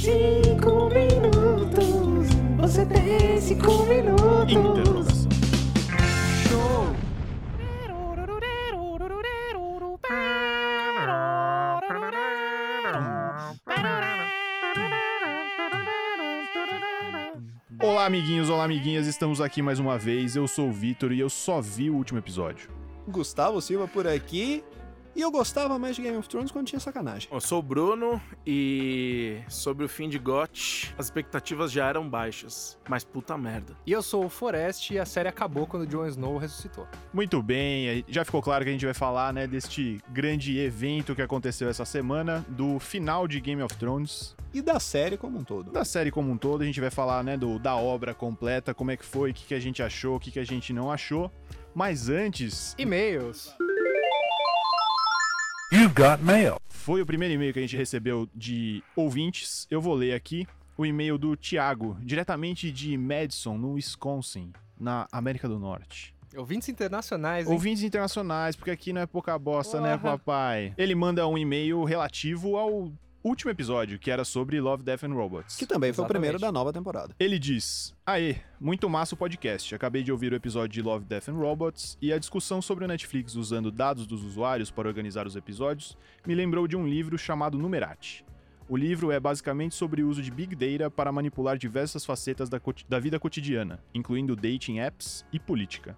Cinco 0.00 0.88
minutos. 0.90 2.28
Você 2.58 2.86
tem 2.86 3.40
cinco 3.40 3.84
minutos. 3.86 4.52
Interrogação. 4.52 5.28
Show. 6.48 6.96
Olá, 17.80 18.06
amiguinhos, 18.06 18.48
olá, 18.48 18.64
amiguinhas, 18.64 19.08
estamos 19.08 19.40
aqui 19.40 19.60
mais 19.60 19.80
uma 19.80 19.98
vez. 19.98 20.36
Eu 20.36 20.46
sou 20.46 20.68
o 20.68 20.72
Vitor 20.72 21.10
e 21.10 21.18
eu 21.18 21.28
só 21.28 21.60
vi 21.60 21.90
o 21.90 21.96
último 21.96 22.20
episódio. 22.20 22.70
Gustavo 23.08 23.60
Silva 23.60 23.88
por 23.88 24.06
aqui. 24.06 24.62
E 25.16 25.20
eu 25.20 25.30
gostava 25.32 25.78
mais 25.78 25.96
de 25.96 26.02
Game 26.02 26.16
of 26.16 26.28
Thrones 26.28 26.50
quando 26.52 26.66
tinha 26.68 26.78
sacanagem. 26.78 27.28
Eu 27.32 27.40
sou 27.40 27.58
o 27.58 27.62
Bruno 27.62 28.20
e 28.46 29.38
sobre 29.48 29.84
o 29.84 29.88
fim 29.88 30.08
de 30.08 30.16
GOT, 30.18 30.94
as 30.96 31.06
expectativas 31.06 31.72
já 31.72 31.88
eram 31.88 32.08
baixas. 32.08 32.78
Mas 32.88 33.02
puta 33.04 33.36
merda. 33.36 33.76
E 33.84 33.90
eu 33.90 34.00
sou 34.02 34.24
o 34.26 34.28
Forest 34.28 34.94
e 34.94 34.98
a 34.98 35.04
série 35.04 35.28
acabou 35.28 35.66
quando 35.66 35.82
o 35.82 35.86
Jon 35.86 36.06
Snow 36.06 36.38
ressuscitou. 36.38 36.86
Muito 37.12 37.42
bem, 37.42 38.04
já 38.06 38.24
ficou 38.24 38.40
claro 38.40 38.62
que 38.64 38.70
a 38.70 38.72
gente 38.72 38.84
vai 38.84 38.94
falar, 38.94 39.32
né, 39.32 39.46
deste 39.48 39.98
grande 40.10 40.56
evento 40.58 41.14
que 41.16 41.22
aconteceu 41.22 41.68
essa 41.68 41.84
semana, 41.84 42.44
do 42.48 42.78
final 42.78 43.26
de 43.26 43.40
Game 43.40 43.62
of 43.62 43.74
Thrones, 43.76 44.36
E 44.54 44.62
da 44.62 44.78
série 44.78 45.16
como 45.16 45.38
um 45.38 45.44
todo. 45.44 45.72
da 45.72 45.84
série 45.84 46.10
como 46.12 46.30
um 46.30 46.36
todo. 46.38 46.62
A 46.62 46.64
gente 46.64 46.80
vai 46.80 46.90
falar, 46.90 47.24
né, 47.24 47.36
do, 47.36 47.58
da 47.58 47.74
obra 47.74 48.14
completa, 48.14 48.72
como 48.72 48.92
é 48.92 48.96
que 48.96 49.04
foi, 49.04 49.32
o 49.32 49.34
que, 49.34 49.46
que 49.46 49.54
a 49.54 49.60
gente 49.60 49.82
achou, 49.82 50.16
o 50.16 50.20
que, 50.20 50.30
que 50.30 50.38
a 50.38 50.44
gente 50.44 50.72
não 50.72 50.92
achou. 50.92 51.30
Mas 51.74 52.08
antes, 52.08 52.74
E-mails. 52.78 53.54
You 55.70 55.90
got 55.90 56.22
mail. 56.24 56.56
foi 56.70 57.02
o 57.02 57.06
primeiro 57.06 57.34
e-mail 57.34 57.52
que 57.52 57.58
a 57.58 57.62
gente 57.62 57.76
recebeu 57.76 58.26
de 58.34 58.82
ouvintes. 58.96 59.66
Eu 59.70 59.82
vou 59.82 59.94
ler 59.94 60.14
aqui 60.14 60.46
o 60.78 60.86
e-mail 60.86 61.18
do 61.18 61.36
Thiago, 61.36 61.94
diretamente 62.00 62.72
de 62.72 62.96
Madison, 62.96 63.58
no 63.58 63.72
Wisconsin, 63.74 64.50
na 64.80 65.06
América 65.12 65.46
do 65.46 65.58
Norte. 65.58 66.14
Ouvintes 66.34 66.70
internacionais, 66.70 67.46
hein? 67.46 67.52
Ouvintes 67.52 67.82
internacionais, 67.82 68.56
porque 68.56 68.70
aqui 68.70 68.94
não 68.94 69.02
é 69.02 69.06
pouca 69.06 69.38
bosta, 69.38 69.78
né, 69.78 69.98
Porra. 69.98 70.12
papai? 70.16 70.72
Ele 70.78 70.94
manda 70.94 71.26
um 71.28 71.36
e-mail 71.36 71.84
relativo 71.84 72.56
ao 72.56 72.90
último 73.22 73.50
episódio, 73.50 73.98
que 73.98 74.10
era 74.10 74.24
sobre 74.24 74.60
Love, 74.60 74.82
Death 74.82 75.04
and 75.04 75.14
Robots. 75.14 75.56
Que 75.56 75.66
também 75.66 75.92
foi 75.92 76.02
o 76.02 76.04
Exatamente. 76.04 76.20
primeiro 76.20 76.38
da 76.38 76.52
nova 76.52 76.72
temporada. 76.72 77.14
Ele 77.18 77.38
diz: 77.38 77.94
Aê, 78.06 78.36
muito 78.60 78.88
massa 78.88 79.14
o 79.14 79.18
podcast. 79.18 79.74
Acabei 79.74 80.02
de 80.02 80.12
ouvir 80.12 80.32
o 80.32 80.36
episódio 80.36 80.68
de 80.68 80.82
Love, 80.82 81.04
Death 81.04 81.28
and 81.28 81.34
Robots 81.36 81.98
e 82.00 82.12
a 82.12 82.18
discussão 82.18 82.60
sobre 82.62 82.84
o 82.84 82.88
Netflix 82.88 83.34
usando 83.34 83.70
dados 83.70 84.06
dos 84.06 84.24
usuários 84.24 84.70
para 84.70 84.88
organizar 84.88 85.26
os 85.26 85.36
episódios 85.36 85.96
me 86.26 86.34
lembrou 86.34 86.66
de 86.66 86.76
um 86.76 86.86
livro 86.86 87.18
chamado 87.18 87.58
Numerati. 87.58 88.24
O 88.68 88.76
livro 88.76 89.10
é 89.10 89.18
basicamente 89.18 89.74
sobre 89.74 90.02
o 90.02 90.08
uso 90.08 90.20
de 90.20 90.30
Big 90.30 90.54
Data 90.54 90.90
para 90.90 91.10
manipular 91.10 91.56
diversas 91.56 92.04
facetas 92.04 92.50
da, 92.50 92.60
da 92.86 92.98
vida 92.98 93.18
cotidiana, 93.18 93.82
incluindo 93.94 94.36
dating 94.36 94.78
apps 94.78 95.24
e 95.32 95.40
política. 95.40 95.96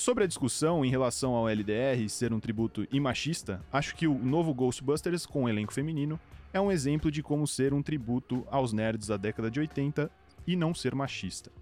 Sobre 0.00 0.24
a 0.24 0.26
discussão 0.26 0.82
em 0.82 0.88
relação 0.88 1.34
ao 1.34 1.46
LDR 1.46 2.08
ser 2.08 2.32
um 2.32 2.40
tributo 2.40 2.88
e 2.90 2.98
machista, 2.98 3.62
acho 3.70 3.94
que 3.94 4.06
o 4.06 4.14
novo 4.14 4.54
Ghostbusters 4.54 5.26
com 5.26 5.42
um 5.42 5.48
elenco 5.48 5.74
feminino 5.74 6.18
é 6.54 6.58
um 6.58 6.72
exemplo 6.72 7.10
de 7.10 7.22
como 7.22 7.46
ser 7.46 7.74
um 7.74 7.82
tributo 7.82 8.42
aos 8.50 8.72
nerds 8.72 9.08
da 9.08 9.18
década 9.18 9.50
de 9.50 9.60
80 9.60 10.10
e 10.46 10.56
não 10.56 10.74
ser 10.74 10.94
machista. 10.94 11.52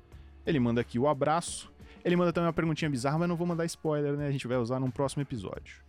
Ele 0.47 0.61
manda 0.61 0.81
aqui 0.81 1.01
o 1.01 1.09
abraço. 1.09 1.69
Ele 2.05 2.15
manda 2.15 2.33
também 2.33 2.47
uma 2.47 2.53
perguntinha 2.53 2.89
bizarra, 2.89 3.19
mas 3.19 3.29
não 3.29 3.35
vou 3.35 3.45
mandar 3.45 3.65
spoiler, 3.65 4.13
né? 4.13 4.29
A 4.29 4.31
gente 4.31 4.47
vai 4.47 4.57
usar 4.57 4.79
num 4.79 4.89
próximo 4.89 5.21
episódio. 5.21 5.83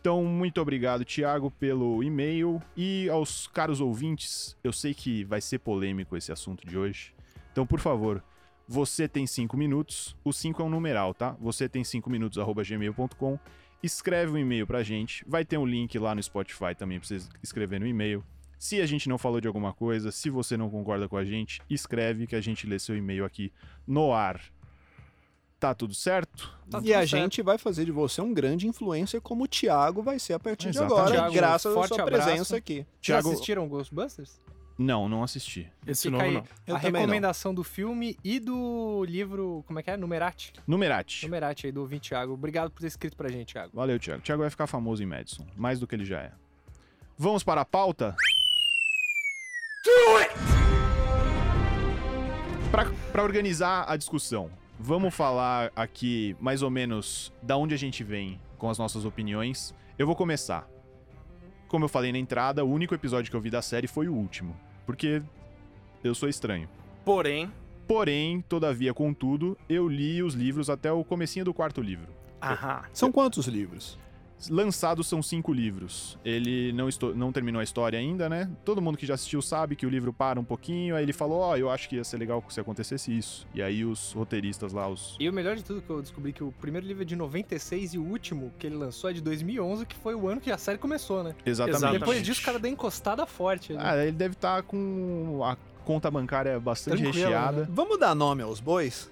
Então, 0.00 0.22
muito 0.22 0.60
obrigado, 0.60 1.04
Thiago, 1.04 1.50
pelo 1.50 2.04
e-mail. 2.04 2.62
E 2.76 3.08
aos 3.08 3.48
caros 3.48 3.80
ouvintes, 3.80 4.56
eu 4.62 4.72
sei 4.72 4.94
que 4.94 5.24
vai 5.24 5.40
ser 5.40 5.58
polêmico 5.58 6.16
esse 6.16 6.30
assunto 6.30 6.64
de 6.64 6.78
hoje. 6.78 7.12
Então, 7.50 7.66
por 7.66 7.80
favor, 7.80 8.22
você 8.68 9.06
tem 9.08 9.26
5 9.26 9.56
minutos. 9.56 10.16
O 10.24 10.32
5 10.32 10.60
é 10.60 10.64
um 10.64 10.70
numeral, 10.70 11.14
tá? 11.14 11.36
Você 11.40 11.68
tem 11.68 11.84
5 11.84 12.08
minutos, 12.10 12.38
arroba 12.38 12.62
gmail.com. 12.62 13.38
Escreve 13.82 14.32
um 14.32 14.38
e-mail 14.38 14.66
pra 14.66 14.82
gente. 14.82 15.24
Vai 15.28 15.44
ter 15.44 15.58
um 15.58 15.66
link 15.66 15.98
lá 15.98 16.14
no 16.14 16.22
Spotify 16.22 16.74
também 16.76 16.98
pra 16.98 17.06
você 17.08 17.18
escrever 17.42 17.78
no 17.78 17.86
e-mail. 17.86 18.24
Se 18.58 18.80
a 18.80 18.86
gente 18.86 19.08
não 19.08 19.18
falou 19.18 19.40
de 19.40 19.46
alguma 19.46 19.72
coisa, 19.72 20.10
se 20.10 20.30
você 20.30 20.56
não 20.56 20.70
concorda 20.70 21.08
com 21.08 21.16
a 21.16 21.24
gente, 21.24 21.60
escreve 21.68 22.26
que 22.26 22.34
a 22.34 22.40
gente 22.40 22.66
lê 22.66 22.78
seu 22.78 22.96
e-mail 22.96 23.24
aqui 23.24 23.52
no 23.86 24.12
ar. 24.12 24.40
Tá 25.60 25.74
tudo 25.74 25.94
certo? 25.94 26.48
Tá 26.70 26.78
e 26.78 26.82
tudo 26.82 26.92
a 26.92 26.96
certo. 26.96 27.06
gente 27.08 27.42
vai 27.42 27.58
fazer 27.58 27.84
de 27.84 27.92
você 27.92 28.20
um 28.20 28.32
grande 28.32 28.66
influencer 28.66 29.20
como 29.20 29.44
o 29.44 29.48
Thiago 29.48 30.02
vai 30.02 30.18
ser 30.18 30.32
a 30.34 30.38
partir 30.38 30.70
de 30.70 30.78
agora, 30.78 31.10
Thiago, 31.12 31.34
graças 31.34 31.76
à 31.76 31.86
sua 31.86 32.02
abraço. 32.02 32.24
presença 32.26 32.56
aqui. 32.56 32.86
Já 33.00 33.14
Thiago- 33.14 33.32
assistiram 33.32 33.68
Ghostbusters? 33.68 34.40
Não, 34.78 35.08
não 35.08 35.22
assisti. 35.22 35.70
Esse 35.86 36.02
Fica 36.02 36.12
novo 36.12 36.24
aí 36.24 36.34
não. 36.34 36.44
Eu 36.66 36.76
a 36.76 36.78
também 36.80 36.92
não. 36.92 37.00
recomendação 37.00 37.54
do 37.54 37.64
filme 37.64 38.16
e 38.22 38.38
do 38.38 39.04
livro, 39.08 39.64
como 39.66 39.78
é 39.78 39.82
que 39.82 39.90
é? 39.90 39.96
Numerati. 39.96 40.52
Numerati. 40.66 41.24
Numerati 41.24 41.66
aí 41.66 41.72
do 41.72 41.80
ouvinte 41.80 42.10
Thiago. 42.10 42.34
Obrigado 42.34 42.70
por 42.70 42.80
ter 42.80 42.86
escrito 42.86 43.16
pra 43.16 43.28
gente, 43.30 43.54
Thiago. 43.54 43.70
Valeu, 43.74 43.98
Thiago. 43.98 44.22
Thiago 44.22 44.42
vai 44.42 44.50
ficar 44.50 44.66
famoso 44.66 45.02
em 45.02 45.06
Madison, 45.06 45.46
mais 45.56 45.80
do 45.80 45.86
que 45.86 45.94
ele 45.94 46.04
já 46.04 46.20
é. 46.20 46.32
Vamos 47.18 47.42
para 47.42 47.62
a 47.62 47.64
pauta? 47.64 48.14
Pra, 52.70 52.84
pra 53.12 53.22
organizar 53.22 53.84
a 53.88 53.96
discussão, 53.96 54.50
vamos 54.78 55.14
falar 55.14 55.72
aqui 55.74 56.36
mais 56.40 56.62
ou 56.62 56.68
menos 56.70 57.32
da 57.42 57.56
onde 57.56 57.74
a 57.74 57.78
gente 57.78 58.04
vem 58.04 58.38
com 58.58 58.68
as 58.68 58.78
nossas 58.78 59.04
opiniões. 59.04 59.74
Eu 59.98 60.06
vou 60.06 60.14
começar. 60.16 60.68
Como 61.68 61.84
eu 61.84 61.88
falei 61.88 62.12
na 62.12 62.18
entrada, 62.18 62.64
o 62.64 62.70
único 62.70 62.94
episódio 62.94 63.30
que 63.30 63.36
eu 63.36 63.40
vi 63.40 63.50
da 63.50 63.62
série 63.62 63.86
foi 63.86 64.08
o 64.08 64.14
último, 64.14 64.56
porque 64.86 65.20
eu 66.02 66.14
sou 66.14 66.28
estranho. 66.28 66.68
Porém, 67.04 67.50
Porém, 67.86 68.40
todavia, 68.40 68.92
contudo, 68.92 69.56
eu 69.68 69.88
li 69.88 70.20
os 70.22 70.34
livros 70.34 70.68
até 70.68 70.90
o 70.90 71.04
comecinho 71.04 71.44
do 71.44 71.54
quarto 71.54 71.80
livro. 71.80 72.08
aham. 72.42 72.82
São 72.92 73.12
quantos 73.12 73.46
livros? 73.46 73.96
Lançados 74.50 75.06
são 75.06 75.22
cinco 75.22 75.52
livros. 75.52 76.18
Ele 76.24 76.72
não, 76.72 76.88
não 77.14 77.32
terminou 77.32 77.60
a 77.60 77.64
história 77.64 77.98
ainda, 77.98 78.28
né? 78.28 78.50
Todo 78.64 78.82
mundo 78.82 78.98
que 78.98 79.06
já 79.06 79.14
assistiu 79.14 79.40
sabe 79.40 79.74
que 79.74 79.86
o 79.86 79.88
livro 79.88 80.12
para 80.12 80.38
um 80.38 80.44
pouquinho. 80.44 80.94
Aí 80.94 81.02
ele 81.02 81.12
falou: 81.12 81.40
Ó, 81.40 81.56
eu 81.56 81.70
acho 81.70 81.88
que 81.88 81.96
ia 81.96 82.04
ser 82.04 82.18
legal 82.18 82.44
se 82.48 82.60
acontecesse 82.60 83.16
isso. 83.16 83.46
E 83.54 83.62
aí 83.62 83.84
os 83.84 84.12
roteiristas 84.12 84.72
lá, 84.72 84.88
os. 84.88 85.16
E 85.18 85.28
o 85.28 85.32
melhor 85.32 85.56
de 85.56 85.64
tudo 85.64 85.80
que 85.80 85.90
eu 85.90 86.02
descobri 86.02 86.32
que 86.32 86.44
o 86.44 86.52
primeiro 86.52 86.86
livro 86.86 87.02
é 87.02 87.06
de 87.06 87.16
96 87.16 87.94
e 87.94 87.98
o 87.98 88.04
último 88.04 88.52
que 88.58 88.66
ele 88.66 88.76
lançou 88.76 89.10
é 89.10 89.12
de 89.12 89.20
2011, 89.20 89.86
que 89.86 89.96
foi 89.96 90.14
o 90.14 90.28
ano 90.28 90.40
que 90.40 90.50
a 90.50 90.58
série 90.58 90.78
começou, 90.78 91.22
né? 91.22 91.34
Exatamente. 91.44 91.76
Exatamente. 91.78 92.00
Depois 92.00 92.22
disso, 92.22 92.40
o 92.40 92.44
cara 92.44 92.58
deu 92.58 92.70
encostada 92.70 93.26
forte. 93.26 93.72
ali. 93.72 93.82
Ah, 93.82 93.96
ele 94.02 94.12
deve 94.12 94.34
estar 94.34 94.62
com 94.62 95.40
a 95.42 95.56
conta 95.84 96.10
bancária 96.10 96.58
bastante 96.58 97.02
Tranquilo, 97.02 97.24
recheada. 97.24 97.60
né? 97.62 97.68
Vamos 97.70 97.98
dar 97.98 98.14
nome 98.14 98.42
aos 98.42 98.60
bois? 98.60 99.10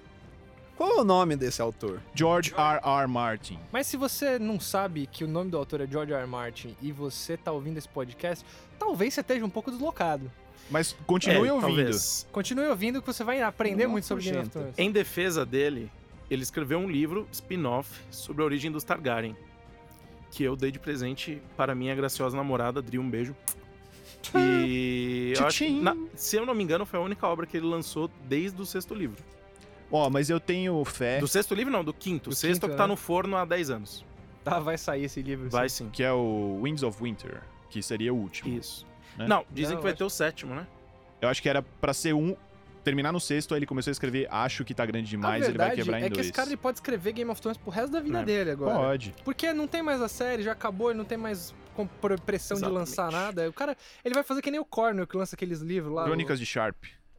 Qual 0.77 0.91
é 0.91 1.01
o 1.01 1.03
nome 1.05 1.35
desse 1.37 1.61
autor? 1.61 2.01
George 2.13 2.53
R. 2.57 2.79
R. 2.83 3.07
Martin. 3.07 3.57
Mas 3.71 3.87
se 3.87 3.95
você 3.95 4.37
não 4.37 4.59
sabe 4.59 5.07
que 5.07 5.23
o 5.23 5.27
nome 5.27 5.49
do 5.49 5.57
autor 5.57 5.79
é 5.81 5.87
George 5.87 6.11
R. 6.11 6.21
R. 6.21 6.27
Martin 6.27 6.75
e 6.81 6.91
você 6.91 7.37
tá 7.37 7.51
ouvindo 7.51 7.77
esse 7.77 7.87
podcast, 7.87 8.45
talvez 8.77 9.13
você 9.13 9.21
esteja 9.21 9.45
um 9.45 9.49
pouco 9.49 9.71
deslocado. 9.71 10.29
Mas 10.69 10.93
continue 11.05 11.47
É, 11.47 11.53
ouvindo. 11.53 11.67
talvez. 11.75 12.27
Continue 12.31 12.67
ouvindo 12.67 12.99
que 13.01 13.07
você 13.07 13.23
vai 13.23 13.41
aprender 13.41 13.87
muito 13.87 14.05
sobre 14.05 14.23
Game 14.25 14.37
of 14.37 14.47
nojento. 14.47 14.59
Thrones. 14.59 14.79
Em 14.79 14.91
defesa 14.91 15.45
dele, 15.45 15.89
ele 16.29 16.43
escreveu 16.43 16.79
um 16.79 16.89
livro 16.89 17.25
spin-off 17.31 17.89
sobre 18.11 18.41
a 18.41 18.45
origem 18.45 18.69
dos 18.71 18.83
Targaryen. 18.83 19.35
Que 20.31 20.43
eu 20.43 20.55
dei 20.57 20.71
de 20.71 20.79
presente 20.79 21.41
para 21.55 21.73
minha 21.73 21.95
graciosa 21.95 22.35
namorada, 22.35 22.81
Dri, 22.81 22.99
um 22.99 23.09
beijo. 23.09 23.33
E 24.35 25.33
eu 25.39 25.45
acho, 25.45 25.69
na- 25.81 25.95
se 26.15 26.35
eu 26.35 26.45
não 26.45 26.53
me 26.53 26.63
engano, 26.63 26.85
foi 26.85 26.99
a 26.99 27.01
única 27.01 27.25
obra 27.27 27.45
que 27.45 27.55
ele 27.55 27.65
lançou 27.67 28.09
desde 28.27 28.59
o 28.61 28.65
sexto 28.65 28.93
livro. 28.93 29.23
Ó, 29.91 30.09
mas 30.09 30.29
eu 30.29 30.39
tenho 30.39 30.83
fé 30.83 31.19
Do 31.19 31.27
sexto 31.27 31.53
livro, 31.53 31.71
não, 31.71 31.83
do 31.83 31.93
quinto. 31.93 32.29
Do 32.29 32.33
o 32.33 32.35
sexto 32.35 32.61
quinto, 32.61 32.71
que 32.71 32.77
tá 32.77 32.83
né? 32.83 32.87
no 32.87 32.95
forno 32.97 33.37
há 33.37 33.45
10 33.45 33.69
anos. 33.69 34.05
Tá, 34.43 34.59
vai 34.59 34.77
sair 34.77 35.05
esse 35.05 35.21
livro. 35.21 35.49
Vai 35.49 35.69
sim. 35.69 35.85
sim. 35.85 35.89
que 35.91 36.03
é 36.03 36.11
o 36.11 36.59
Winds 36.63 36.83
of 36.83 37.01
Winter, 37.01 37.41
que 37.69 37.81
seria 37.81 38.13
o 38.13 38.17
último. 38.17 38.57
Isso. 38.57 38.85
Né? 39.17 39.27
Não, 39.27 39.45
dizem 39.51 39.71
Não, 39.71 39.77
que 39.77 39.83
vai 39.83 39.91
acho- 39.91 39.97
ter 39.97 40.03
o 40.03 40.09
sétimo, 40.09 40.53
né? 40.53 40.67
Eu 41.21 41.29
acho 41.29 41.41
que 41.41 41.49
era 41.49 41.61
pra 41.61 41.93
ser 41.93 42.13
um. 42.13 42.35
Terminar 42.83 43.11
no 43.11 43.19
sexto, 43.19 43.55
aí 43.55 43.57
ele 43.57 43.65
começou 43.65 43.89
a 43.89 43.93
escrever 43.93 44.27
Acho 44.29 44.63
que 44.63 44.71
tá 44.71 44.85
grande 44.85 45.09
demais, 45.09 45.43
ele 45.47 45.57
vai 45.57 45.71
quebrar 45.75 45.99
em 45.99 46.03
é 46.03 46.09
dois. 46.09 46.13
que 46.13 46.21
esse 46.21 46.31
cara 46.31 46.47
ele 46.49 46.57
pode 46.57 46.77
escrever 46.77 47.13
Game 47.13 47.31
of 47.31 47.41
Thrones 47.41 47.57
pro 47.57 47.71
resto 47.71 47.91
da 47.91 47.99
vida 47.99 48.19
É. 48.21 48.23
dele 48.23 48.51
agora. 48.51 48.75
Pode. 48.77 49.15
Porque 49.23 49.51
não 49.53 49.65
tem 49.67 49.81
mais 49.81 49.99
a 50.03 50.07
série, 50.07 50.43
já 50.43 50.51
acabou, 50.51 50.91
ele 50.91 50.99
não 50.99 51.05
tem 51.05 51.17
mais 51.17 51.51
pressão 52.27 52.57
de 52.57 52.63
Exatamente. 52.63 52.77
lançar 52.77 53.11
nada. 53.11 53.49
O 53.49 53.53
cara, 53.53 53.75
ele 54.03 54.13
vai 54.13 54.23
fazer 54.23 54.43
que 54.43 54.51
nem 54.51 54.59
o 54.59 54.65
Cornell 54.65 55.07
que 55.07 55.17
lança 55.17 55.35
aqueles 55.35 55.61
livros 55.61 55.95
lá. 55.95 56.03
Crônicas 56.03 56.37
de 56.37 56.45
Sharp. 56.45 56.75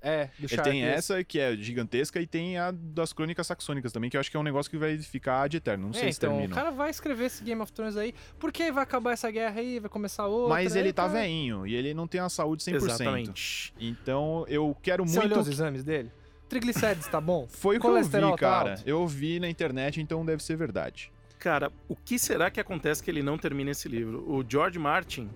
É, 0.06 0.31
do 0.38 0.47
Ele 0.50 0.62
tem 0.62 0.82
essa 0.85 1.25
que 1.25 1.38
é 1.41 1.56
gigantesca 1.56 2.20
e 2.20 2.26
tem 2.26 2.56
a 2.58 2.70
das 2.70 3.12
crônicas 3.12 3.47
saxônicas 3.47 3.91
também, 3.93 4.08
que 4.08 4.17
eu 4.17 4.20
acho 4.20 4.31
que 4.31 4.37
é 4.37 4.41
um 4.41 4.43
negócio 4.44 4.70
que 4.70 4.79
vai 4.79 4.97
ficar 4.99 5.49
de 5.49 5.56
eterno. 5.56 5.87
Não 5.87 5.93
sei 5.93 6.08
É, 6.08 6.12
se 6.12 6.19
então, 6.19 6.31
termina. 6.31 6.53
o 6.53 6.55
cara 6.55 6.70
vai 6.70 6.91
escrever 6.91 7.25
esse 7.25 7.43
Game 7.43 7.61
of 7.61 7.73
Thrones 7.73 7.97
aí, 7.97 8.14
porque 8.38 8.70
vai 8.70 8.82
acabar 8.85 9.12
essa 9.12 9.31
guerra 9.31 9.61
aí, 9.61 9.81
vai 9.81 9.91
começar 9.91 10.26
outra. 10.26 10.50
Mas 10.50 10.76
ele 10.76 10.88
aí, 10.88 10.93
tá 10.93 11.03
cara. 11.08 11.14
veinho 11.20 11.67
e 11.67 11.75
ele 11.75 11.93
não 11.93 12.06
tem 12.06 12.20
a 12.20 12.29
saúde 12.29 12.62
100%. 12.62 12.75
Exatamente. 12.76 13.75
Então 13.81 14.44
eu 14.49 14.76
quero 14.82 15.05
Você 15.05 15.19
olhou 15.19 15.31
os 15.32 15.47
muito. 15.47 15.50
exames 15.50 15.82
dele? 15.82 16.11
Triglicérides 16.49 17.08
tá 17.08 17.20
bom? 17.20 17.47
Foi 17.50 17.76
o 17.76 17.81
que 17.81 17.87
eu 17.87 18.03
vi, 18.05 18.08
tá 18.11 18.37
cara. 18.37 18.70
alto? 18.73 18.82
Eu 18.87 19.06
vi 19.08 19.41
na 19.41 19.49
internet, 19.49 20.00
então 20.00 20.25
deve 20.25 20.43
ser 20.43 20.56
verdade. 20.56 21.11
Cara, 21.38 21.73
o 21.88 21.97
que 21.97 22.19
será 22.19 22.50
que 22.50 22.61
acontece 22.61 23.03
que 23.03 23.11
ele 23.11 23.23
não 23.23 23.37
termina 23.37 23.73
esse 23.73 23.88
livro? 23.88 24.25
O 24.31 24.44
George 24.49 24.79
Martin 24.79 25.29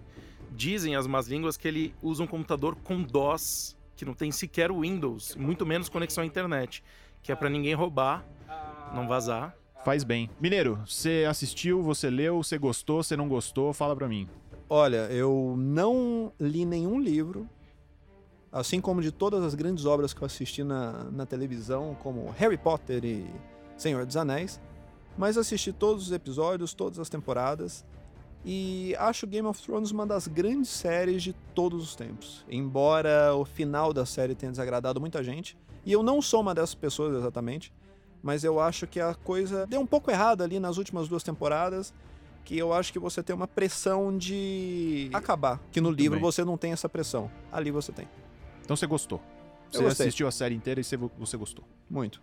dizem 0.52 0.96
as 0.96 1.06
más 1.06 1.26
línguas 1.28 1.56
que 1.56 1.66
ele 1.68 1.94
usa 2.02 2.22
um 2.22 2.26
computador 2.26 2.76
com 2.76 3.02
DOS, 3.02 3.76
que 4.00 4.04
não 4.06 4.14
tem 4.14 4.32
sequer 4.32 4.72
Windows, 4.72 5.36
muito 5.36 5.66
menos 5.66 5.90
conexão 5.90 6.24
à 6.24 6.26
internet, 6.26 6.82
que 7.22 7.30
é 7.30 7.36
pra 7.36 7.50
ninguém 7.50 7.74
roubar, 7.74 8.24
não 8.94 9.06
vazar. 9.06 9.54
Faz 9.84 10.04
bem. 10.04 10.30
Mineiro, 10.40 10.80
você 10.86 11.26
assistiu, 11.28 11.82
você 11.82 12.08
leu, 12.08 12.42
você 12.42 12.56
gostou, 12.56 13.02
você 13.02 13.14
não 13.14 13.28
gostou? 13.28 13.74
Fala 13.74 13.94
pra 13.94 14.08
mim. 14.08 14.26
Olha, 14.70 15.06
eu 15.10 15.54
não 15.58 16.32
li 16.40 16.64
nenhum 16.64 16.98
livro, 16.98 17.46
assim 18.50 18.80
como 18.80 19.02
de 19.02 19.12
todas 19.12 19.44
as 19.44 19.54
grandes 19.54 19.84
obras 19.84 20.14
que 20.14 20.22
eu 20.22 20.26
assisti 20.26 20.64
na, 20.64 21.04
na 21.10 21.26
televisão, 21.26 21.94
como 22.02 22.30
Harry 22.38 22.56
Potter 22.56 23.04
e 23.04 23.26
Senhor 23.76 24.06
dos 24.06 24.16
Anéis, 24.16 24.58
mas 25.18 25.36
assisti 25.36 25.74
todos 25.74 26.04
os 26.06 26.12
episódios, 26.12 26.72
todas 26.72 26.98
as 26.98 27.10
temporadas, 27.10 27.84
e 28.44 28.94
acho 28.98 29.26
Game 29.26 29.46
of 29.46 29.60
Thrones 29.62 29.90
uma 29.90 30.06
das 30.06 30.26
grandes 30.26 30.70
séries 30.70 31.22
de 31.22 31.32
todos 31.54 31.82
os 31.82 31.94
tempos. 31.94 32.44
Embora 32.48 33.34
o 33.34 33.44
final 33.44 33.92
da 33.92 34.06
série 34.06 34.34
tenha 34.34 34.50
desagradado 34.50 35.00
muita 35.00 35.22
gente, 35.22 35.56
e 35.84 35.92
eu 35.92 36.02
não 36.02 36.20
sou 36.22 36.40
uma 36.40 36.54
dessas 36.54 36.74
pessoas 36.74 37.16
exatamente, 37.16 37.72
mas 38.22 38.44
eu 38.44 38.60
acho 38.60 38.86
que 38.86 39.00
a 39.00 39.14
coisa 39.14 39.66
deu 39.66 39.80
um 39.80 39.86
pouco 39.86 40.10
errada 40.10 40.44
ali 40.44 40.60
nas 40.60 40.76
últimas 40.78 41.08
duas 41.08 41.22
temporadas, 41.22 41.92
que 42.44 42.56
eu 42.56 42.72
acho 42.72 42.92
que 42.92 42.98
você 42.98 43.22
tem 43.22 43.34
uma 43.36 43.46
pressão 43.46 44.16
de 44.16 45.10
acabar, 45.12 45.60
que 45.70 45.80
no 45.80 45.88
Muito 45.88 46.00
livro 46.00 46.16
bem. 46.16 46.22
você 46.22 46.44
não 46.44 46.56
tem 46.56 46.72
essa 46.72 46.88
pressão. 46.88 47.30
Ali 47.52 47.70
você 47.70 47.92
tem. 47.92 48.08
Então 48.64 48.76
você 48.76 48.86
gostou. 48.86 49.20
Você 49.70 49.84
assistiu 49.84 50.26
a 50.26 50.32
série 50.32 50.54
inteira 50.54 50.80
e 50.80 50.84
você 50.84 51.36
gostou. 51.36 51.64
Muito. 51.88 52.20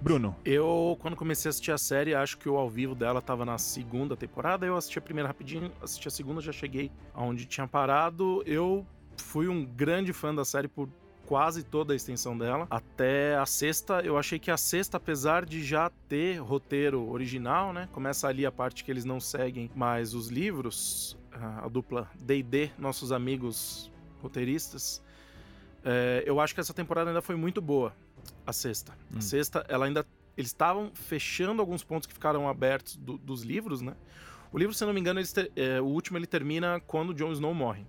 Bruno, 0.00 0.34
Eu, 0.46 0.96
quando 1.00 1.14
comecei 1.14 1.48
a 1.48 1.50
assistir 1.50 1.72
a 1.72 1.78
série, 1.78 2.14
acho 2.14 2.38
que 2.38 2.48
o 2.48 2.56
ao 2.56 2.70
vivo 2.70 2.94
dela 2.94 3.20
tava 3.20 3.44
na 3.44 3.58
segunda 3.58 4.16
temporada. 4.16 4.64
Eu 4.64 4.76
assisti 4.76 4.98
a 4.98 5.02
primeira 5.02 5.28
rapidinho, 5.28 5.70
assisti 5.82 6.08
a 6.08 6.10
segunda, 6.10 6.40
já 6.40 6.52
cheguei 6.52 6.90
aonde 7.12 7.44
tinha 7.44 7.68
parado. 7.68 8.42
Eu 8.46 8.86
fui 9.18 9.46
um 9.46 9.62
grande 9.62 10.12
fã 10.14 10.34
da 10.34 10.44
série 10.44 10.68
por 10.68 10.88
quase 11.26 11.62
toda 11.62 11.92
a 11.92 11.96
extensão 11.96 12.36
dela. 12.36 12.66
Até 12.70 13.36
a 13.36 13.44
sexta, 13.44 14.00
eu 14.00 14.16
achei 14.16 14.38
que 14.38 14.50
a 14.50 14.56
sexta, 14.56 14.96
apesar 14.96 15.44
de 15.44 15.62
já 15.62 15.90
ter 16.08 16.38
roteiro 16.38 17.08
original, 17.10 17.72
né? 17.72 17.86
Começa 17.92 18.26
ali 18.26 18.46
a 18.46 18.50
parte 18.50 18.82
que 18.82 18.90
eles 18.90 19.04
não 19.04 19.20
seguem 19.20 19.70
mais 19.74 20.14
os 20.14 20.28
livros, 20.28 21.16
a 21.30 21.66
a 21.66 21.68
dupla 21.68 22.10
D&D, 22.18 22.70
nossos 22.78 23.12
amigos 23.12 23.92
roteiristas. 24.22 25.02
É, 25.84 26.22
eu 26.26 26.40
acho 26.40 26.54
que 26.54 26.60
essa 26.60 26.74
temporada 26.74 27.10
ainda 27.10 27.22
foi 27.22 27.36
muito 27.36 27.60
boa, 27.60 27.94
a 28.46 28.52
sexta. 28.52 28.92
Hum. 29.12 29.18
A 29.18 29.20
sexta, 29.20 29.64
ela 29.68 29.86
ainda. 29.86 30.06
Eles 30.36 30.50
estavam 30.50 30.90
fechando 30.94 31.60
alguns 31.60 31.82
pontos 31.84 32.06
que 32.06 32.14
ficaram 32.14 32.48
abertos 32.48 32.96
do- 32.96 33.18
dos 33.18 33.42
livros, 33.42 33.80
né? 33.82 33.94
O 34.52 34.58
livro, 34.58 34.72
se 34.74 34.84
não 34.84 34.92
me 34.92 35.00
engano, 35.00 35.20
ter- 35.26 35.52
é, 35.54 35.80
o 35.80 35.84
último 35.84 36.16
ele 36.18 36.26
termina 36.26 36.80
quando 36.86 37.12
Jon 37.12 37.32
Snow 37.32 37.52
morre. 37.54 37.84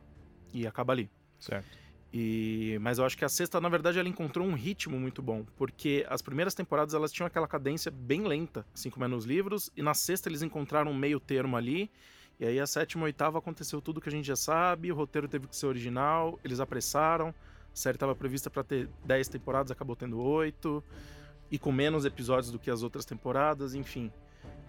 E 0.53 0.67
acaba 0.67 0.91
ali. 0.93 1.09
certo. 1.39 1.79
E, 2.13 2.77
mas 2.81 2.97
eu 2.97 3.05
acho 3.05 3.17
que 3.17 3.23
a 3.23 3.29
sexta, 3.29 3.61
na 3.61 3.69
verdade, 3.69 3.97
ela 3.97 4.09
encontrou 4.09 4.45
um 4.45 4.53
ritmo 4.53 4.99
muito 4.99 5.21
bom, 5.21 5.45
porque 5.55 6.05
as 6.09 6.21
primeiras 6.21 6.53
temporadas 6.53 6.93
elas 6.93 7.09
tinham 7.09 7.25
aquela 7.25 7.47
cadência 7.47 7.89
bem 7.89 8.23
lenta, 8.27 8.65
assim 8.73 8.89
como 8.89 9.05
é 9.05 9.07
nos 9.07 9.23
livros, 9.23 9.71
e 9.77 9.81
na 9.81 9.93
sexta 9.93 10.27
eles 10.27 10.41
encontraram 10.41 10.91
um 10.91 10.93
meio 10.93 11.21
termo 11.21 11.55
ali, 11.55 11.89
e 12.37 12.45
aí 12.45 12.59
a 12.59 12.67
sétima 12.67 13.03
e 13.03 13.05
oitava 13.05 13.37
aconteceu 13.39 13.81
tudo 13.81 14.01
que 14.01 14.09
a 14.09 14.11
gente 14.11 14.25
já 14.25 14.35
sabe, 14.35 14.91
o 14.91 14.95
roteiro 14.95 15.25
teve 15.29 15.47
que 15.47 15.55
ser 15.55 15.67
original, 15.67 16.37
eles 16.43 16.59
apressaram, 16.59 17.33
a 17.73 17.75
série 17.75 17.95
estava 17.95 18.15
prevista 18.15 18.49
para 18.49 18.63
ter 18.63 18.89
10 19.05 19.27
temporadas, 19.27 19.71
acabou 19.71 19.95
tendo 19.95 20.19
8, 20.19 20.83
e 21.49 21.59
com 21.59 21.71
menos 21.71 22.05
episódios 22.05 22.51
do 22.51 22.59
que 22.59 22.69
as 22.69 22.83
outras 22.83 23.05
temporadas, 23.05 23.73
enfim. 23.73 24.11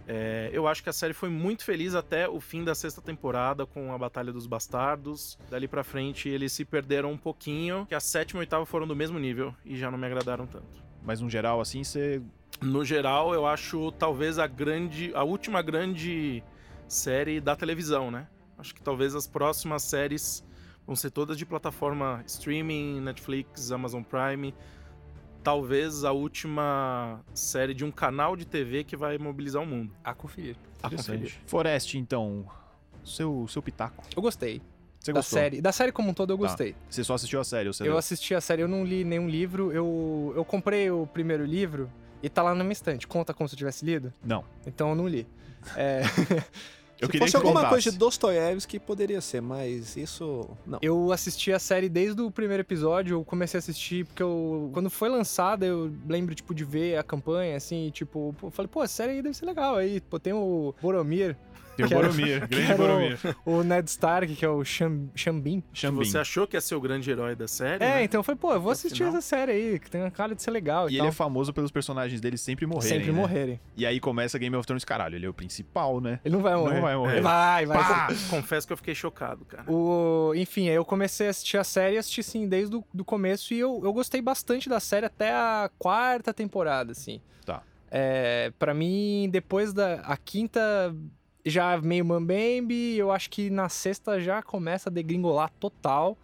É, 0.06 0.50
eu 0.52 0.66
acho 0.66 0.82
que 0.82 0.88
a 0.88 0.92
série 0.92 1.14
foi 1.14 1.28
muito 1.28 1.64
feliz 1.64 1.94
até 1.94 2.28
o 2.28 2.40
fim 2.40 2.64
da 2.64 2.74
sexta 2.74 3.00
temporada 3.00 3.64
com 3.64 3.92
a 3.92 3.98
Batalha 3.98 4.32
dos 4.32 4.46
Bastardos. 4.46 5.38
Dali 5.48 5.68
pra 5.68 5.84
frente 5.84 6.28
eles 6.28 6.52
se 6.52 6.64
perderam 6.64 7.12
um 7.12 7.16
pouquinho, 7.16 7.86
que 7.86 7.94
a 7.94 8.00
sétima 8.00 8.38
e 8.38 8.40
a 8.40 8.42
oitava 8.42 8.66
foram 8.66 8.86
do 8.86 8.96
mesmo 8.96 9.18
nível 9.18 9.54
e 9.64 9.76
já 9.76 9.90
não 9.90 9.98
me 9.98 10.06
agradaram 10.06 10.46
tanto. 10.46 10.82
Mas 11.04 11.20
no 11.20 11.30
geral, 11.30 11.60
assim, 11.60 11.84
você. 11.84 12.20
No 12.60 12.84
geral, 12.84 13.34
eu 13.34 13.46
acho 13.46 13.90
talvez 13.92 14.38
a 14.38 14.46
grande, 14.46 15.12
a 15.14 15.24
última 15.24 15.62
grande 15.62 16.42
série 16.86 17.40
da 17.40 17.56
televisão, 17.56 18.10
né? 18.10 18.28
Acho 18.58 18.74
que 18.74 18.82
talvez 18.82 19.14
as 19.14 19.26
próximas 19.26 19.82
séries 19.82 20.44
vão 20.86 20.94
ser 20.96 21.10
todas 21.10 21.36
de 21.36 21.44
plataforma 21.46 22.22
streaming, 22.26 23.00
Netflix, 23.00 23.70
Amazon 23.72 24.02
Prime. 24.02 24.54
Talvez 25.42 26.04
a 26.04 26.12
última 26.12 27.20
série 27.34 27.74
de 27.74 27.84
um 27.84 27.90
canal 27.90 28.36
de 28.36 28.44
TV 28.44 28.84
que 28.84 28.96
vai 28.96 29.18
mobilizar 29.18 29.60
o 29.62 29.66
mundo. 29.66 29.92
A 30.04 30.14
conferir. 30.14 30.56
A 30.82 30.88
conferir. 30.88 31.34
Forest, 31.46 31.98
então. 31.98 32.46
Seu, 33.04 33.46
seu 33.48 33.60
pitaco. 33.60 34.04
Eu 34.14 34.22
gostei 34.22 34.62
Você 35.00 35.12
da 35.12 35.18
gostou? 35.18 35.36
série. 35.40 35.60
Da 35.60 35.72
série 35.72 35.90
como 35.90 36.10
um 36.10 36.14
todo 36.14 36.32
eu 36.32 36.36
Tá. 36.38 36.42
gostei. 36.44 36.76
Você 36.88 37.02
só 37.02 37.14
assistiu 37.14 37.40
a 37.40 37.44
série, 37.44 37.66
ou 37.68 37.72
você 37.72 37.82
Eu 37.82 37.88
leu? 37.88 37.98
assisti 37.98 38.32
a 38.36 38.40
série, 38.40 38.62
eu 38.62 38.68
não 38.68 38.84
li 38.84 39.02
nenhum 39.02 39.28
livro. 39.28 39.72
Eu, 39.72 40.32
eu 40.36 40.44
comprei 40.44 40.88
o 40.88 41.04
primeiro 41.08 41.44
livro 41.44 41.90
e 42.22 42.28
tá 42.28 42.40
lá 42.44 42.54
na 42.54 42.62
minha 42.62 42.72
estante. 42.72 43.08
Conta 43.08 43.34
como 43.34 43.48
se 43.48 43.56
eu 43.56 43.58
tivesse 43.58 43.84
lido? 43.84 44.12
Não. 44.24 44.44
Então 44.64 44.90
eu 44.90 44.94
não 44.94 45.08
li. 45.08 45.26
É, 45.76 46.02
Eu 47.02 47.06
Se 47.06 47.12
queria 47.12 47.26
fosse 47.26 47.36
alguma 47.36 47.54
contasse. 47.54 47.70
coisa 47.74 47.90
de 47.90 47.98
Dostoiévski, 47.98 48.78
poderia 48.78 49.20
ser, 49.20 49.42
mas 49.42 49.96
isso 49.96 50.48
não. 50.64 50.78
eu 50.80 51.10
assisti 51.10 51.52
a 51.52 51.58
série 51.58 51.88
desde 51.88 52.22
o 52.22 52.30
primeiro 52.30 52.60
episódio. 52.60 53.16
Eu 53.16 53.24
comecei 53.24 53.58
a 53.58 53.60
assistir 53.60 54.06
porque 54.06 54.22
eu. 54.22 54.70
Quando 54.72 54.88
foi 54.88 55.08
lançada, 55.08 55.66
eu 55.66 55.92
lembro, 56.08 56.32
tipo, 56.32 56.54
de 56.54 56.64
ver 56.64 56.96
a 56.96 57.02
campanha, 57.02 57.56
assim, 57.56 57.88
e, 57.88 57.90
tipo, 57.90 58.32
eu 58.40 58.50
falei, 58.52 58.68
pô, 58.68 58.80
a 58.80 58.86
série 58.86 59.12
aí 59.14 59.22
deve 59.22 59.36
ser 59.36 59.46
legal. 59.46 59.74
Aí, 59.74 60.00
pô, 60.00 60.20
tem 60.20 60.32
o 60.32 60.72
Boromir, 60.80 61.36
Tem 61.76 61.86
o 61.86 61.88
Boromir, 61.88 62.46
grande 62.48 62.70
era 62.70 62.74
o- 62.74 62.76
Boromir. 62.86 63.18
o 63.46 63.62
Ned 63.62 63.88
Stark, 63.88 64.34
que 64.34 64.44
é 64.44 64.48
o 64.48 64.62
Cham, 64.64 65.08
Xambin. 65.14 65.62
Xambin. 65.72 66.04
Você 66.04 66.18
achou 66.18 66.46
que 66.46 66.56
ia 66.56 66.60
ser 66.60 66.74
o 66.74 66.80
grande 66.80 67.10
herói 67.10 67.34
da 67.34 67.48
série? 67.48 67.82
É, 67.82 67.94
né? 67.96 68.04
então 68.04 68.18
eu 68.20 68.22
falei, 68.22 68.38
pô, 68.38 68.48
eu 68.52 68.60
vou 68.60 68.66
No 68.66 68.72
assistir 68.72 68.98
final. 68.98 69.10
essa 69.12 69.20
série 69.20 69.52
aí, 69.52 69.78
que 69.78 69.90
tem 69.90 70.00
uma 70.02 70.10
cara 70.10 70.34
de 70.34 70.42
ser 70.42 70.50
legal 70.50 70.88
e, 70.90 70.94
E 70.94 70.96
tal. 70.98 71.06
ele 71.06 71.08
é 71.10 71.12
famoso 71.12 71.52
pelos 71.52 71.70
personagens 71.70 72.20
dele 72.20 72.36
sempre 72.36 72.66
morrerem. 72.66 72.98
Sempre 72.98 73.12
né? 73.12 73.18
morrerem. 73.18 73.60
E 73.76 73.86
aí 73.86 73.98
começa 74.00 74.38
Game 74.38 74.54
of 74.54 74.66
Thrones, 74.66 74.84
caralho, 74.84 75.16
ele 75.16 75.24
é 75.26 75.28
o 75.28 75.34
principal, 75.34 76.00
né? 76.00 76.20
Ele 76.24 76.34
não 76.34 76.42
vai 76.42 76.54
morrer. 76.56 76.74
Não 76.74 76.82
vai 76.82 76.96
morrer. 76.96 77.20
Vai, 77.22 77.66
vai. 77.66 77.78
Pá! 77.78 78.08
Confesso 78.28 78.66
que 78.66 78.72
eu 78.72 78.76
fiquei 78.76 78.94
chocado, 78.94 79.44
cara. 79.44 79.64
O, 79.70 80.32
enfim, 80.36 80.68
aí 80.68 80.74
eu 80.74 80.84
comecei 80.84 81.26
a 81.26 81.30
assistir 81.30 81.56
a 81.56 81.64
série, 81.64 81.96
assisti 81.96 82.20
assim 82.20 82.46
desde 82.46 82.76
o 82.76 82.84
do 82.92 83.04
começo 83.04 83.54
e 83.54 83.58
eu, 83.58 83.80
eu 83.82 83.92
gostei 83.92 84.20
bastante 84.20 84.68
da 84.68 84.78
série 84.80 85.06
até 85.06 85.32
a 85.32 85.70
quarta 85.78 86.34
temporada, 86.34 86.92
assim. 86.92 87.20
Tá. 87.46 87.62
É, 87.90 88.52
para 88.58 88.72
mim, 88.74 89.28
depois 89.32 89.72
da 89.72 89.94
a 90.04 90.16
quinta 90.16 90.94
já 91.44 91.76
meio 91.80 92.04
mambembe, 92.04 92.96
eu 92.96 93.10
acho 93.10 93.30
que 93.30 93.50
na 93.50 93.68
sexta 93.68 94.20
já 94.20 94.42
começa 94.42 94.88
a 94.88 94.92
degringolar 94.92 95.50
total. 95.58 96.16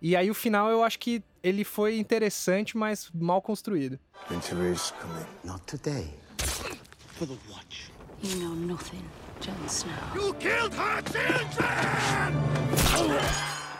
E 0.00 0.16
aí 0.16 0.30
o 0.30 0.34
final 0.34 0.68
eu 0.70 0.82
acho 0.82 0.98
que 0.98 1.22
ele 1.42 1.64
foi 1.64 1.98
interessante, 1.98 2.76
mas 2.76 3.10
mal 3.14 3.40
construído. 3.40 3.98
Winter 4.30 4.72
is 4.72 4.92
coming. 5.00 5.24
Not 5.44 5.62
today. 5.66 6.08
For 7.18 7.26
the 7.26 7.36
watch. 7.50 7.92
You 8.22 8.36
know 8.36 8.54
nothing, 8.54 9.02
Jon 9.40 9.54
Snow. 9.66 9.92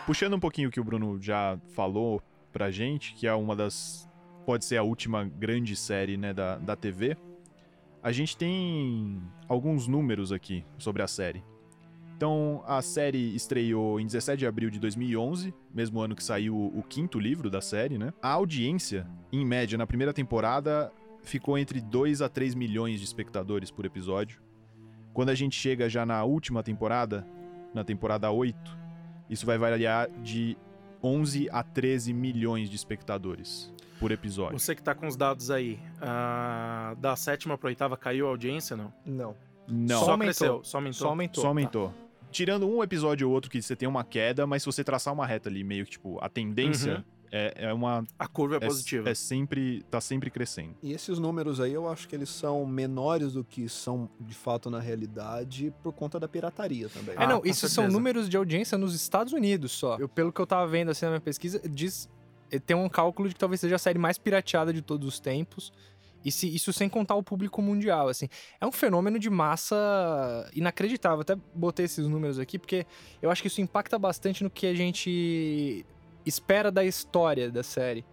Puxando 0.05 0.35
um 0.35 0.39
pouquinho 0.39 0.69
o 0.69 0.71
que 0.71 0.79
o 0.79 0.83
Bruno 0.83 1.19
já 1.19 1.59
falou 1.73 2.21
pra 2.53 2.69
gente, 2.69 3.13
que 3.15 3.27
é 3.27 3.33
uma 3.33 3.55
das. 3.55 4.07
Pode 4.45 4.63
ser 4.65 4.77
a 4.77 4.83
última 4.83 5.25
grande 5.25 5.75
série 5.75 6.15
né, 6.15 6.33
da, 6.33 6.57
da 6.57 6.75
TV. 6.75 7.17
A 8.05 8.11
gente 8.11 8.37
tem 8.37 9.19
alguns 9.47 9.87
números 9.87 10.31
aqui 10.31 10.63
sobre 10.77 11.01
a 11.01 11.07
série. 11.07 11.43
Então, 12.15 12.63
a 12.67 12.79
série 12.79 13.35
estreou 13.35 13.99
em 13.99 14.05
17 14.05 14.37
de 14.37 14.45
abril 14.45 14.69
de 14.69 14.79
2011, 14.79 15.51
mesmo 15.73 15.99
ano 15.99 16.15
que 16.15 16.23
saiu 16.23 16.55
o 16.55 16.83
quinto 16.83 17.17
livro 17.17 17.49
da 17.49 17.61
série, 17.61 17.97
né? 17.97 18.13
A 18.21 18.29
audiência, 18.29 19.07
em 19.33 19.43
média, 19.43 19.75
na 19.75 19.87
primeira 19.87 20.13
temporada, 20.13 20.93
ficou 21.23 21.57
entre 21.57 21.81
2 21.81 22.21
a 22.21 22.29
3 22.29 22.53
milhões 22.53 22.99
de 22.99 23.05
espectadores 23.07 23.71
por 23.71 23.85
episódio. 23.85 24.39
Quando 25.11 25.29
a 25.29 25.35
gente 25.35 25.59
chega 25.59 25.89
já 25.89 26.05
na 26.05 26.23
última 26.23 26.61
temporada, 26.61 27.25
na 27.73 27.83
temporada 27.83 28.29
8, 28.29 28.77
isso 29.31 29.47
vai 29.47 29.57
variar 29.57 30.11
de 30.21 30.55
11 31.01 31.49
a 31.51 31.63
13 31.63 32.13
milhões 32.13 32.69
de 32.69 32.75
espectadores 32.75 33.73
por 33.99 34.11
episódio. 34.11 34.59
Você 34.59 34.75
que 34.75 34.81
tá 34.83 34.93
com 34.95 35.07
os 35.07 35.15
dados 35.15 35.49
aí, 35.51 35.79
ah, 36.01 36.95
da 36.99 37.15
sétima 37.15 37.57
pra 37.57 37.67
oitava 37.67 37.95
caiu 37.97 38.27
a 38.27 38.29
audiência, 38.29 38.75
não? 38.75 38.93
Não. 39.05 39.35
Não, 39.67 39.99
Só 39.99 40.05
Só 40.05 40.17
cresceu, 40.17 40.47
aumentou. 40.47 40.63
só 40.63 40.77
aumentou. 40.77 40.93
Só 41.01 41.07
aumentou. 41.07 41.41
só 41.41 41.47
aumentou. 41.47 41.93
Tirando 42.31 42.67
um 42.67 42.83
episódio 42.83 43.27
ou 43.27 43.33
outro 43.33 43.49
que 43.49 43.61
você 43.61 43.75
tem 43.75 43.87
uma 43.87 44.03
queda, 44.03 44.45
mas 44.45 44.61
se 44.61 44.65
você 44.67 44.83
traçar 44.83 45.13
uma 45.13 45.25
reta 45.25 45.49
ali, 45.49 45.63
meio 45.63 45.85
que 45.85 45.91
tipo, 45.91 46.17
a 46.21 46.27
tendência 46.29 46.97
Uhum. 46.97 47.03
é, 47.31 47.53
é 47.69 47.73
uma. 47.73 48.03
A 48.19 48.27
curva 48.27 48.55
é, 48.55 48.57
É, 48.57 48.67
positiva. 48.67 49.09
é 49.09 49.15
sempre. 49.15 49.81
tá 49.89 50.01
sempre 50.01 50.29
crescendo. 50.29 50.75
E 50.83 50.91
esses 50.91 51.17
números 51.17 51.59
aí 51.61 51.73
eu 51.73 51.87
acho 51.89 52.07
que 52.09 52.15
eles 52.15 52.29
são 52.29 52.65
menores 52.65 53.33
do 53.33 53.43
que 53.43 53.69
são 53.69 54.09
de 54.19 54.35
fato 54.35 54.69
na 54.69 54.79
realidade 54.81 55.73
por 55.81 55.93
conta 55.93 56.19
da 56.19 56.27
pirataria 56.27 56.89
também. 56.89 57.15
É, 57.15 57.23
Ah, 57.23 57.25
não, 57.27 57.39
com 57.39 57.47
isso 57.47 57.61
são 57.69 57.83
certeza. 57.85 57.93
números 57.97 58.27
de 58.29 58.35
audiência 58.35 58.77
nos 58.77 58.93
Estados 58.93 59.31
Unidos 59.31 59.71
só. 59.71 59.97
Eu, 59.97 60.09
pelo 60.09 60.31
que 60.33 60.41
eu 60.41 60.45
tava 60.45 60.67
vendo 60.67 60.91
assim 60.91 61.05
na 61.05 61.11
minha 61.11 61.21
pesquisa, 61.21 61.61
diz 61.69 62.09
tem 62.59 62.75
um 62.75 62.89
cálculo 62.89 63.27
de 63.29 63.35
que 63.35 63.39
talvez 63.39 63.59
seja 63.61 63.75
a 63.75 63.79
série 63.79 63.97
mais 63.99 64.17
pirateada 64.17 64.71
de 64.73 64.81
todos 64.81 65.07
os 65.07 65.19
tempos. 65.19 65.71
E 66.23 66.31
se- 66.31 66.53
isso 66.53 66.73
sem 66.73 66.89
contar 66.89 67.13
o 67.15 67.21
público 67.21 67.61
mundial, 67.61 68.07
assim. 68.07 68.27
É 68.59 68.65
um 68.65 68.71
fenômeno 68.71 69.19
de 69.19 69.29
massa 69.29 70.49
inacreditável. 70.55 71.21
Até 71.21 71.35
botei 71.53 71.85
esses 71.85 72.07
números 72.07 72.39
aqui, 72.39 72.57
porque 72.57 72.85
eu 73.21 73.29
acho 73.29 73.41
que 73.43 73.47
isso 73.47 73.61
impacta 73.61 73.99
bastante 73.99 74.43
no 74.43 74.49
que 74.49 74.65
a 74.65 74.73
gente 74.73 75.85
espera 76.25 76.71
da 76.71 76.83
história 76.83 77.51
da 77.51 77.61
série. 77.61 78.03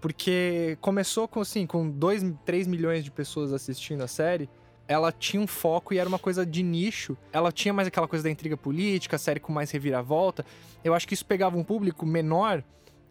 Porque 0.00 0.76
começou 0.80 1.28
com, 1.28 1.40
assim, 1.40 1.64
com 1.64 1.88
2, 1.88 2.34
3 2.44 2.66
milhões 2.66 3.04
de 3.04 3.10
pessoas 3.12 3.52
assistindo 3.52 4.02
a 4.02 4.08
série. 4.08 4.50
Ela 4.88 5.12
tinha 5.12 5.40
um 5.40 5.46
foco 5.46 5.94
e 5.94 5.98
era 5.98 6.08
uma 6.08 6.18
coisa 6.18 6.44
de 6.44 6.60
nicho. 6.64 7.16
Ela 7.32 7.52
tinha 7.52 7.72
mais 7.72 7.86
aquela 7.86 8.08
coisa 8.08 8.24
da 8.24 8.30
intriga 8.30 8.56
política, 8.56 9.16
série 9.16 9.38
com 9.38 9.52
mais 9.52 9.70
reviravolta. 9.70 10.44
Eu 10.82 10.92
acho 10.92 11.06
que 11.06 11.14
isso 11.14 11.24
pegava 11.24 11.56
um 11.56 11.62
público 11.62 12.04
menor 12.04 12.64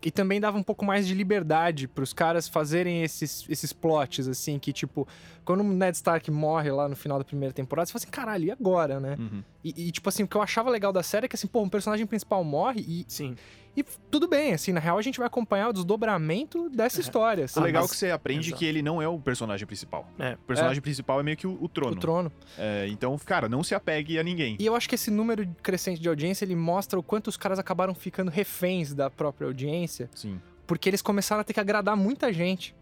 e 0.03 0.09
também 0.09 0.39
dava 0.39 0.57
um 0.57 0.63
pouco 0.63 0.83
mais 0.83 1.07
de 1.07 1.13
liberdade 1.13 1.87
pros 1.87 2.13
caras 2.13 2.47
fazerem 2.47 3.03
esses, 3.03 3.45
esses 3.47 3.71
plots, 3.71 4.27
assim, 4.27 4.57
que 4.57 4.73
tipo, 4.73 5.07
quando 5.45 5.61
o 5.61 5.63
Ned 5.63 5.95
Stark 5.95 6.29
morre 6.31 6.71
lá 6.71 6.89
no 6.89 6.95
final 6.95 7.19
da 7.19 7.23
primeira 7.23 7.53
temporada, 7.53 7.85
você 7.85 7.93
fala 7.93 8.01
assim, 8.03 8.11
caralho, 8.11 8.45
e 8.45 8.51
agora, 8.51 8.99
né? 8.99 9.15
Uhum. 9.19 9.43
E, 9.63 9.87
e, 9.87 9.91
tipo 9.91 10.09
assim, 10.09 10.23
o 10.23 10.27
que 10.27 10.35
eu 10.35 10.41
achava 10.41 10.69
legal 10.69 10.91
da 10.91 11.03
série 11.03 11.25
é 11.25 11.29
que 11.29 11.35
assim, 11.35 11.47
pô, 11.47 11.61
um 11.61 11.69
personagem 11.69 12.05
principal 12.05 12.43
morre 12.43 12.81
e, 12.81 13.05
Sim. 13.07 13.35
E 13.75 13.83
tudo 13.83 14.27
bem, 14.27 14.53
assim, 14.53 14.71
na 14.71 14.79
real 14.79 14.97
a 14.97 15.01
gente 15.01 15.17
vai 15.17 15.27
acompanhar 15.27 15.69
o 15.69 15.73
desdobramento 15.73 16.69
dessa 16.69 16.99
história, 16.99 17.45
assim, 17.45 17.59
O 17.59 17.63
legal 17.63 17.81
é 17.81 17.83
mas- 17.83 17.91
que 17.91 17.97
você 17.97 18.11
aprende 18.11 18.49
Exato. 18.49 18.59
que 18.59 18.65
ele 18.65 18.81
não 18.81 19.01
é 19.01 19.07
o 19.07 19.17
personagem 19.19 19.65
principal. 19.65 20.07
É. 20.19 20.33
O 20.33 20.37
personagem 20.45 20.81
principal 20.81 21.19
é 21.19 21.23
meio 21.23 21.37
que 21.37 21.47
o, 21.47 21.57
o 21.61 21.69
trono. 21.69 21.95
o 21.95 21.99
trono. 21.99 22.31
É, 22.57 22.87
então, 22.89 23.17
cara, 23.19 23.47
não 23.47 23.63
se 23.63 23.73
apegue 23.73 24.19
a 24.19 24.23
ninguém. 24.23 24.57
E 24.59 24.65
eu 24.65 24.75
acho 24.75 24.89
que 24.89 24.95
esse 24.95 25.09
número 25.09 25.47
crescente 25.63 26.01
de 26.01 26.09
audiência, 26.09 26.43
ele 26.45 26.55
mostra 26.55 26.99
o 26.99 27.03
quanto 27.03 27.27
os 27.27 27.37
caras 27.37 27.59
acabaram 27.59 27.93
ficando 27.95 28.29
reféns 28.29 28.93
da 28.93 29.09
própria 29.09 29.47
audiência, 29.47 30.09
Sim. 30.13 30.39
porque 30.67 30.89
eles 30.89 31.01
começaram 31.01 31.41
a 31.41 31.43
ter 31.43 31.53
que 31.53 31.59
agradar 31.59 31.95
muita 31.95 32.31
gente. 32.33 32.75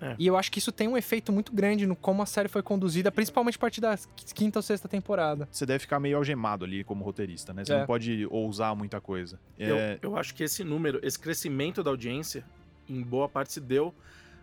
É. 0.00 0.14
E 0.18 0.26
eu 0.26 0.36
acho 0.36 0.50
que 0.52 0.58
isso 0.58 0.70
tem 0.72 0.86
um 0.88 0.96
efeito 0.96 1.32
muito 1.32 1.52
grande 1.52 1.86
no 1.86 1.94
como 1.96 2.20
a 2.22 2.26
série 2.26 2.48
foi 2.48 2.62
conduzida, 2.62 3.10
principalmente 3.12 3.56
a 3.56 3.58
partir 3.58 3.80
da 3.80 3.96
quinta 4.34 4.58
ou 4.58 4.62
sexta 4.62 4.88
temporada. 4.88 5.48
Você 5.50 5.64
deve 5.64 5.78
ficar 5.80 5.98
meio 6.00 6.16
algemado 6.16 6.64
ali 6.64 6.84
como 6.84 7.04
roteirista, 7.04 7.54
né? 7.54 7.64
Você 7.64 7.72
É. 7.72 7.78
não 7.78 7.86
pode 7.86 8.26
ousar 8.30 8.74
muita 8.76 9.00
coisa. 9.00 9.38
Eu, 9.58 9.76
É, 9.76 9.98
eu 10.02 10.16
acho 10.16 10.34
que 10.34 10.42
esse 10.42 10.62
número, 10.64 11.00
esse 11.02 11.18
crescimento 11.18 11.82
da 11.82 11.90
audiência, 11.90 12.44
em 12.88 13.00
boa 13.02 13.28
parte 13.28 13.52
se 13.52 13.60
deu 13.60 13.94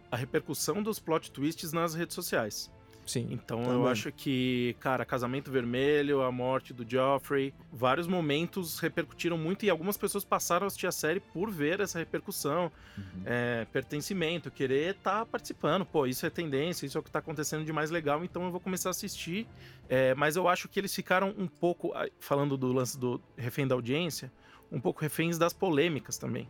à 0.09 0.15
repercussão 0.15 0.81
dos 0.81 0.99
plot 0.99 1.31
twists 1.31 1.71
nas 1.71 1.93
redes 1.93 2.15
sociais. 2.15 2.71
Sim. 3.11 3.27
Então 3.29 3.59
eu 3.59 3.65
Também. 3.65 3.91
acho 3.91 4.09
que, 4.09 4.73
cara, 4.79 5.03
Casamento 5.03 5.51
Vermelho, 5.51 6.21
a 6.21 6.31
morte 6.31 6.73
do 6.73 6.89
Joffrey, 6.89 7.53
vários 7.69 8.07
momentos 8.07 8.79
repercutiram 8.79 9.37
muito 9.37 9.65
e 9.65 9.69
algumas 9.69 9.97
pessoas 9.97 10.23
passaram 10.23 10.63
a 10.63 10.67
assistir 10.67 10.87
a 10.87 10.93
série 10.93 11.19
por 11.19 11.51
ver 11.51 11.81
essa 11.81 11.99
repercussão, 11.99 12.71
uhum. 12.97 13.23
é, 13.25 13.67
pertencimento, 13.69 14.49
querer 14.49 14.95
estar 14.95 15.25
participando. 15.25 15.85
Pô, 15.85 16.07
isso 16.07 16.25
é 16.25 16.29
tendência, 16.29 16.85
isso 16.85 16.97
é 16.97 17.01
o 17.01 17.03
que 17.03 17.11
tá 17.11 17.19
acontecendo 17.19 17.65
de 17.65 17.73
mais 17.73 17.91
legal, 17.91 18.23
então 18.23 18.45
eu 18.45 18.51
vou 18.51 18.61
começar 18.61 18.87
a 18.87 18.91
assistir. 18.91 19.45
É, 19.89 20.15
mas 20.15 20.37
eu 20.37 20.47
acho 20.47 20.69
que 20.69 20.79
eles 20.79 20.95
ficaram 20.95 21.35
um 21.37 21.47
pouco, 21.47 21.91
falando 22.17 22.55
do 22.55 22.71
lance 22.71 22.97
do 22.97 23.21
refém 23.35 23.67
da 23.67 23.75
audiência, 23.75 24.31
um 24.71 24.79
pouco 24.79 25.01
reféns 25.01 25.37
das 25.37 25.51
polêmicas 25.51 26.17
também. 26.17 26.47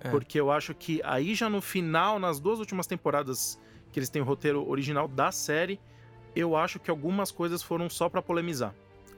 É. 0.00 0.10
Porque 0.10 0.38
eu 0.38 0.50
acho 0.50 0.74
que 0.74 1.00
aí 1.02 1.34
já 1.34 1.48
no 1.48 1.62
final, 1.62 2.18
nas 2.18 2.38
duas 2.38 2.58
últimas 2.58 2.86
temporadas 2.86 3.58
que 3.98 4.00
eles 4.00 4.08
têm 4.08 4.22
o 4.22 4.24
roteiro 4.24 4.68
original 4.68 5.08
da 5.08 5.32
série, 5.32 5.80
eu 6.34 6.56
acho 6.56 6.78
que 6.78 6.88
algumas 6.88 7.32
coisas 7.32 7.62
foram 7.62 7.90
só 7.90 8.08
pra 8.08 8.22
polemizar. 8.22 8.72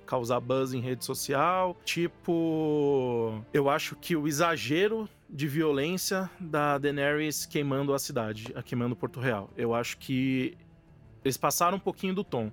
Causar 0.07 0.41
buzz 0.41 0.73
em 0.73 0.81
rede 0.81 1.05
social, 1.05 1.77
tipo. 1.85 3.45
Eu 3.53 3.69
acho 3.69 3.95
que 3.95 4.17
o 4.17 4.27
exagero 4.27 5.09
de 5.29 5.47
violência 5.47 6.29
da 6.41 6.79
Daenerys 6.79 7.47
queimando 7.47 7.95
a 7.95 7.99
cidade, 7.99 8.53
a 8.57 8.63
queimando 8.63 8.97
Porto 8.97 9.21
Real. 9.21 9.51
Eu 9.57 9.75
acho 9.75 9.99
que 9.99 10.57
eles 11.25 11.37
passaram 11.37 11.77
um 11.77 11.81
pouquinho 11.81 12.15
do 12.15 12.25
tom. 12.25 12.51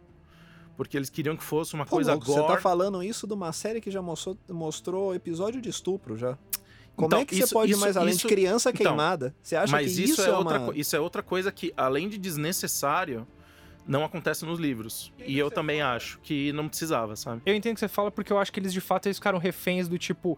Porque 0.75 0.96
eles 0.96 1.10
queriam 1.10 1.36
que 1.36 1.43
fosse 1.43 1.74
uma 1.74 1.86
Pô, 1.86 1.96
coisa 1.96 2.12
louco, 2.12 2.27
você 2.27 2.39
gore. 2.39 2.53
tá 2.53 2.62
falando 2.62 3.01
isso 3.01 3.25
de 3.25 3.34
uma 3.34 3.51
série 3.51 3.81
que 3.81 3.89
já 3.89 4.01
mostrou, 4.01 4.38
mostrou 4.48 5.15
episódio 5.15 5.60
de 5.60 5.69
estupro 5.69 6.15
já. 6.15 6.38
Como 6.98 7.08
Então, 7.08 7.20
é 7.20 7.25
que 7.25 7.36
isso- 7.36 7.48
você 7.50 7.54
pode 7.54 7.72
ir 7.72 7.74
isso- 7.74 7.80
mais 7.82 7.96
além 7.96 8.10
isso- 8.16 8.27
de 8.27 8.34
criança 8.34 8.70
então, 8.72 8.88
queimada? 8.88 9.34
Você 9.42 9.56
acha 9.56 9.72
Mas 9.72 9.94
que 9.96 10.04
isso, 10.04 10.13
isso, 10.13 10.22
é, 10.24 10.30
é, 10.30 10.34
outra, 10.36 10.60
uma... 10.60 10.75
isso 10.75 10.96
é 10.96 11.00
outra 11.00 11.22
coisa 11.24 11.51
que, 11.51 11.72
além 11.77 12.10
de 12.10 12.18
desnecessário, 12.18 13.25
não 13.88 14.04
acontece 14.04 14.44
nos 14.44 14.60
livros. 14.60 15.13
E 15.25 15.38
eu 15.38 15.50
também 15.51 15.82
acho 15.82 16.20
que 16.24 16.51
não 16.54 16.68
precisava, 16.68 17.16
sabe? 17.16 17.42
Eu 17.46 17.56
entendo 17.56 17.74
o 17.74 17.75
que 17.75 17.80
você 17.80 17.88
fala 17.88 18.10
porque 18.12 18.34
eu 18.34 18.39
acho 18.39 18.51
que 18.51 18.60
eles 18.60 18.74
de 18.74 18.82
fato 18.82 19.06
eles 19.06 19.18
ficaram 19.18 19.38
reféns 19.38 19.88
do 19.88 19.98
tipo. 19.98 20.38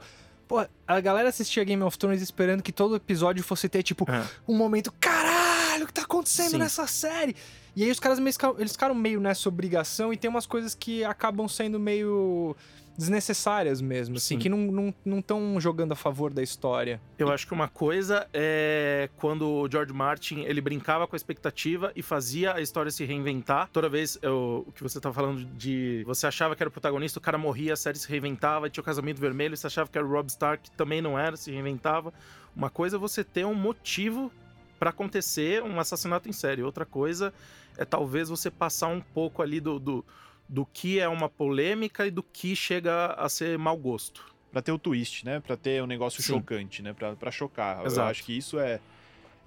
Pô, 0.49 0.65
a 0.87 0.99
galera 0.99 1.29
assistia 1.29 1.63
Game 1.63 1.81
of 1.81 1.97
Thrones 1.97 2.21
esperando 2.21 2.61
que 2.61 2.71
todo 2.73 2.95
episódio 2.95 3.43
fosse 3.43 3.69
ter, 3.69 3.81
tipo, 3.81 4.05
É. 4.11 4.23
um 4.47 4.55
momento, 4.57 4.91
caralho, 4.99 5.85
o 5.85 5.87
que 5.87 5.93
tá 5.93 6.01
acontecendo 6.01 6.51
Sim. 6.51 6.57
nessa 6.57 6.85
série? 6.87 7.35
E 7.75 7.83
aí 7.83 7.89
os 7.91 7.99
caras 7.99 8.19
meio, 8.19 8.35
eles 8.57 8.71
ficaram 8.73 8.93
meio 8.95 9.19
nessa 9.21 9.47
obrigação 9.47 10.11
e 10.11 10.17
tem 10.17 10.29
umas 10.29 10.45
coisas 10.45 10.75
que 10.75 11.03
acabam 11.05 11.47
sendo 11.47 11.79
meio 11.79 12.55
desnecessárias 12.99 13.79
mesmo, 13.81 14.17
assim, 14.17 14.35
Sim. 14.35 14.39
que 14.39 14.49
não 14.49 14.93
estão 15.19 15.59
jogando 15.59 15.93
a 15.93 15.95
favor 15.95 16.33
da 16.33 16.43
história. 16.43 16.99
Eu 17.17 17.31
acho 17.31 17.47
que 17.47 17.53
uma 17.53 17.67
coisa 17.67 18.27
é 18.33 19.09
quando 19.17 19.47
o 19.49 19.71
George 19.71 19.93
Martin 19.93 20.41
ele 20.41 20.59
brincava 20.61 21.07
com 21.07 21.15
a 21.15 21.17
expectativa 21.17 21.91
e 21.95 22.01
fazia 22.03 22.53
a 22.53 22.61
história 22.61 22.91
se 22.91 23.03
reinventar. 23.05 23.69
Toda 23.71 23.87
vez 23.89 24.19
eu- 24.21 24.65
o 24.67 24.71
que 24.71 24.83
você 24.83 24.99
tá 24.99 25.11
falando 25.13 25.45
de 25.45 26.03
você 26.05 26.27
achava 26.27 26.55
que 26.55 26.61
era 26.61 26.67
o 26.67 26.71
protagonista, 26.71 27.19
o 27.19 27.21
cara 27.21 27.37
morria, 27.37 27.73
a 27.73 27.77
série 27.77 27.97
se 27.97 28.07
reinventava, 28.09 28.69
tinha 28.69 28.81
o 28.81 28.85
casamento 28.85 29.19
vermelho, 29.19 29.55
você 29.55 29.67
achava 29.67 29.89
que 29.89 29.97
era 29.97 30.05
o 30.05 30.11
Rob 30.11 30.27
Stark, 30.27 30.69
também 30.71 31.01
não 31.01 31.17
era, 31.17 31.37
se 31.37 31.49
reinventava. 31.51 32.13
Uma 32.55 32.69
coisa 32.69 32.97
é 32.97 32.99
você 32.99 33.23
ter 33.23 33.45
um 33.45 33.53
motivo 33.55 34.31
pra 34.77 34.89
acontecer 34.89 35.63
um 35.63 35.79
assassinato 35.79 36.27
em 36.29 36.33
série. 36.33 36.63
Outra 36.63 36.85
coisa 36.85 37.33
é 37.77 37.85
talvez 37.85 38.29
você 38.29 38.49
passar 38.51 38.87
um 38.87 38.99
pouco 39.01 39.41
ali 39.41 39.59
do, 39.59 39.79
do, 39.79 40.05
do 40.49 40.65
que 40.65 40.99
é 40.99 41.07
uma 41.07 41.29
polêmica 41.29 42.07
e 42.07 42.11
do 42.11 42.23
que 42.23 42.55
chega 42.55 43.13
a 43.13 43.29
ser 43.29 43.57
mau 43.57 43.77
gosto. 43.77 44.25
Pra 44.51 44.63
ter 44.63 44.71
o 44.71 44.79
twist, 44.79 45.23
né? 45.23 45.39
Pra 45.39 45.55
ter 45.55 45.81
um 45.83 45.85
negócio 45.85 46.23
Sim. 46.23 46.33
chocante, 46.33 46.81
né? 46.81 46.91
Pra, 46.91 47.15
pra 47.15 47.29
chocar. 47.29 47.81
Eu 47.81 47.85
Exato. 47.85 48.09
acho 48.09 48.23
que 48.23 48.35
isso 48.35 48.59
é. 48.59 48.79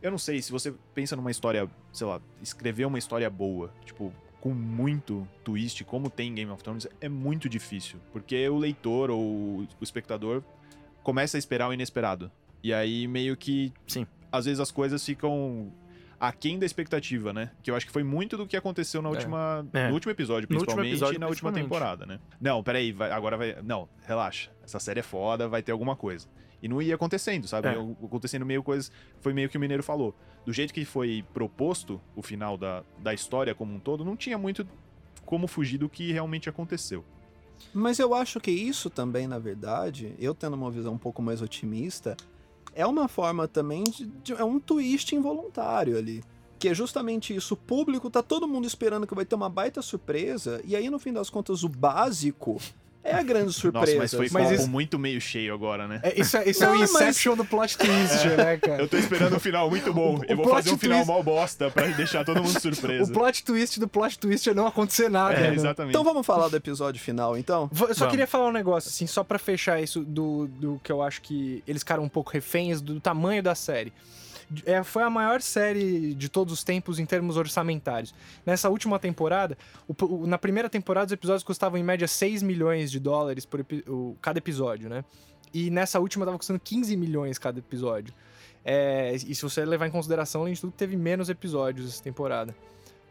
Eu 0.00 0.12
não 0.12 0.18
sei, 0.18 0.40
se 0.40 0.52
você 0.52 0.72
pensa 0.94 1.16
numa 1.16 1.30
história, 1.30 1.68
sei 1.92 2.06
lá, 2.06 2.20
escrever 2.40 2.84
uma 2.86 2.98
história 2.98 3.28
boa, 3.28 3.72
tipo, 3.84 4.12
com 4.40 4.50
muito 4.50 5.26
twist, 5.44 5.84
como 5.84 6.08
tem 6.08 6.28
em 6.30 6.34
Game 6.34 6.50
of 6.50 6.62
Thrones, 6.62 6.86
é 7.00 7.08
muito 7.08 7.48
difícil. 7.48 7.98
Porque 8.12 8.48
o 8.48 8.58
leitor 8.58 9.10
ou 9.10 9.60
o 9.60 9.68
espectador 9.80 10.42
começa 11.02 11.36
a 11.36 11.38
esperar 11.38 11.68
o 11.68 11.72
inesperado. 11.72 12.30
E 12.62 12.72
aí 12.72 13.08
meio 13.08 13.36
que. 13.36 13.72
Sim. 13.88 14.06
Às 14.30 14.44
vezes 14.44 14.60
as 14.60 14.70
coisas 14.70 15.04
ficam 15.04 15.72
aquém 16.22 16.56
da 16.56 16.64
expectativa, 16.64 17.32
né? 17.32 17.50
Que 17.64 17.68
eu 17.68 17.74
acho 17.74 17.84
que 17.84 17.90
foi 17.92 18.04
muito 18.04 18.36
do 18.36 18.46
que 18.46 18.56
aconteceu 18.56 19.02
na 19.02 19.08
última, 19.08 19.66
É. 19.72 19.88
no 19.88 19.94
último 19.94 20.12
episódio, 20.12 20.46
No 20.48 20.56
último 20.58 20.76
principalmente, 20.76 20.90
episódio, 20.92 21.16
e 21.16 21.18
na 21.18 21.26
última 21.26 21.50
principalmente. 21.50 21.80
temporada, 21.96 22.06
né? 22.06 22.20
Não, 22.40 22.62
peraí, 22.62 22.92
vai, 22.92 23.10
agora 23.10 23.36
vai. 23.36 23.56
Não, 23.62 23.88
relaxa. 24.06 24.48
Essa 24.62 24.78
série 24.78 25.00
é 25.00 25.02
foda, 25.02 25.48
vai 25.48 25.62
ter 25.64 25.72
alguma 25.72 25.96
coisa. 25.96 26.28
E 26.62 26.68
não 26.68 26.80
ia 26.80 26.94
acontecendo, 26.94 27.48
sabe? 27.48 27.66
É. 27.66 27.72
Ia 27.74 27.96
Acontecendo 28.04 28.46
meio 28.46 28.62
coisas. 28.62 28.92
Foi 29.20 29.32
meio 29.32 29.48
que 29.48 29.56
o 29.56 29.60
Mineiro 29.60 29.82
falou. 29.82 30.14
Do 30.46 30.52
jeito 30.52 30.72
que 30.72 30.84
foi 30.84 31.24
proposto 31.34 32.00
o 32.14 32.22
final 32.22 32.56
da, 32.56 32.84
da 33.00 33.12
história 33.12 33.52
como 33.52 33.74
um 33.74 33.80
todo, 33.80 34.04
não 34.04 34.16
tinha 34.16 34.38
muito 34.38 34.64
como 35.26 35.48
fugir 35.48 35.78
do 35.78 35.88
que 35.88 36.12
realmente 36.12 36.48
aconteceu. 36.48 37.04
Mas 37.74 37.98
eu 37.98 38.14
acho 38.14 38.38
que 38.40 38.50
isso 38.50 38.88
também, 38.90 39.26
na 39.26 39.38
verdade, 39.40 40.14
eu 40.20 40.34
tendo 40.34 40.54
uma 40.54 40.70
visão 40.70 40.94
um 40.94 40.98
pouco 40.98 41.20
mais 41.20 41.42
otimista, 41.42 42.16
é 42.74 42.86
uma 42.86 43.08
forma 43.08 43.46
também 43.48 43.84
de, 43.84 44.06
de- 44.06 44.32
é 44.32 44.44
um 44.44 44.58
twist 44.60 45.14
involuntário 45.14 45.96
ali. 45.96 46.22
Que 46.58 46.68
é 46.68 46.74
justamente 46.74 47.34
isso, 47.34 47.54
o 47.54 47.56
público 47.56 48.08
tá 48.08 48.22
todo 48.22 48.46
mundo 48.46 48.66
esperando 48.66 49.06
que 49.06 49.14
vai 49.14 49.24
ter 49.24 49.34
uma 49.34 49.48
baita 49.48 49.82
surpresa, 49.82 50.60
e 50.64 50.76
aí 50.76 50.88
no 50.88 50.98
fim 50.98 51.12
das 51.12 51.28
contas 51.28 51.64
o 51.64 51.68
básico 51.68 52.60
é 53.04 53.14
a 53.14 53.22
grande 53.22 53.52
surpresa. 53.52 53.86
Nossa, 53.86 53.98
mas 53.98 54.10
foi 54.14 54.28
Mas 54.30 54.42
copo 54.48 54.54
isso- 54.54 54.68
muito 54.70 54.98
meio 54.98 55.20
cheio 55.20 55.52
agora, 55.54 55.88
né? 55.88 56.00
É, 56.02 56.20
isso 56.20 56.36
é, 56.36 56.48
isso 56.48 56.62
é 56.62 56.66
Não, 56.66 56.76
o 56.76 56.78
mas- 56.78 56.90
Inception 56.90 57.36
do 57.36 57.44
plot 57.44 57.76
twist, 57.78 58.28
né, 58.36 58.56
cara? 58.58 58.82
Eu 58.82 58.88
tô 58.88 58.96
esperando 58.96 59.36
um 59.36 59.40
final 59.40 59.68
muito 59.68 59.92
bom. 59.92 60.18
O- 60.20 60.24
Eu 60.24 60.34
o 60.34 60.36
vou 60.36 60.44
plot 60.46 60.54
fazer 60.56 60.70
um 60.72 60.78
final 60.78 60.98
twist- 60.98 61.08
mal 61.08 61.22
bosta 61.22 61.70
pra 61.70 61.86
deixar 61.88 62.24
todo 62.24 62.42
mundo 62.42 62.58
surpreso. 62.60 63.10
O 63.10 63.14
plot 63.14 63.44
twist 63.44 63.80
do 63.80 63.88
plot 63.88 64.18
twist 64.18 64.48
é 64.48 64.54
não 64.54 64.66
acontecer 64.66 65.08
nada. 65.08 65.34
É, 65.34 65.48
né? 65.50 65.54
exatamente. 65.54 65.90
Então 65.92 66.04
vamos 66.04 66.26
falar 66.26 66.48
do 66.48 66.56
episódio 66.56 67.00
final, 67.00 67.36
então? 67.36 67.68
Eu 67.72 67.78
só 67.78 67.86
Vamos. 67.94 68.10
queria 68.10 68.26
falar 68.26 68.48
um 68.48 68.52
negócio, 68.52 68.88
assim, 68.88 69.06
só 69.06 69.22
pra 69.24 69.38
fechar 69.38 69.80
isso 69.82 70.00
do, 70.04 70.46
do 70.46 70.80
que 70.82 70.90
eu 70.92 71.02
acho 71.02 71.20
que 71.22 71.62
eles 71.66 71.82
ficaram 71.82 72.02
um 72.04 72.08
pouco 72.08 72.30
reféns 72.30 72.80
do 72.80 73.00
tamanho 73.00 73.42
da 73.42 73.54
série. 73.54 73.92
É, 74.66 74.82
foi 74.82 75.02
a 75.02 75.10
maior 75.10 75.40
série 75.40 76.14
de 76.14 76.28
todos 76.28 76.52
os 76.52 76.64
tempos 76.64 76.98
em 76.98 77.06
termos 77.06 77.36
orçamentários. 77.36 78.14
Nessa 78.44 78.68
última 78.68 78.98
temporada, 78.98 79.56
o- 79.88 79.94
o- 80.04 80.26
na 80.26 80.38
primeira 80.38 80.68
temporada 80.68 81.06
os 81.06 81.12
episódios 81.12 81.42
custavam 81.42 81.78
em 81.78 81.82
média 81.84 82.06
6 82.08 82.42
milhões 82.42 82.90
de 82.90 82.98
dólares 83.00 83.44
por 83.44 83.64
o- 83.88 84.16
cada 84.20 84.38
episódio, 84.38 84.88
né? 84.88 85.04
E 85.54 85.70
nessa 85.70 86.00
última 86.00 86.24
tava 86.24 86.38
custando 86.38 86.58
15 86.60 86.96
milhões 86.96 87.38
cada 87.38 87.58
episódio. 87.58 88.12
É, 88.64 89.14
e 89.14 89.34
se 89.34 89.42
você 89.42 89.64
levar 89.64 89.86
em 89.86 89.90
consideração, 89.90 90.42
além 90.42 90.54
de 90.54 90.60
tudo, 90.60 90.72
teve 90.72 90.96
menos 90.96 91.28
episódios 91.28 91.88
essa 91.88 92.02
temporada. 92.02 92.54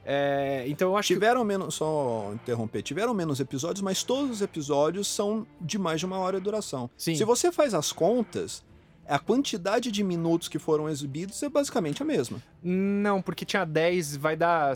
É, 0.04 0.64
então 0.68 0.90
eu 0.90 0.98
acho 0.98 1.10
que 1.10 1.14
Tiveram 1.14 1.44
menos, 1.44 1.76
só 1.76 2.32
interromper, 2.34 2.82
tiveram 2.82 3.14
menos 3.14 3.40
episódios, 3.40 3.82
mas 3.82 4.02
todos 4.02 4.32
os 4.32 4.42
episódios 4.42 5.08
são 5.08 5.46
de 5.60 5.78
mais 5.78 6.00
de 6.00 6.06
uma 6.08 6.18
hora 6.18 6.40
de 6.40 6.44
duração. 6.44 6.90
Sim. 6.98 7.14
Se 7.16 7.24
você 7.24 7.52
faz 7.52 7.74
as 7.76 7.92
contas, 7.92 8.64
A 9.08 9.20
quantidade 9.20 9.92
de 9.92 10.04
minutos 10.04 10.48
que 10.48 10.58
foram 10.58 10.88
exibidos 10.90 11.42
é 11.44 11.50
basicamente 11.50 12.02
a 12.02 12.06
mesma. 12.06 12.42
Não, 12.64 13.22
porque 13.22 13.44
tinha 13.44 13.66
10, 13.66 14.16
vai 14.16 14.36
dar 14.38 14.74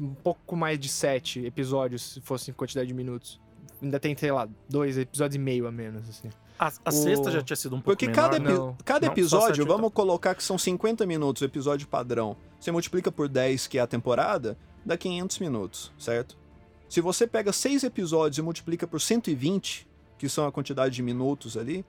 um 0.00 0.14
pouco 0.14 0.56
mais 0.56 0.78
de 0.78 0.88
7 0.88 1.44
episódios, 1.44 2.14
se 2.14 2.20
fosse 2.20 2.50
em 2.50 2.54
quantidade 2.54 2.88
de 2.88 2.94
minutos. 2.94 3.40
Ainda 3.82 4.00
tem, 4.00 4.16
sei 4.16 4.32
lá, 4.32 4.48
dois 4.68 4.96
episódios 4.96 5.36
e 5.36 5.38
meio 5.38 5.66
a 5.66 5.72
menos, 5.72 6.08
assim. 6.08 6.30
A, 6.58 6.66
a 6.84 6.88
O- 6.88 6.92
sexta 6.92 7.30
já 7.30 7.42
tinha 7.42 7.56
sido 7.56 7.74
um 7.76 7.80
pouco 7.80 7.84
Porque 7.96 8.06
menor, 8.08 8.22
cada, 8.30 8.38
né? 8.38 8.50
epi- 8.50 8.58
Não. 8.58 8.76
cada 8.84 9.06
Não, 9.06 9.14
só 9.14 9.20
episódio, 9.20 9.46
sete, 9.56 9.60
então. 9.62 9.76
vamos 9.76 9.92
colocar 9.92 10.34
que 10.34 10.42
são 10.42 10.56
50 10.58 11.06
minutos 11.06 11.42
o 11.42 11.44
episódio 11.44 11.86
padrão. 11.86 12.36
Você 12.58 12.72
multiplica 12.72 13.12
por 13.12 13.28
10, 13.28 13.66
que 13.68 13.78
é 13.78 13.80
a 13.80 13.86
temporada, 13.86 14.56
dá 14.84 14.96
500 14.96 15.38
minutos, 15.40 15.92
certo? 15.98 16.36
Se 16.88 17.00
você 17.00 17.26
pega 17.26 17.52
seis 17.52 17.84
episódios 17.84 18.38
e 18.38 18.42
multiplica 18.42 18.86
por 18.86 19.00
120, 19.00 19.86
que 20.16 20.28
são 20.28 20.46
a 20.46 20.50
quantidade 20.50 20.94
de 20.94 21.02
minutos 21.02 21.56
ali, 21.56 21.84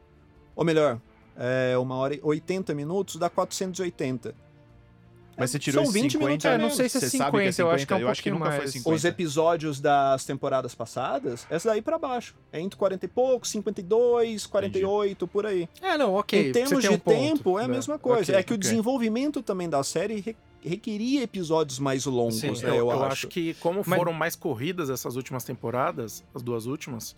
ou 0.56 0.64
melhor, 0.66 1.00
é 1.39 1.77
uma 1.77 1.96
hora 1.96 2.13
e 2.15 2.19
80 2.22 2.75
minutos, 2.75 3.15
dá 3.15 3.29
480. 3.29 4.36
Mas 5.38 5.51
você 5.51 5.60
tirou 5.60 5.86
São 5.86 5.89
esses 5.89 5.93
20 6.01 6.12
50, 6.12 6.25
minutos 6.27 6.46
É, 6.46 6.58
não 6.58 6.69
sei 6.69 6.89
se 6.89 6.98
é 6.98 7.00
Você 7.00 7.17
sabe 7.17 7.38
que 7.38 7.43
é 7.48 7.51
50, 7.53 7.62
eu 7.62 7.72
acho 7.74 7.88
que 7.88 7.93
é 7.93 7.96
um 7.96 8.00
eu 8.00 8.10
acho 8.10 8.22
que 8.22 8.29
pouquinho 8.29 8.43
nunca 8.46 8.51
foi 8.58 8.65
mais. 8.65 8.72
50. 8.74 8.96
Os 8.98 9.05
episódios 9.05 9.79
das 9.79 10.25
temporadas 10.25 10.75
passadas, 10.75 11.48
essa 11.50 11.69
daí 11.69 11.81
pra 11.81 11.98
baixo. 11.98 12.36
É 12.51 12.60
entre 12.60 12.77
40 12.77 13.05
e 13.05 13.08
pouco, 13.08 13.48
52, 13.48 14.46
48, 14.46 15.27
por 15.29 15.46
aí. 15.46 15.69
É, 15.81 15.98
não, 15.98 16.15
ok. 16.15 16.50
em 16.50 16.51
termos 16.51 16.72
você 16.72 16.81
tem 16.81 16.89
de 16.89 16.96
um 16.96 17.00
ponto, 17.00 17.17
tempo, 17.38 17.58
é 17.58 17.63
a 17.63 17.67
né? 17.69 17.74
mesma 17.75 17.98
coisa. 17.98 18.22
Ok, 18.34 18.36
é 18.36 18.43
que 18.43 18.51
o 18.51 18.55
ok. 18.55 18.58
desenvolvimento 18.58 19.41
também 19.41 19.69
da 19.69 19.81
série 19.81 20.19
re- 20.19 20.36
requeria 20.62 21.24
episódios 21.24 21.79
mais 21.79 22.05
longos, 22.05 22.39
Sim, 22.39 22.51
né? 22.51 22.72
eu, 22.72 22.75
Eu, 22.75 22.75
eu 22.91 22.91
acho. 23.03 23.05
acho 23.05 23.27
que 23.29 23.53
como 23.62 23.81
Mas- 23.86 23.98
foram 23.98 24.12
mais 24.12 24.36
corridas 24.36 24.89
essas 24.89 25.15
últimas 25.15 25.46
temporadas, 25.46 26.22
as 26.36 26.41
duas 26.43 26.65
últimas, 26.65 27.15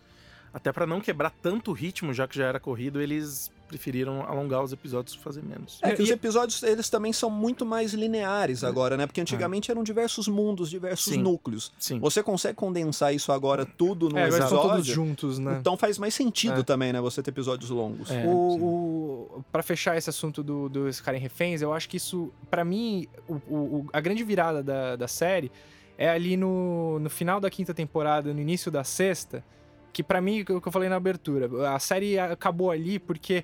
até 0.53 0.71
pra 0.71 0.85
não 0.85 1.01
quebrar 1.01 1.31
tanto 1.41 1.71
o 1.71 1.73
ritmo, 1.73 2.13
já 2.13 2.27
que 2.27 2.37
já 2.37 2.45
era 2.45 2.59
corrido, 2.59 3.01
eles 3.01 3.49
preferiram 3.71 4.21
alongar 4.23 4.61
os 4.61 4.73
episódios 4.73 5.15
e 5.15 5.19
fazer 5.19 5.41
menos. 5.41 5.79
É 5.81 5.93
que 5.93 6.01
E- 6.01 6.03
os 6.03 6.09
episódios, 6.09 6.61
eles 6.63 6.89
também 6.89 7.13
são 7.13 7.29
muito 7.29 7.65
mais 7.65 7.93
lineares 7.93 8.63
agora, 8.63 8.97
né? 8.97 9.07
Porque 9.07 9.21
antigamente 9.21 9.71
eram 9.71 9.81
diversos 9.81 10.27
mundos, 10.27 10.69
diversos 10.69 11.13
Sim. 11.13 11.21
núcleos. 11.21 11.71
Sim. 11.79 11.99
Você 11.99 12.21
consegue 12.21 12.55
condensar 12.55 13.13
isso 13.15 13.31
agora 13.31 13.65
tudo 13.65 14.09
num 14.09 14.17
É, 14.17 14.23
episódio. 14.23 14.49
são 14.49 14.61
todos 14.69 14.85
juntos, 14.85 15.39
né? 15.39 15.57
Então 15.59 15.77
faz 15.77 15.97
mais 15.97 16.13
sentido 16.13 16.59
É. 16.59 16.63
também, 16.63 16.91
né? 16.91 16.99
Você 16.99 17.23
ter 17.23 17.29
episódios 17.31 17.69
longos. 17.69 18.11
É, 18.11 18.25
o, 18.27 18.51
sim. 18.51 18.61
o, 18.61 19.43
pra 19.51 19.63
fechar 19.63 19.97
esse 19.97 20.09
assunto 20.09 20.43
do, 20.43 20.67
dos 20.67 20.97
ficarem 20.97 21.21
reféns, 21.21 21.61
eu 21.61 21.71
acho 21.73 21.87
que 21.87 21.95
isso, 21.97 22.29
pra 22.49 22.65
mim, 22.65 23.07
o, 23.27 23.35
o- 23.35 23.87
a 23.93 24.01
grande 24.01 24.23
virada 24.23 24.61
da, 24.61 24.95
da 24.97 25.07
série 25.07 25.49
é 25.97 26.09
ali 26.09 26.35
no, 26.35 26.99
no 26.99 27.09
final 27.09 27.39
da 27.39 27.49
quinta 27.49 27.73
temporada, 27.73 28.33
no 28.33 28.41
início 28.41 28.69
da 28.71 28.83
sexta, 28.83 29.43
que 29.91 30.03
pra 30.03 30.21
mim, 30.21 30.41
o 30.41 30.62
que 30.62 30.67
eu 30.67 30.71
falei 30.71 30.89
na 30.89 30.95
abertura, 30.95 31.50
a 31.74 31.79
série 31.79 32.17
acabou 32.17 32.71
ali 32.71 32.98
porque 33.00 33.43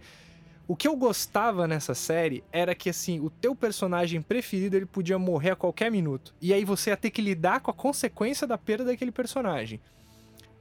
o 0.68 0.76
que 0.76 0.88
eu 0.88 0.96
gostava 0.96 1.68
nessa 1.68 1.94
série 1.96 2.44
era 2.52 2.76
que, 2.76 2.90
assim, 2.90 3.20
o 3.20 3.30
teu 3.30 3.56
personagem 3.56 4.22
preferido, 4.22 4.76
ele 4.76 4.86
podia 4.86 5.18
morrer 5.18 5.52
a 5.52 5.56
qualquer 5.56 5.90
minuto. 5.90 6.34
E 6.42 6.54
aí 6.54 6.66
você 6.66 6.90
ia 6.90 6.98
ter 6.98 7.10
que 7.10 7.22
lidar 7.22 7.62
com 7.62 7.72
a 7.72 7.74
consequência 7.74 8.46
da 8.46 8.58
perda 8.58 8.84
daquele 8.86 9.12
personagem. 9.12 9.80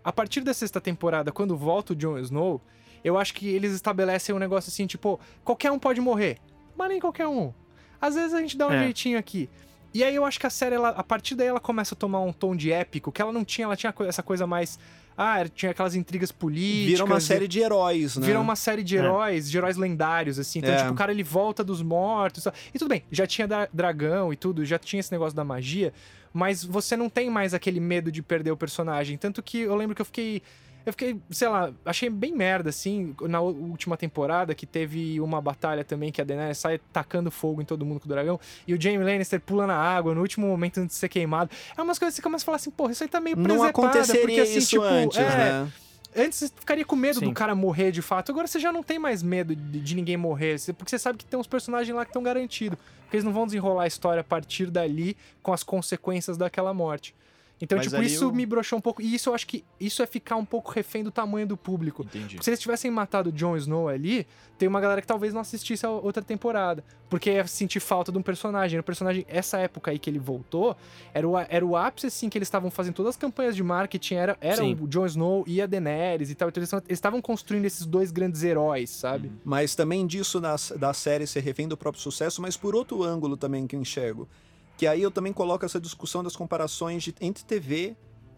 A 0.04 0.12
partir 0.12 0.42
da 0.42 0.54
sexta 0.54 0.80
temporada, 0.80 1.32
quando 1.32 1.56
volta 1.56 1.92
o 1.92 1.96
Jon 1.96 2.18
Snow, 2.18 2.60
eu 3.02 3.18
acho 3.18 3.34
que 3.34 3.48
eles 3.48 3.72
estabelecem 3.72 4.32
um 4.34 4.38
negócio 4.38 4.68
assim, 4.70 4.86
tipo, 4.86 5.18
qualquer 5.42 5.72
um 5.72 5.78
pode 5.78 6.00
morrer, 6.00 6.38
mas 6.76 6.88
nem 6.88 7.00
qualquer 7.00 7.26
um. 7.26 7.52
Às 8.00 8.14
vezes 8.14 8.32
a 8.32 8.40
gente 8.40 8.56
dá 8.56 8.68
um 8.68 8.72
É. 8.72 8.84
jeitinho 8.84 9.18
aqui. 9.18 9.50
E 9.92 10.04
aí 10.04 10.14
eu 10.14 10.24
acho 10.24 10.38
que 10.38 10.46
a 10.46 10.50
série, 10.50 10.74
ela, 10.76 10.90
a 10.90 11.02
partir 11.02 11.34
daí, 11.34 11.48
ela 11.48 11.58
começa 11.58 11.94
a 11.94 11.98
tomar 11.98 12.20
um 12.20 12.32
tom 12.32 12.54
de 12.54 12.70
épico, 12.70 13.10
que 13.10 13.20
ela 13.20 13.32
não 13.32 13.44
tinha, 13.44 13.64
ela 13.64 13.76
tinha 13.76 13.92
essa 14.06 14.22
coisa 14.22 14.46
mais. 14.46 14.78
Ah, 15.16 15.44
tinha 15.48 15.70
aquelas 15.72 15.94
intrigas 15.94 16.30
políticas. 16.30 16.90
Vira 16.90 17.04
uma 17.04 17.20
série 17.20 17.48
de 17.48 17.58
heróis, 17.60 18.16
né? 18.16 18.26
Vira 18.26 18.38
uma 18.40 18.54
série 18.56 18.82
de 18.82 18.96
É. 18.96 19.00
heróis, 19.00 19.50
de 19.50 19.56
heróis 19.56 19.76
lendários, 19.76 20.38
assim. 20.38 20.58
Então, 20.58 20.72
É. 20.72 20.76
tipo, 20.78 20.90
o 20.92 20.94
cara 20.94 21.10
ele 21.10 21.22
volta 21.22 21.64
dos 21.64 21.80
mortos. 21.82 22.46
e 22.74 22.78
tudo 22.78 22.88
bem, 22.88 23.02
já 23.10 23.26
tinha 23.26 23.48
dragão 23.72 24.32
e 24.32 24.36
tudo, 24.36 24.64
já 24.64 24.78
tinha 24.78 25.00
esse 25.00 25.10
negócio 25.12 25.34
da 25.34 25.42
magia, 25.44 25.92
mas 26.32 26.62
você 26.62 26.96
não 26.96 27.08
tem 27.08 27.30
mais 27.30 27.54
aquele 27.54 27.80
medo 27.80 28.12
de 28.12 28.22
perder 28.22 28.50
o 28.50 28.56
personagem. 28.56 29.16
Tanto 29.16 29.42
que 29.42 29.60
eu 29.60 29.74
lembro 29.74 29.94
que 29.96 30.02
eu 30.02 30.06
fiquei. 30.06 30.42
Eu 30.86 30.92
fiquei, 30.92 31.20
sei 31.30 31.48
lá, 31.48 31.72
achei 31.84 32.08
bem 32.08 32.32
merda, 32.32 32.70
assim, 32.70 33.12
na 33.22 33.40
última 33.40 33.96
temporada, 33.96 34.54
que 34.54 34.64
teve 34.64 35.20
uma 35.20 35.40
batalha 35.40 35.84
também 35.84 36.12
que 36.12 36.20
a 36.20 36.24
Daenerys 36.24 36.58
sai 36.58 36.80
tacando 36.92 37.28
fogo 37.28 37.60
em 37.60 37.64
todo 37.64 37.84
mundo 37.84 37.98
com 37.98 38.06
o 38.06 38.08
dragão, 38.08 38.38
e 38.68 38.72
o 38.72 38.80
Jaime 38.80 39.02
Lannister 39.02 39.40
pula 39.40 39.66
na 39.66 39.76
água 39.76 40.14
no 40.14 40.20
último 40.20 40.46
momento 40.46 40.78
antes 40.78 40.94
de 40.94 41.00
ser 41.00 41.08
queimado. 41.08 41.50
É 41.76 41.82
umas 41.82 41.98
coisas 41.98 42.14
que 42.14 42.20
você 42.20 42.22
começa 42.22 42.44
a 42.44 42.46
falar 42.46 42.56
assim, 42.56 42.70
porra, 42.70 42.92
isso 42.92 43.02
aí 43.02 43.08
tá 43.08 43.20
meio 43.20 43.36
Não 43.36 43.42
presepada, 43.42 43.70
aconteceria 43.70 44.20
porque 44.22 44.40
assim, 44.40 44.58
isso 44.58 44.70
tipo, 44.70 44.84
antes, 44.84 45.18
é, 45.18 45.22
né? 45.24 45.72
Antes 46.16 46.38
você 46.38 46.48
ficaria 46.48 46.84
com 46.84 46.96
medo 46.96 47.18
Sim. 47.18 47.26
do 47.26 47.32
cara 47.34 47.54
morrer 47.54 47.90
de 47.90 48.00
fato. 48.00 48.32
Agora 48.32 48.46
você 48.46 48.58
já 48.58 48.72
não 48.72 48.82
tem 48.82 48.98
mais 48.98 49.22
medo 49.22 49.54
de, 49.54 49.80
de 49.80 49.94
ninguém 49.94 50.16
morrer. 50.16 50.56
Porque 50.74 50.88
você 50.88 50.98
sabe 50.98 51.18
que 51.18 51.26
tem 51.26 51.38
uns 51.38 51.46
personagens 51.46 51.94
lá 51.94 52.06
que 52.06 52.10
estão 52.10 52.22
garantidos. 52.22 52.78
Porque 53.02 53.16
eles 53.16 53.24
não 53.24 53.34
vão 53.34 53.44
desenrolar 53.44 53.82
a 53.82 53.86
história 53.86 54.22
a 54.22 54.24
partir 54.24 54.70
dali 54.70 55.14
com 55.42 55.52
as 55.52 55.62
consequências 55.62 56.38
daquela 56.38 56.72
morte. 56.72 57.14
Então, 57.60 57.78
Mas 57.78 57.86
tipo, 57.88 58.02
isso 58.02 58.28
o- 58.28 58.32
me 58.34 58.44
broxou 58.44 58.78
um 58.78 58.82
pouco. 58.82 59.00
E 59.00 59.14
isso 59.14 59.30
eu 59.30 59.34
acho 59.34 59.46
que 59.46 59.64
isso 59.80 60.02
é 60.02 60.06
ficar 60.06 60.36
um 60.36 60.44
pouco 60.44 60.70
refém 60.72 61.02
do 61.02 61.10
tamanho 61.10 61.46
do 61.46 61.56
público. 61.56 62.02
Entendi. 62.02 62.36
Se 62.42 62.50
eles 62.50 62.60
tivessem 62.60 62.90
matado 62.90 63.30
o 63.30 63.32
Jon 63.32 63.56
Snow 63.56 63.88
ali, 63.88 64.26
tem 64.58 64.68
uma 64.68 64.78
galera 64.80 65.00
que 65.00 65.06
talvez 65.06 65.32
não 65.32 65.40
assistisse 65.40 65.86
a 65.86 65.90
outra 65.90 66.22
temporada. 66.22 66.84
Porque 67.08 67.30
ia 67.30 67.46
sentir 67.46 67.80
falta 67.80 68.12
de 68.12 68.18
um 68.18 68.22
personagem. 68.22 68.78
O 68.78 68.82
personagem, 68.82 69.24
essa 69.28 69.56
época 69.58 69.90
aí 69.90 69.98
que 69.98 70.10
ele 70.10 70.18
voltou, 70.18 70.76
era 71.14 71.26
o, 71.26 71.38
era 71.38 71.64
o 71.64 71.76
ápice, 71.76 72.08
assim, 72.08 72.28
que 72.28 72.36
eles 72.36 72.46
estavam 72.48 72.70
fazendo 72.70 72.94
todas 72.94 73.10
as 73.10 73.16
campanhas 73.16 73.56
de 73.56 73.62
marketing. 73.62 74.14
Era, 74.16 74.36
era 74.40 74.56
Sim. 74.58 74.76
o 74.80 74.86
Jon 74.86 75.06
Snow 75.06 75.44
e 75.46 75.62
a 75.62 75.66
Daenerys 75.66 76.30
e 76.30 76.34
tal. 76.34 76.48
Então 76.50 76.60
eles 76.60 76.72
estavam- 76.90 77.22
construindo 77.22 77.64
esses 77.64 77.86
dois 77.86 78.10
grandes 78.10 78.42
heróis, 78.42 78.90
sabe? 78.90 79.32
Mas 79.44 79.74
também 79.74 80.06
disso 80.06 80.40
da, 80.40 80.56
da 80.78 80.92
série 80.92 81.26
ser 81.26 81.40
refém 81.40 81.66
do 81.66 81.76
próprio 81.76 82.02
sucesso, 82.02 82.42
mas 82.42 82.56
por 82.56 82.74
outro 82.74 83.02
ângulo 83.02 83.36
também 83.36 83.66
que 83.66 83.74
eu 83.74 83.80
enxergo. 83.80 84.28
Que 84.76 84.86
aí 84.86 85.00
eu 85.02 85.10
também 85.10 85.32
coloco 85.32 85.64
essa 85.64 85.80
discussão 85.80 86.22
das 86.22 86.36
comparações 86.36 87.02
de- 87.02 87.14
entre 87.20 87.44
TV 87.44 87.96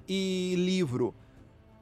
e 0.08 0.54
livro. 0.56 1.14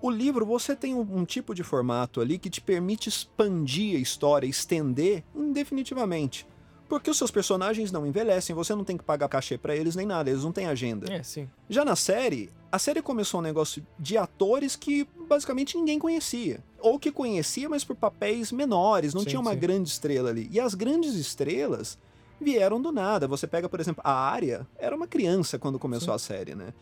O 0.00 0.10
livro, 0.10 0.44
você 0.46 0.76
tem 0.76 0.94
um, 0.94 1.00
um 1.00 1.24
tipo 1.24 1.54
de 1.54 1.62
formato 1.62 2.20
ali 2.20 2.38
que 2.38 2.50
te 2.50 2.60
permite 2.60 3.08
expandir 3.08 3.96
a 3.96 4.00
história, 4.00 4.46
estender 4.46 5.24
indefinitivamente. 5.34 6.46
Porque 6.88 7.10
os 7.10 7.18
seus 7.18 7.32
personagens 7.32 7.90
não 7.90 8.06
envelhecem, 8.06 8.54
você 8.54 8.72
não 8.74 8.84
tem 8.84 8.96
que 8.96 9.02
pagar 9.02 9.28
cachê 9.28 9.58
pra 9.58 9.74
eles 9.74 9.96
nem 9.96 10.06
nada, 10.06 10.30
eles 10.30 10.44
não 10.44 10.52
têm 10.52 10.66
agenda. 10.66 11.12
É, 11.12 11.20
sim. 11.22 11.48
Já 11.68 11.84
na 11.84 11.96
série, 11.96 12.48
a 12.70 12.78
série 12.78 13.02
começou 13.02 13.40
um 13.40 13.42
negócio 13.42 13.84
de 13.98 14.16
atores 14.16 14.76
que 14.76 15.06
basicamente 15.28 15.76
ninguém 15.76 15.98
conhecia. 15.98 16.62
Ou 16.78 16.96
que 16.98 17.10
conhecia, 17.10 17.68
mas 17.68 17.82
por 17.82 17.96
papéis 17.96 18.52
menores, 18.52 19.12
não 19.14 19.22
Sim, 19.22 19.30
tinha 19.30 19.40
uma 19.40 19.52
sim. 19.54 19.58
grande 19.58 19.88
estrela 19.88 20.30
ali. 20.30 20.48
E 20.52 20.60
as 20.60 20.74
grandes 20.74 21.14
estrelas 21.14 21.98
vieram 22.40 22.80
do 22.80 22.92
nada. 22.92 23.26
Você 23.26 23.46
pega, 23.46 23.68
por 23.68 23.80
exemplo, 23.80 24.02
a 24.04 24.12
Arya, 24.12 24.66
era 24.78 24.94
uma 24.94 25.06
criança 25.06 25.58
quando 25.58 25.78
começou 25.78 26.12
a 26.14 26.18
série, 26.18 26.54
né? 26.54 26.72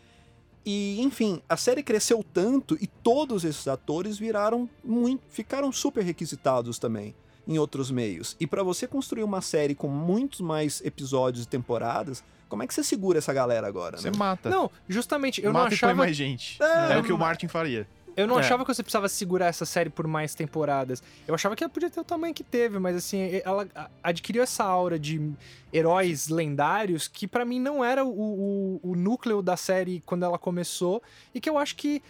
E, 0.65 0.99
enfim, 1.01 1.41
a 1.47 1.55
série 1.55 1.83
cresceu 1.83 2.23
tanto 2.33 2.75
e 2.81 2.87
todos 2.87 3.43
esses 3.45 3.67
atores 3.67 4.17
viraram 4.17 4.67
muito, 4.83 5.21
ficaram 5.29 5.71
super 5.71 6.03
requisitados 6.03 6.79
também 6.79 7.13
em 7.47 7.59
outros 7.59 7.91
meios. 7.91 8.35
E 8.39 8.47
pra 8.47 8.63
você 8.63 8.87
construir 8.87 9.23
uma 9.23 9.41
série 9.41 9.75
com 9.75 9.87
muitos 9.87 10.41
mais 10.41 10.81
episódios 10.83 11.45
e 11.45 11.47
temporadas, 11.47 12.23
como 12.49 12.63
é 12.63 12.67
que 12.67 12.73
você 12.73 12.83
segura 12.83 13.19
essa 13.19 13.31
galera 13.31 13.67
agora, 13.67 13.97
Você 13.97 14.09
né? 14.09 14.17
mata. 14.17 14.49
Não, 14.49 14.71
justamente, 14.89 15.39
eu 15.43 15.53
não 15.53 15.59
mata 15.59 15.67
põe 15.67 15.75
achava 15.75 15.93
mais 15.93 16.15
gente. 16.15 16.61
É, 16.61 16.93
É, 16.93 16.97
o 16.97 17.03
que 17.03 17.13
o 17.13 17.17
Martin 17.17 17.47
faria. 17.47 17.87
Eu 18.17 18.27
não 18.27 18.37
É. 18.37 18.39
achava 18.39 18.63
que 18.63 18.73
você 18.73 18.81
precisava 18.81 19.09
segurar 19.09 19.47
essa 19.47 19.65
série 19.65 19.89
por 19.89 20.07
mais 20.07 20.33
temporadas. 20.33 21.03
Eu 21.27 21.35
achava 21.35 21.55
que 21.55 21.63
ela 21.63 21.69
podia 21.71 21.89
ter 21.89 21.99
o 21.99 22.03
tamanho 22.03 22.33
que 22.33 22.43
teve, 22.43 22.79
mas 22.79 22.95
assim, 22.95 23.41
ela 23.43 23.67
adquiriu 24.01 24.41
essa 24.43 24.63
aura 24.63 24.97
de 24.97 25.33
heróis 25.73 26.29
lendários 26.29 27.07
que 27.07 27.27
pra 27.27 27.43
mim 27.43 27.59
não 27.59 27.83
era 27.83 28.05
o, 28.05 28.09
o, 28.09 28.91
o 28.91 28.95
núcleo 28.95 29.41
da 29.41 29.57
série 29.57 30.01
quando 30.05 30.23
ela 30.23 30.37
começou 30.37 31.01
e 31.33 31.41
que 31.41 31.49
eu 31.49 31.57
acho 31.57 31.75
que 31.75 32.01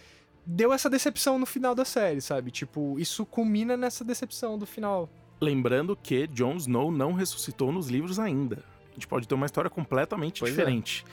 deu 0.44 0.72
essa 0.72 0.88
decepção 0.88 1.38
no 1.40 1.46
final 1.46 1.74
da 1.74 1.84
série, 1.84 2.20
sabe? 2.20 2.52
Tipo, 2.52 2.96
isso 3.00 3.26
culmina 3.26 3.76
nessa 3.76 4.04
decepção 4.04 4.56
do 4.56 4.64
final. 4.64 5.08
Lembrando 5.40 5.96
que 6.00 6.26
Jon 6.28 6.54
Snow 6.56 6.92
não 6.92 7.12
ressuscitou 7.12 7.72
nos 7.72 7.88
livros 7.88 8.18
ainda. 8.20 8.62
A 8.90 8.94
gente 8.94 9.08
pode 9.08 9.26
ter 9.26 9.34
uma 9.34 9.44
história 9.44 9.68
completamente 9.68 10.40
Pois 10.40 10.52
é. 10.52 10.54
diferente. 10.56 11.04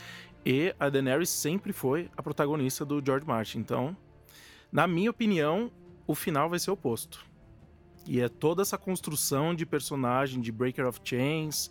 E 0.46 0.74
a 0.80 0.88
Daenerys 0.90 1.30
sempre 1.30 1.74
foi 1.74 2.10
a 2.16 2.22
protagonista 2.22 2.86
do 2.86 3.02
George 3.04 3.26
Martin. 3.26 3.58
Então, 3.60 3.98
na 4.74 4.88
minha 4.88 5.12
opinião, 5.12 5.72
o 6.08 6.16
final 6.16 6.50
vai 6.50 6.58
ser 6.58 6.72
o 6.72 6.74
oposto. 6.74 7.24
E 8.08 8.20
é 8.20 8.28
toda 8.28 8.64
essa 8.64 8.76
construção 8.76 9.54
de 9.54 9.68
personagem, 9.68 10.42
de 10.42 10.52
Breaker 10.52 10.88
of 10.88 11.00
Chains, 11.04 11.70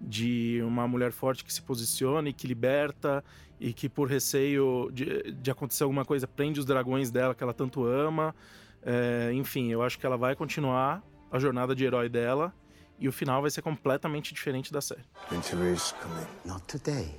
de 0.00 0.62
uma 0.62 0.86
mulher 0.86 1.10
forte 1.10 1.44
que 1.44 1.52
se 1.52 1.60
posiciona 1.60 2.28
e 2.28 2.32
que 2.32 2.46
liberta, 2.46 3.24
e 3.58 3.72
que 3.72 3.88
por 3.88 4.08
receio 4.08 4.90
de, 4.92 5.32
de 5.32 5.50
acontecer 5.50 5.82
alguma 5.82 6.04
coisa 6.04 6.28
prende 6.28 6.60
os 6.60 6.64
dragões 6.64 7.10
dela 7.10 7.34
que 7.34 7.42
ela 7.42 7.52
tanto 7.52 7.84
ama. 7.84 8.32
É, 8.80 9.32
enfim, 9.34 9.72
eu 9.72 9.82
acho 9.82 9.98
que 9.98 10.06
ela 10.06 10.16
vai 10.16 10.36
continuar 10.36 11.02
a 11.32 11.40
jornada 11.40 11.74
de 11.74 11.84
herói 11.84 12.08
dela 12.08 12.54
e 12.96 13.08
o 13.08 13.12
final 13.12 13.42
vai 13.42 13.50
ser 13.50 13.60
completamente 13.60 14.32
diferente 14.32 14.72
da 14.72 14.80
série. 14.80 15.04
Winter 15.32 15.74
is 15.74 15.92
coming. 16.00 16.26
Not 16.44 16.62
today. 16.68 17.10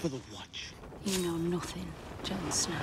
For 0.00 0.10
the 0.10 0.20
Watch. 0.32 0.74
You 1.06 1.22
know 1.22 1.38
nothing, 1.38 1.86
Jon 2.28 2.36
Snow. 2.50 2.76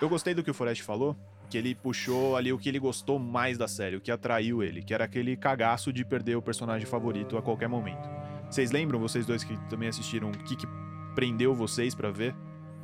Eu 0.00 0.08
gostei 0.08 0.34
do 0.34 0.42
que 0.42 0.50
o 0.50 0.54
Forest 0.54 0.82
falou, 0.82 1.16
que 1.48 1.56
ele 1.56 1.72
puxou 1.76 2.34
ali 2.34 2.52
o 2.52 2.58
que 2.58 2.68
ele 2.68 2.80
gostou 2.80 3.16
mais 3.20 3.56
da 3.56 3.68
série, 3.68 3.94
o 3.94 4.00
que 4.00 4.10
atraiu 4.10 4.60
ele, 4.60 4.82
que 4.82 4.92
era 4.92 5.04
aquele 5.04 5.36
cagaço 5.36 5.92
de 5.92 6.04
perder 6.04 6.34
o 6.34 6.42
personagem 6.42 6.84
favorito 6.84 7.38
a 7.38 7.42
qualquer 7.42 7.68
momento. 7.68 8.10
Vocês 8.50 8.72
lembram, 8.72 8.98
vocês 8.98 9.24
dois 9.24 9.44
que 9.44 9.56
também 9.68 9.88
assistiram, 9.88 10.30
o 10.30 10.38
que, 10.38 10.56
que 10.56 10.66
prendeu 11.14 11.54
vocês 11.54 11.94
pra 11.94 12.10
ver 12.10 12.34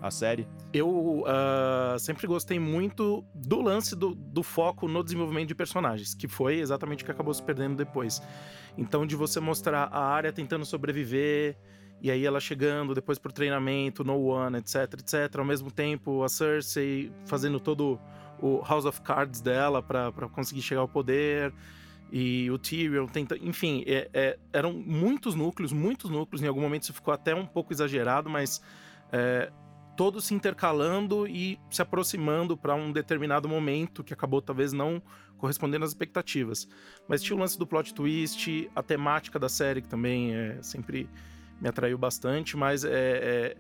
a 0.01 0.13
série? 0.13 0.47
Eu 0.73 1.25
ah, 1.27 1.97
sempre 1.99 2.29
gostei 2.29 2.61
muito 2.61 3.25
do 3.35 3.61
lance 3.61 3.97
do, 3.97 4.15
do 4.15 4.45
foco 4.45 4.87
no 4.87 5.03
desenvolvimento 5.03 5.49
de 5.49 5.55
personagens, 5.55 6.15
que 6.15 6.29
foi 6.29 6.61
exatamente 6.61 7.03
o 7.03 7.05
que 7.05 7.11
acabou 7.11 7.35
se 7.35 7.43
perdendo 7.43 7.75
depois. 7.75 8.23
Então, 8.77 9.05
de 9.05 9.17
você 9.17 9.41
mostrar 9.41 9.89
a 9.91 10.01
área 10.01 10.33
tentando 10.33 10.65
sobreviver, 10.65 11.57
e 12.01 12.11
aí 12.11 12.25
ela 12.25 12.41
chegando 12.41 12.95
depois 12.95 13.19
pro 13.19 13.33
treinamento, 13.33 14.05
No 14.05 14.21
One, 14.27 14.59
etc, 14.59 14.95
etc. 14.95 15.39
Ao 15.39 15.45
mesmo 15.45 15.71
tempo, 15.71 16.23
a 16.23 16.29
Cersei 16.29 17.13
fazendo 17.27 17.59
todo 17.59 17.99
o 18.41 18.63
House 18.63 18.85
of 18.85 19.01
Cards 19.01 19.41
dela 19.41 19.83
pra 19.83 20.13
conseguir 20.33 20.63
chegar 20.63 20.81
ao 20.81 20.89
poder. 20.89 21.53
E 22.11 22.51
o 22.51 22.59
Tyrion 22.59 23.07
tenta. 23.07 23.37
Enfim, 23.37 23.85
é- 23.87 24.09
é- 24.15 24.39
eram 24.53 24.73
muitos 24.73 25.35
núcleos, 25.35 25.73
muitos 25.73 26.11
núcleos. 26.11 26.43
Em 26.43 26.47
algum 26.47 26.61
momento 26.61 26.85
isso 26.85 26.95
ficou 26.95 27.13
até 27.13 27.35
um 27.35 27.45
pouco 27.45 27.73
exagerado, 27.73 28.31
mas 28.31 28.63
é, 29.13 29.51
todos 29.97 30.27
se 30.27 30.35
intercalando 30.35 31.27
e 31.27 31.59
se 31.71 31.83
aproximando 31.83 32.57
para 32.57 32.75
um 32.75 32.93
determinado 32.93 33.49
momento 33.49 34.05
que 34.05 34.13
acabou 34.13 34.41
talvez 34.41 34.73
não 34.73 35.03
correspondendo 35.37 35.85
às 35.85 35.91
expectativas. 35.91 36.69
Mas 37.09 37.23
tinha 37.23 37.37
o 37.37 37.39
lance 37.41 37.59
do 37.59 37.67
plot 37.67 37.93
twist, 37.93 38.71
a 38.75 38.83
temática 38.83 39.39
da 39.39 39.49
série 39.49 39.83
que 39.83 39.89
também 39.89 40.35
é, 40.35 40.63
sempre 40.63 41.09
me 41.61 41.69
atraiu 41.69 41.99
bastante, 41.99 42.57
mas 42.57 42.85
é, 42.85 42.91
é, 42.91 43.57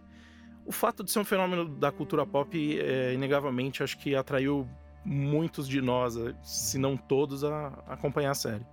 o 0.64 0.72
fato 0.72 1.02
de 1.02 1.10
ser 1.10 1.18
um 1.18 1.24
fenômeno 1.24 1.68
da 1.68 1.90
cultura 1.90 2.26
pop, 2.26 2.78
é, 2.78 3.14
inegavelmente, 3.14 3.82
acho 3.82 3.98
que 3.98 4.14
atraiu 4.14 4.68
muitos 5.04 5.66
de 5.66 5.80
nós, 5.80 6.14
se 6.42 6.78
não 6.78 6.96
todos, 6.96 7.44
a 7.44 7.82
a 7.86 7.94
acompanhar 7.94 8.32
a 8.32 8.34
série. 8.34 8.66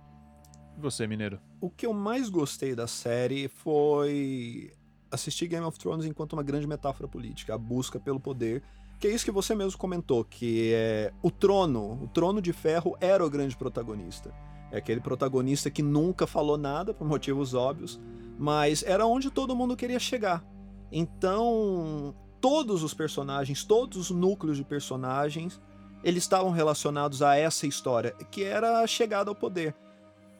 E 0.76 0.80
você, 0.80 1.06
Mineiro? 1.06 1.40
O 1.60 1.70
que 1.70 1.86
eu 1.86 1.92
mais 1.94 2.28
gostei 2.28 2.74
da 2.74 2.86
série 2.86 3.48
foi 3.48 4.72
assistir 5.10 5.46
Game 5.46 5.64
of 5.64 5.78
Thrones 5.78 6.04
enquanto 6.04 6.34
uma 6.34 6.42
grande 6.42 6.66
metáfora 6.66 7.08
política, 7.08 7.54
a 7.54 7.58
busca 7.58 7.98
pelo 7.98 8.20
poder. 8.20 8.62
Que 8.98 9.08
é 9.08 9.10
isso 9.10 9.24
que 9.24 9.30
você 9.30 9.54
mesmo 9.54 9.78
comentou, 9.78 10.24
que 10.24 10.72
é 10.72 11.12
o 11.22 11.30
trono, 11.30 12.02
o 12.02 12.08
trono 12.08 12.40
de 12.40 12.52
ferro 12.52 12.96
era 13.00 13.24
o 13.24 13.28
grande 13.28 13.56
protagonista. 13.56 14.34
É 14.70 14.78
aquele 14.78 15.00
protagonista 15.00 15.70
que 15.70 15.82
nunca 15.82 16.26
falou 16.26 16.56
nada, 16.56 16.94
por 16.94 17.06
motivos 17.06 17.54
óbvios, 17.54 18.00
mas 18.38 18.82
era 18.82 19.06
onde 19.06 19.30
todo 19.30 19.56
mundo 19.56 19.76
queria 19.76 19.98
chegar. 19.98 20.44
Então, 20.90 22.14
todos 22.40 22.82
os 22.82 22.94
personagens, 22.94 23.64
todos 23.64 23.96
os 23.96 24.10
núcleos 24.10 24.56
de 24.56 24.64
personagens, 24.64 25.60
eles 26.02 26.22
estavam 26.22 26.50
relacionados 26.50 27.22
a 27.22 27.36
essa 27.36 27.66
história, 27.66 28.12
que 28.30 28.44
era 28.44 28.80
a 28.80 28.86
chegada 28.86 29.30
ao 29.30 29.34
poder. 29.34 29.74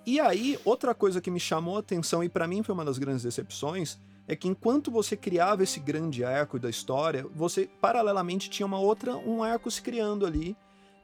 E 0.06 0.20
aí, 0.20 0.58
outra 0.64 0.94
coisa 0.94 1.20
que 1.20 1.30
me 1.30 1.40
chamou 1.40 1.76
a 1.76 1.80
atenção 1.80 2.22
e 2.22 2.28
pra 2.28 2.46
mim 2.46 2.62
foi 2.62 2.74
uma 2.74 2.84
das 2.84 2.98
grandes 2.98 3.24
decepções, 3.24 3.98
é 4.28 4.36
que 4.36 4.48
enquanto 4.48 4.90
você 4.90 5.16
criava 5.16 5.62
esse 5.62 5.80
grande 5.80 6.24
arco 6.24 6.58
da 6.58 6.70
história, 6.70 7.26
você 7.34 7.68
paralelamente 7.80 8.50
tinha 8.50 8.66
uma 8.66 8.78
outra 8.78 9.16
um 9.16 9.42
arco 9.42 9.70
se 9.70 9.82
criando 9.82 10.26
ali, 10.26 10.56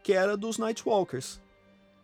que 0.02 0.12
era 0.12 0.36
dos 0.36 0.58
Nightwalkers. 0.58 1.40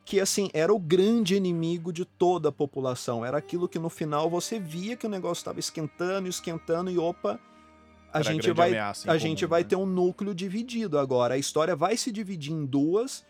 Que 0.08 0.18
assim, 0.20 0.48
era 0.54 0.72
o 0.72 0.78
grande 0.78 1.36
inimigo 1.36 1.92
de 1.92 2.06
toda 2.06 2.48
a 2.48 2.52
população, 2.52 3.26
era 3.26 3.36
aquilo 3.36 3.68
que 3.68 3.78
no 3.78 3.90
final 3.90 4.30
você 4.30 4.58
via 4.58 4.96
que 4.96 5.04
o 5.04 5.10
negócio 5.10 5.42
estava 5.42 5.60
esquentando, 5.60 6.26
esquentando 6.26 6.90
e 6.90 6.96
opa, 6.96 7.38
a 8.10 8.18
Era 8.18 8.30
a 8.30 8.32
gente 8.32 8.44
grande 8.44 8.56
vai 8.56 8.78
a 8.78 8.94
comum, 8.94 9.18
gente 9.18 9.44
vai 9.44 9.60
né? 9.60 9.68
ter 9.68 9.76
um 9.76 9.84
núcleo 9.84 10.34
dividido 10.34 10.98
agora. 10.98 11.34
A 11.34 11.36
história 11.36 11.76
vai 11.76 11.94
se 11.94 12.10
dividir 12.10 12.54
em 12.54 12.64
duas 12.64 13.22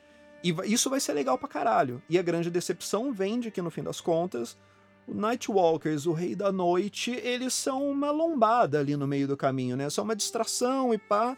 e 0.44 0.54
isso 0.72 0.88
vai 0.88 1.00
ser 1.00 1.14
legal 1.14 1.36
pra 1.36 1.48
caralho. 1.48 2.00
E 2.08 2.16
a 2.16 2.22
grande 2.22 2.48
decepção 2.48 3.12
vem 3.12 3.40
de 3.40 3.50
que, 3.50 3.60
no 3.60 3.72
fim 3.72 3.82
das 3.82 4.00
contas, 4.00 4.56
o 5.08 5.14
Nightwalkers, 5.14 6.06
o 6.06 6.12
Rei 6.12 6.36
da 6.36 6.52
Noite, 6.52 7.10
eles 7.10 7.54
são 7.54 7.90
uma 7.90 8.12
lombada 8.12 8.78
ali 8.78 8.96
no 8.96 9.08
meio 9.08 9.26
do 9.26 9.36
caminho, 9.36 9.76
né? 9.76 9.90
São 9.90 10.04
uma 10.04 10.14
distração 10.14 10.94
e 10.94 10.98
pá, 10.98 11.36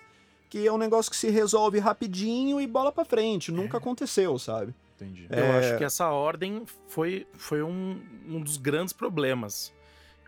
que 0.50 0.66
é 0.66 0.70
um 0.70 0.76
negócio 0.76 1.10
que 1.10 1.16
se 1.16 1.30
resolve 1.30 1.78
rapidinho 1.78 2.60
e 2.60 2.66
bola 2.66 2.92
pra 2.92 3.06
frente. 3.06 3.50
Nunca 3.50 3.78
aconteceu, 3.78 4.38
sabe? 4.38 4.74
Entendi. 5.00 5.26
Eu 5.30 5.38
É. 5.38 5.58
acho 5.58 5.78
que 5.78 5.84
essa 5.84 6.08
ordem 6.10 6.64
foi, 6.88 7.26
foi 7.34 7.62
um, 7.62 8.00
um 8.26 8.40
dos 8.40 8.56
grandes 8.56 8.92
problemas. 8.92 9.72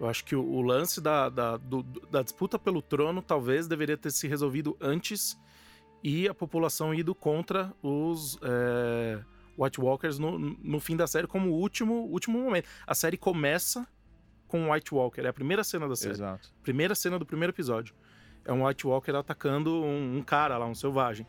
Eu 0.00 0.08
acho 0.08 0.24
que 0.24 0.35
o, 0.35 0.42
o 0.44 0.62
lance 0.62 1.00
da, 1.00 1.28
da, 1.28 1.56
do- 1.56 1.82
da 1.82 2.22
disputa 2.22 2.58
pelo 2.58 2.80
trono 2.82 3.22
talvez 3.22 3.68
deveria 3.68 3.96
ter 3.96 4.11
se 4.11 4.26
resolvido 4.26 4.76
antes 4.80 5.38
e 6.02 6.26
a 6.28 6.35
população 6.35 6.92
ido 6.92 7.14
contra 7.14 7.72
os 7.82 8.37
é, 8.42 9.20
White 9.56 9.80
Walkers 9.80 10.18
no, 10.18 10.37
no 10.38 10.80
fim 10.80 10.96
da 10.96 11.06
série 11.06 11.26
como 11.28 11.50
último, 11.50 11.94
último 12.11 12.40
momento. 12.40 12.68
A 12.87 12.94
série 12.94 13.16
começa 13.16 13.87
com 14.48 14.68
o 14.68 14.72
White 14.72 14.92
Walker, 14.94 15.20
é 15.22 15.28
a 15.28 15.32
primeira 15.32 15.62
cena 15.62 15.88
da 15.88 15.94
série. 15.94 16.14
Exato. 16.14 16.52
Primeira 16.62 16.94
cena 16.94 17.18
do 17.18 17.24
primeiro 17.24 17.52
episódio. 17.52 17.94
É 18.44 18.52
um 18.52 18.66
White 18.66 18.87
Walker 18.87 19.12
atacando 19.14 19.70
um, 19.85 20.16
um 20.18 20.22
cara 20.22 20.58
lá, 20.58 20.66
um 20.66 20.74
selvagem. 20.74 21.24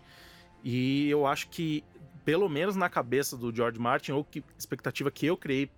E 0.63 1.07
eu 1.09 1.27
acho 1.27 1.47
que, 1.49 1.83
pelo 2.25 2.47
menos 2.49 2.75
na 2.75 2.89
cabeça 2.89 3.35
do 3.37 3.53
George 3.53 3.79
Martin, 3.79 4.11
ou 4.13 4.23
que 4.23 4.43
expectativa 4.57 5.11
que 5.11 5.25
eu 5.25 5.37
criei, 5.37 5.69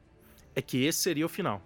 é 0.56 0.62
que 0.62 0.84
esse 0.86 1.00
seria 1.00 1.26
o 1.26 1.30
final. 1.30 1.62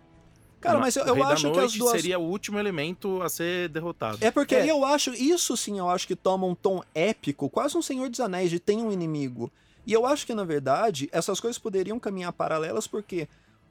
Cara, 0.62 0.78
mas 0.80 0.96
eu, 0.98 1.06
eu 1.06 1.16
da 1.16 1.28
acho 1.30 1.52
que 1.52 1.60
as 1.60 1.74
duas. 1.74 1.92
seria 1.92 2.20
o 2.20 2.24
último 2.24 2.60
elemento 2.60 3.22
a 3.22 3.30
ser 3.30 3.70
derrotado. 3.70 4.18
É 4.20 4.30
porque 4.30 4.56
É. 4.56 4.62
aí 4.64 4.70
eu 4.70 4.84
acho, 4.84 5.12
isso 5.14 5.56
sim 5.56 5.80
eu 5.80 5.90
acho 5.90 6.06
que 6.06 6.16
toma 6.18 6.46
um 6.46 6.54
tom 6.54 6.84
épico, 6.94 7.50
quase 7.50 7.78
um 7.78 7.82
Senhor 7.82 8.10
dos 8.10 8.20
Anéis, 8.20 8.50
de 8.50 8.60
tem 8.60 8.82
um 8.84 8.92
inimigo. 8.92 9.50
E 9.88 9.94
eu 9.94 10.06
acho 10.06 10.26
que, 10.26 10.34
na 10.34 10.44
verdade, 10.44 11.08
essas 11.14 11.40
coisas 11.40 11.58
poderiam 11.58 11.98
caminhar 11.98 12.34
paralelas 12.34 12.88
porque 12.88 13.28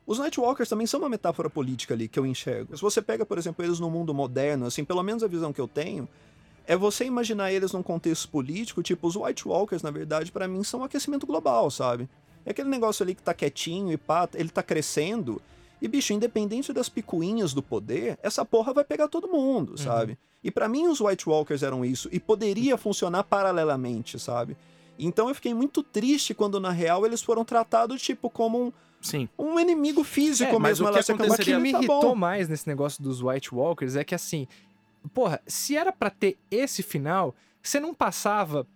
os 0.07 0.19
Nightwalkers 0.19 0.69
também 0.71 0.87
são 0.87 1.01
uma 1.01 1.09
metáfora 1.11 1.51
política 1.51 1.93
ali 1.93 2.09
que 2.09 2.19
eu 2.19 2.25
enxergo. 2.25 2.75
Se 2.75 2.81
você 2.81 3.03
pega, 3.03 3.27
por 3.27 3.37
exemplo, 3.37 3.63
eles 3.63 3.79
no 3.79 3.91
mundo 3.91 4.15
moderno, 4.15 4.65
assim, 4.65 4.83
pelo 4.83 5.03
menos 5.03 5.23
a 5.23 5.27
visão 5.29 5.53
que 5.53 5.61
eu 5.61 5.69
tenho, 5.69 6.09
é 6.69 6.77
você 6.77 7.05
imaginar 7.05 7.51
eles 7.51 7.73
num 7.73 7.83
contexto 7.83 8.29
político, 8.29 8.83
tipo, 8.83 9.09
os 9.09 9.17
White 9.17 9.49
Walkers, 9.49 9.83
na 9.83 9.91
verdade, 9.91 10.31
pra 10.31 10.47
mim, 10.47 10.63
são 10.63 10.81
um 10.81 10.85
aquecimento 10.85 11.27
global, 11.27 11.69
sabe? 11.71 12.09
É 12.47 12.51
aquele 12.53 12.69
negócio 12.69 13.03
ali 13.03 13.15
que 13.15 13.23
tá 13.23 13.35
quietinho 13.35 13.91
e 13.91 13.97
pá, 13.97 14.29
ele 14.35 14.51
tá 14.51 14.63
crescendo. 14.63 15.41
E, 15.83 15.89
bicho, 15.89 16.13
independente 16.13 16.73
das 16.73 16.89
picuinhas 16.89 17.53
do 17.55 17.63
poder, 17.63 18.19
essa 18.23 18.45
porra 18.45 18.73
vai 18.75 18.85
pegar 18.85 19.09
todo 19.09 19.27
mundo, 19.29 19.79
sabe? 19.79 20.19
E 20.45 20.51
pra 20.51 20.69
mim 20.69 20.87
os 20.89 21.01
White 21.01 21.29
Walkers 21.29 21.63
eram 21.63 21.85
isso. 21.85 22.09
E 22.13 22.21
poderia 22.21 22.77
funcionar 22.79 23.25
paralelamente, 23.25 24.19
sabe? 24.19 24.57
Então 24.99 25.29
eu 25.29 25.35
fiquei 25.35 25.55
muito 25.55 25.83
triste 25.83 26.35
quando, 26.35 26.61
na 26.61 26.71
real, 26.71 27.07
eles 27.07 27.23
foram 27.23 27.45
tratados, 27.45 28.03
tipo, 28.03 28.29
como 28.29 28.61
um, 28.67 28.73
Sim. 29.01 29.29
um 29.39 29.59
inimigo 29.61 30.03
físico 30.05 30.57
É, 30.57 30.59
mas 30.59 30.81
mesmo. 30.81 30.89
o 30.93 30.97
que 30.97 31.03
se 31.03 31.13
O 31.13 31.17
que 31.17 31.23
aconteceria- 31.23 31.59
me 31.61 31.71
tá 31.73 31.79
irritou 31.79 32.01
bom. 32.03 32.15
mais 32.15 32.49
nesse 32.49 32.67
negócio 32.67 33.03
dos 33.03 33.23
White 33.23 33.55
Walkers 33.55 33.95
é 33.97 34.03
que 34.05 34.15
assim, 34.15 34.47
porra, 35.09 35.41
se 35.47 35.77
era 35.77 35.93
pra 35.93 36.11
ter 36.11 36.39
esse 36.51 36.83
final, 36.83 37.35
você 37.63 37.81
não 37.81 37.95
passava 37.95 38.67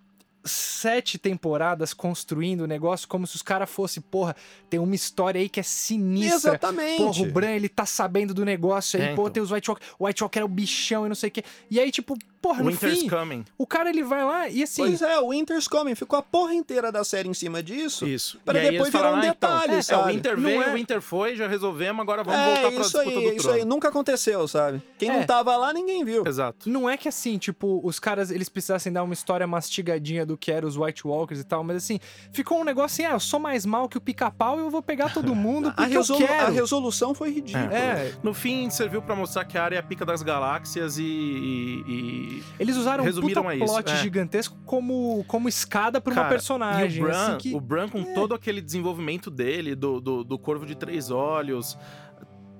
sete 0.44 1.18
temporadas 1.18 1.94
construindo 1.94 2.62
o 2.62 2.66
negócio 2.66 3.06
como 3.06 3.26
se 3.26 3.36
os 3.36 3.42
caras 3.42 3.70
fossem, 3.70 4.02
porra, 4.02 4.34
tem 4.68 4.80
uma 4.80 4.94
história 4.94 5.40
aí 5.40 5.48
que 5.48 5.60
é 5.60 5.62
sinistra. 5.62 6.50
Exatamente. 6.52 6.96
Porra, 6.96 7.22
o 7.22 7.32
Bran, 7.32 7.50
ele 7.50 7.68
tá 7.68 7.86
sabendo 7.86 8.34
do 8.34 8.44
negócio 8.44 8.98
aí, 9.00 9.06
É, 9.06 9.14
pô, 9.14 9.22
então. 9.22 9.30
tem 9.34 9.42
os 9.42 9.52
White 9.52 9.70
Walkers, 9.70 9.90
o 9.98 10.06
White 10.06 10.22
Walker 10.22 10.40
é 10.40 10.44
o 10.44 10.48
bichão 10.48 11.06
e 11.06 11.08
não 11.08 11.14
sei 11.14 11.28
o 11.28 11.32
quê. 11.32 11.44
E 11.70 11.78
aí, 11.78 11.92
tipo, 11.92 12.16
porra, 12.42 12.62
no 12.62 12.70
Winter's 12.70 12.98
fim, 13.00 13.08
Coming. 13.08 13.44
o 13.56 13.66
cara 13.66 13.88
ele 13.88 14.02
vai 14.02 14.24
lá 14.24 14.48
e 14.48 14.62
assim, 14.64 14.82
Pois 14.82 15.00
é, 15.00 15.18
o 15.20 15.30
Winter's 15.30 15.68
Coming. 15.68 15.94
Ficou 15.94 16.18
a 16.18 16.22
porra 16.22 16.52
inteira 16.52 16.90
da 16.92 17.04
série 17.04 17.28
em 17.28 17.34
cima 17.34 17.62
disso. 17.62 18.06
Isso. 18.06 18.38
Pra 18.44 18.62
E 18.62 18.70
depois 18.72 18.90
virar 18.92 19.12
um 19.12 19.14
"Ah, 19.14 19.18
então, 19.20 19.30
detalhe, 19.32 19.72
é, 19.74 19.76
É, 19.78 19.82
sabe? 19.82 20.02
o 20.02 20.06
Winter 20.14 20.36
Não 20.36 20.42
veio, 20.42 20.62
é- 20.62 20.70
o 20.70 20.74
Winter 20.74 21.00
foi, 21.00 21.36
já 21.36 21.46
resolvemos, 21.46 22.02
agora 22.02 22.24
vamos 22.24 22.40
é, 22.40 22.44
voltar 22.46 22.60
pra 22.60 22.70
isso 22.70 22.82
disputa 22.82 23.00
aí, 23.08 23.14
do 23.14 23.32
isso 23.32 23.42
trono. 23.44 23.58
aí. 23.58 23.64
Nunca 23.64 23.88
aconteceu, 23.88 24.48
sabe? 24.48 24.82
Quem 24.98 25.08
É. 25.08 25.12
não 25.18 25.24
tava 25.24 25.56
lá, 25.56 25.72
ninguém 25.72 26.04
viu. 26.04 26.26
Exato. 26.26 26.68
Não 26.68 26.90
é 26.90 26.96
que 26.96 27.08
assim, 27.08 27.38
tipo, 27.38 27.80
os 27.84 27.98
caras 28.00 28.30
eles 28.30 28.48
precisassem 28.48 28.92
dar 28.92 29.02
uma 29.04 29.14
história 29.14 29.46
mastigadinha 29.46 30.26
do 30.26 30.36
que 30.36 30.50
eram 30.50 30.66
os 30.68 30.76
White 30.76 31.06
Walkers 31.06 31.40
e 31.40 31.44
tal, 31.44 31.62
mas 31.62 31.76
assim, 31.76 32.00
ficou 32.32 32.60
um 32.60 32.64
negócio 32.64 32.82
assim, 33.04 33.04
ah, 33.12 33.16
eu 33.16 33.20
sou 33.20 33.38
mais 33.38 33.64
mal 33.64 33.88
que 33.88 33.96
o 33.96 34.00
pica-pau 34.00 34.58
e 34.58 34.62
eu 34.62 34.70
vou 34.70 34.82
pegar 34.82 35.12
todo 35.14 35.34
mundo 35.34 35.68
A, 35.70 35.72
porque 35.72 35.92
resolu- 35.94 36.20
eu 36.22 36.26
quero. 36.26 36.46
a 36.46 36.50
resolução 36.50 37.14
foi 37.14 37.30
ridícula. 37.30 37.72
É, 37.72 38.12
No 38.22 38.34
fim, 38.34 38.68
serviu 38.70 39.00
pra 39.00 39.14
mostrar 39.14 39.44
que 39.44 39.56
a 39.56 39.62
área 39.64 39.76
é 39.76 39.78
a 39.78 39.82
pica 39.82 40.04
das 40.04 40.22
galáxias 40.22 40.98
e. 40.98 41.02
e- 41.02 41.84
e- 41.88 42.31
eles 42.58 42.76
usaram 42.76 43.02
um 43.02 43.06
Resumiram 43.06 43.42
plot 43.42 43.90
é. 43.90 43.96
gigantesco 43.96 44.56
como, 44.64 45.24
como 45.26 45.48
escada 45.48 46.00
pra 46.00 46.12
uma 46.12 46.22
Cara, 46.22 46.28
personagem. 46.28 46.98
E 46.98 47.00
o 47.00 47.06
Bran, 47.06 47.26
assim, 47.26 47.38
que... 47.38 47.54
o 47.54 47.60
Bran 47.60 47.88
com 47.88 48.14
todo 48.14 48.34
aquele 48.34 48.60
desenvolvimento 48.60 49.30
dele, 49.30 49.74
do, 49.74 50.00
do, 50.00 50.24
do 50.24 50.38
Corvo 50.38 50.64
de 50.64 50.74
Três 50.74 51.10
Olhos, 51.10 51.76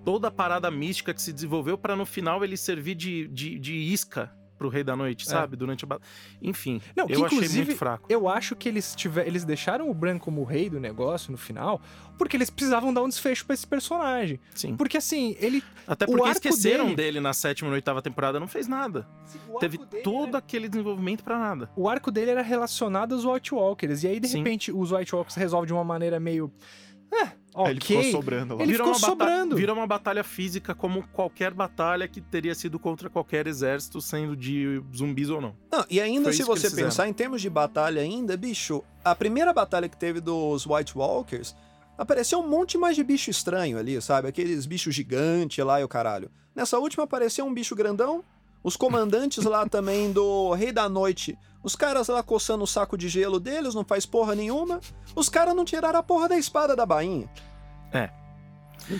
toda 0.04 0.28
a 0.28 0.30
parada 0.30 0.70
mística 0.70 1.14
que 1.14 1.22
se 1.22 1.32
desenvolveu 1.32 1.78
pra 1.78 1.94
no 1.94 2.04
final 2.04 2.42
ele 2.44 2.56
servir 2.56 2.94
de, 2.94 3.28
de, 3.28 3.58
de 3.58 3.74
isca 3.74 4.30
pro 4.62 4.68
Rei 4.68 4.84
da 4.84 4.94
Noite, 4.96 5.26
É. 5.26 5.30
sabe? 5.30 5.56
Durante 5.56 5.84
a 5.84 5.88
batalha. 5.88 6.08
Enfim, 6.40 6.80
Não, 6.96 7.06
eu 7.08 7.24
achei 7.26 7.48
muito 7.48 7.76
fraco. 7.76 8.06
eu 8.08 8.28
acho 8.28 8.54
que 8.54 8.68
eles 8.68 8.94
tiver, 8.94 9.26
eles 9.26 9.44
deixaram 9.44 9.90
o 9.90 9.94
Bran 9.94 10.18
como 10.18 10.40
o 10.40 10.44
rei 10.44 10.70
do 10.70 10.78
negócio 10.78 11.32
no 11.32 11.38
final, 11.38 11.80
porque 12.16 12.36
eles 12.36 12.48
precisavam 12.50 12.94
dar 12.94 13.02
um 13.02 13.08
desfecho 13.08 13.44
pra 13.44 13.54
esse 13.54 13.66
personagem. 13.66 14.38
Sim. 14.54 14.76
Porque 14.76 14.96
assim, 14.96 15.36
ele 15.40 15.62
Até 15.86 16.06
porque 16.06 16.28
esqueceram 16.30 16.84
dele- 16.84 16.96
dele 16.96 17.20
na 17.20 17.32
sétima 17.32 17.68
e 17.70 17.72
oitava 17.74 18.00
temporada, 18.00 18.38
não 18.38 18.46
fez 18.46 18.68
nada. 18.68 19.06
Teve 19.58 19.78
todo 20.04 20.36
aquele 20.36 20.68
desenvolvimento 20.68 21.24
pra 21.24 21.38
nada. 21.38 21.68
o 21.74 21.88
arco 21.88 22.10
dele 22.12 22.30
era 22.30 22.42
relacionado 22.42 23.14
aos 23.14 23.24
White 23.24 23.54
Walkers. 23.54 24.04
E 24.04 24.08
aí, 24.08 24.20
de 24.20 24.28
Sim. 24.28 24.38
repente, 24.38 24.70
os 24.70 24.92
White 24.92 25.14
Walkers 25.14 25.34
resolvem 25.34 25.66
de 25.66 25.72
uma 25.72 25.84
maneira 25.84 26.20
meio. 26.20 26.52
É, 27.12 27.24
ok. 27.54 27.66
Aí 27.66 27.70
ele 27.72 27.80
ficou 27.80 28.02
sobrando 28.04 28.56
lá. 28.56 28.62
Ele 28.62 28.72
Virou 28.72 28.86
ficou 28.86 29.00
uma 29.00 29.08
sobrando. 29.08 29.56
Virou 29.56 29.76
uma 29.76 29.86
batalha 29.86 30.24
física 30.24 30.74
como 30.74 31.06
qualquer 31.08 31.52
batalha 31.52 32.08
que 32.08 32.20
teria 32.20 32.54
sido 32.54 32.78
contra 32.78 33.10
qualquer 33.10 33.46
exército, 33.46 34.00
sendo 34.00 34.34
de 34.34 34.82
zumbis 34.96 35.28
ou 35.28 35.40
não. 35.40 35.54
Não, 35.70 35.84
e 35.90 36.00
ainda 36.00 36.24
Foi 36.24 36.32
se 36.32 36.42
você 36.42 36.70
pensar 36.70 37.06
em 37.08 37.12
termos 37.12 37.42
de 37.42 37.50
batalha 37.50 38.00
ainda, 38.00 38.36
bicho, 38.36 38.82
a 39.04 39.14
primeira 39.14 39.52
batalha 39.52 39.88
que 39.88 39.96
teve 39.96 40.20
dos 40.20 40.66
White 40.66 40.96
Walkers, 40.96 41.54
apareceu 41.98 42.40
um 42.40 42.48
monte 42.48 42.78
mais 42.78 42.96
de 42.96 43.04
bicho 43.04 43.30
estranho 43.30 43.78
ali, 43.78 44.00
sabe? 44.00 44.28
Aqueles 44.28 44.64
bichos 44.64 44.94
gigantes 44.94 45.62
lá 45.64 45.80
e 45.80 45.84
o 45.84 45.88
caralho. 45.88 46.30
Nessa 46.54 46.78
última 46.78 47.04
apareceu 47.04 47.44
um 47.44 47.52
bicho 47.52 47.74
grandão, 47.74 48.24
os 48.62 48.76
comandantes 48.76 49.44
lá 49.44 49.68
também 49.68 50.12
do 50.12 50.52
Rei 50.52 50.72
da 50.72 50.88
Noite, 50.88 51.36
os 51.62 51.76
caras 51.76 52.08
lá 52.08 52.22
coçando 52.22 52.64
o 52.64 52.66
saco 52.66 52.98
de 52.98 53.08
gelo 53.08 53.38
deles, 53.38 53.74
não 53.74 53.84
faz 53.84 54.04
porra 54.04 54.34
nenhuma. 54.34 54.80
Os 55.14 55.28
caras 55.28 55.54
não 55.54 55.64
tiraram 55.64 55.98
a 55.98 56.02
porra 56.02 56.28
da 56.28 56.36
espada 56.36 56.74
da 56.74 56.84
bainha. 56.84 57.28
É. 57.92 58.21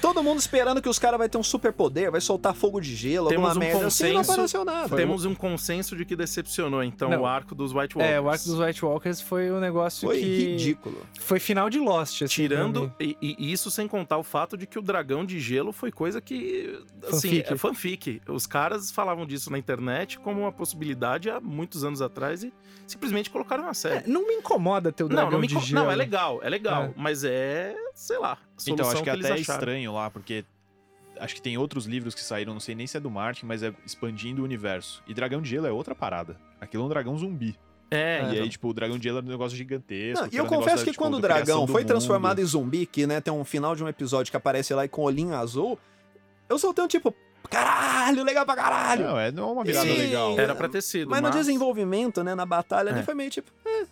Todo 0.01 0.23
mundo 0.23 0.39
esperando 0.39 0.81
que 0.81 0.89
os 0.89 0.99
caras 0.99 1.19
vai 1.19 1.29
ter 1.29 1.39
um 1.39 1.43
superpoder, 1.43 2.11
vai 2.11 2.21
soltar 2.21 2.55
fogo 2.55 2.81
de 2.81 2.95
gelo, 2.95 3.29
Temos 3.29 3.49
alguma 3.51 3.65
um 3.65 3.69
merda 3.69 3.87
assim, 3.87 4.05
não 4.09 4.13
consenso- 4.17 4.33
apareceu 4.33 4.65
nada. 4.65 4.97
Temos 4.97 5.25
um 5.25 5.35
consenso 5.35 5.97
de 5.97 6.05
que 6.05 6.15
decepcionou, 6.17 6.83
então, 6.83 7.11
Não. 7.11 7.23
o 7.23 7.27
arco 7.27 7.55
dos 7.55 7.73
White 7.73 7.97
Walkers. 7.97 8.15
É, 8.17 8.21
o 8.21 8.29
arco 8.31 8.45
dos 8.45 8.59
White 8.59 8.85
Walkers 8.85 9.21
foi 9.21 9.51
um 9.51 9.61
negócio 9.61 10.09
Foi 10.09 10.19
que. 10.19 10.25
ridículo. 10.47 11.07
Foi 11.21 11.39
final 11.41 11.69
de 11.69 11.79
Lost, 11.79 12.23
assim. 12.23 12.27
Tirando, 12.35 12.93
e, 13.01 13.17
e 13.21 13.53
isso 13.53 13.71
sem 13.71 13.87
contar 13.89 14.19
o 14.19 14.23
fato 14.23 14.57
de 14.57 14.67
que 14.67 14.79
o 14.79 14.83
dragão 14.83 15.25
de 15.25 15.39
gelo 15.41 15.73
foi 15.73 15.91
coisa 15.93 16.21
que. 16.21 16.79
Assim, 17.09 17.43
Fanfic. 17.43 17.53
é 17.53 17.57
fanfic. 17.57 18.23
Os 18.29 18.47
caras 18.47 18.91
falavam 18.91 19.27
disso 19.27 19.51
na 19.51 19.59
internet 19.59 20.19
como 20.19 20.41
uma 20.43 20.53
possibilidade 20.53 21.29
há 21.31 21.41
muitos 21.41 21.85
anos 21.85 22.01
atrás 22.01 22.43
e 22.45 22.53
simplesmente 22.87 23.31
colocaram 23.31 23.65
na 23.65 23.75
série. 23.75 24.05
É, 24.05 24.07
não 24.07 24.27
me 24.27 24.35
incomoda 24.35 24.93
ter 24.93 25.05
o 25.05 25.09
não, 25.09 25.17
dragão 25.17 25.33
não, 25.33 25.41
me 25.41 25.47
de 25.47 25.55
inco- 25.57 25.65
gelo. 25.65 25.85
não, 25.85 25.91
é 25.91 25.97
legal, 25.97 26.41
é 26.43 26.49
legal. 26.49 26.85
É. 26.85 26.91
Mas 26.97 27.25
é, 27.25 27.75
sei 27.95 28.19
lá, 28.19 28.39
Então, 28.67 28.87
acho 28.87 29.03
que, 29.03 29.05
que, 29.05 29.11
eles 29.11 29.27
até 29.27 29.39
é 29.39 29.41
estranho 29.41 29.93
lá, 29.93 30.11
porque 30.11 30.45
acho 31.19 31.35
que 31.35 31.43
tem 31.43 31.57
outros 31.59 31.87
livros 31.87 32.15
que 32.15 32.23
saíram, 32.23 32.53
não 32.53 32.61
sei 32.61 32.75
nem 32.75 32.87
se 32.87 32.97
é 32.97 33.01
do 33.01 33.11
Martin, 33.11 33.47
mas 33.47 33.63
é 33.63 33.73
expandindo 33.85 34.43
o 34.43 34.45
universo. 34.45 35.03
E 35.07 35.15
Dragão 35.15 35.41
de 35.41 35.51
Gelo 35.51 35.67
é 35.67 35.73
outra 35.73 35.95
parada. 35.95 36.37
Aquilo 36.61 36.83
é 36.83 36.87
um 36.87 36.89
dragão 36.89 37.17
zumbi. 37.17 37.59
É, 37.91 38.23
e 38.23 38.31
então. 38.31 38.43
aí, 38.45 38.49
tipo, 38.49 38.69
o 38.69 38.73
Dragão 38.73 38.97
de 38.97 39.05
Gelo 39.05 39.19
era 39.19 39.27
um 39.27 39.31
negócio 39.31 39.57
gigantesco. 39.57 40.25
Não, 40.25 40.33
e 40.33 40.37
eu 40.37 40.47
confesso 40.47 40.83
que 40.83 40.93
tipo, 40.93 41.03
quando 41.03 41.17
o 41.17 41.21
dragão 41.21 41.67
foi 41.67 41.83
mundo. 41.83 41.89
transformado 41.89 42.41
em 42.41 42.45
zumbi, 42.45 42.87
que 42.87 43.07
né, 43.07 43.21
tem 43.21 43.33
um 43.33 43.45
final 43.45 43.77
de 43.77 43.85
um 43.85 43.89
episódio 43.89 44.31
que 44.31 44.37
aparece 44.37 44.73
lá 44.73 44.89
com 44.89 45.03
o 45.03 45.05
olhinho 45.05 45.35
azul, 45.35 45.79
eu 46.49 46.59
soltei 46.59 46.83
um 46.83 46.89
tipo, 46.89 47.15
caralho, 47.51 48.25
legal 48.25 48.47
pra 48.47 48.57
caralho. 48.57 49.05
Não, 49.05 49.19
é 49.19 49.31
não 49.31 49.51
é 49.51 49.53
uma 49.53 49.65
virada 49.65 49.87
Sim. 49.87 49.99
legal. 49.99 50.39
Era 50.41 50.55
pra 50.55 50.71
ter 50.71 50.83
sido. 50.83 51.11
mas, 51.11 51.21
no 51.21 51.31
desenvolvimento, 51.31 52.25
né, 52.25 52.35
na 52.35 52.47
batalha 52.47 52.91
ali 52.91 53.01
É. 53.01 53.03
foi 53.03 53.15
meio 53.15 53.29
tipo, 53.29 53.53
eh, 53.67 53.85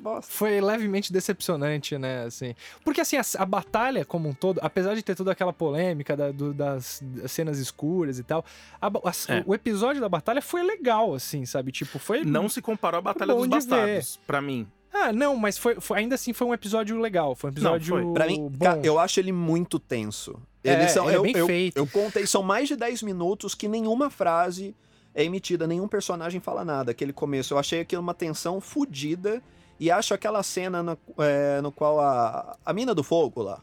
bosta. 0.00 0.32
Foi 0.32 0.60
levemente 0.60 1.12
decepcionante, 1.12 1.96
né, 1.98 2.24
assim. 2.24 2.54
Porque, 2.84 3.00
assim, 3.00 3.16
a, 3.16 3.22
a 3.38 3.44
batalha 3.46 4.04
como 4.04 4.28
um 4.28 4.32
todo, 4.34 4.58
apesar 4.62 4.94
de 4.94 5.02
ter 5.02 5.14
toda 5.14 5.32
aquela 5.32 5.52
polêmica 5.52 6.16
da- 6.16 6.32
do- 6.32 6.52
das, 6.54 7.00
das 7.02 7.30
cenas 7.32 7.58
escuras 7.58 8.18
e 8.18 8.22
tal, 8.24 8.44
a 8.80 8.86
a- 8.86 8.90
É. 9.28 9.42
o 9.46 9.54
episódio 9.54 10.00
da 10.00 10.08
batalha 10.08 10.42
foi 10.42 10.62
legal, 10.62 11.14
assim, 11.14 11.44
sabe? 11.46 11.70
Tipo, 11.72 11.98
foi... 11.98 12.24
Não 12.24 12.48
se 12.48 12.60
comparou 12.62 12.98
à 12.98 13.02
Batalha 13.02 13.34
dos 13.34 13.46
Bastardos, 13.46 14.18
pra 14.26 14.40
mim. 14.40 14.66
Ah, 14.92 15.12
não, 15.12 15.36
mas 15.36 15.56
foi, 15.56 15.76
foi- 15.80 15.98
ainda 16.00 16.16
assim 16.16 16.32
foi 16.32 16.46
um 16.48 16.52
episódio 16.54 16.98
legal. 16.98 17.36
Foi 17.36 17.50
um 17.50 17.52
episódio 17.52 17.86
foi. 18.02 18.12
Pra 18.12 18.26
mim, 18.26 18.48
bom. 18.50 18.64
cara, 18.64 18.80
eu 18.82 18.98
acho 18.98 19.20
ele 19.20 19.30
muito 19.30 19.78
tenso. 19.78 20.40
É, 20.64 20.72
Eles 20.74 20.90
são, 20.90 21.04
ele 21.06 21.14
é 21.14 21.16
eu, 21.18 21.22
bem 21.22 21.36
eu, 21.36 21.46
feito. 21.46 21.76
eu 21.76 21.86
contei, 21.86 22.26
são 22.26 22.42
mais 22.42 22.66
de 22.68 22.74
10 22.76 23.02
minutos 23.04 23.54
que 23.54 23.68
nenhuma 23.68 24.10
frase 24.10 24.74
é 25.14 25.24
emitida, 25.24 25.66
nenhum 25.66 25.86
personagem 25.88 26.40
fala 26.40 26.64
nada. 26.64 26.90
Aquele 26.90 27.12
começo, 27.12 27.54
eu 27.54 27.58
achei 27.58 27.80
aquilo 27.80 28.02
uma 28.02 28.12
tensão 28.14 28.60
fodida 28.60 29.40
e 29.80 29.90
acho 29.90 30.14
aquela 30.14 30.42
cena 30.42 30.82
no, 30.82 30.96
é, 31.18 31.60
no 31.62 31.72
qual 31.72 31.98
a, 31.98 32.56
a 32.64 32.72
mina 32.72 32.94
do 32.94 33.02
fogo 33.02 33.42
lá 33.42 33.60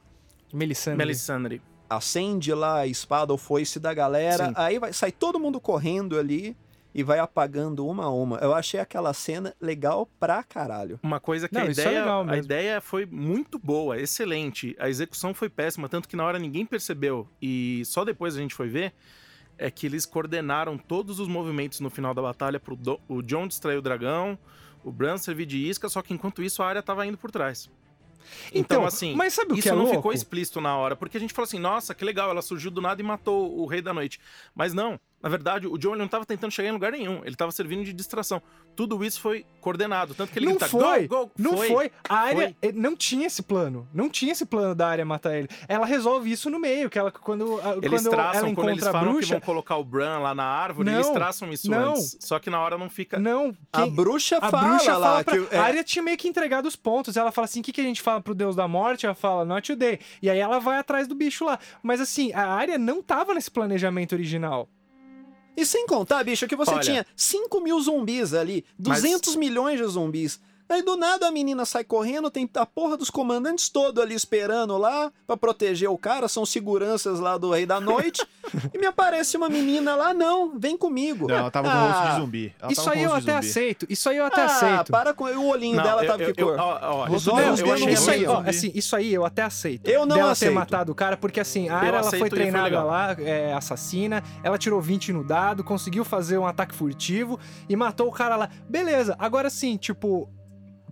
Melisandre. 0.53 0.97
Melisandre. 0.97 1.61
acende 1.89 2.53
lá 2.53 2.79
a 2.79 2.87
espada 2.87 3.31
ou 3.31 3.37
foice 3.37 3.79
da 3.79 3.93
galera, 3.93 4.47
Sim. 4.47 4.53
aí 4.55 4.79
vai, 4.79 4.91
sai 4.91 5.11
todo 5.11 5.39
mundo 5.39 5.59
correndo 5.59 6.17
ali 6.17 6.55
e 6.95 7.03
vai 7.03 7.19
apagando 7.19 7.85
uma 7.85 8.05
a 8.05 8.09
uma. 8.09 8.37
Eu 8.37 8.55
achei 8.55 8.79
aquela 8.79 9.13
cena 9.13 9.53
legal 9.61 10.09
pra 10.19 10.41
caralho. 10.41 10.99
Uma 11.03 11.19
coisa 11.19 11.47
que 11.47 11.53
Não, 11.53 11.61
a 11.61 11.67
é 11.67 11.71
ideia, 11.71 11.99
legal 11.99 12.25
a 12.27 12.37
ideia 12.37 12.81
foi 12.81 13.05
muito 13.05 13.59
boa, 13.59 13.99
excelente. 13.99 14.75
A 14.79 14.89
execução 14.89 15.33
foi 15.33 15.47
péssima, 15.49 15.87
tanto 15.87 16.07
que 16.09 16.15
na 16.15 16.25
hora 16.25 16.39
ninguém 16.39 16.65
percebeu 16.65 17.27
e 17.41 17.83
só 17.85 18.03
depois 18.03 18.35
a 18.35 18.39
gente 18.39 18.55
foi 18.55 18.67
ver 18.67 18.93
é 19.59 19.69
que 19.71 19.85
eles 19.87 20.05
coordenaram 20.05 20.77
todos 20.77 21.19
os 21.19 21.27
movimentos 21.27 21.79
no 21.79 21.89
final 21.89 22.13
da 22.13 22.21
batalha 22.21 22.59
pro 22.59 22.75
Do- 22.75 22.99
o 23.07 23.21
John 23.23 23.47
distrair 23.47 23.77
o 23.77 23.81
dragão, 23.81 24.37
o 24.87 24.91
Bran 24.91 25.17
servir 25.17 25.45
de 25.45 25.57
isca, 25.57 25.89
só 25.89 26.01
que 26.01 26.13
enquanto 26.13 26.41
isso 26.41 26.63
a 26.63 26.67
área 26.67 26.81
tava 26.81 27.05
indo 27.05 27.17
por 27.17 27.29
trás. 27.29 27.69
Então, 28.53 28.85
assim, 28.85 29.15
mas 29.15 29.33
sabe 29.33 29.53
o 29.53 29.55
isso 29.55 29.63
que 29.63 29.69
é 29.69 29.71
não 29.71 29.83
louco? 29.83 29.95
ficou 29.97 30.13
explícito 30.13 30.59
na 30.59 30.75
hora, 30.75 30.95
porque 30.95 31.17
a 31.17 31.19
gente 31.19 31.33
falou 31.33 31.45
assim, 31.45 31.59
nossa, 31.59 31.93
que 31.93 32.03
legal, 32.03 32.29
ela 32.29 32.41
surgiu 32.41 32.71
do 32.71 32.81
nada 32.81 33.01
e 33.01 33.05
matou 33.05 33.57
o 33.57 33.65
Rei 33.65 33.81
da 33.81 33.93
Noite. 33.93 34.19
Mas 34.53 34.73
não, 34.73 34.99
na 35.21 35.29
verdade, 35.29 35.67
o 35.67 35.77
John 35.77 35.95
não 35.95 36.07
tava 36.07 36.25
tentando 36.25 36.51
chegar 36.51 36.69
em 36.69 36.73
lugar 36.73 36.91
nenhum, 36.91 37.21
ele 37.25 37.35
tava 37.35 37.51
servindo 37.51 37.83
de 37.83 37.91
distração. 37.93 38.41
Tudo 38.75 39.03
isso 39.03 39.19
foi 39.19 39.43
coordenado, 39.59 40.13
tanto 40.13 40.31
que 40.31 40.37
ele 40.37 40.45
não 40.45 40.53
grita, 40.53 40.67
foi, 40.69 41.07
go, 41.07 41.25
go, 41.25 41.31
não 41.37 41.57
foi. 41.57 41.91
A 42.07 42.15
área 42.15 42.55
Foi. 42.61 42.69
eh, 42.69 42.71
não 42.71 42.95
tinha 42.95 43.25
esse 43.25 43.41
plano. 43.41 43.87
Não 43.91 44.07
tinha 44.07 44.31
esse 44.31 44.45
plano 44.45 44.75
da 44.75 44.87
área 44.87 45.03
matar 45.03 45.35
ele. 45.35 45.47
Ela 45.67 45.83
resolve 45.87 46.31
isso 46.31 46.47
no 46.51 46.59
meio, 46.59 46.87
que 46.87 46.99
ela 46.99 47.11
quando 47.11 47.59
a- 47.61 47.77
Eles 47.81 48.03
quando 48.03 48.09
traçam, 48.11 48.45
ela 48.45 48.55
quando 48.55 48.69
eles 48.69 48.83
encontra 48.83 48.89
a 48.89 48.91
falam 48.91 49.07
que 49.07 49.13
bruxa, 49.17 49.33
vão 49.33 49.41
colocar 49.41 49.77
o 49.77 49.83
Bran 49.83 50.19
lá 50.19 50.35
na 50.35 50.43
árvore, 50.43 50.91
Não, 50.91 50.95
eles 50.99 51.09
traçam 51.09 51.51
isso 51.51 51.69
não. 51.71 51.93
antes. 51.93 52.17
Só 52.19 52.37
que 52.37 52.51
na 52.51 52.59
hora 52.61 52.77
não 52.77 52.87
fica. 52.87 53.17
não, 53.17 53.55
A 53.73 53.81
quem- 53.81 53.95
bruxa 53.95 54.37
a 54.39 54.49
fala 54.51 54.67
bruxa 54.69 54.95
lá 54.97 55.07
fala 55.07 55.23
pra... 55.23 55.37
que 55.39 55.55
é, 55.55 55.57
A 55.57 55.63
área 55.63 55.83
tinha 55.83 56.03
meio 56.03 56.17
que 56.17 56.27
entregado 56.27 56.67
os 56.67 56.75
pontos. 56.75 57.17
Ela 57.17 57.31
fala 57.31 57.45
assim: 57.45 57.61
o 57.61 57.63
que, 57.63 57.73
que 57.73 57.81
a 57.81 57.83
gente 57.83 58.03
fala 58.03 58.21
pro 58.21 58.35
Deus 58.35 58.55
da 58.55 58.67
Morte? 58.67 59.07
Ela 59.07 59.15
fala, 59.15 59.43
not 59.43 59.73
today. 59.73 59.99
E 60.21 60.29
aí 60.29 60.37
ela 60.37 60.59
vai 60.59 60.77
atrás 60.77 61.07
do 61.07 61.15
bicho 61.15 61.43
lá. 61.43 61.57
Mas 61.81 61.99
assim, 61.99 62.31
a 62.33 62.45
área 62.47 62.77
não 62.77 63.01
tava 63.01 63.33
nesse 63.33 63.49
planejamento 63.49 64.13
original. 64.13 64.69
E 65.57 65.65
sem 65.65 65.87
contar, 65.87 66.23
bicho, 66.23 66.47
que 66.47 66.55
você 66.55 66.69
Olha. 66.69 66.81
tinha 66.81 67.05
5 67.15 67.59
mil 67.59 67.81
zumbis 67.81 68.35
ali, 68.35 68.63
200 68.77 69.35
milhões 69.35 69.79
de 69.79 69.87
zumbis. 69.87 70.39
Aí 70.69 70.81
do 70.81 70.97
nada 70.97 71.27
a 71.27 71.31
menina 71.31 71.65
sai 71.65 71.83
correndo, 71.83 72.29
tem 72.29 72.49
a 72.55 72.65
porra 72.65 72.97
dos 72.97 73.09
comandantes 73.09 73.69
todo 73.69 74.01
ali 74.01 74.13
esperando 74.15 74.77
lá 74.77 75.11
pra 75.25 75.37
proteger 75.37 75.89
o 75.89 75.97
cara, 75.97 76.27
são 76.27 76.45
seguranças 76.45 77.19
lá 77.19 77.37
do 77.37 77.51
Rei 77.51 77.65
da 77.65 77.79
Noite. 77.79 78.25
e 78.73 78.77
me 78.77 78.85
aparece 78.85 79.37
uma 79.37 79.49
menina 79.49 79.95
lá, 79.95 80.13
não, 80.13 80.57
vem 80.57 80.77
comigo. 80.77 81.27
Não, 81.27 81.35
ela 81.35 81.51
tava 81.51 81.69
com 81.69 81.75
Ah, 81.75 81.87
rosto 82.01 82.13
de 82.15 82.21
zumbi. 82.21 82.55
Ela 82.61 82.71
Isso 82.71 82.89
aí 82.89 83.03
eu 83.03 83.11
até 83.13 83.19
zumbi. 83.33 83.47
aceito. 83.47 83.85
Isso 83.89 84.09
aí 84.09 84.17
eu 84.17 84.25
até 84.25 84.41
ah, 84.41 84.45
aceito. 84.45 84.91
para 84.91 85.13
com 85.13 85.23
o 85.25 85.47
olhinho 85.47 85.77
Não, 85.77 85.83
dela 85.83 86.03
eu, 86.03 86.07
tava 86.07 86.23
eu, 86.23 86.33
que 86.33 86.41
eu, 86.41 86.47
cor. 86.55 87.11
Os 87.11 87.27
eu- 87.27 87.33
olhos 87.33 87.59
eu 87.59 87.73
achei 87.73 87.85
não 87.85 87.93
Isso 87.93 88.11
aí, 88.11 88.25
ó, 88.25 88.39
assim, 88.45 88.71
isso 88.75 88.95
aí 88.95 89.13
eu 89.13 89.25
até 89.25 89.43
aceito. 89.43 89.87
Eu 89.87 90.05
não 90.05 90.15
Dela 90.15 90.31
aceito. 90.31 90.49
ter 90.51 90.55
matado 90.55 90.91
o 90.91 90.95
cara, 90.95 91.15
porque 91.17 91.39
assim, 91.39 91.69
a 91.69 91.77
área 91.77 91.97
ela 91.97 92.09
foi 92.09 92.19
foi 92.19 92.29
treinada 92.29 92.65
legal. 92.65 92.87
lá, 92.87 93.15
é, 93.19 93.53
assassina, 93.53 94.23
ela 94.43 94.57
tirou 94.57 94.81
20 94.81 95.13
no 95.13 95.23
dado, 95.23 95.63
conseguiu 95.63 96.03
fazer 96.03 96.37
um 96.37 96.45
ataque 96.45 96.75
furtivo 96.75 97.39
e 97.69 97.75
matou 97.75 98.07
o 98.07 98.11
cara 98.11 98.35
lá. 98.35 98.49
Beleza, 98.69 99.15
agora 99.19 99.49
sim, 99.49 99.77
tipo, 99.77 100.29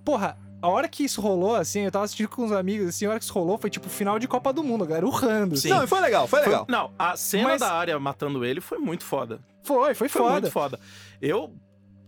porra. 0.06 0.38
A 0.62 0.70
hora 0.70 0.88
que 0.88 1.04
isso 1.04 1.22
rolou, 1.22 1.56
assim, 1.56 1.82
eu 1.82 1.92
tava 1.92 2.06
assistindo 2.06 2.30
com 2.30 2.44
uns 2.44 2.52
amigos, 2.52 2.88
assim, 2.88 3.06
a 3.06 3.10
hora 3.10 3.20
que 3.20 3.26
isso 3.26 3.34
rolou 3.34 3.58
foi 3.58 3.70
tipo 3.70 3.88
final 3.90 4.18
de 4.18 4.28
Copa 4.28 4.52
do 4.54 4.64
Mundo, 4.64 4.84
a 4.84 4.88
galera 4.88 5.06
urrando. 5.06 5.56
Sim. 5.58 5.70
Não, 5.70 5.86
foi 5.88 6.00
legal, 6.00 6.26
foi 6.28 6.40
Foi- 6.40 6.50
legal. 6.50 6.66
não, 6.70 6.92
a 6.98 7.16
cena 7.18 7.50
Mas- 7.50 7.60
da 7.62 7.72
área 7.74 8.00
matando 8.00 8.44
ele 8.44 8.62
foi 8.62 8.80
muito 8.80 9.04
foda. 9.04 9.42
Foi, 9.64 9.94
foi 9.94 10.08
Foi 10.08 10.22
foda. 10.22 10.32
muito 10.34 10.52
foda. 10.52 10.80
Eu 11.22 11.54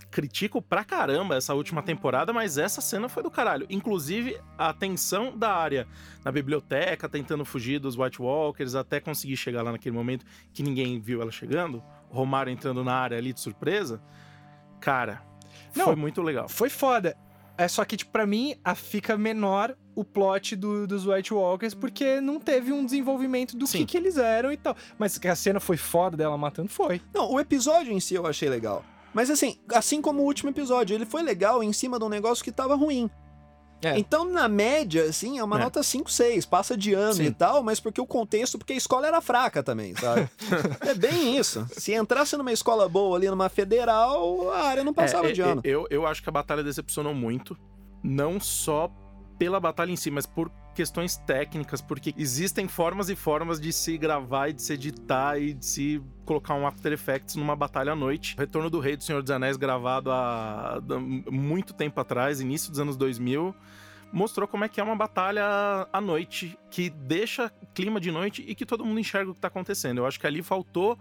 critico 0.10 0.60
pra 0.62 0.83
caramba 0.83 1.36
essa 1.36 1.53
última 1.53 1.83
temporada, 1.83 2.31
mas 2.33 2.57
essa 2.57 2.81
cena 2.81 3.07
foi 3.10 3.21
do 3.21 3.29
caralho. 3.29 3.67
Inclusive, 3.69 4.39
a 4.57 4.73
tensão 4.73 5.38
da 5.38 5.53
área 5.53 5.86
na 6.23 6.31
biblioteca, 6.31 7.07
tentando 7.10 7.43
fugir 7.45 7.77
dos 7.77 7.95
White 7.97 8.19
Walkers, 8.21 8.73
até 8.73 8.99
conseguir 8.99 9.38
chegar 9.38 9.62
lá 9.62 9.71
naquele 9.73 9.95
momento 9.95 10.25
que 10.53 10.63
ninguém 10.63 10.99
viu 10.99 11.21
ela 11.21 11.31
chegando, 11.31 11.83
o 12.10 12.15
Romário 12.15 12.51
entrando 12.51 12.83
na 12.83 12.93
área 12.95 13.17
ali 13.17 13.33
de 13.33 13.41
surpresa. 13.41 14.01
Cara, 14.79 15.21
Não, 15.75 15.86
foi 15.86 15.95
muito 15.95 16.21
legal. 16.21 16.47
Foi 16.47 16.69
foda. 16.69 17.15
É 17.58 17.67
só 17.67 17.84
que, 17.84 17.98
tipo, 17.98 18.12
pra 18.12 18.26
mim, 18.28 18.56
a 18.63 18.76
fica 18.76 19.17
menor 19.17 19.76
o 19.96 20.04
plot 20.04 20.56
do- 20.56 20.86
dos 20.86 21.08
White 21.08 21.34
Walkers, 21.34 21.74
porque 21.74 22.22
não 22.22 22.39
teve 22.39 22.72
um 22.72 22.86
desenvolvimento 22.86 23.58
do 23.58 23.65
que, 23.80 23.86
que 23.86 23.98
eles 23.98 24.17
eram 24.17 24.52
e 24.52 24.58
tal. 24.58 24.76
Mas 25.00 25.20
a 25.26 25.36
cena 25.36 25.60
foi 25.60 25.76
foda 25.76 26.15
dela 26.15 26.38
matando, 26.38 26.70
foi. 26.70 27.02
Não, 27.13 27.32
o 27.32 27.39
episódio 27.39 27.91
em 27.91 28.00
si 28.00 28.13
eu 28.13 28.28
achei 28.28 28.48
legal. 28.48 28.86
Mas 29.13 29.32
assim, 29.32 29.58
assim 29.74 30.00
como 30.02 30.22
o 30.22 30.26
último 30.26 30.52
episódio, 30.52 30.93
ele 30.93 31.06
foi 31.06 31.24
legal 31.24 31.63
em 31.63 31.74
cima 31.74 31.98
de 31.98 32.06
um 32.06 32.10
negócio 32.10 32.43
que 32.43 32.52
tava 32.52 32.76
ruim. 32.76 33.10
É. 33.83 33.97
Então, 33.99 34.25
na 34.25 34.47
média, 34.47 35.03
assim, 35.03 35.37
é 35.37 35.43
uma 35.43 35.57
É. 35.59 35.63
nota 35.63 35.83
5, 35.83 36.09
6, 36.11 36.45
passa 36.45 36.75
de 36.75 36.93
ano 36.93 37.13
Sim. 37.13 37.25
e 37.25 37.31
tal, 37.31 37.61
mas 37.61 37.79
porque 37.79 38.01
o 38.01 38.07
contexto, 38.07 38.57
porque 38.57 38.73
a 38.73 38.75
escola 38.77 39.07
era 39.07 39.21
fraca 39.21 39.61
também, 39.61 39.95
sabe? 39.95 40.27
é 40.81 40.95
bem 40.95 41.37
isso. 41.37 41.65
Se 41.73 41.93
entrasse 41.93 42.35
numa 42.37 42.51
escola 42.51 42.89
boa 42.89 43.15
ali, 43.17 43.29
numa 43.29 43.49
federal, 43.49 44.51
a 44.51 44.63
área 44.63 44.83
não 44.83 44.93
passava 44.93 45.29
É, 45.29 45.31
de 45.31 45.41
é, 45.41 45.45
ano. 45.45 45.61
Eu, 45.63 45.85
eu 45.91 46.07
acho 46.07 46.23
que 46.23 46.29
a 46.29 46.31
batalha 46.31 46.63
decepcionou 46.63 47.13
muito. 47.13 47.55
Não 48.03 48.39
só 48.39 48.91
pela 49.37 49.59
batalha 49.59 49.91
em 49.91 49.95
si, 49.95 50.09
mas 50.09 50.25
por 50.25 50.49
questões 50.77 51.17
técnicas, 51.17 51.81
porque 51.81 52.13
existem 52.15 52.67
formas 52.67 53.09
e 53.09 53.15
formas 53.15 53.59
de 53.59 53.73
se 53.73 53.97
gravar 53.97 54.49
e 54.49 54.53
de 54.53 54.61
se 54.61 54.73
editar 54.73 55.35
e 55.41 55.55
de 55.55 55.65
se 55.65 56.03
colocar 56.23 56.53
um 56.53 56.67
After 56.67 56.93
Effects 56.93 57.35
numa 57.35 57.55
batalha 57.55 57.93
à 57.93 57.95
noite. 57.95 58.35
Retorno 58.37 58.69
do 58.69 58.79
Rei 58.79 58.95
do 58.95 59.03
Senhor 59.03 59.23
dos 59.23 59.31
Anéis, 59.31 59.57
gravado 59.57 60.11
há 60.11 60.79
muito 61.31 61.73
tempo 61.73 61.99
atrás, 61.99 62.39
início 62.39 62.69
dos 62.69 62.79
anos 62.79 62.95
2000, 62.95 63.55
mostrou 64.13 64.47
como 64.47 64.65
é 64.65 64.69
que 64.69 64.79
é 64.79 64.83
uma 64.83 64.95
batalha 64.95 65.43
à 65.91 65.99
noite, 65.99 66.55
que 66.69 66.91
deixa 66.91 67.51
clima 67.73 67.99
de 67.99 68.11
noite 68.11 68.45
e 68.47 68.53
que 68.53 68.63
todo 68.63 68.85
mundo 68.85 68.99
enxerga 68.99 69.31
o 69.31 69.33
que 69.33 69.41
tá 69.41 69.47
acontecendo. 69.47 69.97
Eu 69.97 70.05
acho 70.05 70.19
que 70.19 70.27
ali 70.27 70.43
faltou 70.43 70.95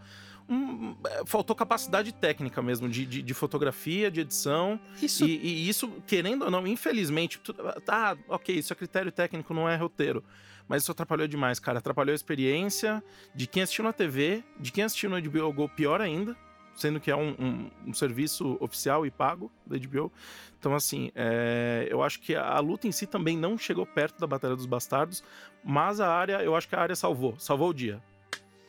um- 0.49 0.97
faltou 1.27 1.55
capacidade 1.57 2.13
técnica 2.13 2.63
mesmo, 2.63 2.89
de, 2.89 3.05
de, 3.07 3.23
de 3.23 3.35
fotografia, 3.35 4.11
de 4.11 4.21
edição. 4.21 4.79
Isso 5.03 5.25
E, 5.27 5.37
e 5.37 5.69
isso, 5.69 5.89
querendo 6.07 6.45
ou 6.45 6.51
não, 6.51 6.67
infelizmente, 6.67 7.39
tu- 7.39 7.53
tá, 7.85 8.17
ok, 8.29 8.55
isso 8.55 8.73
é 8.73 8.77
critério 8.77 9.11
técnico, 9.13 9.53
não 9.55 9.69
é 9.69 9.77
roteiro. 9.77 10.23
Mas 10.69 10.83
isso 10.83 10.91
atrapalhou 10.93 11.29
demais, 11.29 11.59
cara. 11.61 11.79
Atrapalhou 11.79 12.13
a 12.13 12.15
experiência 12.17 13.03
de 13.35 13.47
quem 13.47 13.63
assistiu 13.63 13.85
na 13.85 13.93
TV, 13.93 14.43
de 14.59 14.73
quem 14.73 14.83
assistiu 14.85 15.09
no 15.09 15.17
HBO 15.21 15.53
Go, 15.53 15.69
pior 15.69 16.01
ainda, 16.01 16.37
sendo 16.75 16.99
que 17.01 17.11
é 17.11 17.17
um, 17.17 17.31
um- 17.39 17.71
um 17.89 17.95
serviço 17.95 18.57
oficial 18.61 19.07
e 19.07 19.11
pago 19.11 19.51
da 19.67 19.77
HBO. 19.79 20.13
Então, 20.59 20.75
assim, 20.75 21.11
é, 21.15 21.87
eu 21.91 22.03
acho 22.03 22.19
que 22.21 22.35
a 22.35 22.59
luta 22.59 22.87
em 22.89 22.93
si 22.93 23.07
também 23.07 23.37
não 23.37 23.57
chegou 23.57 23.87
perto 23.87 24.19
da 24.19 24.27
Batalha 24.27 24.57
dos 24.57 24.67
Bastardos, 24.67 25.23
mas 25.65 26.01
a 26.01 26.09
área, 26.13 26.43
eu 26.43 26.55
acho 26.57 26.69
que 26.69 26.75
a 26.75 26.81
área 26.81 26.97
salvou, 26.97 27.35
salvou 27.39 27.71
o 27.71 27.75
dia. 27.75 28.03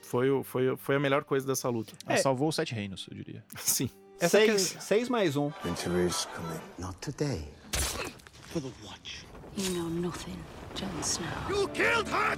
Foi, 0.07 0.29
o- 0.29 0.41
foi, 0.43 0.69
o- 0.69 0.77
foi 0.77 0.95
a 0.95 0.99
melhor 0.99 1.23
coisa 1.25 1.45
dessa 1.45 1.67
luta. 1.69 1.93
É. 2.07 2.15
salvou 2.17 2.47
os 2.47 2.55
Sete 2.55 2.73
Reinos, 2.73 3.07
eu 3.11 3.17
diria. 3.17 3.43
Sim. 3.59 3.89
Essa 4.19 4.37
seis, 4.39 4.73
que- 4.73 4.83
seis 4.83 5.09
mais 5.09 5.35
um. 5.35 5.51
Winter 5.65 5.91
is 6.07 6.25
coming. 6.33 6.59
Not 6.79 6.95
today. 7.01 7.45
For 7.73 8.61
the 8.61 8.71
Watch. 8.85 9.25
You 9.57 9.71
know 9.73 9.89
nothing, 9.89 10.37
Jon 10.75 10.87
Snow. 11.01 11.27
You 11.49 11.67
killed 11.69 12.07
her 12.09 12.37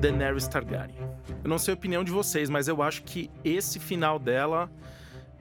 Daenerys 0.00 0.46
Targaryen. 0.48 0.96
Eu 1.42 1.48
não 1.50 1.58
sei 1.58 1.74
a 1.74 1.76
opinião 1.76 2.04
de 2.04 2.10
vocês, 2.12 2.48
mas 2.50 2.68
eu 2.68 2.82
acho 2.82 3.02
que 3.02 3.30
esse 3.44 3.78
final 3.78 4.18
dela 4.18 4.70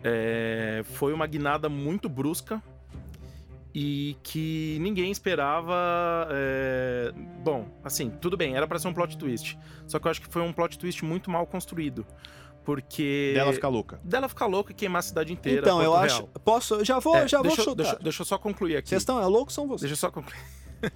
é, 0.04 0.82
foi 0.94 1.14
uma 1.14 1.28
guinada 1.28 1.70
muito 1.70 2.08
brusca 2.10 2.62
e 3.80 4.18
que 4.24 4.80
ninguém 4.82 5.12
esperava. 5.12 6.28
é, 6.32 7.14
Bom, 7.44 7.68
assim, 7.84 8.10
tudo 8.10 8.36
bem, 8.36 8.56
era 8.56 8.66
pra 8.66 8.80
ser 8.80 8.88
um 8.88 8.94
plot 8.94 9.16
twist. 9.16 9.56
Só 9.86 10.00
que 10.00 10.08
eu 10.08 10.12
acho 10.12 10.20
que 10.20 10.28
foi 10.28 10.42
um 10.42 10.52
plot 10.52 10.80
twist 10.80 11.06
muito 11.06 11.30
mal 11.30 11.46
construído. 11.46 12.04
Porque. 12.66 13.34
Dela 13.36 13.54
ficar 13.54 13.68
louca. 13.68 14.00
Dela 14.04 14.28
ficar 14.28 14.48
louca 14.48 14.72
e 14.72 14.76
queimar 14.76 15.00
a 15.00 15.04
cidade 15.04 15.32
inteira. 15.32 15.62
Então, 15.62 15.80
eu 15.82 15.96
acho. 15.96 16.22
Real. 16.24 16.30
Posso. 16.44 16.84
Já 16.84 16.98
vou, 16.98 17.16
É, 17.16 17.28
já 17.28 17.38
vou 17.38 17.48
deixa, 17.48 17.62
eu- 17.62 17.66
chutar. 17.66 17.84
deixa, 17.84 18.00
deixa 18.02 18.22
eu 18.24 18.26
só 18.26 18.38
concluir 18.40 18.78
aqui. 18.78 18.90
Vocês 18.90 19.04
estão 19.04 19.22
é 19.22 19.26
louco 19.28 19.52
são 19.52 19.68
vocês. 19.68 19.82
Deixa 19.82 19.94
eu 19.94 19.98
só 19.98 20.10
concluir. 20.10 20.42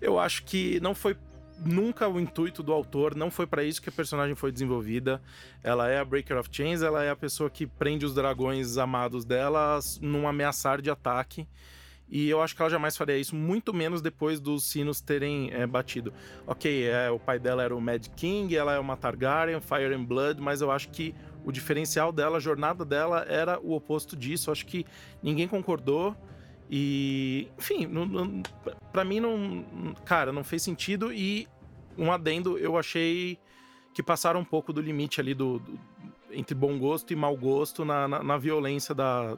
eu 0.00 0.18
acho 0.18 0.44
que 0.44 0.78
não 0.80 0.94
foi 0.94 1.16
nunca 1.64 2.06
o 2.06 2.20
intuito 2.20 2.62
do 2.62 2.70
autor, 2.70 3.14
não 3.16 3.30
foi 3.30 3.46
pra 3.46 3.64
isso 3.64 3.80
que 3.80 3.88
a 3.88 3.92
personagem 3.92 4.34
foi 4.34 4.52
desenvolvida. 4.52 5.22
Ela 5.64 5.88
é 5.88 5.98
a 5.98 6.04
Breaker 6.04 6.36
of 6.36 6.50
Chains, 6.52 6.82
ela 6.82 7.02
é 7.02 7.08
a 7.10 7.16
pessoa 7.16 7.48
que 7.48 7.66
prende 7.66 8.04
os 8.04 8.14
dragões 8.14 8.76
amados 8.76 9.24
dela 9.24 9.80
num 10.02 10.28
ameaçar 10.28 10.82
de 10.82 10.90
ataque. 10.90 11.48
E 12.08 12.28
eu 12.28 12.40
acho 12.40 12.54
que 12.54 12.62
ela 12.62 12.70
jamais 12.70 12.96
faria 12.96 13.18
isso, 13.18 13.34
muito 13.34 13.74
menos 13.74 14.00
depois 14.00 14.38
dos 14.38 14.64
sinos 14.64 15.00
terem 15.00 15.50
é, 15.52 15.66
batido. 15.66 16.12
Ok, 16.46 16.86
é, 16.88 17.10
o 17.10 17.18
pai 17.18 17.38
dela 17.38 17.64
era 17.64 17.74
o 17.74 17.80
Mad 17.80 18.06
King, 18.14 18.54
ela 18.56 18.74
é 18.74 18.78
uma 18.78 18.96
Targaryen, 18.96 19.60
Fire 19.60 19.92
and 19.92 20.04
Blood, 20.04 20.40
mas 20.40 20.60
eu 20.60 20.70
acho 20.70 20.88
que 20.90 21.14
o 21.44 21.50
diferencial 21.50 22.12
dela, 22.12 22.36
a 22.36 22.40
jornada 22.40 22.84
dela 22.84 23.24
era 23.28 23.58
o 23.60 23.72
oposto 23.74 24.16
disso. 24.16 24.50
Eu 24.50 24.52
acho 24.52 24.66
que 24.66 24.86
ninguém 25.22 25.48
concordou. 25.48 26.16
E, 26.70 27.48
enfim, 27.58 27.86
não, 27.86 28.04
não, 28.06 28.42
pra 28.92 29.04
mim 29.04 29.20
não. 29.20 29.64
Cara, 30.04 30.32
não 30.32 30.42
fez 30.44 30.62
sentido. 30.62 31.12
E 31.12 31.46
um 31.96 32.10
adendo, 32.12 32.58
eu 32.58 32.76
achei 32.76 33.38
que 33.94 34.02
passaram 34.02 34.40
um 34.40 34.44
pouco 34.44 34.72
do 34.72 34.80
limite 34.80 35.20
ali 35.20 35.34
do, 35.34 35.58
do- 35.60 35.78
entre 36.30 36.54
bom 36.54 36.78
gosto 36.78 37.12
e 37.12 37.16
mau 37.16 37.36
gosto 37.36 37.84
na, 37.84 38.06
na, 38.08 38.22
na 38.22 38.36
violência 38.36 38.94
da, 38.94 39.36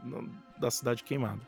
da 0.58 0.70
cidade 0.70 1.04
queimada. 1.04 1.40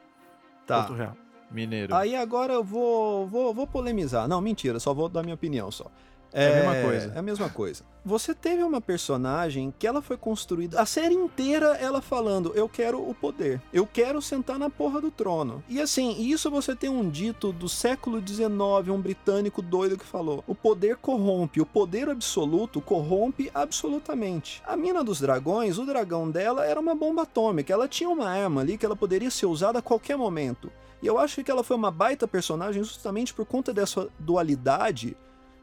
Tá. 0.71 0.83
Porto 0.85 0.95
Real. 0.95 1.17
Mineiro. 1.51 1.95
Aí 1.95 2.15
agora 2.15 2.53
eu 2.53 2.63
vou, 2.63 3.27
vou, 3.27 3.53
vou 3.53 3.67
polemizar. 3.67 4.29
Não, 4.29 4.41
mentira, 4.41 4.79
só 4.79 4.95
vou 4.95 5.09
dar 5.09 5.23
minha 5.23 5.35
opinião 5.35 5.71
só. 5.71 5.91
É 6.33 6.49
a 6.49 6.55
mesma 6.55 6.89
coisa. 6.89 7.13
É 7.15 7.19
a 7.19 7.23
mesma 7.23 7.49
coisa. 7.49 7.85
Você 8.05 8.35
teve 8.35 8.63
uma 8.63 8.81
personagem 8.81 9.75
que 9.79 9.87
ela 9.87 10.01
foi 10.01 10.17
construída 10.17 10.81
a 10.81 10.87
série 10.87 11.15
inteira 11.15 11.77
ela 11.77 12.01
falando: 12.01 12.53
"Eu 12.55 12.69
quero 12.69 12.99
o 12.99 13.15
poder. 13.15 13.61
Eu 13.73 13.87
quero 13.87 14.23
sentar 14.23 14.59
na 14.59 14.71
porra 14.71 15.01
do 15.01 15.11
trono". 15.11 15.63
E 15.69 15.81
assim, 15.81 16.23
isso 16.23 16.51
você 16.51 16.75
tem 16.75 16.89
um 16.89 17.09
dito 17.11 17.53
do 17.53 17.69
século 17.69 18.23
XIX, 18.27 18.89
um 18.89 19.01
britânico 19.01 19.61
doido 19.61 19.99
que 19.99 20.05
falou: 20.05 20.43
"O 20.47 20.55
poder 20.55 20.97
corrompe, 20.97 21.61
o 21.61 21.67
poder 21.67 22.09
absoluto 22.09 22.81
corrompe 22.81 23.51
absolutamente". 23.55 24.63
A 24.67 24.77
mina 24.77 25.05
dos 25.05 25.21
dragões, 25.21 25.79
o 25.79 25.85
dragão 25.85 26.31
dela 26.31 26.65
era 26.65 26.81
uma 26.81 26.95
bomba 26.95 27.23
atômica. 27.23 27.73
Ela 27.73 27.89
tinha 27.89 28.09
uma 28.09 28.29
arma 28.29 28.63
ali 28.63 28.79
que 28.79 28.87
ela 28.87 28.97
poderia 28.97 29.31
ser 29.31 29.47
usada 29.47 29.81
a 29.81 29.83
qualquer 29.83 30.17
momento. 30.17 30.73
E 31.03 31.07
eu 31.07 31.19
acho 31.19 31.43
que 31.43 31.51
ela 31.51 31.65
foi 31.65 31.77
uma 31.77 31.91
baita 31.91 32.29
personagem 32.29 32.83
justamente 32.83 33.33
por 33.33 33.47
conta 33.47 33.73
dessa 33.73 34.09
dualidade 34.19 35.17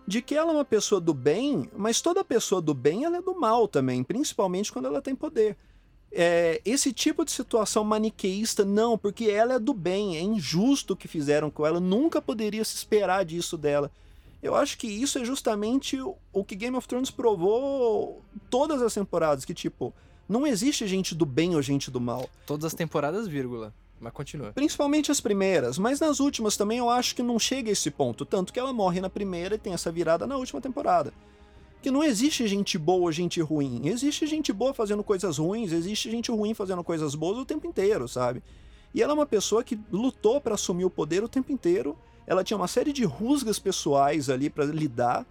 de 0.07 0.21
que 0.21 0.33
ela 0.33 0.51
é 0.51 0.55
uma 0.55 0.65
pessoa 0.65 1.01
do 1.01 1.13
bem, 1.13 1.69
mas 1.75 1.99
toda 2.01 2.23
pessoa 2.23 2.61
do 2.61 2.73
bem 2.73 3.03
ela 3.03 3.17
é 3.17 3.21
do 3.21 3.37
mal 3.37 3.67
também, 3.67 4.03
principalmente 4.03 4.71
quando 4.71 4.85
ela 4.85 5.01
tem 5.01 5.13
poder. 5.13 5.57
É, 6.09 6.61
esse 6.63 6.93
tipo 6.93 7.25
de 7.25 7.31
situação 7.31 7.83
maniqueísta, 7.83 8.63
não, 8.63 8.97
porque 8.97 9.25
ela 9.25 9.55
é 9.55 9.59
do 9.59 9.73
bem, 9.73 10.15
é 10.15 10.21
injusto 10.21 10.93
o 10.93 10.95
que 10.95 11.07
fizeram 11.07 11.51
com 11.51 11.65
ela, 11.65 11.81
nunca 11.81 12.21
poderia 12.21 12.63
se 12.63 12.75
esperar 12.75 13.25
disso 13.25 13.57
dela. 13.57 13.91
Eu 14.41 14.55
acho 14.55 14.77
que 14.77 14.87
isso 14.87 15.19
é 15.19 15.25
justamente 15.25 15.99
o- 15.99 16.43
que 16.45 16.55
Game 16.55 16.77
of 16.77 16.87
Thrones 16.87 17.11
provou 17.11 18.21
todas 18.49 18.81
as 18.81 18.93
temporadas, 18.93 19.43
que 19.43 19.53
tipo, 19.53 19.93
não 20.29 20.47
existe 20.47 20.87
gente 20.87 21.13
do 21.13 21.25
bem 21.25 21.55
ou 21.55 21.61
gente 21.61 21.91
do 21.91 21.99
mal. 21.99 22.29
Todas 22.45 22.63
as 22.65 22.73
temporadas, 22.73 23.27
vírgula. 23.27 23.73
Mas 23.99 24.13
continua. 24.13 24.51
Principalmente 24.53 25.11
as 25.11 25.19
primeiras, 25.19 25.77
mas 25.77 25.99
nas 25.99 26.19
últimas 26.19 26.55
também 26.55 26.77
eu 26.77 26.89
acho 26.89 27.15
que 27.15 27.23
não 27.23 27.39
chega 27.39 27.69
a 27.69 27.73
esse 27.73 27.89
ponto. 27.89 28.25
Tanto 28.25 28.53
que 28.53 28.59
ela 28.59 28.71
morre 28.71 29.01
na 29.01 29.09
primeira 29.09 29.55
e 29.55 29.57
tem 29.57 29.73
essa 29.73 29.91
virada 29.91 30.27
na 30.27 30.37
última 30.37 30.61
temporada. 30.61 31.11
Que 31.81 31.89
não 31.89 32.03
existe 32.03 32.47
gente 32.47 32.77
boa 32.77 33.11
gente 33.11 33.41
ruim. 33.41 33.81
Existe 33.85 34.27
gente 34.27 34.53
boa 34.53 34.73
fazendo 34.73 35.03
coisas 35.03 35.37
ruins, 35.37 35.71
existe 35.71 36.11
gente 36.11 36.31
ruim 36.31 36.53
fazendo 36.53 36.83
coisas 36.83 37.15
boas 37.15 37.37
o 37.37 37.45
tempo 37.45 37.65
inteiro, 37.67 38.07
sabe? 38.07 38.43
E 38.93 39.01
ela 39.01 39.13
é 39.13 39.15
uma 39.15 39.25
pessoa 39.25 39.63
que 39.63 39.79
lutou 39.91 40.39
para 40.39 40.55
assumir 40.55 40.85
o 40.85 40.89
poder 40.89 41.23
o 41.23 41.29
tempo 41.29 41.51
inteiro. 41.51 41.97
Ela 42.25 42.43
tinha 42.43 42.57
uma 42.57 42.67
série 42.67 42.93
de 42.93 43.03
rusgas 43.03 43.59
pessoais 43.59 44.29
ali 44.29 44.49
para 44.49 44.65
lidar. 44.65 45.25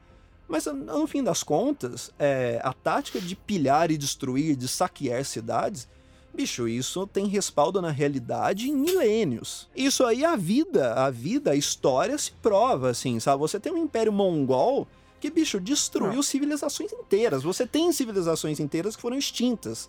Mas 0.48 0.66
no 0.66 1.06
fim 1.06 1.22
das 1.24 1.42
contas, 1.42 2.12
é, 2.18 2.60
a 2.62 2.72
tática 2.72 3.20
de 3.20 3.34
pilhar 3.34 3.90
e 3.90 3.98
destruir, 3.98 4.54
de 4.54 4.68
saquear 4.68 5.24
cidades, 5.24 5.88
Bicho, 6.36 6.68
isso 6.68 7.06
tem 7.06 7.26
respaldo 7.26 7.80
na 7.80 7.90
realidade 7.90 8.68
em 8.68 8.76
milênios. 8.76 9.66
Isso 9.74 10.04
aí 10.04 10.22
a 10.22 10.36
vida, 10.36 10.92
a 10.92 11.08
vida, 11.08 11.52
a 11.52 11.56
história 11.56 12.16
se 12.18 12.30
prova, 12.30 12.90
assim, 12.90 13.18
sabe? 13.18 13.40
Você 13.40 13.58
tem 13.58 13.72
um 13.72 13.78
império 13.78 14.12
mongol 14.12 14.86
que, 15.18 15.30
bicho, 15.30 15.58
destruiu 15.58 16.22
civilizações 16.22 16.92
inteiras. 16.92 17.42
Você 17.42 17.66
tem 17.66 17.90
civilizações 17.90 18.60
inteiras 18.60 18.94
que 18.94 19.00
foram 19.00 19.16
extintas 19.16 19.88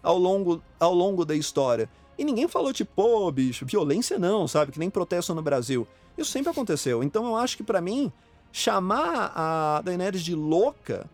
ao 0.00 0.16
longo, 0.16 0.62
ao 0.78 0.94
longo 0.94 1.24
da 1.24 1.34
história. 1.34 1.90
E 2.16 2.24
ninguém 2.24 2.46
falou, 2.46 2.72
tipo, 2.72 2.92
pô, 2.94 3.32
bicho, 3.32 3.66
violência 3.66 4.20
não, 4.20 4.46
sabe? 4.46 4.70
Que 4.70 4.78
nem 4.78 4.88
protesto 4.88 5.34
no 5.34 5.42
Brasil. 5.42 5.84
Isso 6.16 6.30
sempre 6.30 6.50
aconteceu. 6.50 7.02
Então 7.02 7.26
eu 7.26 7.36
acho 7.36 7.56
que 7.56 7.64
pra 7.64 7.80
mim, 7.80 8.12
chamar 8.52 9.32
a 9.34 9.82
Daenerys 9.82 10.22
de 10.22 10.36
louca 10.36 11.10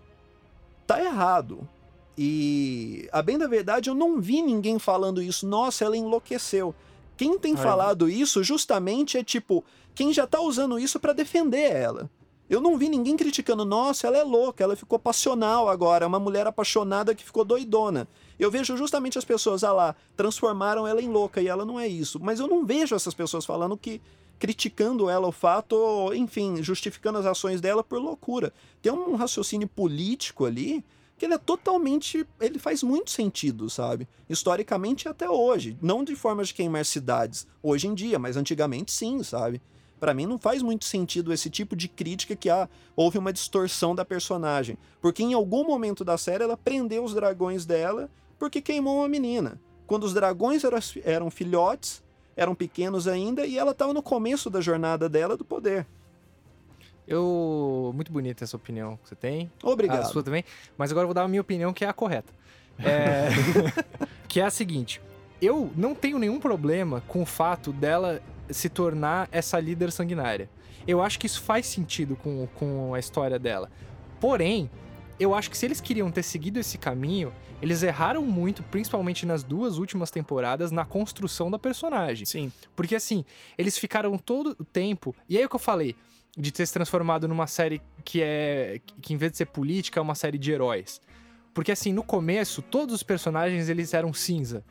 tá 0.87 1.03
errado. 1.03 1.67
E 2.17 3.09
a 3.13 3.21
bem 3.23 3.37
da 3.37 3.47
verdade, 3.47 3.91
eu 3.91 3.95
não 3.95 4.21
vi 4.21 4.43
ninguém 4.43 4.79
falando 4.79 5.23
isso. 5.23 5.47
Nossa, 5.47 5.85
ela 5.85 5.97
enlouqueceu. 5.97 6.75
Quem 7.17 7.39
tem 7.39 7.57
falado 7.57 8.09
isso 8.09 8.43
justamente 8.43 9.17
é 9.17 9.23
tipo 9.23 9.65
quem 9.95 10.13
já 10.13 10.27
tá 10.27 10.41
usando 10.41 10.79
isso 10.79 10.99
pra 10.99 11.13
defender 11.13 11.71
ela. 11.71 12.11
Eu 12.51 12.61
não 12.61 12.77
vi 12.77 12.89
ninguém 12.89 13.17
criticando, 13.17 13.65
nossa, 13.65 14.07
ela 14.07 14.19
é 14.19 14.23
louca, 14.23 14.63
ela 14.63 14.77
ficou 14.77 14.99
passional 14.99 15.69
agora, 15.69 16.05
é 16.05 16.09
uma 16.09 16.21
mulher 16.21 16.47
apaixonada 16.47 17.15
que 17.15 17.25
ficou 17.25 17.45
doidona. 17.45 18.07
Eu 18.39 18.51
vejo 18.51 18.77
justamente 18.77 19.17
as 19.17 19.25
pessoas, 19.25 19.65
ah 19.65 19.73
lá, 19.73 19.97
transformaram 20.17 20.87
ela 20.87 21.01
em 21.01 21.09
louca 21.09 21.41
e 21.41 21.49
ela 21.49 21.65
não 21.65 21.81
é 21.81 21.89
isso. 21.89 22.21
Mas 22.21 22.41
eu 22.41 22.47
não 22.47 22.67
vejo 22.67 22.95
essas 22.95 23.15
pessoas 23.15 23.47
falando 23.47 23.77
que 23.77 24.01
criticando 24.39 25.09
ela 25.09 25.29
o 25.29 25.33
fato, 25.33 26.13
enfim, 26.13 26.63
justificando 26.63 27.19
as 27.19 27.25
ações 27.25 27.61
dela 27.61 27.83
por 27.83 27.99
loucura. 27.99 28.53
Tem 28.83 28.93
um 28.93 29.15
raciocínio 29.15 29.69
político 29.69 30.45
ali 30.45 30.85
que 31.17 31.25
ele 31.25 31.35
é 31.35 31.39
totalmente. 31.39 32.27
Ele 32.41 32.59
faz 32.59 32.83
muito 32.83 33.11
sentido, 33.11 33.69
sabe? 33.71 34.09
Historicamente 34.29 35.09
até 35.09 35.29
hoje. 35.29 35.77
Não 35.81 36.05
de 36.05 36.15
forma 36.17 36.45
de 36.45 36.55
queimar 36.55 36.85
cidades 36.85 37.47
hoje 37.63 37.87
em 37.87 37.95
dia, 37.95 38.19
mas 38.19 38.37
antigamente 38.37 38.93
sim, 38.93 39.23
sabe? 39.23 39.61
Para 40.01 40.13
mim 40.13 40.27
não 40.27 40.39
faz 40.39 40.61
muito 40.61 40.85
sentido 40.85 41.33
esse 41.33 41.49
tipo 41.49 41.75
de 41.75 41.89
crítica 41.89 42.37
que 42.37 42.51
ah, 42.51 42.69
houve 42.95 43.17
uma 43.17 43.33
distorção 43.33 43.95
da 43.95 44.05
personagem. 44.05 44.77
Porque 45.01 45.23
em 45.23 45.33
algum 45.33 45.65
momento 45.65 46.05
da 46.05 46.19
série 46.19 46.45
ela 46.45 46.57
prendeu 46.57 47.05
os 47.05 47.15
dragões 47.15 47.65
dela 47.65 48.11
porque 48.39 48.61
queimou 48.61 48.99
uma 48.99 49.09
menina. 49.09 49.61
Quando 49.87 50.05
os 50.05 50.13
dragões 50.13 50.63
eram, 51.05 51.31
filhotes, 51.31 52.03
eram 52.37 52.55
pequenos 52.55 53.07
ainda, 53.07 53.47
e 53.47 53.59
ela 53.59 53.73
estava 53.73 53.93
no 53.93 54.03
começo 54.03 54.51
da 54.51 54.61
jornada 54.61 55.09
dela 55.09 55.37
do 55.37 55.45
poder. 55.45 55.87
Eu. 57.07 57.93
Muito 57.95 58.13
bonita 58.13 58.45
essa 58.45 58.57
opinião 58.57 58.97
que 58.97 59.09
você 59.09 59.15
tem. 59.15 59.51
Obrigado. 59.63 60.01
A 60.01 60.05
sua 60.05 60.23
também. 60.23 60.45
Mas 60.77 60.91
agora 60.91 61.05
eu 61.05 61.09
vou 61.09 61.15
dar 61.15 61.23
a 61.23 61.29
minha 61.29 61.41
opinião, 61.41 61.73
que 61.73 61.85
é 61.85 61.89
a 61.89 61.93
correta. 61.93 62.33
É... 62.79 63.29
que 64.29 64.41
é 64.41 64.45
a 64.45 64.51
seguinte: 64.51 65.01
eu 65.41 65.71
não 65.77 65.95
tenho 65.95 66.19
nenhum 66.19 66.41
problema 66.41 67.03
com 67.07 67.23
o 67.23 67.27
fato 67.27 67.73
dela 67.73 68.23
se 68.51 68.69
tornar 68.69 69.29
essa 69.31 69.59
líder 69.61 69.93
sanguinária. 69.93 70.49
Eu 70.87 71.03
acho 71.03 71.19
que 71.19 71.27
isso 71.27 71.41
faz 71.41 71.67
sentido 71.67 72.17
com, 72.17 72.47
com 72.55 72.95
a 72.95 72.99
história 72.99 73.39
dela. 73.39 73.71
Porém, 74.21 74.71
eu 75.19 75.35
acho 75.35 75.51
que 75.51 75.57
se 75.57 75.65
eles 75.65 75.81
queriam 75.81 76.11
ter 76.11 76.23
seguido 76.23 76.59
esse 76.59 76.77
caminho, 76.77 77.33
eles 77.63 77.83
erraram 77.83 78.23
muito, 78.23 78.63
principalmente 78.65 79.25
nas 79.25 79.43
duas 79.43 79.79
últimas 79.79 80.11
temporadas, 80.11 80.71
na 80.71 80.85
construção 80.85 81.51
da 81.51 81.59
personagem. 81.59 82.27
Sim. 82.27 82.53
Porque 82.77 82.95
assim, 82.95 83.25
eles 83.57 83.79
ficaram 83.79 84.19
todo 84.19 84.57
o 84.59 84.65
tempo. 84.65 85.15
E 85.29 85.37
aí 85.37 85.43
é 85.43 85.47
o 85.47 85.49
que 85.49 85.57
eu 85.57 85.61
falei, 85.61 85.97
de 86.37 86.51
ter 86.53 86.67
se 86.67 86.73
transformado 86.73 87.27
numa 87.29 87.47
série 87.47 87.81
que 88.05 88.21
é. 88.23 88.81
que 89.01 89.13
em 89.15 89.17
vez 89.17 89.33
de 89.33 89.39
ser 89.39 89.47
política, 89.47 90.01
é 90.01 90.03
uma 90.03 90.15
série 90.15 90.39
de 90.39 90.51
heróis. 90.53 91.01
Porque 91.53 91.71
assim, 91.71 91.93
no 91.93 92.03
começo, 92.03 92.61
todos 92.63 92.95
os 92.95 93.03
personagens 93.03 93.69
eles 93.69 93.95
eram 93.95 94.13
cinza. 94.13 94.65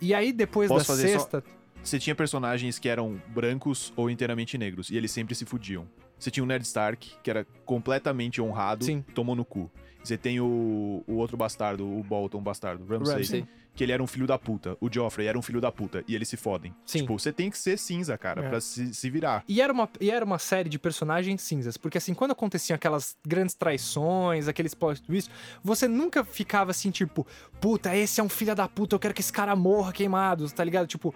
E 0.00 0.14
aí, 0.14 0.32
depois 0.32 0.68
Posso 0.68 0.80
da 0.80 0.84
fazer 0.84 1.08
só- 1.12 1.18
sexta. 1.20 1.44
Você 1.82 1.98
tinha 1.98 2.14
personagens 2.14 2.78
que 2.78 2.88
eram 2.90 3.20
brancos 3.28 3.90
ou 3.96 4.10
inteiramente 4.10 4.58
negros, 4.58 4.90
e 4.90 4.96
eles 4.98 5.10
sempre 5.10 5.34
se 5.34 5.46
fudiam. 5.46 5.88
Você 6.18 6.30
tinha 6.30 6.44
o 6.44 6.46
Ned 6.46 6.62
Stark, 6.64 7.10
que 7.22 7.30
era 7.30 7.46
completamente 7.64 8.40
honrado, 8.42 8.84
Sim. 8.84 9.02
tomou 9.14 9.34
no 9.34 9.44
cu. 9.46 9.70
Você 10.02 10.16
tem 10.16 10.40
o, 10.40 11.02
o 11.06 11.14
outro 11.14 11.36
bastardo, 11.36 11.84
o 11.86 12.02
Bolton 12.02 12.40
bastardo, 12.40 12.84
Ramsay, 12.86 13.16
Ramsay. 13.16 13.46
que 13.74 13.84
ele 13.84 13.92
era 13.92 14.02
um 14.02 14.06
filho 14.06 14.26
da 14.26 14.38
puta. 14.38 14.76
O 14.80 14.88
Joffrey 14.92 15.26
era 15.26 15.38
um 15.38 15.42
filho 15.42 15.60
da 15.60 15.70
puta, 15.70 16.02
e 16.08 16.14
eles 16.14 16.26
se 16.28 16.36
fodem. 16.36 16.74
Sim. 16.86 17.00
Tipo, 17.00 17.18
você 17.18 17.32
tem 17.32 17.50
que 17.50 17.58
ser 17.58 17.78
cinza, 17.78 18.16
cara, 18.16 18.44
É. 18.44 18.48
pra 18.48 18.60
se, 18.60 18.94
se 18.94 19.10
virar. 19.10 19.44
E 19.46 19.60
era, 19.60 19.72
uma, 19.72 19.88
e 20.00 20.10
era 20.10 20.24
uma 20.24 20.38
série 20.38 20.68
de 20.70 20.78
personagens 20.78 21.42
cinzas, 21.42 21.76
porque 21.76 21.98
assim, 21.98 22.14
quando 22.14 22.30
aconteciam 22.32 22.74
aquelas 22.74 23.16
grandes 23.26 23.54
traições, 23.54 24.48
aqueles 24.48 24.74
plot 24.74 25.02
twists, 25.02 25.32
você 25.62 25.86
nunca 25.86 26.24
ficava 26.24 26.70
assim, 26.70 26.90
tipo, 26.90 27.26
puta, 27.60 27.94
esse 27.94 28.20
é 28.20 28.24
um 28.24 28.28
filho 28.28 28.54
da 28.54 28.66
puta, 28.66 28.94
eu 28.96 28.98
quero 29.00 29.12
que 29.14 29.20
esse 29.20 29.32
cara 29.32 29.54
morra 29.54 29.92
queimado, 29.92 30.50
tá 30.50 30.64
ligado? 30.64 30.86
Tipo, 30.86 31.14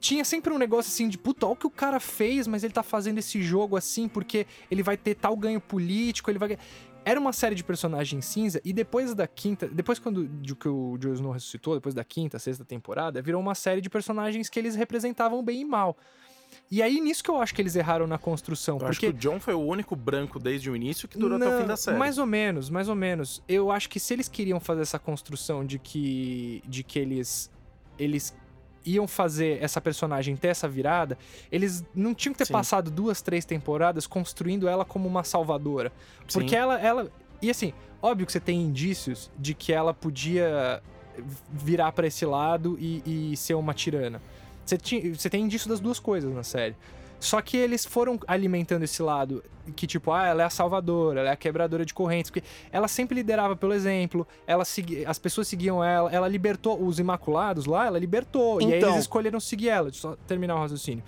tinha 0.00 0.24
sempre 0.24 0.52
um 0.52 0.58
negócio 0.58 0.90
assim 0.92 1.08
de, 1.08 1.18
puta, 1.18 1.44
olha 1.44 1.54
o 1.54 1.56
que 1.56 1.66
o 1.66 1.70
cara 1.70 1.98
fez, 1.98 2.46
mas 2.46 2.62
ele 2.62 2.72
tá 2.72 2.84
fazendo 2.84 3.18
esse 3.18 3.42
jogo 3.42 3.76
assim 3.76 4.06
porque 4.06 4.46
ele 4.70 4.80
vai 4.80 4.96
ter 4.96 5.16
tal 5.16 5.36
ganho 5.36 5.60
político, 5.60 6.30
ele 6.30 6.38
vai... 6.38 6.56
Era 7.04 7.18
uma 7.18 7.32
série 7.32 7.54
de 7.54 7.64
personagens 7.64 8.26
cinza, 8.26 8.60
e 8.64 8.72
depois 8.72 9.14
da 9.14 9.26
quinta, 9.26 9.66
depois 9.66 9.98
quando 9.98 10.28
de 10.28 10.54
que 10.54 10.68
o 10.68 10.98
Jon 10.98 11.14
Snow 11.14 11.32
ressuscitou, 11.32 11.74
depois 11.74 11.94
da 11.94 12.04
quinta, 12.04 12.38
sexta 12.38 12.64
temporada, 12.64 13.22
virou 13.22 13.40
uma 13.40 13.54
série 13.54 13.80
de 13.80 13.88
personagens 13.88 14.48
que 14.48 14.58
eles 14.58 14.74
representavam 14.74 15.42
bem 15.42 15.62
e 15.62 15.64
mal. 15.64 15.96
E 16.70 16.82
aí, 16.82 17.00
nisso 17.00 17.22
que 17.22 17.30
eu 17.30 17.40
acho 17.40 17.54
que 17.54 17.62
eles 17.62 17.76
erraram 17.76 18.06
na 18.06 18.18
construção. 18.18 18.78
Eu 18.78 18.86
acho 18.86 19.00
porque 19.00 19.12
que 19.12 19.16
o 19.16 19.18
John 19.18 19.40
foi 19.40 19.54
o 19.54 19.60
único 19.60 19.96
branco 19.96 20.38
desde 20.38 20.70
o 20.70 20.76
início 20.76 21.08
que 21.08 21.18
durou 21.18 21.36
até 21.36 21.46
o 21.46 21.50
Não, 21.50 21.60
fim 21.60 21.66
da 21.66 21.76
série. 21.76 21.98
Mais 21.98 22.18
ou 22.18 22.26
menos, 22.26 22.68
mais 22.68 22.88
ou 22.88 22.94
menos. 22.94 23.42
Eu 23.48 23.70
acho 23.70 23.88
que 23.88 23.98
se 23.98 24.12
eles 24.12 24.28
queriam 24.28 24.60
fazer 24.60 24.82
essa 24.82 24.98
construção 24.98 25.64
de 25.64 25.78
que, 25.78 26.62
de 26.66 26.82
que 26.82 26.98
eles, 26.98 27.50
eles 27.98 28.34
iam 28.84 29.06
fazer 29.06 29.62
essa 29.62 29.80
personagem 29.80 30.36
ter 30.36 30.48
essa 30.48 30.68
virada, 30.68 31.18
eles 31.50 31.84
não 31.94 32.14
tinham 32.14 32.32
que 32.32 32.38
ter 32.38 32.46
Sim. 32.46 32.52
passado 32.52 32.90
duas, 32.90 33.20
três 33.20 33.44
temporadas 33.44 34.06
construindo 34.06 34.68
ela 34.68 34.84
como 34.84 35.08
uma 35.08 35.24
salvadora. 35.24 35.92
Sim. 36.26 36.40
Porque 36.40 36.56
ela, 36.56 36.78
ela. 36.80 37.10
E 37.40 37.50
assim, 37.50 37.72
óbvio 38.02 38.26
que 38.26 38.32
você 38.32 38.40
tem 38.40 38.60
indícios 38.60 39.30
de 39.38 39.54
que 39.54 39.72
ela 39.72 39.92
podia 39.92 40.82
virar 41.50 41.92
pra 41.92 42.06
esse 42.06 42.24
lado 42.24 42.76
e, 42.80 43.32
e 43.32 43.36
ser 43.36 43.54
uma 43.54 43.74
tirana. 43.74 44.20
Você, 44.64 44.76
tinha, 44.76 45.14
você 45.14 45.30
tem 45.30 45.42
indício 45.42 45.68
das 45.68 45.80
duas 45.80 45.98
coisas 45.98 46.32
na 46.32 46.42
série. 46.42 46.76
Só 47.20 47.40
que 47.40 47.56
eles 47.56 47.84
foram 47.84 48.18
alimentando 48.26 48.84
esse 48.84 49.02
lado 49.02 49.42
que, 49.74 49.86
tipo, 49.86 50.12
ah, 50.12 50.26
ela 50.26 50.42
é 50.42 50.46
a 50.46 50.50
salvadora, 50.50 51.20
ela 51.20 51.28
é 51.30 51.32
a 51.32 51.36
quebradora 51.36 51.84
de 51.84 51.92
correntes. 51.92 52.30
Porque 52.30 52.46
ela 52.70 52.86
sempre 52.88 53.16
liderava 53.16 53.56
pelo 53.56 53.72
exemplo, 53.74 54.26
ela 54.46 54.64
segui... 54.64 55.04
as 55.04 55.18
pessoas 55.18 55.48
seguiam 55.48 55.82
ela, 55.82 56.10
ela 56.12 56.28
libertou 56.28 56.80
os 56.82 56.98
Imaculados 56.98 57.66
lá, 57.66 57.86
ela 57.86 57.98
libertou. 57.98 58.60
E 58.62 58.66
aí 58.66 58.78
Então. 58.78 58.90
eles 58.90 59.00
escolheram 59.00 59.40
seguir 59.40 59.68
ela. 59.68 59.90
Deixa 59.90 60.06
eu 60.06 60.12
só 60.12 60.16
terminar 60.26 60.54
o 60.54 60.58
raciocínio. 60.60 61.02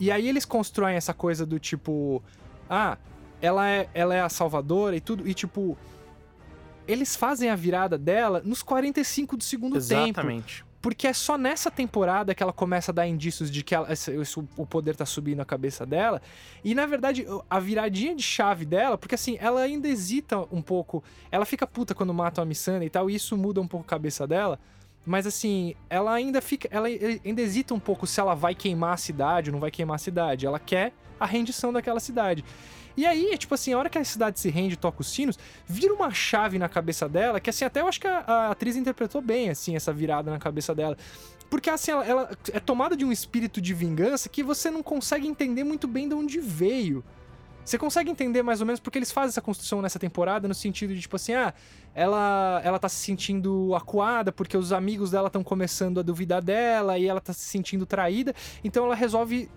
E 0.00 0.10
aí 0.10 0.28
eles 0.28 0.44
constroem 0.44 0.96
essa 0.96 1.14
coisa 1.14 1.46
do 1.46 1.58
tipo, 1.58 2.22
ah, 2.68 2.98
ela 3.40 3.68
é, 3.68 3.88
ela 3.94 4.14
é 4.14 4.20
a 4.20 4.28
salvadora 4.28 4.96
e 4.96 5.00
tudo, 5.00 5.26
e 5.28 5.34
tipo. 5.34 5.76
Eles 6.86 7.14
fazem 7.14 7.50
a 7.50 7.54
virada 7.54 7.98
dela 7.98 8.40
nos 8.44 8.62
45 8.62 9.36
do 9.36 9.44
segundo 9.44 9.72
tempo. 9.74 9.92
Exatamente. 9.94 10.64
Porque 10.88 11.06
é 11.06 11.12
só 11.12 11.36
nessa 11.36 11.70
temporada 11.70 12.34
que 12.34 12.42
ela 12.42 12.52
começa 12.52 12.90
a 12.90 12.94
dar 12.94 13.06
indícios 13.06 13.50
de 13.50 13.62
que 13.62 13.74
ela- 13.74 13.92
esse- 13.92 14.10
o 14.56 14.64
poder 14.64 14.96
tá 14.96 15.04
subindo 15.04 15.40
a 15.40 15.44
cabeça 15.44 15.84
dela. 15.84 16.22
E 16.64 16.74
na 16.74 16.86
verdade, 16.86 17.26
a 17.50 17.60
viradinha 17.60 18.14
de 18.14 18.22
chave 18.22 18.64
dela, 18.64 18.96
porque 18.96 19.14
assim, 19.14 19.36
ela 19.38 19.60
ainda 19.60 19.86
hesita 19.86 20.38
um 20.50 20.62
pouco. 20.62 21.04
Ela 21.30 21.44
fica 21.44 21.66
puta 21.66 21.94
quando 21.94 22.14
matam 22.14 22.40
a 22.42 22.46
Missandei 22.46 22.86
e 22.86 22.90
tal, 22.90 23.10
e 23.10 23.14
isso 23.14 23.36
muda 23.36 23.60
um 23.60 23.66
pouco 23.68 23.84
a 23.84 23.88
cabeça 23.88 24.26
dela. 24.26 24.58
Mas 25.04 25.26
assim, 25.26 25.74
ela 25.90 26.10
ainda 26.14 26.40
fica. 26.40 26.66
Ela 26.70 26.88
ainda 26.88 27.42
hesita 27.42 27.74
um 27.74 27.80
pouco 27.80 28.06
se 28.06 28.18
ela 28.18 28.34
vai 28.34 28.54
queimar 28.54 28.94
a 28.94 28.96
cidade 28.96 29.50
ou 29.50 29.52
não 29.52 29.60
vai 29.60 29.70
queimar 29.70 29.96
a 29.96 29.98
cidade. 29.98 30.46
Ela 30.46 30.58
quer 30.58 30.94
a 31.20 31.26
rendição 31.26 31.70
daquela 31.70 32.00
cidade. 32.00 32.42
E 32.98 33.06
aí, 33.06 33.38
tipo 33.38 33.54
assim, 33.54 33.72
a 33.72 33.78
hora 33.78 33.88
que 33.88 33.96
a 33.96 34.04
cidade 34.04 34.40
se 34.40 34.50
rende 34.50 34.74
e 34.74 34.76
toca 34.76 35.02
os 35.02 35.06
sinos, 35.06 35.38
vira 35.64 35.94
uma 35.94 36.10
chave 36.10 36.58
na 36.58 36.68
cabeça 36.68 37.08
dela, 37.08 37.38
que 37.38 37.48
assim, 37.48 37.64
até 37.64 37.80
eu 37.80 37.86
acho 37.86 38.00
que 38.00 38.08
a, 38.08 38.24
a 38.26 38.50
atriz 38.50 38.74
interpretou 38.74 39.22
bem, 39.22 39.50
assim, 39.50 39.76
essa 39.76 39.92
virada 39.92 40.32
na 40.32 40.38
cabeça 40.40 40.74
dela. 40.74 40.96
Porque 41.48 41.70
assim, 41.70 41.92
ela, 41.92 42.04
ela 42.04 42.30
é 42.52 42.58
tomada 42.58 42.96
de 42.96 43.04
um 43.04 43.12
espírito 43.12 43.60
de 43.60 43.72
vingança 43.72 44.28
que 44.28 44.42
você 44.42 44.68
não 44.68 44.82
consegue 44.82 45.28
entender 45.28 45.62
muito 45.62 45.86
bem 45.86 46.08
de 46.08 46.14
onde 46.16 46.40
veio. 46.40 47.04
Você 47.64 47.78
consegue 47.78 48.10
entender 48.10 48.42
mais 48.42 48.60
ou 48.60 48.66
menos 48.66 48.80
porque 48.80 48.98
eles 48.98 49.12
fazem 49.12 49.28
essa 49.28 49.42
construção 49.42 49.80
nessa 49.80 50.00
temporada 50.00 50.48
no 50.48 50.54
sentido 50.54 50.92
de 50.92 51.00
tipo 51.00 51.14
assim, 51.14 51.34
ah, 51.34 51.54
ela 51.94 52.60
ela 52.64 52.80
tá 52.80 52.88
se 52.88 52.96
sentindo 52.96 53.76
acuada 53.76 54.32
porque 54.32 54.56
os 54.56 54.72
amigos 54.72 55.12
dela 55.12 55.28
estão 55.28 55.44
começando 55.44 56.00
a 56.00 56.02
duvidar 56.02 56.42
dela 56.42 56.98
e 56.98 57.06
ela 57.06 57.20
tá 57.20 57.32
se 57.32 57.44
sentindo 57.44 57.86
traída, 57.86 58.34
então 58.64 58.86
ela 58.86 58.96
resolve 58.96 59.48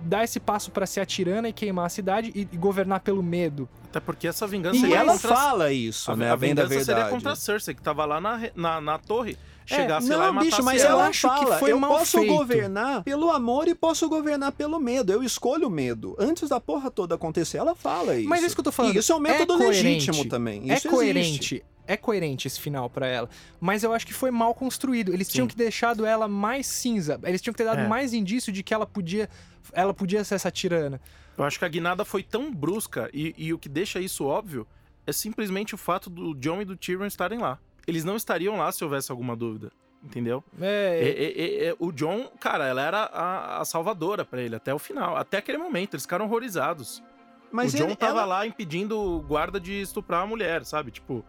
dar 0.00 0.24
esse 0.24 0.38
passo 0.40 0.70
pra 0.70 0.86
ser 0.86 1.00
a 1.00 1.06
tirana 1.06 1.48
e 1.48 1.52
queimar 1.52 1.86
a 1.86 1.88
cidade 1.88 2.32
e, 2.34 2.40
e 2.52 2.56
governar 2.56 3.00
pelo 3.00 3.22
medo. 3.22 3.68
Até 3.88 4.00
porque 4.00 4.28
essa 4.28 4.46
vingança 4.46 4.76
E 4.76 4.80
seria 4.80 4.98
ela 4.98 5.12
contra 5.12 5.34
fala 5.34 5.72
isso, 5.72 6.10
a, 6.10 6.16
né? 6.16 6.26
a 6.26 6.30
da 6.30 6.36
vingança 6.36 6.68
seria 6.68 6.84
verdade. 6.84 7.10
contra 7.10 7.32
a 7.32 7.36
Cersei, 7.36 7.74
que 7.74 7.82
tava 7.82 8.04
lá 8.04 8.20
na, 8.20 8.40
na, 8.54 8.80
na 8.80 8.98
torre. 8.98 9.36
É, 9.70 9.76
Chegasse 9.76 10.08
não, 10.08 10.18
lá 10.18 10.28
e 10.28 10.32
matasse 10.32 10.50
bicho, 10.50 10.62
mas 10.62 10.82
Eu 10.82 10.88
ela 10.90 11.06
acho 11.08 11.28
que 11.28 11.40
fala, 11.44 11.58
foi 11.58 11.72
eu 11.72 11.78
mal 11.78 11.90
posso 11.90 12.18
feito. 12.18 12.32
governar 12.34 13.02
pelo 13.02 13.30
amor 13.30 13.68
e 13.68 13.74
posso 13.74 14.08
governar 14.08 14.52
pelo 14.52 14.80
medo. 14.80 15.12
Eu 15.12 15.22
escolho 15.22 15.68
o 15.68 15.70
medo. 15.70 16.16
Antes 16.18 16.48
da 16.48 16.58
porra 16.58 16.90
toda 16.90 17.16
acontecer, 17.16 17.58
ela 17.58 17.74
fala 17.74 18.16
isso. 18.16 18.28
Mas 18.28 18.42
é 18.42 18.46
isso 18.46 18.54
que 18.56 18.60
eu 18.60 18.64
tô 18.64 18.72
falando. 18.72 18.94
E 18.94 18.98
isso 18.98 19.12
é 19.12 19.16
um 19.16 19.20
método 19.20 19.58
coerente. 19.58 19.82
legítimo 19.84 20.24
também. 20.26 20.72
Isso 20.72 20.88
é 21.02 21.06
existe. 21.08 21.62
É 21.88 21.96
coerente 21.96 22.46
esse 22.46 22.60
final 22.60 22.88
pra 22.90 23.06
ela. 23.06 23.28
Mas 23.58 23.82
eu 23.82 23.92
acho 23.92 24.06
que 24.06 24.12
foi 24.12 24.30
mal 24.30 24.54
construído. 24.54 25.12
Eles 25.12 25.26
tinham 25.28 25.46
Sim. 25.46 25.48
que 25.50 25.56
deixado 25.56 26.04
ela 26.06 26.28
mais 26.28 26.66
cinza. 26.66 27.18
Eles 27.24 27.40
tinham 27.42 27.52
que 27.54 27.58
ter 27.58 27.64
dado 27.64 27.80
É. 27.80 27.88
mais 27.88 28.12
indício 28.12 28.52
de 28.52 28.62
que 28.62 28.72
ela 28.74 28.86
podia. 28.86 29.28
Ela 29.72 29.94
podia 29.94 30.22
ser 30.22 30.34
essa 30.36 30.50
tirana. 30.50 31.00
Eu 31.36 31.44
acho 31.44 31.58
que 31.58 31.64
a 31.64 31.68
guinada 31.68 32.04
foi 32.04 32.22
tão 32.22 32.52
brusca 32.54 33.08
e, 33.12 33.34
e 33.38 33.52
o 33.54 33.58
que 33.58 33.68
deixa 33.68 33.98
isso 34.00 34.24
óbvio 34.26 34.66
é 35.06 35.12
simplesmente 35.12 35.74
o 35.74 35.78
fato 35.78 36.10
do 36.10 36.34
John 36.34 36.60
e 36.60 36.64
do 36.64 36.76
Tyrion 36.76 37.06
estarem 37.06 37.38
lá. 37.38 37.58
Eles 37.86 38.04
não 38.04 38.16
estariam 38.16 38.56
lá 38.58 38.70
se 38.70 38.84
houvesse 38.84 39.10
alguma 39.10 39.34
dúvida, 39.34 39.72
entendeu? 40.04 40.44
É. 40.60 41.00
E- 41.02 41.06
e- 41.06 41.42
e- 41.42 41.68
e- 41.70 41.76
o 41.78 41.90
John, 41.92 42.30
cara, 42.38 42.66
ela 42.66 42.82
era 42.82 42.98
a, 43.04 43.60
a 43.60 43.64
salvadora 43.64 44.24
pra 44.26 44.42
ele 44.42 44.54
até 44.56 44.74
o 44.74 44.78
final, 44.78 45.16
até 45.16 45.38
aquele 45.38 45.56
momento. 45.56 45.94
Eles 45.94 46.02
ficaram 46.02 46.26
horrorizados. 46.26 47.02
Mas 47.50 47.72
o 47.72 47.78
John 47.78 47.84
ele, 47.84 47.96
tava 47.96 48.20
ela- 48.20 48.24
lá 48.26 48.46
impedindo 48.46 48.98
o 49.00 49.22
guarda 49.22 49.58
de 49.58 49.80
estuprar 49.80 50.22
a 50.22 50.26
mulher, 50.26 50.66
sabe? 50.66 50.90
Tipo, 50.90 51.24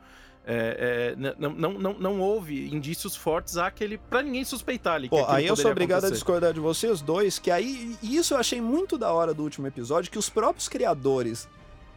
é, 0.46 1.14
é, 1.16 1.20
n- 1.20 1.36
não, 1.38 1.50
não, 1.52 1.74
não, 1.74 1.94
não 1.94 2.20
houve 2.22 2.74
indícios 2.74 3.16
fortes 3.16 3.58
àquele. 3.58 3.98
pra 3.98 4.22
ninguém 4.22 4.44
suspeitar 4.44 4.96
ali. 4.96 5.10
que 5.10 5.16
Pô, 5.16 5.26
aí 5.28 5.46
eu 5.46 5.56
sou 5.56 5.70
obrigado 5.72 5.98
a 5.98 6.00
acontecer. 6.00 6.14
discordar 6.16 6.54
de 6.54 6.60
vocês 6.60 7.02
dois, 7.02 7.38
que 7.38 7.52
aí 7.52 7.96
e 8.02 8.16
isso 8.18 8.34
eu 8.34 8.38
achei 8.40 8.60
muito 8.62 8.98
da 8.98 9.12
hora 9.14 9.34
do 9.34 9.44
último 9.44 9.68
episódio, 9.68 10.10
que 10.12 10.18
os 10.18 10.30
próprios 10.30 10.68
criadores 10.68 11.48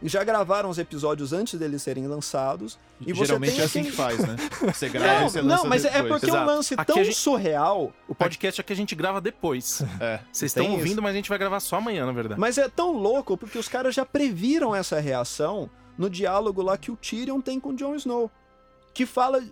já 0.05 0.21
gravaram 0.21 0.69
os 0.69 0.77
episódios 0.77 1.31
antes 1.31 1.57
deles 1.57 1.81
serem 1.81 2.05
lançados. 2.07 2.77
E 3.05 3.13
você 3.13 3.25
Geralmente 3.27 3.53
tem 3.53 3.61
é 3.61 3.63
assim 3.63 3.83
que 3.85 3.91
faz, 3.91 4.19
né? 4.19 4.35
Você 4.73 4.89
grava 4.89 5.19
Não, 5.21 5.27
e 5.27 5.29
você 5.29 5.41
lança 5.41 5.63
não, 5.63 5.69
mas 5.69 5.85
é 5.85 5.89
depois. 5.91 6.09
porque 6.21 6.29
é 6.29 6.39
um 6.41 6.45
lance 6.45 6.75
tão 6.75 6.99
a 6.99 7.03
gente- 7.03 7.15
surreal. 7.15 7.93
O 8.07 8.13
podcast 8.13 8.59
aqui 8.61 8.71
a 8.73 8.75
gente 8.75 8.95
grava 8.95 9.19
depois. 9.21 9.81
É. 10.01 10.19
Vocês 10.31 10.49
estão 10.51 10.65
isso. 10.65 10.73
ouvindo, 10.73 11.01
mas 11.01 11.11
a 11.13 11.15
gente 11.15 11.29
vai 11.29 11.37
gravar 11.37 11.59
só 11.61 11.77
amanhã, 11.77 12.05
na 12.05 12.11
verdade. 12.11 12.39
Mas 12.39 12.57
é 12.57 12.67
tão 12.67 12.91
louco 12.91 13.37
porque 13.37 13.57
os 13.57 13.67
caras 13.69 13.95
já 13.95 14.05
previram 14.05 14.75
essa 14.75 14.99
reação 14.99 15.69
no 15.97 16.09
diálogo 16.09 16.61
lá 16.61 16.77
que 16.77 16.91
o 16.91 16.95
Tyrion 16.95 17.39
tem 17.41 17.59
com 17.59 17.69
o 17.69 17.75
Jon 17.75 17.95
Snow. 17.95 18.29
que 18.93 19.05
fala 19.05 19.43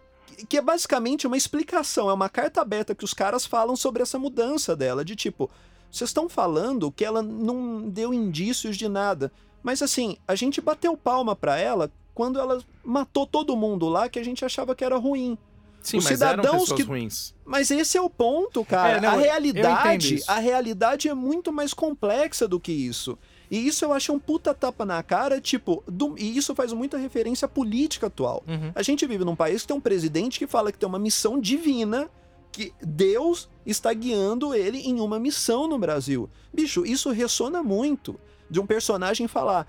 que 0.47 0.57
é 0.57 0.61
basicamente 0.61 1.27
uma 1.27 1.35
explicação, 1.37 2.09
é 2.09 2.13
uma 2.13 2.29
carta 2.29 2.61
aberta 2.61 2.95
que 2.95 3.03
os 3.03 3.13
caras 3.13 3.45
falam 3.45 3.75
sobre 3.75 4.01
essa 4.01 4.17
mudança 4.17 4.75
dela, 4.75 5.03
de 5.03 5.15
tipo, 5.15 5.49
vocês 5.91 6.09
estão 6.09 6.29
falando 6.29 6.91
que 6.91 7.03
ela 7.03 7.21
não 7.21 7.89
deu 7.89 8.13
indícios 8.13 8.77
de 8.77 8.87
nada, 8.87 9.31
mas 9.61 9.81
assim, 9.81 10.17
a 10.27 10.33
gente 10.35 10.61
bateu 10.61 10.95
palma 10.95 11.35
pra 11.35 11.57
ela 11.59 11.91
quando 12.13 12.39
ela 12.39 12.63
matou 12.83 13.25
todo 13.27 13.55
mundo 13.57 13.87
lá 13.89 14.07
que 14.09 14.17
a 14.19 14.23
gente 14.23 14.43
achava 14.45 14.73
que 14.75 14.83
era 14.83 14.97
ruim. 14.97 15.37
Sim, 15.81 15.97
Os 15.97 16.03
mas 16.05 16.13
cidadãos 16.13 16.71
que- 16.71 16.83
ruins. 16.83 17.33
Mas 17.43 17.71
esse 17.71 17.97
é 17.97 18.01
o 18.01 18.09
ponto, 18.09 18.63
cara. 18.63 18.97
É, 18.97 19.01
não, 19.01 19.09
a 19.09 19.15
realidade, 19.17 20.21
a 20.27 20.37
realidade 20.39 21.09
é 21.09 21.13
muito 21.13 21.51
mais 21.51 21.73
complexa 21.73 22.47
do 22.47 22.59
que 22.59 22.71
isso. 22.71 23.17
E 23.51 23.67
isso 23.67 23.83
eu 23.83 23.91
acho 23.91 24.13
um 24.13 24.17
puta 24.19 24.53
tapa 24.53 24.85
na 24.85 25.03
cara, 25.03 25.41
tipo, 25.41 25.83
do- 25.85 26.15
e 26.17 26.37
isso 26.37 26.55
faz 26.55 26.71
muita 26.71 26.97
referência 26.97 27.45
à 27.45 27.49
política 27.49 28.07
atual. 28.07 28.41
Uhum. 28.47 28.71
A 28.73 28.81
gente 28.81 29.05
vive 29.05 29.25
num 29.25 29.35
país 29.35 29.61
que 29.63 29.67
tem 29.67 29.75
um 29.75 29.81
presidente 29.81 30.39
que 30.39 30.47
fala 30.47 30.71
que 30.71 30.77
tem 30.79 30.87
uma 30.87 30.97
missão 30.97 31.37
divina, 31.37 32.09
que 32.49 32.73
Deus 32.81 33.49
está 33.65 33.93
guiando 33.93 34.55
ele 34.55 34.79
em 34.79 35.01
uma 35.01 35.19
missão 35.19 35.67
no 35.67 35.77
Brasil. 35.77 36.29
Bicho, 36.53 36.85
isso 36.85 37.11
ressona 37.11 37.61
muito 37.61 38.17
de 38.49 38.59
um 38.59 38.65
personagem 38.65 39.27
falar 39.27 39.67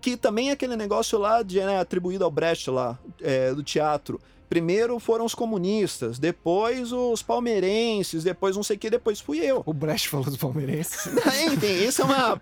que 0.00 0.16
também 0.16 0.48
é 0.50 0.52
aquele 0.52 0.76
negócio 0.76 1.18
lá 1.18 1.42
de, 1.42 1.58
né, 1.60 1.78
atribuído 1.80 2.24
ao 2.24 2.30
Brecht 2.30 2.70
lá, 2.70 2.98
é, 3.20 3.52
do 3.52 3.62
teatro. 3.62 4.20
Primeiro 4.48 4.98
foram 4.98 5.26
os 5.26 5.34
comunistas, 5.34 6.18
depois 6.18 6.90
os 6.90 7.22
palmeirenses, 7.22 8.24
depois 8.24 8.56
não 8.56 8.62
sei 8.62 8.76
o 8.76 8.78
que, 8.78 8.88
depois 8.88 9.20
fui 9.20 9.38
eu. 9.38 9.62
O 9.66 9.74
Brecht 9.74 10.08
falou 10.08 10.24
dos 10.24 10.38
palmeirenses. 10.38 11.06
Enfim, 11.46 11.84
isso 11.86 12.00
é 12.00 12.04
uma. 12.04 12.40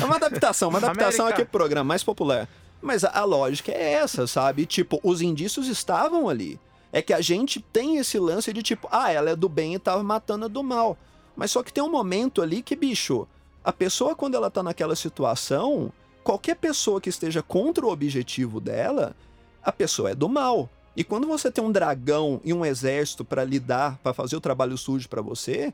É 0.00 0.04
uma 0.04 0.16
adaptação, 0.16 0.68
uma 0.68 0.78
adaptação 0.78 1.26
América. 1.26 1.42
àquele 1.42 1.48
programa 1.48 1.88
mais 1.88 2.04
popular. 2.04 2.48
Mas 2.80 3.04
a, 3.04 3.10
a 3.10 3.24
lógica 3.24 3.72
é 3.72 3.94
essa, 3.94 4.26
sabe? 4.26 4.66
Tipo, 4.66 5.00
os 5.02 5.20
indícios 5.20 5.66
estavam 5.66 6.28
ali. 6.28 6.58
É 6.92 7.02
que 7.02 7.12
a 7.12 7.20
gente 7.20 7.60
tem 7.60 7.98
esse 7.98 8.18
lance 8.18 8.52
de 8.52 8.62
tipo, 8.62 8.88
ah, 8.90 9.12
ela 9.12 9.30
é 9.30 9.36
do 9.36 9.48
bem 9.48 9.74
e 9.74 9.78
tava 9.78 10.02
matando 10.02 10.44
a 10.44 10.48
do 10.48 10.62
mal. 10.62 10.96
Mas 11.36 11.50
só 11.50 11.62
que 11.62 11.72
tem 11.72 11.82
um 11.82 11.90
momento 11.90 12.40
ali 12.42 12.62
que, 12.62 12.74
bicho, 12.74 13.26
a 13.64 13.72
pessoa, 13.72 14.14
quando 14.14 14.34
ela 14.34 14.50
tá 14.50 14.62
naquela 14.62 14.96
situação, 14.96 15.92
qualquer 16.22 16.56
pessoa 16.56 17.00
que 17.00 17.08
esteja 17.08 17.42
contra 17.42 17.84
o 17.84 17.90
objetivo 17.90 18.60
dela, 18.60 19.14
a 19.62 19.70
pessoa 19.70 20.10
é 20.10 20.14
do 20.14 20.28
mal. 20.28 20.68
E 20.96 21.04
quando 21.04 21.26
você 21.26 21.50
tem 21.50 21.62
um 21.62 21.72
dragão 21.72 22.40
e 22.44 22.52
um 22.52 22.64
exército 22.64 23.24
pra 23.24 23.44
lidar, 23.44 23.98
pra 24.02 24.12
fazer 24.12 24.36
o 24.36 24.40
trabalho 24.40 24.76
sujo 24.76 25.08
pra 25.08 25.22
você, 25.22 25.72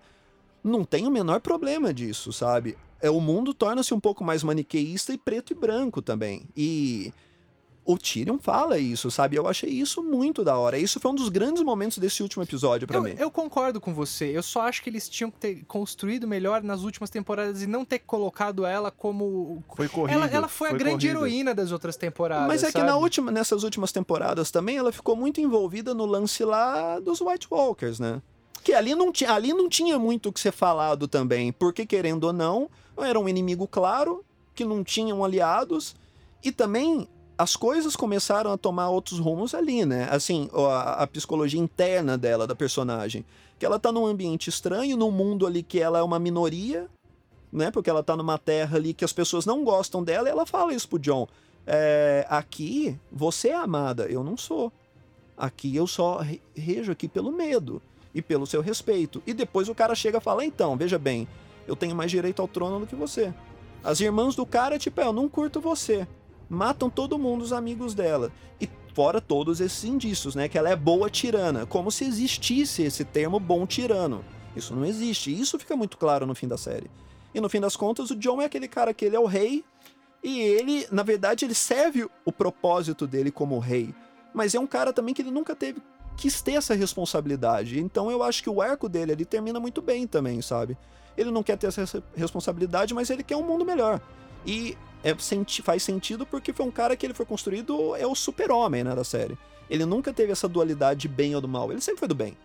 não 0.63 0.85
tem 0.85 1.07
o 1.07 1.11
menor 1.11 1.41
problema 1.41 1.93
disso, 1.93 2.33
sabe? 2.33 2.77
É, 3.01 3.11
o 3.11 3.21
mundo 3.21 3.55
torna-se 3.55 3.95
um 3.95 4.01
pouco 4.01 4.25
mais 4.25 4.43
maniqueísta 4.43 5.13
e 5.13 5.19
preto 5.19 5.53
e 5.53 5.57
branco 5.57 6.03
também. 6.03 6.49
E 6.57 7.13
o 7.87 7.97
Tyrion 7.97 8.37
fala 8.39 8.79
isso, 8.79 9.11
sabe? 9.13 9.37
Eu 9.37 9.47
achei 9.47 9.71
isso 9.71 10.03
muito 10.03 10.43
da 10.43 10.59
hora. 10.59 10.77
Isso 10.77 10.99
foi 10.99 11.11
um 11.13 11.15
dos 11.15 11.29
grandes 11.29 11.63
momentos 11.63 11.99
desse 11.99 12.21
último 12.21 12.43
episódio 12.43 12.87
pra 12.87 12.97
Eu, 12.97 13.03
mim. 13.03 13.15
eu 13.17 13.31
concordo 13.31 13.81
com 13.81 13.95
você. 13.95 14.37
Eu 14.37 14.43
só 14.43 14.63
acho 14.63 14.83
que 14.83 14.91
eles 14.91 15.09
tinham 15.09 15.31
que 15.31 15.39
ter 15.39 15.65
construído 15.67 16.27
melhor 16.27 16.65
nas 16.65 16.83
últimas 16.83 17.11
temporadas 17.11 17.63
e 17.63 17.67
não 17.67 17.85
ter 17.85 18.01
colocado 18.01 18.67
ela 18.67 18.91
como. 18.91 19.63
Foi 19.77 19.89
corrido. 19.89 20.15
Ela, 20.15 20.27
ela 20.27 20.49
foi, 20.49 20.71
a 20.71 20.73
grande 20.73 21.07
corrido. 21.07 21.25
heroína 21.25 21.55
das 21.55 21.71
outras 21.71 21.97
temporadas. 21.97 22.49
Mas 22.49 22.65
é 22.65 22.67
que 22.67 22.73
sabe? 22.73 22.87
na 22.87 22.97
última, 22.97 23.31
nessas 23.31 23.63
últimas 23.63 23.93
temporadas 23.93 24.51
também 24.51 24.77
ela 24.77 24.91
ficou 24.91 25.15
muito 25.15 25.41
envolvida 25.41 25.95
no 25.95 26.05
lance 26.05 26.45
lá 26.45 26.99
dos 26.99 27.21
White 27.21 27.47
Walkers, 27.49 28.01
né? 28.01 28.21
Que 28.65 28.73
ali 28.73 28.97
não, 28.97 29.13
tinha, 29.13 29.33
ali 29.33 29.53
não 29.53 29.69
tinha 29.69 29.97
muito 29.97 30.29
o 30.29 30.33
que 30.33 30.41
ser 30.41 30.51
falado 30.51 31.07
também, 31.07 31.53
porque 31.53 31.87
querendo 31.87 32.25
ou 32.25 32.33
não, 32.33 32.69
era 32.99 33.21
um 33.21 33.29
inimigo 33.29 33.69
claro, 33.69 34.25
que 34.57 34.65
não 34.65 34.83
tinham 34.83 35.25
aliados, 35.25 35.95
e 36.43 36.51
também 36.51 37.09
as 37.39 37.55
coisas 37.57 37.95
começaram 37.95 38.51
a 38.51 38.57
tomar 38.57 38.89
outros 38.89 39.19
rumos 39.19 39.55
ali, 39.55 39.85
né? 39.85 40.09
Assim, 40.11 40.49
a, 40.55 41.03
a 41.03 41.07
psicologia 41.07 41.61
interna 41.61 42.17
dela, 42.17 42.47
da 42.47 42.55
personagem. 42.55 43.25
Que 43.59 43.67
ela 43.67 43.79
tá 43.79 43.91
num 43.91 44.07
ambiente 44.07 44.49
estranho, 44.49 44.97
num 44.97 45.11
mundo 45.11 45.47
ali 45.47 45.63
que 45.63 45.81
ela 45.81 45.99
é 45.99 46.03
uma 46.03 46.19
minoria, 46.19 46.89
né? 47.53 47.71
Porque 47.71 47.91
ela 47.91 48.03
tá 48.03 48.17
numa 48.17 48.39
terra 48.39 48.77
ali 48.77 48.93
que 48.95 49.05
as 49.05 49.13
pessoas 49.13 49.47
não 49.47 49.65
gostam 49.65 50.03
dela, 50.03 50.29
e 50.29 50.31
ela 50.31 50.47
fala 50.47 50.75
isso 50.75 50.89
pro 50.89 50.99
John. 50.99 51.27
É, 51.67 52.27
aqui, 52.29 52.99
você 53.11 53.49
é 53.49 53.57
amada, 53.57 54.07
eu 54.07 54.23
não 54.23 54.37
sou. 54.37 54.73
Aqui 55.37 55.75
eu 55.75 55.87
só 55.87 56.19
re- 56.19 56.41
rejo 56.55 56.93
aqui 56.93 57.09
pelo 57.09 57.33
medo 57.33 57.83
e 58.15 58.23
pelo 58.23 58.47
seu 58.47 58.63
respeito. 58.63 59.23
E 59.27 59.35
depois 59.35 59.69
o 59.69 59.75
cara 59.75 59.95
chega 59.95 60.19
e 60.19 60.23
fala: 60.23 60.45
então, 60.45 60.77
veja 60.77 60.99
bem, 60.99 61.29
eu 61.67 61.77
tenho 61.77 61.95
mais 61.95 62.11
direito 62.11 62.41
ao 62.41 62.49
trono 62.49 62.81
do 62.81 62.87
que 62.87 62.95
você. 62.95 63.35
As 63.85 64.01
irmãs 64.01 64.35
do 64.35 64.47
cara, 64.47 64.79
tipo, 64.79 65.01
é, 65.01 65.05
eu 65.05 65.13
não 65.13 65.29
curto 65.29 65.61
você. 65.61 66.07
Matam 66.49 66.89
todo 66.89 67.19
mundo, 67.19 67.43
os 67.43 67.53
amigos 67.53 67.95
dela. 67.95 68.31
E 68.61 68.69
fora 68.95 69.21
todos 69.21 69.61
esses 69.61 69.85
indícios, 69.85 70.35
né? 70.35 70.49
Que 70.49 70.57
ela 70.59 70.71
é 70.71 70.77
boa 70.77 71.11
tirana. 71.11 71.67
Como 71.67 71.91
se 71.91 72.05
existisse 72.05 72.83
esse 72.83 73.05
termo 73.05 73.39
bom 73.41 73.67
tirano. 73.67 74.25
Isso 74.55 74.75
não 74.75 74.85
existe. 74.85 75.33
Isso 75.33 75.59
fica 75.59 75.77
muito 75.77 75.97
claro 75.99 76.27
no 76.27 76.35
fim 76.35 76.49
da 76.49 76.57
série. 76.57 76.91
E 77.35 77.41
no 77.41 77.49
fim 77.49 77.61
das 77.61 77.77
contas, 77.77 78.11
o 78.11 78.17
John 78.17 78.41
é 78.41 78.47
aquele 78.47 78.69
cara 78.69 78.95
que 78.95 79.05
ele 79.05 79.17
é 79.17 79.21
o 79.21 79.27
rei. 79.27 79.65
E 80.23 80.41
ele, 80.41 80.87
na 80.91 81.03
verdade, 81.03 81.45
ele 81.45 81.55
serve 81.55 82.09
o 82.25 82.33
propósito 82.33 83.07
dele 83.07 83.31
como 83.31 83.59
rei. 83.59 83.95
Mas 84.33 84.55
é 84.55 84.61
um 84.61 84.67
cara 84.67 84.93
também 84.93 85.15
que 85.15 85.23
ele 85.23 85.31
nunca 85.31 85.55
teve 85.55 85.81
quis 86.17 86.41
ter 86.41 86.53
essa 86.53 86.75
responsabilidade. 86.75 87.79
Então 87.79 88.11
eu 88.11 88.23
acho 88.23 88.43
que 88.43 88.49
o 88.51 88.63
arco 88.63 88.89
dele 88.89 89.13
ali 89.13 89.25
termina 89.25 89.61
muito 89.61 89.83
bem 89.83 90.07
também, 90.07 90.41
sabe? 90.41 90.77
Ele 91.17 91.31
não 91.31 91.43
quer 91.43 91.57
ter 91.59 91.67
essa 91.67 91.83
res- 91.83 92.03
responsabilidade, 92.15 92.95
mas 92.95 93.11
ele 93.11 93.23
quer 93.23 93.37
um 93.37 93.43
mundo 93.43 93.65
melhor. 93.65 94.01
E 94.47 94.77
é, 95.11 95.17
senti- 95.19 95.63
faz 95.63 95.83
sentido 95.83 96.25
porque 96.27 96.53
foi 96.53 96.65
um 96.67 96.71
cara 96.71 96.97
que 96.97 97.05
ele 97.07 97.15
foi 97.15 97.27
construído, 97.27 97.95
é 97.97 98.07
o 98.07 98.15
super-homem, 98.15 98.83
né, 98.85 98.95
da 98.95 99.05
série. 99.05 99.37
Ele 99.69 99.85
nunca 99.85 100.13
teve 100.13 100.33
essa 100.33 100.49
dualidade 100.49 101.01
de 101.01 101.09
bem 101.09 101.35
ou 101.35 101.41
do 101.41 101.49
mal, 101.49 101.71
ele 101.73 101.81
sempre 101.81 101.99
foi 102.01 102.09
do 102.09 102.15
bem. 102.15 102.37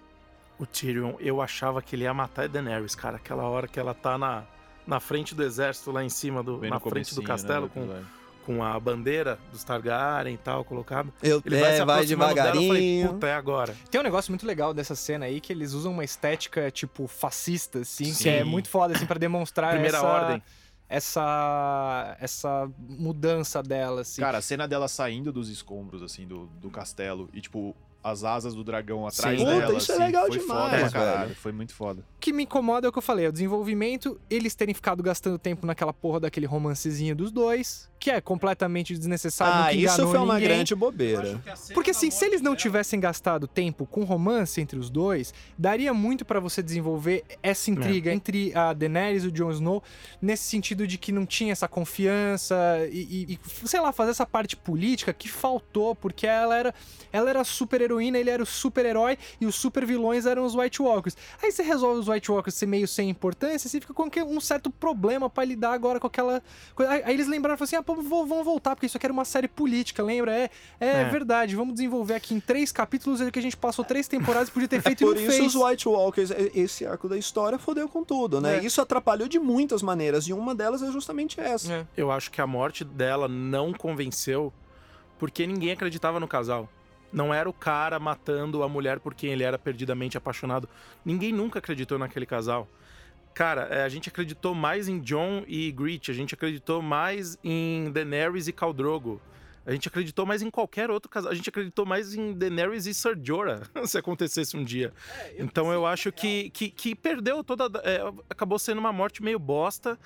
O 0.59 0.65
Tyrion, 0.65 1.13
eu 1.19 1.41
achava 1.41 1.81
que 1.81 1.95
ele 1.95 2.03
ia 2.03 2.13
matar 2.13 2.43
a 2.43 2.47
Daenerys, 2.47 2.93
cara. 2.95 3.17
Aquela 3.17 3.43
hora 3.43 3.67
que 3.67 3.79
ela 3.79 3.93
tá 3.95 4.17
na, 4.17 4.43
na 4.85 4.99
frente 4.99 5.33
do 5.33 5.43
exército, 5.43 5.91
lá 5.91 6.03
em 6.03 6.09
cima, 6.09 6.43
do, 6.43 6.57
na 6.57 6.79
frente 6.79 7.15
do 7.15 7.21
comecinho, 7.21 7.23
castelo, 7.23 7.71
né, 7.75 8.03
com, 8.45 8.53
com 8.57 8.63
a 8.63 8.79
bandeira 8.79 9.39
dos 9.51 9.63
Targaryen 9.63 10.35
e 10.35 10.37
tal 10.37 10.63
colocada. 10.63 11.09
Eu, 11.23 11.41
Ele 11.45 11.55
é, 11.55 11.59
vai 11.61 11.71
se 11.77 11.83
vai 11.85 11.95
aproximando 11.95 12.35
dela, 12.35 12.47
eu 12.49 12.53
falei, 12.53 12.67
devagarinho. 12.67 13.09
puta, 13.09 13.27
é 13.27 13.33
agora. 13.33 13.75
Tem 13.89 13.99
um 13.99 14.03
negócio 14.03 14.31
muito 14.31 14.45
legal 14.45 14.71
dessa 14.73 14.93
cena 14.95 15.25
aí 15.25 15.39
que 15.41 15.51
eles 15.51 15.73
usam 15.73 15.93
uma 15.93 16.03
estética, 16.03 16.69
tipo, 16.69 17.07
fascista, 17.07 17.79
assim, 17.79 18.13
Sim. 18.13 18.23
que 18.23 18.29
é 18.29 18.43
muito 18.43 18.69
foda, 18.69 18.95
assim, 18.95 19.05
pra 19.07 19.17
demonstrar 19.17 19.71
Primeira 19.73 19.97
essa, 19.97 20.05
ordem. 20.07 20.43
Essa 20.91 22.17
essa 22.19 22.69
mudança 22.77 23.63
dela, 23.63 24.01
assim. 24.01 24.21
Cara, 24.21 24.39
a 24.39 24.41
cena 24.41 24.67
dela 24.67 24.89
saindo 24.89 25.31
dos 25.31 25.49
escombros, 25.49 26.03
assim, 26.03 26.27
do, 26.27 26.47
do 26.59 26.69
castelo 26.69 27.29
e, 27.33 27.39
tipo, 27.39 27.73
as 28.03 28.23
asas 28.23 28.53
do 28.53 28.63
dragão 28.63 29.07
atrás 29.07 29.39
Sim. 29.39 29.45
dela. 29.45 29.67
Puta, 29.67 29.77
isso 29.77 29.91
é 29.91 29.95
assim, 29.95 30.03
legal 30.03 30.27
foi 30.27 30.37
demais, 30.39 30.71
Foda 30.71 30.79
pra 30.79 30.91
caralho. 30.91 31.35
Foi 31.35 31.51
muito 31.51 31.73
foda. 31.73 32.01
O 32.01 32.19
que 32.19 32.33
me 32.33 32.43
incomoda 32.43 32.87
é 32.87 32.89
o 32.89 32.91
que 32.91 32.97
eu 32.97 33.01
falei, 33.01 33.25
é 33.25 33.29
o 33.29 33.31
desenvolvimento, 33.31 34.19
eles 34.29 34.55
terem 34.55 34.73
ficado 34.73 35.01
gastando 35.03 35.37
tempo 35.37 35.65
naquela 35.65 35.93
porra 35.93 36.21
daquele 36.21 36.45
romancezinho 36.45 37.15
dos 37.15 37.31
dois, 37.31 37.89
que 38.01 38.09
é 38.09 38.19
completamente 38.19 38.97
desnecessário, 38.97 39.53
Ah, 39.65 39.71
isso 39.73 40.07
foi 40.07 40.17
uma 40.17 40.33
ninguém. 40.33 40.49
grande 40.49 40.73
bobeira. 40.73 41.39
Porque 41.71 41.91
assim, 41.91 42.09
se 42.09 42.25
eles 42.25 42.41
não 42.41 42.55
tivessem 42.55 42.99
gastado 42.99 43.47
tempo 43.47 43.85
com 43.85 44.03
romance 44.03 44.59
entre 44.59 44.79
os 44.79 44.89
dois, 44.89 45.31
daria 45.55 45.93
muito 45.93 46.25
pra 46.25 46.39
você 46.39 46.63
desenvolver 46.63 47.23
essa 47.43 47.69
intriga 47.69 48.11
entre 48.11 48.51
a 48.55 48.73
Daenerys 48.73 49.23
e 49.23 49.27
o 49.27 49.31
Jon 49.31 49.51
Snow, 49.51 49.83
nesse 50.19 50.45
sentido 50.45 50.87
de 50.87 50.97
que 50.97 51.11
não 51.11 51.27
tinha 51.27 51.51
essa 51.51 51.67
confiança 51.67 52.55
e, 52.91 53.27
e- 53.29 53.33
e, 53.33 53.67
sei 53.67 53.79
lá, 53.79 53.91
fazer 53.91 54.11
essa 54.11 54.25
parte 54.25 54.57
política 54.57 55.13
que 55.13 55.29
faltou, 55.29 55.93
porque 55.95 56.25
ela 56.25 56.57
era, 56.57 56.73
ela 57.13 57.29
era 57.29 57.41
a 57.41 57.43
super 57.45 57.81
heroína, 57.81 58.17
ele 58.17 58.31
era 58.31 58.41
o 58.41 58.45
super 58.47 58.83
herói 58.83 59.15
e 59.39 59.45
os 59.45 59.53
super 59.53 59.85
vilões 59.85 60.25
eram 60.25 60.43
os 60.43 60.55
White 60.55 60.81
Walkers. 60.81 61.15
Aí 61.41 61.51
você 61.51 61.61
resolve 61.61 61.99
os 61.99 62.07
White 62.07 62.31
Walkers 62.31 62.55
ser 62.55 62.65
meio 62.65 62.87
sem 62.87 63.09
importância, 63.11 63.69
você 63.69 63.79
fica 63.79 63.93
com 63.93 64.09
que- 64.09 64.23
um 64.23 64.41
certo 64.41 64.71
problema 64.71 65.29
pra 65.29 65.45
lidar 65.45 65.73
agora 65.73 65.99
com 65.99 66.07
aquela 66.07 66.41
coisa. 66.73 66.91
Aí 66.91 67.13
eles 67.13 67.27
lembraram, 67.27 67.57
falaram 67.57 67.63
assim, 67.63 67.75
ah, 67.75 67.83
vamos 67.95 68.45
voltar, 68.45 68.75
porque 68.75 68.85
isso 68.85 68.97
aqui 68.97 69.05
era 69.05 69.13
uma 69.13 69.25
série 69.25 69.47
política, 69.47 70.03
lembra? 70.03 70.33
É, 70.35 70.49
é, 70.79 70.87
É. 71.01 71.03
verdade, 71.05 71.55
vamos 71.55 71.73
desenvolver 71.73 72.13
aqui 72.15 72.33
em 72.33 72.39
três 72.39 72.71
capítulos 72.71 73.21
o 73.21 73.31
que 73.31 73.39
a 73.39 73.41
gente 73.41 73.57
passou 73.57 73.83
três 73.85 74.07
temporadas 74.07 74.49
e 74.49 74.51
podia 74.51 74.67
ter 74.67 74.77
É 74.79 74.81
feito 74.81 75.05
por 75.05 75.15
e 75.17 75.21
não 75.21 75.27
isso 75.29 75.37
fez. 75.37 75.55
os 75.55 75.61
White 75.61 75.87
Walkers, 75.87 76.31
esse 76.53 76.85
arco 76.85 77.07
da 77.09 77.17
história, 77.17 77.57
fodeu 77.59 77.87
com 77.87 78.03
tudo, 78.03 78.39
né? 78.41 78.57
É. 78.57 78.63
Isso 78.65 78.81
atrapalhou 78.81 79.27
de 79.27 79.39
muitas 79.39 79.81
maneiras, 79.81 80.27
e 80.27 80.33
uma 80.33 80.53
delas 80.55 80.81
é 80.81 80.91
justamente 80.91 81.39
essa. 81.39 81.71
É. 81.73 81.87
Eu 81.95 82.11
acho 82.11 82.29
que 82.31 82.41
a 82.41 82.47
morte 82.47 82.83
dela 82.83 83.27
não 83.27 83.73
convenceu 83.73 84.51
porque 85.19 85.45
ninguém 85.45 85.71
acreditava 85.71 86.19
no 86.19 86.27
casal. 86.27 86.67
Não 87.13 87.33
era 87.33 87.49
o 87.49 87.53
cara 87.53 87.99
matando 87.99 88.63
a 88.63 88.69
mulher 88.69 88.99
por 88.99 89.13
quem 89.13 89.31
ele 89.31 89.43
era 89.43 89.59
perdidamente 89.59 90.17
apaixonado. 90.17 90.67
Ninguém 91.03 91.31
nunca 91.33 91.59
acreditou 91.59 91.99
naquele 91.99 92.25
casal. 92.25 92.67
Cara, 93.33 93.63
é, 93.63 93.83
a 93.83 93.89
gente 93.89 94.09
acreditou 94.09 94.53
mais 94.53 94.87
em 94.87 94.99
John 94.99 95.43
e 95.47 95.71
Grit, 95.71 96.11
a 96.11 96.13
gente 96.13 96.33
acreditou 96.33 96.81
mais 96.81 97.37
em 97.43 97.91
Daenerys 97.91 98.47
e 98.47 98.53
Khal 98.53 98.73
Drogo. 98.73 99.21
A 99.65 99.71
gente 99.71 99.87
acreditou 99.87 100.25
mais 100.25 100.41
em 100.41 100.49
qualquer 100.49 100.89
outro 100.89 101.09
casal. 101.09 101.31
A 101.31 101.35
gente 101.35 101.47
acreditou 101.47 101.85
mais 101.85 102.15
em 102.15 102.33
Daenerys 102.33 102.87
e 102.87 102.93
Ser 102.93 103.17
Jorah, 103.21 103.61
se 103.85 103.97
acontecesse 103.97 104.57
um 104.57 104.63
dia. 104.63 104.91
então 105.37 105.71
eu 105.71 105.85
acho 105.85 106.11
que, 106.11 106.49
que, 106.49 106.69
que 106.69 106.95
perdeu 106.95 107.43
toda. 107.43 107.79
é, 107.83 108.01
acabou 108.29 108.57
sendo 108.57 108.79
uma 108.79 108.91
morte 108.91 109.23
meio 109.23 109.37
bosta. 109.37 109.99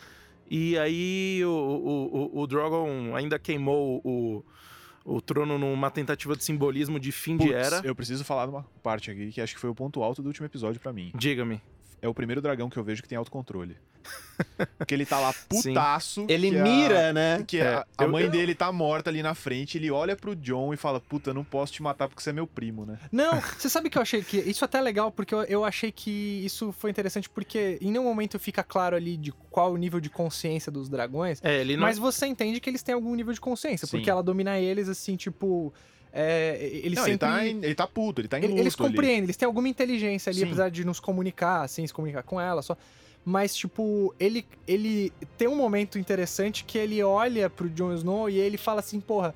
E 0.49 0.77
aí 0.77 1.41
o, 1.43 1.49
o, 1.49 2.39
o, 2.39 2.41
o 2.41 2.47
Drogon 2.47 3.15
ainda 3.15 3.39
queimou 3.39 3.99
o, 4.03 4.45
o 5.03 5.19
trono 5.19 5.57
numa 5.57 5.89
tentativa 5.89 6.35
de 6.35 6.43
simbolismo 6.43 6.99
de 6.99 7.11
fim 7.11 7.37
Putz, 7.37 7.49
de 7.49 7.55
era. 7.55 7.81
eu 7.83 7.95
preciso 7.95 8.23
falar 8.23 8.45
de 8.45 8.51
uma 8.51 8.63
parte 8.83 9.09
aqui 9.09 9.31
que 9.31 9.41
acho 9.41 9.55
que 9.55 9.59
foi 9.59 9.69
o 9.69 9.75
ponto 9.75 10.03
alto 10.03 10.21
do 10.21 10.27
último 10.27 10.45
episódio 10.45 10.79
pra 10.79 10.93
mim. 10.93 11.11
Diga-me. 11.15 11.61
É 12.05 12.07
o 12.07 12.13
primeiro 12.13 12.41
dragão 12.41 12.69
que 12.69 12.77
eu 12.77 12.83
vejo 12.83 13.01
que 13.01 13.09
tem 13.09 13.17
autocontrole. 13.17 13.75
Porque 14.77 14.93
ele 14.93 15.05
tá 15.07 15.19
lá 15.19 15.33
Sim. 15.33 15.69
putaço. 15.73 16.25
Ele 16.29 16.51
que 16.51 16.57
a- 16.59 16.63
mira, 16.63 17.13
né? 17.13 17.43
Que 17.47 17.57
É, 17.57 17.67
a, 17.73 17.85
a 17.97 18.07
mãe 18.07 18.25
eu- 18.25 18.29
dele 18.29 18.53
tá 18.53 18.71
morta 18.71 19.09
ali 19.09 19.23
na 19.23 19.33
frente, 19.33 19.77
ele 19.79 19.89
olha 19.89 20.15
pro 20.15 20.35
John 20.35 20.71
e 20.73 20.77
fala: 20.77 20.99
Puta, 20.99 21.33
não 21.33 21.43
posso 21.43 21.73
te 21.73 21.81
matar 21.81 22.07
porque 22.07 22.21
você 22.21 22.29
é 22.29 22.33
meu 22.33 22.45
primo, 22.45 22.85
né? 22.85 22.99
Não, 23.11 23.39
você 23.41 23.67
sabe 23.67 23.89
que 23.89 23.97
eu 23.97 24.01
achei 24.03 24.21
que. 24.23 24.37
Isso 24.37 24.63
até 24.63 24.77
é 24.77 24.81
legal, 24.81 25.11
porque 25.11 25.33
eu, 25.33 25.41
eu 25.45 25.65
achei 25.65 25.91
que 25.91 26.11
isso 26.45 26.71
foi 26.71 26.91
interessante, 26.91 27.27
porque 27.27 27.79
em 27.81 27.91
nenhum 27.91 28.03
momento 28.03 28.37
fica 28.37 28.63
claro 28.63 28.95
ali 28.95 29.17
de 29.17 29.31
qual 29.49 29.73
o 29.73 29.77
nível 29.77 29.99
de 29.99 30.09
consciência 30.11 30.71
dos 30.71 30.87
dragões. 30.89 31.39
É, 31.43 31.59
ele 31.61 31.75
não. 31.75 31.81
Mas 31.81 31.97
você 31.97 32.27
entende 32.27 32.59
que 32.59 32.69
eles 32.69 32.83
têm 32.83 32.93
algum 32.93 33.15
nível 33.15 33.33
de 33.33 33.41
consciência, 33.41 33.87
Sim. 33.87 33.97
porque 33.97 34.09
ela 34.11 34.21
domina 34.21 34.59
eles, 34.59 34.87
assim, 34.87 35.15
tipo. 35.15 35.73
É, 36.17 36.57
eles 36.83 36.97
não, 36.97 37.03
sempre. 37.05 37.11
ele, 37.11 37.17
tá 37.17 37.45
em- 37.47 37.57
ele 37.65 37.75
tá 37.75 37.85
puto, 37.85 38.21
ele 38.21 38.27
tá 38.29 38.37
em 38.39 38.43
ele- 38.43 38.47
luto 38.53 38.61
eles 38.61 38.79
ali. 38.79 38.89
compreendem, 38.89 39.23
eles 39.25 39.35
têm 39.35 39.45
alguma 39.45 39.67
inteligência 39.67 40.29
ali, 40.29 40.39
Sim. 40.39 40.45
apesar 40.45 40.69
de 40.71 40.85
nos 40.85 40.99
comunicar, 40.99 41.61
assim, 41.63 41.85
se 41.85 41.93
comunicar 41.93 42.23
com 42.23 42.39
ela 42.39 42.61
só. 42.61 42.77
Mas, 43.25 43.55
tipo, 43.55 44.13
ele, 44.19 44.45
ele 44.67 45.11
tem 45.37 45.47
um 45.47 45.55
momento 45.55 45.99
interessante 45.99 46.63
que 46.63 46.77
ele 46.77 47.01
olha 47.03 47.49
pro 47.49 47.67
Jon 47.69 47.91
Snow 47.93 48.29
e 48.29 48.37
ele 48.39 48.55
fala 48.57 48.79
assim, 48.79 48.99
porra. 48.99 49.35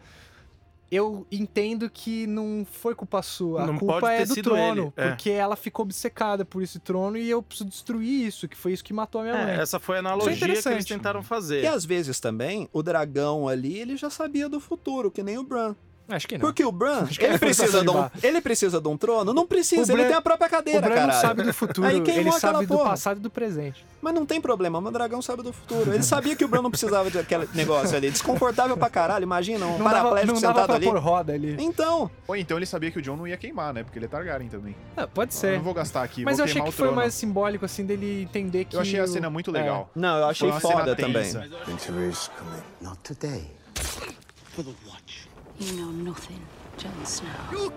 Eu 0.92 1.28
entendo 1.32 1.88
que 1.88 2.26
não 2.26 2.66
foi 2.66 2.96
culpa 2.96 3.22
sua. 3.22 3.62
A 3.62 3.68
Não 3.68 3.78
culpa 3.78 4.12
é 4.12 4.26
do 4.26 4.34
trono. 4.42 4.92
ele, 4.98 5.06
é. 5.06 5.10
Porque 5.10 5.30
ela 5.30 5.56
ficou 5.56 5.84
obcecada 5.84 6.44
por 6.44 6.64
esse 6.64 6.80
trono 6.80 7.16
e 7.16 7.30
eu 7.30 7.44
preciso 7.44 7.70
destruir 7.70 8.26
isso, 8.26 8.48
que 8.48 8.58
foi 8.58 8.74
isso 8.74 8.84
que 8.84 8.92
matou 8.92 9.22
a 9.22 9.24
minha 9.26 9.36
mãe. 9.38 9.52
É, 9.54 9.62
essa 9.62 9.80
foi 9.80 9.98
a 9.98 10.00
analogia 10.00 10.36
que 10.36 10.44
eles 10.72 10.86
tentaram 10.86 11.22
fazer. 11.22 11.64
E 11.64 11.68
às 11.68 11.86
vezes 11.86 12.20
também, 12.20 12.68
o 12.74 12.82
dragão 12.82 13.48
ali, 13.48 13.78
ele 13.78 13.96
já 13.98 14.10
sabia 14.10 14.50
do 14.50 14.60
futuro, 14.60 15.12
que 15.12 15.22
nem 15.22 15.38
o 15.38 15.44
Bran. 15.44 15.76
Acho 16.10 16.28
que 16.28 16.38
não. 16.38 16.42
Porque 16.42 16.66
o 16.66 16.72
Bran, 16.72 17.06
é 17.20 17.24
ele 17.26 17.38
precisa, 17.38 17.82
de 17.84 17.90
um, 17.90 18.10
ele 18.24 18.42
precisa 18.42 18.82
de 18.82 18.88
um 18.88 18.98
trono? 18.98 19.34
Não 19.34 19.46
precisa, 19.46 19.82
O 19.82 19.96
ele 19.96 20.02
Bran- 20.02 20.08
tem 20.10 20.18
a 20.18 20.22
própria 20.22 20.48
O 20.48 20.50
cadeira, 20.50 20.82
Bran 20.82 20.90
não 20.90 20.96
caralho. 21.02 21.22
sabe 21.22 21.44
do 21.44 21.54
futuro, 21.54 21.88
Aí 21.88 22.02
queimou 22.02 22.20
ele 22.22 22.30
aquela 22.30 22.40
sabe 22.54 22.66
do 22.66 22.76
porra. 22.78 22.90
passado 22.90 23.18
e 23.18 23.20
do 23.22 23.30
presente. 23.30 23.86
Mas 24.02 24.14
não 24.14 24.26
tem 24.26 24.42
problema, 24.42 24.80
o 24.80 24.92
dragão 24.92 25.22
sabe 25.22 25.44
do 25.44 25.54
futuro. 25.54 25.94
Ele 25.94 26.02
sabia 26.04 26.36
que 26.36 26.44
o 26.44 26.48
Bran 26.48 26.62
não 26.64 26.72
precisava 26.72 27.10
daquele 27.10 27.48
negócio 27.54 27.96
ali. 27.96 28.10
Desconfortável 28.10 28.76
pra 28.76 28.90
caralho, 28.90 29.24
imagina, 29.24 29.66
um 29.66 29.78
Não 29.78 29.86
dava, 29.86 29.90
paraplégico 29.90 30.34
não 30.34 30.42
dava 30.42 30.54
sentado 30.54 30.66
pra 30.68 30.76
ali. 30.78 30.86
pôr 30.86 30.98
roda 30.98 31.34
ali. 31.34 31.56
Então, 31.60 32.10
Ou 32.28 32.36
então 32.36 32.58
ele 32.58 32.66
sabia 32.66 32.90
que 32.90 32.98
o 32.98 33.02
John 33.02 33.16
não 33.16 33.28
ia 33.28 33.38
queimar, 33.38 33.74
né? 33.74 33.84
Porque 33.84 34.00
ele 34.00 34.06
é 34.06 34.10
Targaryen 34.10 34.50
também. 34.50 34.76
Ah, 34.98 35.06
pode 35.06 35.34
Eu 35.34 35.40
ser. 35.40 35.58
não 35.58 35.64
vou 35.64 35.74
gastar 35.74 36.02
aqui, 36.04 36.24
Mas 36.24 36.38
vou 36.38 36.46
eu 36.46 36.50
achei 36.50 36.62
que 36.62 36.70
o 36.70 36.72
foi 36.72 36.92
mais 36.92 37.14
simbólico, 37.14 37.66
assim, 37.66 37.86
dele 37.86 38.24
entender 38.24 38.66
que. 38.66 38.76
Eu 38.76 38.82
achei 38.82 39.00
a 39.00 39.04
o- 39.04 39.08
cena 39.08 39.30
muito 39.30 39.50
é. 39.56 39.60
legal. 39.60 39.90
não, 39.96 40.18
eu 40.18 40.26
achei 40.28 40.52
foda 40.54 40.96
também. 40.96 41.24
tensa. 41.24 41.42
Winter 41.68 42.10
is 42.10 42.32
coming. 42.38 42.62
Not 42.82 42.98
today. 43.04 43.52
For 44.56 44.64
the 44.66 44.72
watch. 44.88 45.09
You 45.60 45.74
know 45.76 45.92
nothing, 45.92 46.40
Jon 46.78 46.90
Snow. 47.04 47.70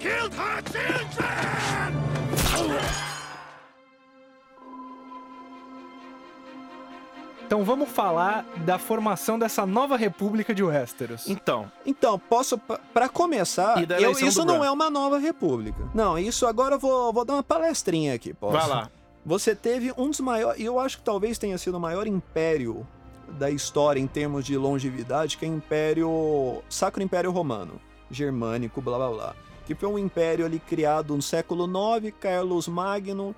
Então 7.46 7.64
vamos 7.64 7.90
falar 7.90 8.46
da 8.64 8.78
formação 8.78 9.38
dessa 9.38 9.66
nova 9.66 9.96
república 9.96 10.54
de 10.54 10.62
Westeros. 10.62 11.28
Então, 11.28 11.70
Então, 11.84 12.18
posso, 12.18 12.56
pra- 12.56 12.78
pra 12.94 13.08
começar, 13.10 13.78
E 13.78 14.02
eu- 14.02 14.12
isso 14.12 14.44
não 14.44 14.58
Bran? 14.58 14.66
é 14.66 14.70
uma 14.70 14.88
nova 14.88 15.18
república. 15.18 15.82
Não, 15.92 16.18
isso 16.18 16.46
agora 16.46 16.76
eu 16.76 16.78
vou, 16.78 17.12
vou 17.12 17.24
dar 17.26 17.34
uma 17.34 17.42
palestrinha 17.42 18.14
aqui, 18.14 18.32
posso? 18.32 18.56
vai 18.56 18.66
lá. 18.68 18.90
Você 19.24 19.54
teve 19.54 19.92
um 19.98 20.08
dos 20.08 20.18
maiores, 20.20 20.58
e 20.60 20.64
eu 20.64 20.80
acho 20.80 20.96
que 20.98 21.04
talvez 21.04 21.36
tenha 21.38 21.56
sido 21.58 21.76
o 21.76 21.80
maior 21.80 22.06
império 22.06 22.86
da 23.32 23.50
história 23.50 24.00
em 24.00 24.06
termos 24.06 24.44
de 24.44 24.56
longevidade, 24.56 25.36
que 25.36 25.44
é 25.44 25.48
o 25.48 25.54
Império 25.54 26.62
Sacro 26.68 27.02
Império 27.02 27.30
Romano, 27.30 27.80
germânico, 28.10 28.80
blá 28.80 28.98
blá 28.98 29.10
blá, 29.10 29.36
que 29.66 29.74
foi 29.74 29.88
um 29.88 29.98
império 29.98 30.44
ali 30.44 30.58
criado 30.58 31.14
no 31.14 31.22
século 31.22 31.66
IX, 31.66 32.14
Carlos 32.20 32.68
Magno, 32.68 33.34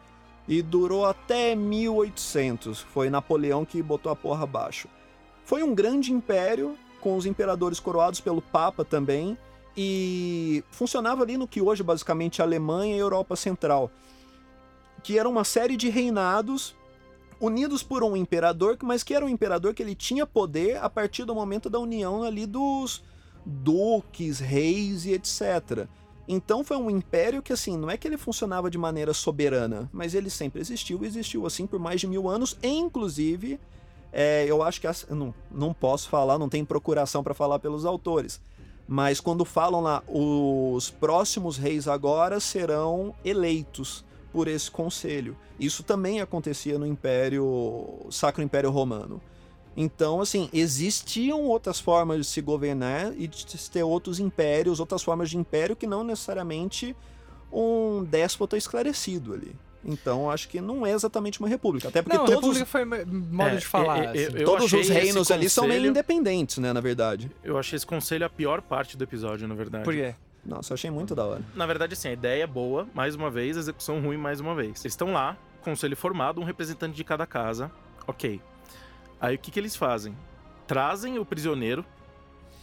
e 0.46 0.60
durou 0.60 1.06
até 1.06 1.54
1800. 1.54 2.80
Foi 2.80 3.08
Napoleão 3.08 3.64
que 3.64 3.82
botou 3.82 4.12
a 4.12 4.16
porra 4.16 4.44
abaixo. 4.44 4.88
Foi 5.44 5.62
um 5.62 5.74
grande 5.74 6.12
império 6.12 6.76
com 7.00 7.16
os 7.16 7.26
imperadores 7.26 7.80
coroados 7.80 8.20
pelo 8.20 8.42
Papa 8.42 8.84
também 8.84 9.38
e 9.76 10.62
funcionava 10.70 11.22
ali 11.22 11.36
no 11.36 11.48
que 11.48 11.60
hoje 11.60 11.82
basicamente 11.82 12.40
a 12.40 12.44
Alemanha 12.44 12.94
e 12.94 12.98
a 12.98 13.00
Europa 13.00 13.36
Central 13.36 13.90
que 15.04 15.18
era 15.18 15.28
uma 15.28 15.44
série 15.44 15.76
de 15.76 15.90
reinados 15.90 16.74
unidos 17.44 17.82
por 17.82 18.02
um 18.02 18.16
imperador, 18.16 18.76
mas 18.82 19.02
que 19.02 19.14
era 19.14 19.24
um 19.24 19.28
imperador 19.28 19.74
que 19.74 19.82
ele 19.82 19.94
tinha 19.94 20.26
poder 20.26 20.78
a 20.78 20.88
partir 20.88 21.24
do 21.24 21.34
momento 21.34 21.68
da 21.68 21.78
união 21.78 22.22
ali 22.22 22.46
dos 22.46 23.02
duques, 23.44 24.38
reis 24.38 25.04
e 25.04 25.12
etc. 25.12 25.86
Então 26.26 26.64
foi 26.64 26.76
um 26.76 26.88
império 26.88 27.42
que 27.42 27.52
assim, 27.52 27.76
não 27.76 27.90
é 27.90 27.96
que 27.96 28.08
ele 28.08 28.16
funcionava 28.16 28.70
de 28.70 28.78
maneira 28.78 29.12
soberana, 29.12 29.90
mas 29.92 30.14
ele 30.14 30.30
sempre 30.30 30.60
existiu 30.60 31.04
e 31.04 31.06
existiu 31.06 31.46
assim 31.46 31.66
por 31.66 31.78
mais 31.78 32.00
de 32.00 32.06
mil 32.06 32.28
anos, 32.28 32.56
e 32.62 32.68
inclusive 32.68 33.60
é, 34.10 34.46
eu 34.48 34.62
acho 34.62 34.80
que 34.80 34.86
não, 35.10 35.34
não 35.50 35.74
posso 35.74 36.08
falar, 36.08 36.38
não 36.38 36.48
tem 36.48 36.64
procuração 36.64 37.22
para 37.22 37.34
falar 37.34 37.58
pelos 37.58 37.84
autores. 37.84 38.40
Mas 38.86 39.18
quando 39.18 39.44
falam 39.44 39.80
lá, 39.80 40.02
os 40.06 40.90
próximos 40.90 41.56
reis 41.56 41.88
agora 41.88 42.38
serão 42.38 43.14
eleitos 43.24 44.04
por 44.34 44.48
esse 44.48 44.68
conselho. 44.68 45.36
Isso 45.60 45.84
também 45.84 46.20
acontecia 46.20 46.76
no 46.76 46.84
Império 46.86 48.00
Sacro 48.10 48.42
Império 48.42 48.68
Romano. 48.70 49.22
Então, 49.76 50.20
assim, 50.20 50.48
existiam 50.52 51.42
outras 51.42 51.78
formas 51.80 52.18
de 52.18 52.24
se 52.24 52.40
governar 52.40 53.12
e 53.16 53.28
de 53.28 53.46
ter 53.70 53.84
outros 53.84 54.18
impérios, 54.18 54.80
outras 54.80 55.02
formas 55.04 55.30
de 55.30 55.36
império 55.38 55.76
que 55.76 55.86
não 55.86 56.02
necessariamente 56.04 56.94
um 57.52 58.04
déspota 58.04 58.56
esclarecido 58.56 59.32
ali. 59.34 59.54
Então, 59.84 60.30
acho 60.30 60.48
que 60.48 60.60
não 60.60 60.84
é 60.86 60.92
exatamente 60.92 61.38
uma 61.40 61.48
república. 61.48 61.88
Até 61.88 62.02
porque 62.02 62.16
não, 62.16 62.24
todos, 62.24 62.56
república 62.56 62.66
foi 62.66 62.84
mo- 62.84 62.96
modo 63.36 63.50
É, 63.50 63.56
de 63.56 63.66
falar. 63.66 63.98
eu- 63.98 64.04
eu- 64.22 64.28
assim. 64.28 64.38
eu 64.38 64.44
todos 64.46 64.72
os 64.72 64.88
reinos 64.88 65.30
ali 65.30 65.48
são 65.48 65.64
meio 65.64 65.74
conselho- 65.80 65.90
independentes, 65.90 66.58
né, 66.58 66.72
na 66.72 66.80
verdade. 66.80 67.30
Eu 67.44 67.56
achei 67.58 67.76
esse 67.76 67.86
conselho 67.86 68.24
a 68.26 68.30
pior 68.30 68.62
parte 68.62 68.96
do 68.96 69.04
episódio, 69.04 69.46
na 69.46 69.54
verdade. 69.54 69.84
Por 69.84 69.94
quê? 69.94 70.14
Nossa, 70.44 70.72
eu 70.72 70.74
achei 70.74 70.90
muito 70.90 71.14
da 71.14 71.24
hora. 71.24 71.42
Na 71.54 71.66
verdade, 71.66 71.94
assim, 71.94 72.08
a 72.08 72.12
ideia 72.12 72.44
é 72.44 72.46
boa, 72.46 72.86
mais 72.92 73.14
uma 73.14 73.30
vez, 73.30 73.56
a 73.56 73.60
execução 73.60 74.00
ruim 74.00 74.16
mais 74.16 74.40
uma 74.40 74.54
vez. 74.54 74.80
Eles 74.82 74.92
estão 74.92 75.12
lá, 75.12 75.36
conselho 75.62 75.96
formado, 75.96 76.40
um 76.40 76.44
representante 76.44 76.94
de 76.94 77.02
cada 77.02 77.26
casa. 77.26 77.70
Ok. 78.06 78.40
Aí 79.20 79.36
o 79.36 79.38
que, 79.38 79.50
que 79.50 79.58
eles 79.58 79.74
fazem? 79.74 80.14
Trazem 80.66 81.18
o 81.18 81.24
prisioneiro, 81.24 81.84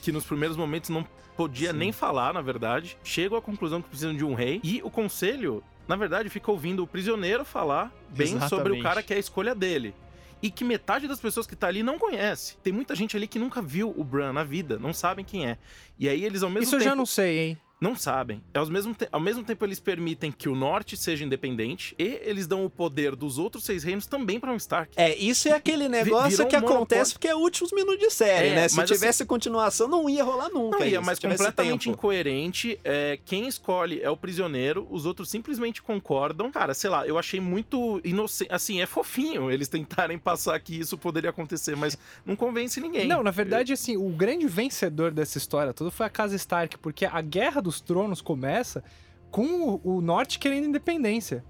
que 0.02 0.12
nos 0.12 0.26
primeiros 0.26 0.56
momentos 0.56 0.90
não 0.90 1.06
podia 1.36 1.74
nem 1.74 1.92
falar, 1.92 2.34
na 2.34 2.42
verdade. 2.42 2.98
Chegam 3.04 3.38
à 3.38 3.42
conclusão 3.42 3.82
que 3.82 3.90
precisam 3.90 4.16
de 4.16 4.24
um 4.24 4.36
rei. 4.36 4.60
E 4.64 4.82
o 4.84 4.90
conselho, 4.92 5.64
na 5.88 5.96
verdade, 5.96 6.30
fica 6.30 6.52
ouvindo 6.52 6.84
o 6.84 6.88
prisioneiro 6.88 7.44
falar 7.44 7.92
bem 8.10 8.28
sobre 8.28 8.40
o 8.40 8.46
Exatamente. 8.46 8.84
cara 8.84 9.04
que 9.04 9.14
é 9.14 9.18
a 9.18 9.20
escolha 9.20 9.56
dele. 9.56 9.96
E 10.42 10.50
que 10.50 10.64
metade 10.64 11.08
das 11.08 11.20
pessoas 11.20 11.46
que 11.46 11.56
tá 11.56 11.68
ali 11.68 11.84
não 11.84 12.00
conhece. 12.00 12.58
Tem 12.64 12.74
muita 12.74 12.96
gente 12.96 13.16
ali 13.16 13.28
que 13.28 13.38
nunca 13.38 13.62
viu 13.62 13.94
o 13.96 14.04
Bran 14.04 14.34
na 14.34 14.44
vida, 14.44 14.80
não 14.80 14.92
sabem 14.92 15.24
quem 15.24 15.48
é. 15.48 15.58
E 16.00 16.10
aí 16.10 16.24
eles 16.24 16.42
ao 16.42 16.50
mesmo 16.50 16.64
Isso 16.64 16.76
eu 16.76 16.80
tempo 16.80 16.90
já 16.90 16.96
não 16.96 17.06
sei, 17.06 17.40
hein? 17.40 17.58
Não 17.82 17.96
sabem. 17.96 18.42
É 18.54 18.60
Ao 18.60 18.66
mesmo, 18.68 18.94
te- 18.94 19.10
ao 19.12 19.20
mesmo 19.20 19.44
tempo, 19.44 19.66
eles 19.66 19.80
permitem 19.80 20.32
que 20.32 20.48
o 20.48 20.56
norte 20.56 20.96
seja 20.96 21.26
independente 21.26 21.96
e 21.98 22.20
eles 22.24 22.46
dão 22.46 22.64
o 22.64 22.70
poder 22.70 23.16
dos 23.16 23.40
outros 23.40 23.64
seis 23.64 23.84
reinos 23.84 24.06
também 24.06 24.40
para 24.40 24.52
um 24.52 24.56
Stark. 24.56 24.94
É, 24.96 25.16
isso 25.18 25.48
é 25.48 25.54
aquele 25.54 25.90
negócio 25.90 26.48
que 26.48 26.56
um 26.56 26.60
acontece 26.60 27.14
porque 27.14 27.28
é 27.28 27.36
últimos 27.36 27.72
minutos 27.74 28.00
de 28.00 28.12
série, 28.12 28.50
É, 28.50 28.56
né? 28.56 28.70
Se 28.70 28.76
mas 28.78 28.88
tivesse 28.90 29.26
continuação, 29.26 29.88
não 29.88 30.08
ia 30.08 30.24
rolar 30.24 30.50
nunca. 30.50 30.78
Não 30.78 30.86
ia, 30.86 30.98
isso, 31.00 31.06
mas 31.06 31.18
completamente 31.18 31.86
tempo. 31.86 31.98
incoerente. 31.98 32.80
É, 32.84 33.18
quem 33.26 33.48
escolhe 33.48 34.00
é 34.02 34.10
o 34.10 34.16
prisioneiro, 34.16 34.88
os 34.92 35.08
outros 35.08 35.30
simplesmente 35.30 35.82
concordam. 35.82 36.52
Cara, 36.52 36.76
sei 36.76 36.90
lá, 36.90 37.08
eu 37.08 37.18
achei 37.18 37.40
muito 37.40 38.00
inocente. 38.04 38.54
Assim, 38.54 38.80
é 38.80 38.86
fofinho 38.86 39.50
eles 39.50 39.68
tentarem 39.68 40.20
passar 40.20 40.60
que 40.60 40.80
isso 40.80 40.98
poderia 41.00 41.32
acontecer, 41.32 41.76
mas 41.76 41.98
não 42.24 42.36
convence 42.36 42.80
ninguém. 42.80 43.08
Não, 43.08 43.24
na 43.24 43.32
verdade, 43.32 43.74
assim, 43.74 43.98
o 43.98 44.10
grande 44.10 44.46
vencedor 44.48 45.10
dessa 45.12 45.40
história 45.40 45.74
toda 45.74 45.90
foi 45.90 46.06
a 46.06 46.10
Casa 46.10 46.36
Stark, 46.36 46.78
porque 46.78 47.06
a 47.06 47.22
Guerra 47.22 47.62
dos 47.72 47.80
Tronos 47.82 48.22
começa 48.22 48.84
com 49.32 49.46
o, 49.84 49.98
o 49.98 50.02
Norte 50.02 50.38
querendo 50.38 50.68
independência. 50.68 51.44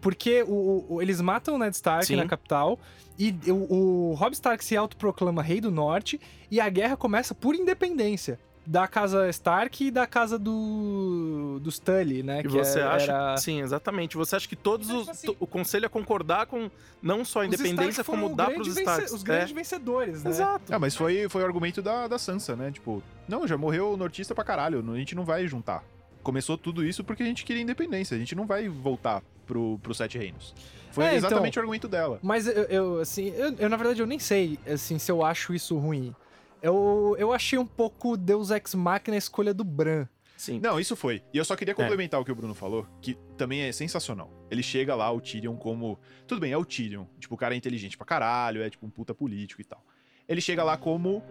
Porque 0.00 0.42
o, 0.48 0.86
o- 0.94 1.02
eles 1.02 1.20
matam 1.20 1.56
o 1.56 1.58
Ned 1.58 1.74
Stark 1.76 2.06
Sim. 2.06 2.16
na 2.16 2.26
capital 2.26 2.78
e 3.18 3.34
o, 3.50 4.10
o 4.10 4.14
Robb 4.14 4.32
Stark 4.32 4.64
se 4.64 4.74
autoproclama 4.74 5.42
rei 5.42 5.60
do 5.60 5.70
Norte 5.70 6.18
e 6.50 6.58
a 6.58 6.68
guerra 6.70 6.96
começa 6.96 7.34
por 7.34 7.54
independência. 7.54 8.40
Da 8.66 8.86
casa 8.86 9.28
Stark 9.30 9.84
e 9.86 9.90
da 9.90 10.06
casa 10.06 10.38
do. 10.38 11.58
dos 11.62 11.78
Tully, 11.78 12.22
né? 12.22 12.40
E 12.40 12.42
que 12.42 12.48
você 12.48 12.78
é- 12.80 12.82
acha. 12.82 13.10
era- 13.12 13.36
Sim, 13.38 13.60
exatamente. 13.62 14.16
Você 14.16 14.36
acha 14.36 14.46
que 14.48 14.54
todos 14.54 14.90
os. 14.90 15.00
tipo 15.00 15.10
assim, 15.10 15.36
o 15.40 15.46
conselho 15.46 15.86
a 15.86 15.88
concordar 15.88 16.46
com 16.46 16.70
não 17.02 17.24
só 17.24 17.40
a 17.42 17.46
Os 17.46 17.54
independência, 17.54 18.04
como 18.04 18.26
o 18.32 18.36
dar 18.36 18.46
grande 18.50 18.62
pros 18.70 18.74
vence-. 18.74 19.14
Os 19.14 19.22
É. 19.22 19.24
grandes 19.24 19.52
vencedores, 19.52 20.22
né? 20.22 20.30
Exato. 20.30 20.72
Ah, 20.72 20.78
mas 20.78 20.94
foi, 20.94 21.28
foi 21.28 21.42
o 21.42 21.46
argumento 21.46 21.80
da, 21.82 22.06
da 22.06 22.18
Sansa, 22.18 22.54
né? 22.54 22.70
Tipo, 22.70 23.02
não, 23.26 23.46
já 23.48 23.56
morreu 23.56 23.92
o 23.92 23.96
nortista 23.96 24.34
pra 24.34 24.44
caralho, 24.44 24.84
a 24.92 24.96
gente 24.96 25.14
não 25.14 25.24
vai 25.24 25.46
juntar. 25.48 25.82
Começou 26.22 26.58
tudo 26.58 26.84
isso 26.84 27.02
porque 27.02 27.22
a 27.22 27.26
gente 27.26 27.44
queria 27.44 27.62
independência, 27.62 28.14
a 28.14 28.18
gente 28.18 28.34
não 28.36 28.46
vai 28.46 28.68
voltar 28.68 29.22
pro, 29.46 29.78
pro 29.82 29.94
Sete 29.94 30.18
Reinos. 30.18 30.54
Foi 30.92 31.04
É, 31.04 31.14
exatamente 31.14 31.52
então. 31.54 31.62
o 31.62 31.64
argumento 31.64 31.88
dela. 31.88 32.18
Mas 32.22 32.46
eu, 32.46 32.64
eu, 32.64 32.98
assim, 33.00 33.28
eu, 33.36 33.54
eu, 33.58 33.68
na 33.70 33.76
verdade 33.76 34.00
eu 34.02 34.06
nem 34.06 34.18
sei 34.18 34.58
assim 34.66 34.98
se 34.98 35.10
eu 35.10 35.24
acho 35.24 35.54
isso 35.54 35.78
ruim. 35.78 36.14
Eu, 36.62 37.16
eu 37.18 37.32
achei 37.32 37.58
um 37.58 37.66
pouco 37.66 38.16
Deus 38.16 38.50
Ex 38.50 38.74
Machina 38.74 39.16
a 39.16 39.18
escolha 39.18 39.52
do 39.54 39.64
Bran. 39.64 40.06
Sim. 40.36 40.58
Não, 40.58 40.80
isso 40.80 40.96
foi. 40.96 41.22
E 41.34 41.38
eu 41.38 41.44
só 41.44 41.52
É. 41.52 41.56
queria 41.56 41.74
complementar 41.74 42.18
o 42.20 42.24
que 42.24 42.32
o 42.32 42.34
Bruno 42.34 42.54
falou, 42.54 42.86
que 43.02 43.14
também 43.36 43.60
é 43.62 43.72
sensacional. 43.72 44.30
Ele 44.50 44.62
chega 44.62 44.94
lá, 44.94 45.10
o 45.12 45.20
Tyrion, 45.20 45.54
como. 45.56 45.98
Tudo 46.26 46.40
bem, 46.40 46.52
é 46.52 46.56
o 46.56 46.64
Tyrion. 46.64 47.04
Tipo, 47.18 47.34
o 47.34 47.38
cara 47.38 47.54
é 47.54 47.58
inteligente 47.58 47.96
pra 47.98 48.06
caralho, 48.06 48.62
é 48.62 48.70
tipo 48.70 48.86
um 48.86 48.90
puta 48.90 49.14
político 49.14 49.60
e 49.60 49.64
tal. 49.64 49.84
Ele 50.26 50.40
chega 50.40 50.64
lá 50.64 50.76
como 50.78 51.22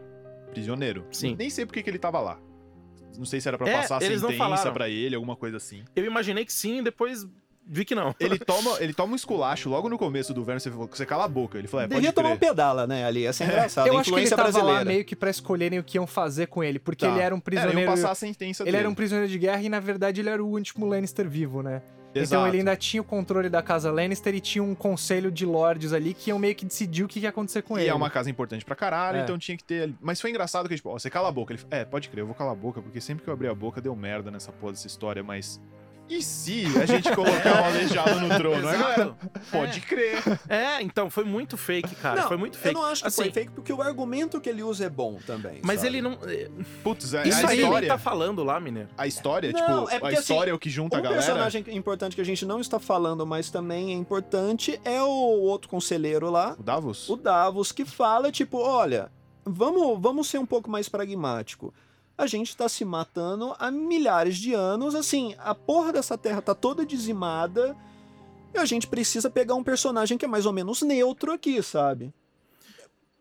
prisioneiro. 0.51 1.05
Sim. 1.11 1.35
Nem 1.35 1.49
sei 1.49 1.65
por 1.65 1.73
que 1.73 1.89
ele 1.89 1.97
tava 1.99 2.19
lá. 2.19 2.39
Não 3.17 3.25
sei 3.25 3.41
se 3.41 3.47
era 3.47 3.57
pra 3.57 3.67
É, 3.67 3.73
passar 3.77 3.99
sentença 3.99 4.71
pra 4.71 4.87
ele, 4.87 5.15
alguma 5.15 5.35
coisa 5.35 5.57
assim. 5.57 5.83
Eu 5.95 6.05
imaginei 6.05 6.45
que 6.45 6.53
sim, 6.53 6.83
depois 6.83 7.27
vi 7.69 7.85
que 7.85 7.93
não. 7.93 8.15
Ele 8.19 8.37
toma, 8.39 8.77
ele 8.81 8.93
toma 8.93 9.13
um 9.13 9.15
esculacho 9.15 9.69
logo 9.69 9.87
no 9.87 9.97
começo 9.97 10.33
do 10.33 10.43
Verno, 10.43 10.59
você 10.59 10.71
falou 10.71 10.87
que 10.87 10.97
você 10.97 11.05
cala 11.05 11.25
a 11.25 11.27
boca. 11.27 11.57
Ele 11.57 11.67
falou, 11.67 11.85
é, 11.85 11.87
Devia 11.87 12.11
tomar 12.11 12.29
um 12.31 12.37
pedala, 12.37 12.87
né, 12.87 13.05
ali. 13.05 13.25
Essa 13.25 13.43
é 13.43 13.47
engraçado. 13.47 13.87
eu 13.87 13.97
acho 13.97 14.11
que 14.11 14.19
ele 14.19 14.29
tava 14.29 14.43
brasileira. 14.43 14.79
lá 14.79 14.85
meio 14.85 15.05
que 15.05 15.15
pra 15.15 15.29
escolherem 15.29 15.77
o 15.79 15.83
que 15.83 15.97
iam 15.97 16.07
fazer 16.07 16.47
com 16.47 16.63
ele, 16.63 16.79
porque 16.79 17.05
Tá. 17.05 17.11
ele 17.11 17.21
era 17.21 17.33
um 17.35 17.37
É, 17.37 17.41
prisioneiro. 17.41 17.79
iam 17.81 17.91
passar 17.91 18.11
a 18.11 18.15
sentença 18.15 18.63
ele 18.63 18.71
dele. 18.71 18.77
era 18.77 18.89
um 18.89 18.95
prisioneiro 18.95 19.31
de 19.31 19.37
guerra 19.37 19.61
e, 19.61 19.69
na 19.69 19.79
verdade, 19.79 20.19
ele 20.21 20.29
era 20.29 20.43
o 20.43 20.47
último 20.47 20.85
Lannister 20.87 21.29
vivo, 21.29 21.61
né? 21.61 21.81
Então 22.11 22.23
Exato. 22.23 22.47
ele 22.47 22.57
ainda 22.57 22.75
tinha 22.75 23.01
o 23.01 23.03
controle 23.03 23.49
da 23.49 23.61
casa 23.61 23.91
Lannister 23.91 24.33
e 24.33 24.39
tinha 24.41 24.63
um 24.63 24.73
conselho 24.73 25.31
de 25.31 25.45
lords 25.45 25.93
ali 25.93 26.15
que 26.15 26.31
iam 26.31 26.39
meio 26.39 26.55
que 26.55 26.65
decidir 26.65 27.03
o 27.03 27.07
que 27.07 27.19
ia 27.19 27.29
acontecer 27.29 27.61
com 27.61 27.77
E 27.77 27.81
ele. 27.83 27.89
é 27.91 27.93
uma 27.93 28.09
casa 28.09 28.31
importante 28.31 28.65
pra 28.65 28.75
caralho, 28.75 29.19
É. 29.19 29.21
então 29.23 29.37
tinha 29.37 29.55
que 29.55 29.63
ter. 29.63 29.83
ali- 29.83 29.95
Mas 30.01 30.19
foi 30.19 30.31
engraçado 30.31 30.67
que, 30.67 30.75
tipo, 30.75 30.89
ó, 30.89 30.97
você 30.97 31.07
cala 31.07 31.29
a 31.29 31.31
boca. 31.31 31.53
Ele, 31.53 31.61
é, 31.69 31.85
pode 31.85 32.09
crer, 32.09 32.21
eu 32.23 32.25
vou 32.25 32.33
calar 32.33 32.53
a 32.53 32.55
boca, 32.55 32.81
porque 32.81 32.99
sempre 32.99 33.23
que 33.23 33.29
eu 33.29 33.33
abri 33.35 33.47
a 33.47 33.53
boca 33.53 33.79
deu 33.79 33.95
merda 33.95 34.31
nessa 34.31 34.51
porra 34.51 34.71
dessa 34.73 34.87
história, 34.87 35.21
mas. 35.21 35.61
E 36.09 36.23
se 36.23 36.65
a 36.81 36.85
gente 36.87 37.13
colocar 37.13 37.61
o 37.61 37.65
aleijado 37.65 38.19
no 38.19 38.35
trono? 38.35 38.67
Exato. 38.73 39.15
pode 39.51 39.81
crer. 39.81 40.17
É, 40.49 40.81
então, 40.81 41.09
foi 41.09 41.23
muito 41.23 41.55
fake, 41.55 41.95
cara. 41.95 42.21
Não, 42.21 42.27
foi 42.27 42.37
muito 42.37 42.57
fake. 42.57 42.75
Eu 42.75 42.81
não 42.81 42.89
acho 42.89 43.01
que 43.03 43.07
assim, 43.07 43.23
foi 43.23 43.31
fake, 43.31 43.51
porque 43.51 43.71
o 43.71 43.81
argumento 43.81 44.41
que 44.41 44.49
ele 44.49 44.63
usa 44.63 44.85
é 44.85 44.89
bom 44.89 45.19
também. 45.25 45.59
Mas 45.63 45.81
sabe? 45.81 45.87
ele 45.87 46.01
não. 46.01 46.13
é, 46.23 46.49
Putz, 46.83 47.13
é, 47.13 47.27
Isso 47.27 47.45
a 47.45 47.49
aí 47.49 47.57
ele 47.57 47.63
história. 47.65 47.87
tá 47.87 47.97
falando 47.99 48.43
lá, 48.43 48.59
Mineiro. 48.59 48.89
A 48.97 49.05
história, 49.05 49.51
Não, 49.51 49.59
tipo, 49.59 49.89
é 49.91 49.97
a 49.97 49.99
porque, 49.99 50.15
assim, 50.15 50.21
história 50.33 50.51
é 50.51 50.53
o 50.53 50.59
que 50.59 50.69
junta 50.69 50.97
a 50.97 50.99
Um 50.99 51.03
galera. 51.03 51.21
personagem 51.21 51.63
importante 51.69 52.15
que 52.15 52.21
a 52.21 52.25
gente 52.25 52.45
não 52.45 52.59
está 52.59 52.79
falando, 52.79 53.25
mas 53.27 53.51
também 53.51 53.91
é 53.91 53.95
importante, 53.95 54.79
é 54.83 55.01
o 55.03 55.07
outro 55.07 55.69
conselheiro 55.69 56.29
lá, 56.31 56.55
O 56.57 56.63
Davos? 56.63 57.07
o 57.07 57.15
Davos, 57.15 57.71
que 57.71 57.85
fala, 57.85 58.31
tipo, 58.31 58.57
olha, 58.57 59.11
vamos, 59.45 59.99
vamos 60.01 60.27
ser 60.27 60.39
um 60.39 60.45
pouco 60.45 60.69
mais 60.71 60.89
pragmático. 60.89 61.73
A 62.19 62.27
gente 62.27 62.57
tá 62.57 62.67
se 62.67 62.83
matando 62.83 63.55
há 63.57 63.71
milhares 63.71 64.35
de 64.35 64.53
anos, 64.53 64.93
assim, 64.93 65.35
a 65.39 65.55
porra 65.55 65.93
dessa 65.93 66.17
terra 66.17 66.41
tá 66.41 66.53
toda 66.53 66.85
dizimada 66.85 67.77
e 68.53 68.57
a 68.57 68.65
gente 68.65 68.87
precisa 68.87 69.29
pegar 69.29 69.55
um 69.55 69.63
personagem 69.63 70.17
que 70.17 70.25
é 70.25 70.27
mais 70.27 70.45
ou 70.45 70.51
menos 70.51 70.81
neutro 70.81 71.31
aqui, 71.31 71.63
sabe? 71.63 72.13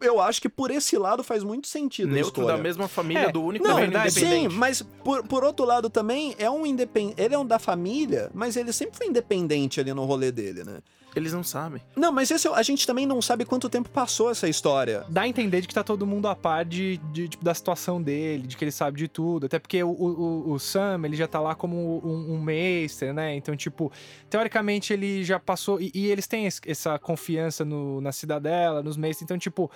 Eu 0.01 0.21
acho 0.21 0.43
que 0.43 0.49
por 0.49 0.73
esse 0.73 0.99
lado 0.99 1.23
faz 1.23 1.45
muito 1.45 1.69
sentido 1.69 2.11
Neutro 2.11 2.45
da 2.45 2.57
mesma 2.57 2.89
família 2.89 3.27
É, 3.27 3.33
do 3.33 3.41
único 3.41 3.67
Não, 3.67 3.77
verdade, 3.77 4.11
sim, 4.11 4.49
mas 4.49 4.83
por, 5.05 5.25
por 5.29 5.45
outro 5.45 5.65
lado 5.65 5.89
também 5.89 6.35
é 6.37 6.51
um 6.51 6.67
independente. 6.67 7.21
Ele 7.23 7.37
é 7.37 7.39
um 7.39 7.47
da 7.47 7.61
família, 7.61 8.33
mas 8.35 8.57
ele 8.57 8.73
sempre 8.73 8.97
foi 8.97 9.07
independente 9.07 9.81
ali 9.81 9.95
no 9.95 10.05
rolê 10.05 10.33
dele, 10.33 10.65
né? 10.65 10.79
Eles 11.19 11.33
não 11.33 11.43
sabem. 11.45 11.83
Não, 11.97 12.11
mas 12.13 12.31
esse, 12.31 12.49
a 12.49 12.63
gente 12.63 12.87
também 12.87 13.05
não 13.07 13.21
sabe 13.21 13.45
quanto 13.45 13.69
tempo 13.69 13.89
passou 13.91 14.31
essa 14.31 14.49
história. 14.49 15.05
Dá 15.09 15.23
a 15.23 15.29
entender 15.29 15.61
de 15.61 15.69
que 15.69 15.75
tá 15.75 15.85
todo 15.85 16.07
mundo 16.07 16.29
a 16.29 16.35
par 16.35 16.65
de, 16.65 16.97
de, 17.13 17.29
tipo, 17.29 17.45
da 17.45 17.53
situação 17.53 18.01
dele, 18.01 18.47
de 18.47 18.57
que 18.57 18.65
ele 18.65 18.71
sabe 18.73 18.97
de 18.99 19.09
tudo. 19.09 19.47
Até 19.47 19.59
porque 19.59 19.83
o, 19.83 19.91
o, 19.91 20.53
o 20.53 20.59
Sam, 20.59 21.01
ele 21.05 21.17
já 21.17 21.27
tá 21.27 21.41
lá 21.41 21.55
como 21.55 21.77
um, 22.05 22.35
um 22.35 22.41
mestre, 22.41 23.13
né? 23.13 23.35
Então, 23.35 23.57
tipo, 23.57 23.93
teoricamente 24.31 24.93
ele 24.93 25.25
já 25.25 25.39
passou. 25.39 25.81
E, 25.81 25.91
e 25.95 26.07
eles 26.07 26.27
têm 26.27 26.47
es- 26.47 26.61
essa 26.67 26.99
confiança 26.99 27.65
no, 27.65 28.01
na 28.01 28.13
cidadela, 28.13 28.83
nos 28.83 28.97
mestres. 28.97 29.23
Então, 29.25 29.39
tipo. 29.39 29.71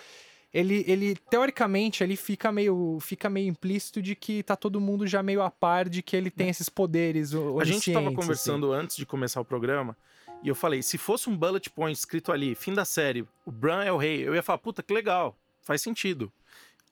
Ele, 0.55 0.85
ele, 0.87 1.17
teoricamente, 1.31 2.05
ele 2.05 2.15
fica 2.15 2.53
meio, 2.53 2.99
fica 3.01 3.31
meio 3.31 3.49
implícito 3.49 4.03
de 4.03 4.15
que 4.15 4.43
tá 4.43 4.55
todo 4.55 4.79
mundo 4.79 5.07
já 5.07 5.23
meio 5.23 5.41
a 5.41 5.51
par 5.51 5.89
de 5.89 6.03
que 6.03 6.15
ele 6.15 6.31
tem 6.31 6.51
esses 6.51 6.69
poderes 6.69 7.33
A 7.33 7.37
gente 7.65 7.91
tava 7.91 8.05
oniscientes, 8.09 8.15
conversando 8.17 8.71
antes 8.71 8.97
de 8.99 9.07
começar 9.07 9.41
o 9.41 9.47
programa 9.47 9.97
e 10.43 10.49
eu 10.49 10.55
falei, 10.55 10.83
se 10.83 10.99
fosse 10.99 11.29
um 11.31 11.37
bullet 11.37 11.71
point 11.71 11.97
escrito 11.99 12.33
ali, 12.33 12.55
fim 12.55 12.75
da 12.75 12.85
série, 12.85 13.27
o 13.45 13.51
Bran 13.51 13.85
é 13.85 13.93
o 13.93 13.97
rei, 13.97 14.27
eu 14.27 14.35
ia 14.35 14.43
falar, 14.43 14.59
puta, 14.59 14.83
que 14.83 14.93
legal, 14.93 15.37
faz 15.63 15.81
sentido. 15.83 16.33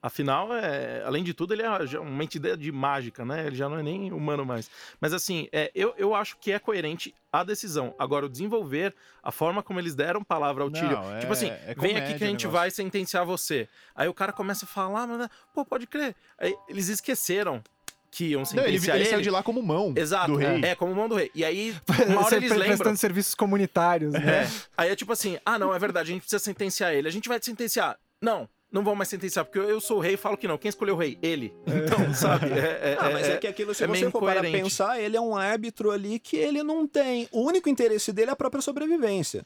Afinal, 0.03 0.51
é, 0.57 1.03
além 1.05 1.23
de 1.23 1.35
tudo, 1.35 1.53
ele 1.53 1.61
é 1.63 1.69
uma 1.99 2.25
entidade 2.25 2.73
mágica, 2.73 3.23
né? 3.23 3.47
Ele 3.47 3.55
já 3.55 3.69
não 3.69 3.79
é 3.79 3.83
nem 3.83 4.11
humano 4.11 4.47
mais. 4.47 4.71
Mas 4.99 5.13
assim, 5.13 5.47
é, 5.53 5.71
eu, 5.75 5.93
eu 5.99 6.15
acho 6.15 6.39
que 6.39 6.53
é 6.53 6.59
coerente 6.59 7.15
a 7.31 7.45
decisão. 7.45 7.95
Agora, 7.99 8.25
o 8.25 8.29
desenvolver, 8.29 8.95
a 9.23 9.31
forma 9.31 9.63
como 9.63 9.79
eles 9.79 9.95
deram 9.95 10.25
palavra 10.25 10.65
ao 10.65 10.71
Tyrion. 10.71 11.03
é- 11.13 11.21
tipo 11.21 11.33
assim, 11.35 11.49
é 11.49 11.75
vem 11.77 11.99
aqui 11.99 12.15
que 12.15 12.25
a 12.25 12.27
gente 12.27 12.47
vai 12.47 12.71
sentenciar 12.71 13.27
você. 13.27 13.69
Aí 13.95 14.09
o 14.09 14.15
cara 14.15 14.33
começa 14.33 14.65
a 14.65 14.69
falar, 14.69 15.07
mas, 15.07 15.29
pô, 15.53 15.67
pode 15.67 15.87
crer. 15.87 16.17
Aí 16.39 16.57
eles 16.67 16.89
esqueceram 16.89 17.63
que 18.11 18.25
iam 18.31 18.43
Não, 18.43 18.63
ele, 18.65 18.73
sentenciar 18.73 18.97
ele 18.97 19.05
ele. 19.05 19.11
saiu 19.11 19.23
de 19.23 19.31
lá 19.31 19.43
como 19.43 19.63
mão 19.63 19.93
Exato, 19.97 20.33
do 20.33 20.37
rei. 20.37 20.61
é, 20.65 20.75
como 20.75 20.95
mão 20.95 21.09
do 21.09 21.15
rei. 21.15 21.31
E 21.35 21.45
aí, 21.45 21.75
uma 22.09 22.19
hora 22.21 22.29
Você 22.29 22.37
eles 22.37 22.51
lembram. 22.51 22.67
prestando 22.69 22.97
serviços 22.97 23.35
comunitários, 23.35 24.13
né? 24.13 24.45
É. 24.45 24.51
Aí 24.77 24.91
é 24.91 24.97
tipo 24.97 25.13
assim: 25.13 25.39
ah, 25.45 25.59
não, 25.59 25.75
é 25.75 25.79
verdade, 25.79 26.11
a 26.11 26.13
gente 26.13 26.23
precisa 26.23 26.43
sentenciar 26.43 26.93
ele. 26.93 27.07
A 27.09 27.13
gente 27.13 27.29
vai 27.29 27.39
te 27.39 27.47
sentenciar. 27.47 27.97
Não, 28.21 28.49
não 28.71 28.83
vão 28.85 28.95
mais 28.95 29.09
sentenciar, 29.09 29.45
porque 29.45 29.59
eu, 29.59 29.81
sou 29.81 29.99
o 29.99 30.01
rei 30.01 30.15
e 30.15 30.17
falo 30.17 30.37
que 30.37 30.47
não. 30.49 30.59
Quem 30.59 30.69
escolheu 30.69 30.95
o 30.95 30.99
rei? 30.99 31.19
Ele. 31.23 31.53
Então, 31.67 32.13
sabe? 32.15 32.47
É, 32.53 32.93
é, 32.93 32.97
Ah, 33.01 33.11
mas 33.11 33.29
é, 33.29 33.37
que 33.37 33.47
aquilo, 33.47 33.75
se 33.75 33.85
é 33.85 33.87
você 33.87 34.11
for 34.11 34.21
para 34.23 34.43
pensar, 34.43 35.01
ele 35.01 35.17
é 35.17 35.21
um 35.21 35.37
árbitro 35.37 35.91
ali 35.91 36.19
que 36.19 36.37
ele 36.37 36.63
não 36.63 36.87
tem. 36.87 37.29
O 37.33 37.43
único 37.47 37.69
interesse 37.69 38.13
dele 38.13 38.31
é 38.31 38.33
a 38.33 38.37
própria 38.37 38.61
sobrevivência. 38.63 39.45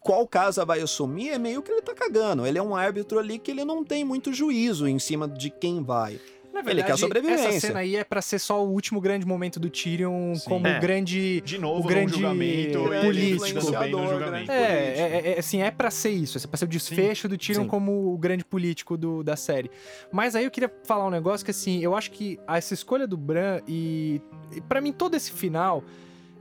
Qual 0.00 0.26
casa 0.28 0.64
vai 0.64 0.80
assumir 0.80 1.30
é 1.30 1.38
meio 1.38 1.62
que 1.62 1.70
ele 1.72 1.82
tá 1.82 1.92
cagando. 1.94 2.46
Ele 2.46 2.58
é 2.58 2.62
um 2.62 2.76
árbitro 2.76 3.18
ali 3.18 3.38
que 3.40 3.50
ele 3.50 3.64
não 3.64 3.82
tem 3.84 4.04
muito 4.04 4.32
juízo 4.32 4.86
em 4.86 4.98
cima 5.00 5.26
de 5.26 5.50
quem 5.50 5.82
vai. 5.82 6.20
Na 6.62 6.70
Ele 6.70 6.82
quer 6.82 6.96
sobrevivência. 6.96 7.48
Essa 7.48 7.60
cena 7.68 7.80
aí 7.80 7.96
é 7.96 8.04
pra 8.04 8.20
ser 8.22 8.38
só 8.38 8.64
o 8.64 8.70
último 8.70 9.00
grande 9.00 9.26
momento 9.26 9.60
do 9.60 9.68
Tyrion 9.70 10.34
Sim. 10.34 10.48
como 10.48 10.66
É. 10.66 10.78
o 10.78 10.80
grande. 10.80 11.40
De 11.42 11.58
novo, 11.58 11.80
O 11.80 11.86
grande 11.86 12.12
julgamento, 12.12 12.78
político. 13.02 13.60
julgamento. 13.60 13.96
grande- 14.18 14.50
É, 14.50 14.76
político. 14.76 15.00
é, 15.28 15.32
é, 15.32 15.38
assim, 15.38 15.62
é 15.62 15.70
pra 15.70 15.90
ser 15.90 16.10
isso. 16.10 16.38
É 16.38 16.46
pra 16.46 16.56
ser 16.56 16.64
o 16.64 16.68
desfecho 16.68 17.28
do 17.28 17.36
Tyrion 17.38 17.62
Sim. 17.62 17.68
como 17.68 18.12
o 18.12 18.18
grande 18.18 18.44
político 18.44 18.96
do, 18.96 19.22
da 19.22 19.36
série. 19.36 19.70
Mas 20.12 20.34
aí 20.34 20.44
eu 20.44 20.50
queria 20.50 20.72
falar 20.84 21.06
um 21.06 21.10
negócio 21.10 21.44
que, 21.44 21.50
assim, 21.50 21.80
eu 21.82 21.94
acho 21.94 22.10
que 22.10 22.38
essa 22.48 22.74
escolha 22.74 23.06
do 23.06 23.16
Bran 23.16 23.60
e. 23.68 24.20
e 24.54 24.60
para 24.60 24.80
mim, 24.80 24.92
todo 24.92 25.14
esse 25.14 25.32
final. 25.32 25.82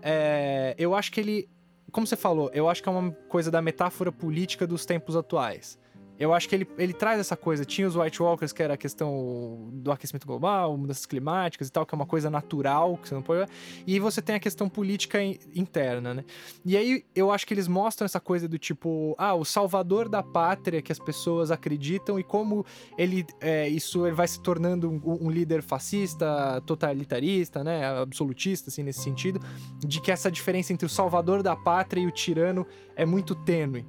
é, 0.01 0.75
eu 0.77 0.93
acho 0.95 1.11
que 1.11 1.19
ele. 1.19 1.49
Como 1.91 2.05
você 2.05 2.15
falou, 2.15 2.51
eu 2.53 2.67
acho 2.69 2.83
que 2.83 2.89
é 2.89 2.91
uma 2.91 3.11
coisa 3.29 3.49
da 3.49 3.61
metáfora 3.61 4.11
política 4.11 4.67
dos 4.67 4.85
tempos 4.85 5.15
atuais. 5.15 5.77
Eu 6.19 6.33
acho 6.33 6.47
que 6.47 6.55
ele, 6.55 6.67
ele 6.77 6.93
traz 6.93 7.19
essa 7.19 7.35
coisa. 7.35 7.65
Tinha 7.65 7.87
os 7.87 7.95
White 7.95 8.21
Walkers, 8.21 8.53
que 8.53 8.63
era 8.63 8.75
a 8.75 8.77
questão 8.77 9.69
do 9.73 9.91
aquecimento 9.91 10.25
global, 10.25 10.77
mudanças 10.77 11.05
climáticas 11.05 11.67
e 11.67 11.71
tal, 11.71 11.85
que 11.85 11.93
é 11.93 11.97
uma 11.97 12.05
coisa 12.05 12.29
natural, 12.29 12.97
que 12.97 13.09
você 13.09 13.15
não 13.15 13.21
pode. 13.21 13.49
E 13.85 13.99
você 13.99 14.21
tem 14.21 14.35
a 14.35 14.39
questão 14.39 14.69
política 14.69 15.21
in- 15.21 15.37
interna, 15.53 16.13
né? 16.13 16.25
E 16.65 16.77
aí 16.77 17.03
eu 17.13 17.31
acho 17.31 17.45
que 17.45 17.53
eles 17.53 17.67
mostram 17.67 18.05
essa 18.05 18.19
coisa 18.19 18.47
do 18.47 18.57
tipo, 18.57 19.13
ah, 19.17 19.33
o 19.35 19.43
salvador 19.43 20.07
da 20.07 20.23
pátria 20.23 20.81
que 20.81 20.91
as 20.91 20.99
pessoas 20.99 21.51
acreditam 21.51 22.19
e 22.19 22.23
como 22.23 22.65
ele 22.97 23.25
é, 23.41 23.67
isso 23.67 24.05
ele 24.05 24.15
vai 24.15 24.27
se 24.27 24.39
tornando 24.41 24.89
um, 24.89 25.25
um 25.25 25.29
líder 25.29 25.61
fascista, 25.61 26.61
totalitarista, 26.65 27.63
né, 27.63 27.85
absolutista 27.85 28.69
assim 28.69 28.83
nesse 28.83 29.01
sentido, 29.01 29.39
de 29.79 30.01
que 30.01 30.11
essa 30.11 30.31
diferença 30.31 30.71
entre 30.71 30.85
o 30.85 30.89
salvador 30.89 31.43
da 31.43 31.55
pátria 31.55 32.01
e 32.01 32.07
o 32.07 32.11
tirano 32.11 32.65
é 32.95 33.05
muito 33.05 33.35
tênue. 33.35 33.85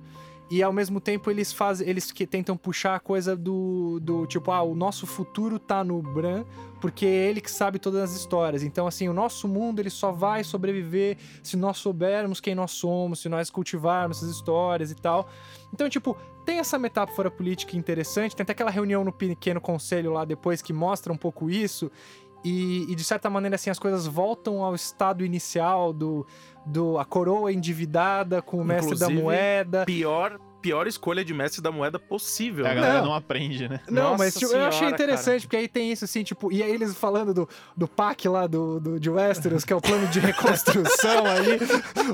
E 0.48 0.62
ao 0.62 0.72
mesmo 0.72 1.00
tempo 1.00 1.28
eles 1.28 1.52
fazem, 1.52 1.88
eles 1.88 2.12
que 2.12 2.24
tentam 2.24 2.56
puxar 2.56 2.94
a 2.94 3.00
coisa 3.00 3.36
do, 3.36 3.98
do 4.00 4.26
tipo, 4.26 4.52
ah, 4.52 4.62
o 4.62 4.76
nosso 4.76 5.04
futuro 5.04 5.58
tá 5.58 5.82
no 5.82 6.00
Bran, 6.00 6.44
porque 6.80 7.04
é 7.04 7.28
ele 7.28 7.40
que 7.40 7.50
sabe 7.50 7.80
todas 7.80 8.00
as 8.02 8.16
histórias. 8.16 8.62
Então, 8.62 8.86
assim, 8.86 9.08
o 9.08 9.12
nosso 9.12 9.48
mundo 9.48 9.80
ele 9.80 9.90
só 9.90 10.12
vai 10.12 10.44
sobreviver 10.44 11.16
se 11.42 11.56
nós 11.56 11.78
soubermos 11.78 12.40
quem 12.40 12.54
nós 12.54 12.70
somos, 12.70 13.20
se 13.20 13.28
nós 13.28 13.50
cultivarmos 13.50 14.18
essas 14.18 14.30
histórias 14.30 14.92
e 14.92 14.94
tal. 14.94 15.28
Então, 15.74 15.88
tipo, 15.88 16.16
tem 16.44 16.60
essa 16.60 16.78
metáfora 16.78 17.28
política 17.28 17.76
interessante, 17.76 18.36
tem 18.36 18.44
até 18.44 18.52
aquela 18.52 18.70
reunião 18.70 19.02
no 19.02 19.12
pequeno 19.12 19.60
conselho 19.60 20.12
lá 20.12 20.24
depois 20.24 20.62
que 20.62 20.72
mostra 20.72 21.12
um 21.12 21.16
pouco 21.16 21.50
isso. 21.50 21.90
E, 22.44 22.86
e, 22.88 22.94
de 22.94 23.02
certa 23.02 23.28
maneira, 23.28 23.56
assim, 23.56 23.70
as 23.70 23.78
coisas 23.78 24.06
voltam 24.06 24.62
ao 24.62 24.72
estado 24.72 25.24
inicial 25.24 25.92
do, 25.92 26.24
do 26.66 26.98
a 26.98 27.04
coroa 27.04 27.52
endividada 27.52 28.42
com 28.42 28.58
o 28.58 28.64
mestre 28.64 28.98
da 28.98 29.08
moeda. 29.08 29.84
Pior, 29.84 30.38
pior 30.62 30.86
escolha 30.86 31.24
de 31.24 31.32
mestre 31.34 31.60
da 31.62 31.70
moeda 31.70 31.98
possível. 31.98 32.64
A 32.66 32.68
né? 32.70 32.74
galera 32.74 32.98
Não. 32.98 33.06
não 33.06 33.14
aprende, 33.14 33.68
né? 33.68 33.80
Não, 33.88 34.02
Nossa 34.10 34.18
mas 34.18 34.34
tipo, 34.34 34.52
eu 34.52 34.64
achei 34.64 34.78
senhora, 34.80 34.94
interessante, 34.94 35.42
porque 35.42 35.56
aí 35.56 35.68
tem 35.68 35.92
isso, 35.92 36.04
assim, 36.04 36.22
tipo, 36.24 36.52
e 36.52 36.62
aí 36.62 36.70
eles 36.70 36.94
falando 36.96 37.32
do, 37.32 37.48
do 37.76 37.86
PAC 37.86 38.26
lá 38.28 38.46
do, 38.46 38.80
do, 38.80 39.00
de 39.00 39.08
Westeros, 39.10 39.64
que 39.64 39.72
é 39.72 39.76
o 39.76 39.80
plano 39.80 40.06
de 40.08 40.18
reconstrução 40.20 41.24
ali, 41.26 41.58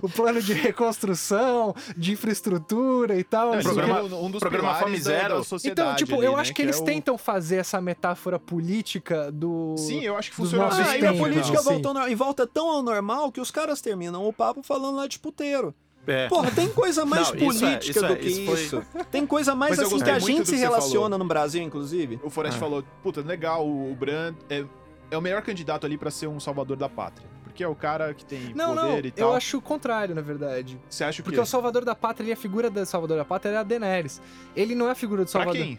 o 0.02 0.08
plano 0.08 0.40
de 0.42 0.52
reconstrução, 0.52 1.74
de 1.96 2.12
infraestrutura 2.12 3.16
e 3.18 3.24
tal. 3.24 3.54
Não, 3.54 3.54
não 3.54 3.58
o 3.60 3.62
quê. 3.62 3.80
programa- 3.80 4.02
um 4.18 4.30
dos 4.30 4.40
programa 4.40 4.68
pilares 4.68 4.82
Fome 4.84 5.00
Zero. 5.00 5.18
da 5.20 5.24
Então, 5.34 5.44
sociedade 5.44 5.80
Então, 5.82 5.96
tipo, 5.96 6.14
ali, 6.16 6.26
eu 6.26 6.32
né, 6.34 6.40
acho 6.40 6.54
que, 6.54 6.62
é 6.62 6.64
eles 6.64 6.78
o- 6.78 6.84
tentam 6.84 7.16
fazer 7.18 7.56
essa 7.56 7.80
metáfora 7.80 8.38
política 8.38 9.30
do. 9.32 9.74
Sim, 9.78 10.00
eu 10.02 10.16
acho 10.16 10.30
que 10.30 10.36
funciona 10.36 10.66
Ah, 10.66 10.70
bem. 10.70 10.84
e 10.84 11.06
a 11.06 11.10
tempos, 11.10 11.18
política 11.18 11.58
assim. 11.58 11.68
volta 11.68 11.88
ao 11.88 11.94
nor- 11.94 12.10
e 12.10 12.14
volta 12.14 12.46
tão 12.46 12.68
ao 12.70 12.82
normal 12.82 13.30
que 13.32 13.40
os 13.40 13.50
caras 13.50 13.80
terminam 13.80 14.26
o 14.26 14.32
papo 14.32 14.62
falando 14.62 14.96
lá 14.96 15.06
de 15.06 15.18
puteiro. 15.18 15.74
É. 16.06 16.28
Porra, 16.28 16.50
tem 16.50 16.68
coisa 16.68 17.04
mais 17.04 17.28
Não, 17.28 17.36
isso 17.36 17.44
é, 17.64 17.68
política 17.68 17.90
isso 17.98 18.04
é, 18.04 18.08
do 18.08 18.16
que 18.16 18.26
isso 18.28 18.44
foi- 18.44 18.60
isso. 18.62 18.82
Tem 19.10 19.26
coisa 19.26 19.54
mais 19.54 19.78
assim 19.78 19.98
que 20.02 20.10
a 20.10 20.18
gente 20.18 20.46
se 20.48 20.54
que 20.54 20.60
relaciona 20.60 21.04
falou. 21.04 21.18
no 21.18 21.24
Brasil, 21.24 21.62
inclusive. 21.62 22.18
O 22.24 22.28
Forest 22.30 22.56
Ah. 22.56 22.60
falou, 22.60 22.84
puta, 23.02 23.20
legal, 23.20 23.64
o 23.66 23.94
Bran 23.98 24.34
é, 24.50 24.64
é 25.12 25.16
o 25.16 25.20
melhor 25.20 25.42
candidato 25.42 25.86
ali 25.86 25.96
pra 25.96 26.10
ser 26.10 26.26
um 26.26 26.40
salvador 26.40 26.76
da 26.76 26.88
pátria. 26.88 27.30
Porque 27.44 27.62
é 27.62 27.68
o 27.68 27.74
cara 27.74 28.14
que 28.14 28.24
tem 28.24 28.52
Não, 28.54 28.74
não, 28.74 28.88
poder 28.96 29.06
e 29.06 29.10
tal. 29.12 29.28
eu 29.30 29.36
acho 29.36 29.58
o 29.58 29.60
contrário, 29.62 30.14
na 30.14 30.22
verdade. 30.22 30.80
Você 30.88 31.04
acha 31.04 31.20
o 31.20 31.24
Porque 31.24 31.36
quê? 31.36 31.42
o 31.42 31.46
Salvador 31.46 31.84
da 31.84 31.94
Pátria, 31.94 32.24
ele, 32.24 32.32
a 32.32 32.36
figura 32.36 32.70
do 32.70 32.84
Salvador 32.86 33.18
da 33.18 33.24
Pátria 33.26 33.52
é 33.52 33.56
a 33.58 33.62
Daenerys. 33.62 34.22
Ele 34.56 34.74
não 34.74 34.88
é 34.88 34.92
a 34.92 34.94
figura 34.94 35.22
do 35.22 35.30
Pra 35.30 35.42
Salvador. 35.44 35.62
quem? 35.62 35.78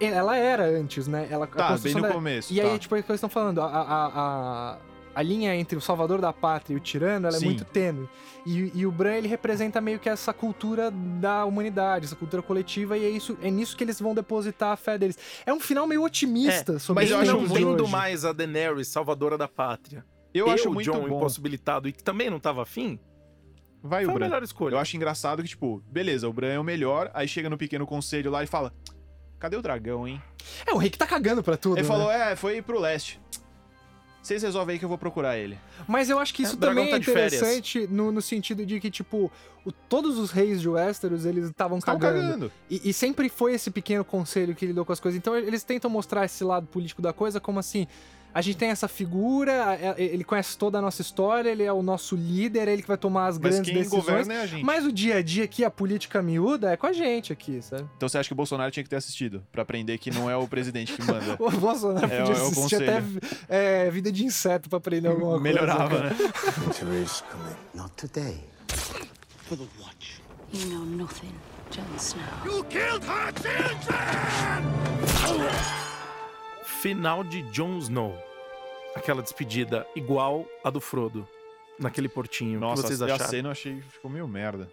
Ela 0.00 0.36
era 0.36 0.64
antes, 0.66 1.08
né? 1.08 1.26
Ela, 1.30 1.46
a 1.46 1.48
Tá, 1.48 1.78
bem 1.78 1.94
no 1.94 2.02
da- 2.02 2.12
começo. 2.12 2.52
E 2.52 2.60
aí, 2.60 2.68
tá. 2.72 2.78
tipo, 2.78 2.94
é 2.94 3.00
o 3.00 3.02
que 3.02 3.10
eles 3.10 3.18
estão 3.18 3.30
falando, 3.30 3.60
a, 3.62 3.64
a, 3.64 4.06
a, 4.72 4.76
a 5.14 5.22
linha 5.22 5.54
entre 5.54 5.76
o 5.76 5.80
salvador 5.80 6.20
da 6.20 6.32
pátria 6.32 6.74
e 6.74 6.76
o 6.76 6.80
tirano, 6.80 7.26
ela 7.28 7.36
Sim. 7.38 7.44
é 7.44 7.48
muito 7.48 7.64
tênue. 7.64 8.08
E, 8.44 8.70
e 8.74 8.86
o 8.86 8.90
Bran, 8.92 9.14
ele 9.14 9.28
representa 9.28 9.80
meio 9.80 9.98
que 9.98 10.08
essa 10.08 10.32
cultura 10.32 10.90
da 10.90 11.44
humanidade, 11.44 12.06
essa 12.06 12.16
cultura 12.16 12.42
coletiva, 12.42 12.98
e 12.98 13.04
é, 13.04 13.08
isso, 13.08 13.38
é 13.40 13.50
nisso 13.50 13.76
que 13.76 13.84
eles 13.84 14.00
vão 14.00 14.14
depositar 14.14 14.72
a 14.72 14.76
fé 14.76 14.98
deles. 14.98 15.16
É 15.46 15.52
um 15.52 15.60
final 15.60 15.86
meio 15.86 16.02
otimista 16.02 16.78
sobre 16.78 17.02
mas 17.02 17.10
eu 17.10 17.18
acho 17.18 17.36
hoje. 17.36 17.90
mais 17.90 18.24
a 18.24 18.32
Daenerys, 18.32 18.88
salvadora 18.88 19.38
da 19.38 19.48
pátria. 19.48 20.04
eu 20.34 20.48
e 20.48 20.50
acho 20.50 20.68
o 20.68 20.74
muito 20.74 20.90
John 20.90 21.08
bom. 21.08 21.16
impossibilitado 21.16 21.88
e 21.88 21.92
que 21.92 22.02
também 22.02 22.28
não 22.28 22.40
tava 22.40 22.62
afim, 22.62 22.98
Vai 23.86 24.04
foi 24.04 24.12
o 24.12 24.16
a 24.16 24.18
Bran. 24.18 24.26
melhor 24.26 24.42
escolha. 24.42 24.74
Eu 24.76 24.78
acho 24.78 24.96
engraçado 24.96 25.42
que, 25.42 25.48
tipo, 25.50 25.82
beleza, 25.90 26.26
o 26.26 26.32
Bran 26.32 26.54
é 26.54 26.58
o 26.58 26.64
melhor, 26.64 27.10
aí 27.12 27.28
chega 27.28 27.50
no 27.50 27.58
pequeno 27.58 27.86
conselho 27.86 28.30
lá 28.30 28.42
e 28.42 28.46
fala: 28.46 28.72
Cadê 29.38 29.56
o 29.58 29.62
dragão, 29.62 30.08
hein? 30.08 30.22
É, 30.66 30.72
o 30.72 30.78
rei 30.78 30.88
que 30.88 30.96
tá 30.96 31.06
cagando 31.06 31.42
pra 31.42 31.56
tudo, 31.58 31.76
Ele 31.76 31.82
né? 31.82 31.88
falou: 31.88 32.10
É, 32.10 32.34
foi 32.34 32.62
pro 32.62 32.80
leste. 32.80 33.20
Vocês 34.24 34.42
resolvem 34.42 34.72
aí 34.74 34.78
que 34.78 34.84
eu 34.84 34.88
vou 34.88 34.96
procurar 34.96 35.36
ele. 35.36 35.58
Mas 35.86 36.08
eu 36.08 36.18
acho 36.18 36.32
que 36.32 36.42
É, 36.42 36.46
isso 36.46 36.56
dragão 36.56 36.84
também 36.86 36.90
tá 36.90 36.96
é 36.96 37.00
interessante 37.12 37.86
no, 37.90 38.10
no 38.10 38.22
sentido 38.22 38.64
de 38.64 38.80
que, 38.80 38.90
tipo, 38.90 39.30
o- 39.66 39.70
todos 39.70 40.18
os 40.18 40.30
reis 40.30 40.62
de 40.62 40.68
Westeros, 40.68 41.26
eles 41.26 41.44
estavam 41.50 41.78
cagando. 41.78 42.20
cagando. 42.22 42.52
E, 42.70 42.88
e 42.88 42.92
sempre 42.94 43.28
foi 43.28 43.52
esse 43.52 43.70
pequeno 43.70 44.02
conselho 44.02 44.54
que 44.54 44.64
lidou 44.64 44.82
com 44.84 44.92
as 44.94 44.98
coisas. 44.98 45.18
Então 45.18 45.36
eles 45.36 45.62
tentam 45.62 45.90
mostrar 45.90 46.24
esse 46.24 46.42
lado 46.42 46.66
político 46.66 47.02
da 47.02 47.12
coisa 47.12 47.38
como 47.38 47.58
assim. 47.58 47.86
A 48.34 48.40
gente 48.42 48.56
tem 48.56 48.70
essa 48.70 48.88
figura, 48.88 49.78
ele 49.96 50.24
conhece 50.24 50.58
toda 50.58 50.78
a 50.78 50.82
nossa 50.82 51.00
história, 51.00 51.48
ele 51.48 51.62
é 51.62 51.72
o 51.72 51.82
nosso 51.82 52.16
líder, 52.16 52.66
é 52.66 52.72
ele 52.72 52.82
que 52.82 52.88
vai 52.88 52.96
tomar 52.96 53.28
as 53.28 53.38
Mas 53.38 53.52
grandes 53.54 53.70
quem 53.70 53.78
decisões. 53.78 54.04
governa 54.04 54.34
é 54.34 54.40
a 54.42 54.46
gente. 54.46 54.64
Mas 54.64 54.84
o 54.84 54.90
dia 54.90 55.16
a 55.18 55.22
dia 55.22 55.44
aqui, 55.44 55.64
a 55.64 55.70
política 55.70 56.20
miúda, 56.20 56.72
é 56.72 56.76
com 56.76 56.86
a 56.88 56.92
gente 56.92 57.32
aqui, 57.32 57.62
sabe? 57.62 57.84
Então 57.96 58.08
você 58.08 58.18
acha 58.18 58.28
que 58.28 58.32
o 58.32 58.36
Bolsonaro 58.36 58.72
tinha 58.72 58.82
que 58.82 58.90
ter 58.90 58.96
assistido? 58.96 59.46
Pra 59.52 59.62
aprender 59.62 59.98
que 59.98 60.10
não 60.10 60.28
é 60.28 60.36
o 60.36 60.48
presidente 60.48 60.92
que 60.92 61.02
manda. 61.04 61.36
O 61.44 61.50
Bolsonaro 61.50 62.06
É, 62.06 62.18
podia 62.24 62.34
é 62.34 62.46
assistir 62.46 62.76
até 62.76 63.02
é, 63.48 63.90
vida 63.90 64.10
de 64.10 64.24
inseto 64.24 64.68
pra 64.68 64.78
aprender 64.78 65.08
alguma 65.08 65.38
coisa. 65.38 65.42
Melhorava, 65.42 65.98
né? 66.04 66.10
Winter 66.58 67.02
is 67.02 67.22
coming. 67.30 67.54
Not 67.72 67.92
today. 67.96 68.40
You 70.52 70.66
know 70.70 70.84
nothing, 70.84 71.32
Jon 71.70 71.84
Snow. 71.98 72.64
Final 76.84 77.24
de 77.24 77.40
Jon 77.50 77.78
Snow. 77.78 78.14
Aquela 78.94 79.22
despedida 79.22 79.86
igual 79.96 80.44
a 80.62 80.68
do 80.68 80.82
Frodo. 80.82 81.26
Naquele 81.78 82.10
portinho. 82.10 82.58
o 82.58 82.60
Nossa, 82.60 82.82
que 82.82 82.88
vocês 82.88 83.00
a 83.00 83.06
acharam? 83.06 83.30
cena 83.30 83.48
eu 83.48 83.52
achei 83.52 83.76
que 83.76 83.82
ficou 83.88 84.10
meio 84.10 84.28
merda. 84.28 84.68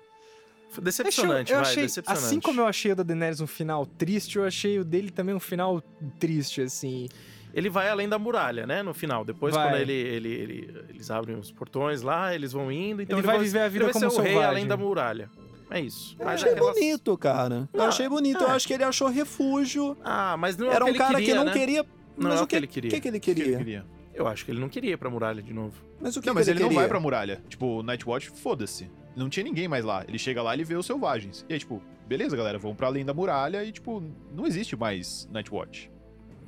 Foi 0.72 0.84
Decepcionante, 0.84 1.54
eu 1.54 1.60
vai, 1.62 1.72
achei, 1.72 1.84
decepcionante. 1.84 2.26
assim 2.26 2.42
como 2.42 2.60
eu 2.60 2.68
achei 2.68 2.92
o 2.92 2.96
da 2.98 3.04
Daenerys 3.04 3.40
um 3.40 3.48
final 3.48 3.86
triste, 3.86 4.36
eu 4.38 4.44
achei 4.46 4.78
o 4.78 4.84
dele 4.84 5.10
também 5.10 5.34
um 5.34 5.40
final 5.40 5.82
triste, 6.20 6.60
assim. 6.60 7.08
Ele 7.54 7.70
vai 7.70 7.88
além 7.88 8.10
da 8.10 8.20
muralha, 8.20 8.68
né? 8.68 8.84
No 8.84 8.94
final. 8.94 9.24
Depois, 9.24 9.56
Vai. 9.56 9.70
quando 9.70 9.80
ele, 9.80 9.94
ele, 9.94 10.30
ele- 10.34 10.86
eles 10.90 11.10
abrem 11.10 11.38
os 11.38 11.50
portões 11.50 12.02
lá, 12.02 12.36
eles 12.36 12.52
vão 12.52 12.70
indo. 12.70 13.02
Então 13.02 13.20
Ele 13.20 13.26
vai 13.26 13.40
viver 13.40 13.60
a 13.60 13.70
vida 13.70 13.86
ele 13.86 13.94
vai 13.94 14.02
como 14.02 14.12
ser 14.12 14.20
o 14.20 14.22
rei 14.22 14.44
além 14.44 14.68
da 14.68 14.76
muralha. 14.76 15.30
É 15.70 15.80
isso. 15.80 16.18
Eu 16.20 16.26
Mas 16.26 16.42
achei 16.42 16.52
aquelas- 16.52 16.74
bonito, 16.76 17.18
cara. 17.18 17.70
Eu 17.72 17.80
Não, 17.80 17.86
achei 17.88 18.10
bonito. 18.10 18.44
Eu 18.44 18.50
é. 18.50 18.52
acho 18.52 18.68
que 18.68 18.74
ele 18.74 18.84
achou 18.84 19.08
refúgio. 19.08 19.96
Ah, 20.04 20.36
mas 20.38 20.58
não 20.58 20.70
é 20.70 20.76
Era 20.76 20.84
o 20.84 20.88
que 20.88 20.92
um 20.92 20.96
ele 20.96 20.98
cara 20.98 21.14
queria, 21.16 21.28
que 21.28 21.34
não 21.40 21.46
né? 21.46 21.54
queria. 21.54 21.86
Não 22.18 22.30
mas 22.30 22.40
é 22.40 22.42
o 22.42 22.44
o 22.44 22.48
que 22.48 22.56
ele 22.56 22.68
que, 22.68 22.74
queria. 22.74 22.92
que, 22.92 23.02
que 23.02 23.08
ele 23.08 23.18
O 23.18 23.22
que 23.22 23.32
ele 23.32 23.42
queria? 23.42 23.58
queria? 23.58 23.86
Eu 24.14 24.28
acho 24.28 24.44
que 24.46 24.52
ele 24.52 24.60
não 24.60 24.68
queria 24.70 24.92
ir 24.92 24.98
pra 24.98 25.10
muralha 25.10 25.42
de 25.42 25.54
novo. 25.54 25.74
Mas 26.00 26.16
o 26.18 26.22
que, 26.22 26.28
Não, 26.28 26.34
que 26.34 26.40
mas 26.40 26.48
ele, 26.48 26.60
não 26.60 26.68
queria? 26.68 26.80
vai 26.82 26.88
pra 26.90 27.00
muralha. 27.00 27.42
Tipo, 27.48 27.66
o 27.80 27.84
Nightwatch, 27.84 28.30
foda-se. 28.32 28.90
Não 29.16 29.30
tinha 29.30 29.44
ninguém 29.44 29.68
mais 29.68 29.86
lá. 29.86 30.04
Ele 30.08 30.20
chega 30.20 30.42
lá 30.42 30.56
e 30.56 30.64
vê 30.64 30.76
os 30.76 30.86
selvagens. 30.86 31.46
E 31.50 31.54
aí, 31.54 31.60
tipo, 31.60 31.82
beleza, 32.08 32.36
galera, 32.36 32.58
vamos 32.60 32.76
pra 32.78 32.88
além 32.88 33.06
da 33.06 33.14
muralha 33.14 33.64
e, 33.64 33.72
tipo, 33.72 34.04
não 34.36 34.46
existe 34.46 34.76
mais 34.76 35.28
Nightwatch. 35.32 35.90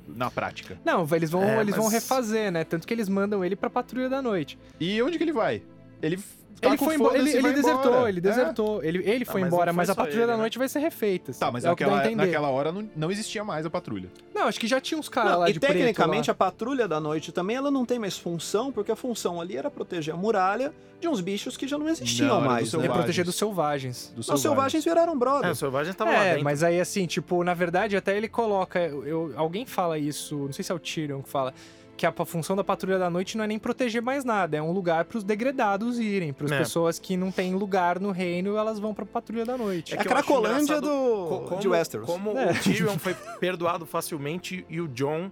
Na 0.06 0.30
prática. 0.30 0.78
Não, 0.84 1.06
eles 1.12 1.30
vão, 1.30 1.42
É, 1.42 1.60
eles 1.62 1.74
vão 1.74 1.84
mas- 1.84 1.94
refazer, 1.94 2.52
né? 2.52 2.62
Tanto 2.64 2.86
que 2.86 2.92
eles 2.92 3.08
mandam 3.08 3.42
ele 3.42 3.56
pra 3.56 3.70
Patrulha 3.70 4.08
da 4.10 4.20
Noite. 4.20 4.58
E 4.78 5.00
onde 5.00 5.16
que 5.16 5.24
ele 5.24 5.32
vai? 5.32 5.62
Ele. 6.02 6.18
Tá 6.60 6.68
ele 6.68 6.78
foi 6.78 6.94
embora, 6.94 7.18
ele, 7.18 7.30
e 7.30 7.36
ele 7.36 7.52
desertou, 7.52 7.92
embora. 7.92 8.08
ele 8.08 8.18
É. 8.18 8.20
desertou. 8.22 8.82
Ele, 8.84 8.98
ele 9.10 9.24
foi 9.24 9.40
mas 9.42 9.48
embora, 9.52 9.66
não 9.66 9.74
foi 9.74 9.76
mas 9.82 9.90
a 9.90 9.94
Patrulha 9.94 10.18
ele, 10.20 10.26
da 10.26 10.32
né? 10.34 10.38
Noite 10.38 10.58
vai 10.58 10.68
ser 10.68 10.78
refeita. 10.78 11.32
Tá, 11.32 11.50
mas 11.50 11.64
é 11.64 11.68
naquela, 11.68 12.10
naquela 12.14 12.48
hora 12.48 12.72
não, 12.72 12.88
não 12.96 13.10
existia 13.10 13.44
mais 13.44 13.66
a 13.66 13.70
patrulha. 13.70 14.10
Não, 14.34 14.44
acho 14.48 14.58
que 14.60 14.66
já 14.66 14.80
tinha 14.80 14.98
uns 14.98 15.08
caras 15.08 15.32
Não, 15.32 15.40
lá 15.40 15.50
e 15.50 15.52
de 15.52 15.60
preto 15.60 15.72
tecnicamente 15.72 16.28
lá. 16.28 16.32
a 16.32 16.34
patrulha 16.34 16.88
da 16.88 16.98
noite 17.00 17.32
também 17.32 17.56
ela 17.56 17.70
não 17.70 17.84
tem 17.84 17.98
mais 17.98 18.16
função, 18.18 18.72
porque 18.72 18.90
a 18.92 18.96
função 18.96 19.40
ali 19.40 19.56
era 19.56 19.70
proteger 19.70 20.14
a 20.14 20.16
muralha 20.16 20.72
de 21.00 21.08
uns 21.08 21.20
bichos 21.20 21.56
que 21.56 21.68
já 21.68 21.76
não 21.76 21.88
existiam 21.88 22.28
Não, 22.28 22.40
mais. 22.40 22.68
É 22.68 22.70
selvagens. 22.70 22.88
Né? 22.88 22.88
proteger 22.98 23.24
dos 23.24 23.34
selvagens. 23.34 24.12
Dos 24.16 24.28
Os 24.28 24.40
selvagens 24.40 24.84
viraram 24.84 25.12
É, 25.12 25.16
brother. 25.16 25.50
os 25.50 25.58
selvagens 25.58 25.94
estavam 25.94 26.14
lá 26.14 26.24
É, 26.24 26.28
dentro. 26.30 26.44
mas 26.44 26.62
aí 26.62 26.80
assim, 26.80 27.06
tipo, 27.06 27.44
na 27.44 27.52
verdade 27.54 27.96
até 27.96 28.16
ele 28.16 28.28
coloca, 28.28 28.78
eu, 28.80 29.32
alguém 29.36 29.66
fala 29.66 29.98
isso, 29.98 30.36
não 30.36 30.52
sei 30.52 30.64
se 30.64 30.72
é 30.72 30.74
o 30.74 30.78
Tyrion 30.78 31.20
que 31.22 31.28
fala, 31.28 31.52
que 31.96 32.04
a 32.06 32.12
função 32.24 32.56
da 32.56 32.64
Patrulha 32.64 32.98
da 32.98 33.08
Noite 33.08 33.36
não 33.36 33.44
é 33.44 33.46
nem 33.46 33.58
proteger 33.58 34.02
mais 34.02 34.24
nada, 34.24 34.56
é 34.56 34.62
um 34.62 34.72
lugar 34.72 35.04
pros 35.04 35.22
degradados 35.24 35.98
irem, 35.98 36.32
pras 36.32 36.50
É. 36.52 36.58
pessoas 36.58 36.98
que 36.98 37.16
não 37.16 37.30
têm 37.30 37.54
lugar 37.54 38.00
no 38.00 38.10
reino, 38.10 38.56
elas 38.56 38.78
vão 38.78 38.92
pra 38.92 39.06
Patrulha 39.06 39.44
da 39.44 39.56
Noite. 39.56 39.94
É 39.94 39.96
que 39.96 40.02
a 40.02 40.10
Cracolândia 40.10 40.80
do, 40.80 40.88
Co- 40.88 41.40
como, 41.48 41.60
de 41.60 41.68
Westeros. 41.68 42.06
Como 42.06 42.36
É. 42.36 42.50
o 42.50 42.54
Tyrion 42.60 42.98
foi 42.98 43.14
perdoado 43.38 43.86
facilmente 43.86 44.66
e 44.68 44.80
o 44.80 44.88
John 44.88 45.30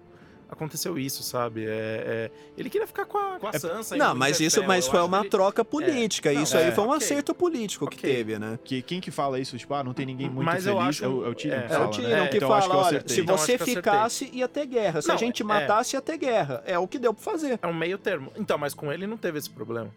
aconteceu 0.53 0.98
isso, 0.98 1.22
sabe? 1.22 1.64
É, 1.64 1.68
é- 1.68 2.30
ele 2.57 2.68
queria 2.70 2.86
ficar 2.86 3.07
com 3.07 3.18
a, 3.18 3.38
com 3.38 3.46
a 3.48 3.53
Sansa. 3.53 3.96
e 3.96 3.98
Não, 3.98 4.14
mas 4.14 4.38
isso 4.40 4.62
mas 4.64 4.84
Eu 4.86 4.90
foi 4.92 5.00
uma 5.00 5.18
que 5.18 5.24
ele- 5.24 5.30
troca 5.30 5.64
política. 5.64 6.32
Não, 6.32 6.42
isso 6.42 6.57
aí 6.57 6.68
é, 6.68 6.72
foi 6.72 6.84
um 6.84 6.88
ok. 6.88 6.98
acerto 6.98 7.34
político 7.34 7.86
que 7.88 7.96
Ok. 7.96 8.11
teve, 8.14 8.38
né? 8.38 8.59
Que, 8.62 8.82
quem 8.82 9.00
que 9.00 9.11
fala 9.11 9.40
isso? 9.40 9.57
Tipo, 9.59 9.74
ah, 9.74 9.82
não 9.82 9.92
tem 9.94 10.05
ninguém 10.07 10.28
muito 10.28 10.44
Mas 10.44 10.66
eu 10.66 10.74
feliz. 10.76 10.88
acho- 10.90 11.05
É 11.05 11.09
o, 11.09 11.26
é 11.26 11.28
o 11.28 11.34
Tyrion 11.34 11.55
é, 11.57 11.61
que 11.61 11.66
É 11.66 11.68
fala, 11.76 11.86
o 11.86 11.90
Tyrion 11.90 12.09
né? 12.09 12.26
que 12.28 12.36
então, 12.36 12.48
fala, 12.48 12.64
eu 12.74 12.78
olha, 12.78 13.05
se 13.07 13.20
Então, 13.20 13.38
você 13.38 13.57
que 13.57 13.62
eu 13.62 13.66
ficasse, 13.66 14.30
ia 14.32 14.48
ter 14.48 14.66
guerra. 14.66 15.03
Se 15.03 15.11
a 15.11 15.14
Não, 15.14 15.18
gente 15.18 15.42
é. 15.42 15.44
matasse, 15.44 15.96
ia 15.96 16.00
ter 16.03 16.16
guerra. 16.18 16.62
É 16.66 16.78
o 16.78 16.86
que 16.86 16.98
deu 16.98 17.12
pra 17.14 17.22
fazer 17.22 17.59
É 17.62 17.66
um 17.66 17.74
meio 17.74 17.98
termo. 17.98 18.30
Então, 18.36 18.59
mas 18.59 18.74
com 18.74 18.92
ele 18.92 19.07
não 19.07 19.16
teve 19.16 19.38
esse 19.38 19.50
problema. 19.50 19.90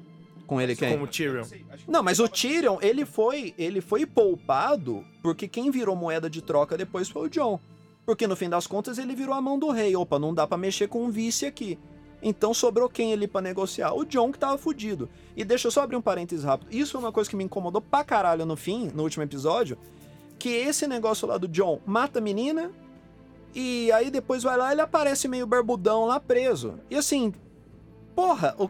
com 0.48 0.62
ele 0.62 0.76
quem? 0.76 0.96
Com 0.96 1.04
o 1.04 1.08
Tyrion. 1.08 1.44
Não, 1.88 2.04
mas 2.04 2.20
o 2.20 2.28
Tyrion, 2.30 2.78
ele 2.82 3.04
foi, 3.04 3.54
ele 3.58 3.82
foi 3.82 4.06
poupado 4.06 5.04
porque 5.24 5.48
quem 5.48 5.72
virou 5.72 5.96
moeda 5.96 6.30
de 6.30 6.40
troca 6.42 6.78
depois 6.78 7.10
foi 7.10 7.28
o 7.28 7.30
John. 7.30 7.60
Porque 8.06 8.28
no 8.28 8.36
fim 8.36 8.50
das 8.50 8.68
contas 8.68 8.98
ele 8.98 9.16
virou 9.16 9.34
a 9.34 9.42
mão 9.42 9.58
do 9.58 9.72
rei. 9.72 9.96
Opa, 9.96 10.20
não 10.20 10.34
dá 10.34 10.46
pra 10.46 10.58
mexer 10.58 10.88
com 10.88 11.04
um 11.04 11.10
vice 11.10 11.46
aqui. 11.46 11.78
Então 12.22 12.54
sobrou 12.54 12.90
quem 12.90 13.14
ali 13.14 13.28
pra 13.28 13.42
negociar? 13.42 13.94
O 13.94 14.06
John 14.06 14.32
que 14.32 14.40
tava 14.40 14.58
fudido. 14.58 15.10
E 15.36 15.44
deixa 15.44 15.68
eu 15.68 15.72
só 15.72 15.82
abrir 15.82 15.96
um 15.96 16.02
parênteses 16.02 16.46
rápido. 16.46 16.74
Isso 16.74 16.94
foi 16.94 17.02
uma 17.02 17.12
coisa 17.12 17.30
que 17.30 17.36
me 17.36 17.44
incomodou 17.44 17.82
pra 17.82 18.04
caralho 18.04 18.46
no 18.46 18.56
fim, 18.56 18.92
no 18.94 19.04
último 19.04 19.24
episódio, 19.24 19.78
que 20.40 20.50
esse 20.50 20.88
negócio 20.88 21.28
lá 21.28 21.38
do 21.38 21.48
John 21.48 21.80
mata 21.86 22.20
a 22.20 22.22
menina 22.22 22.72
e 23.54 23.92
aí 23.92 24.10
depois 24.12 24.44
vai 24.44 24.58
lá 24.58 24.72
ele 24.72 24.82
aparece 24.82 25.28
meio 25.28 25.48
barbudão 25.48 26.06
lá 26.06 26.20
preso. 26.20 26.76
E 26.90 26.96
assim, 26.96 27.34
porra, 28.16 28.56
o 28.58 28.70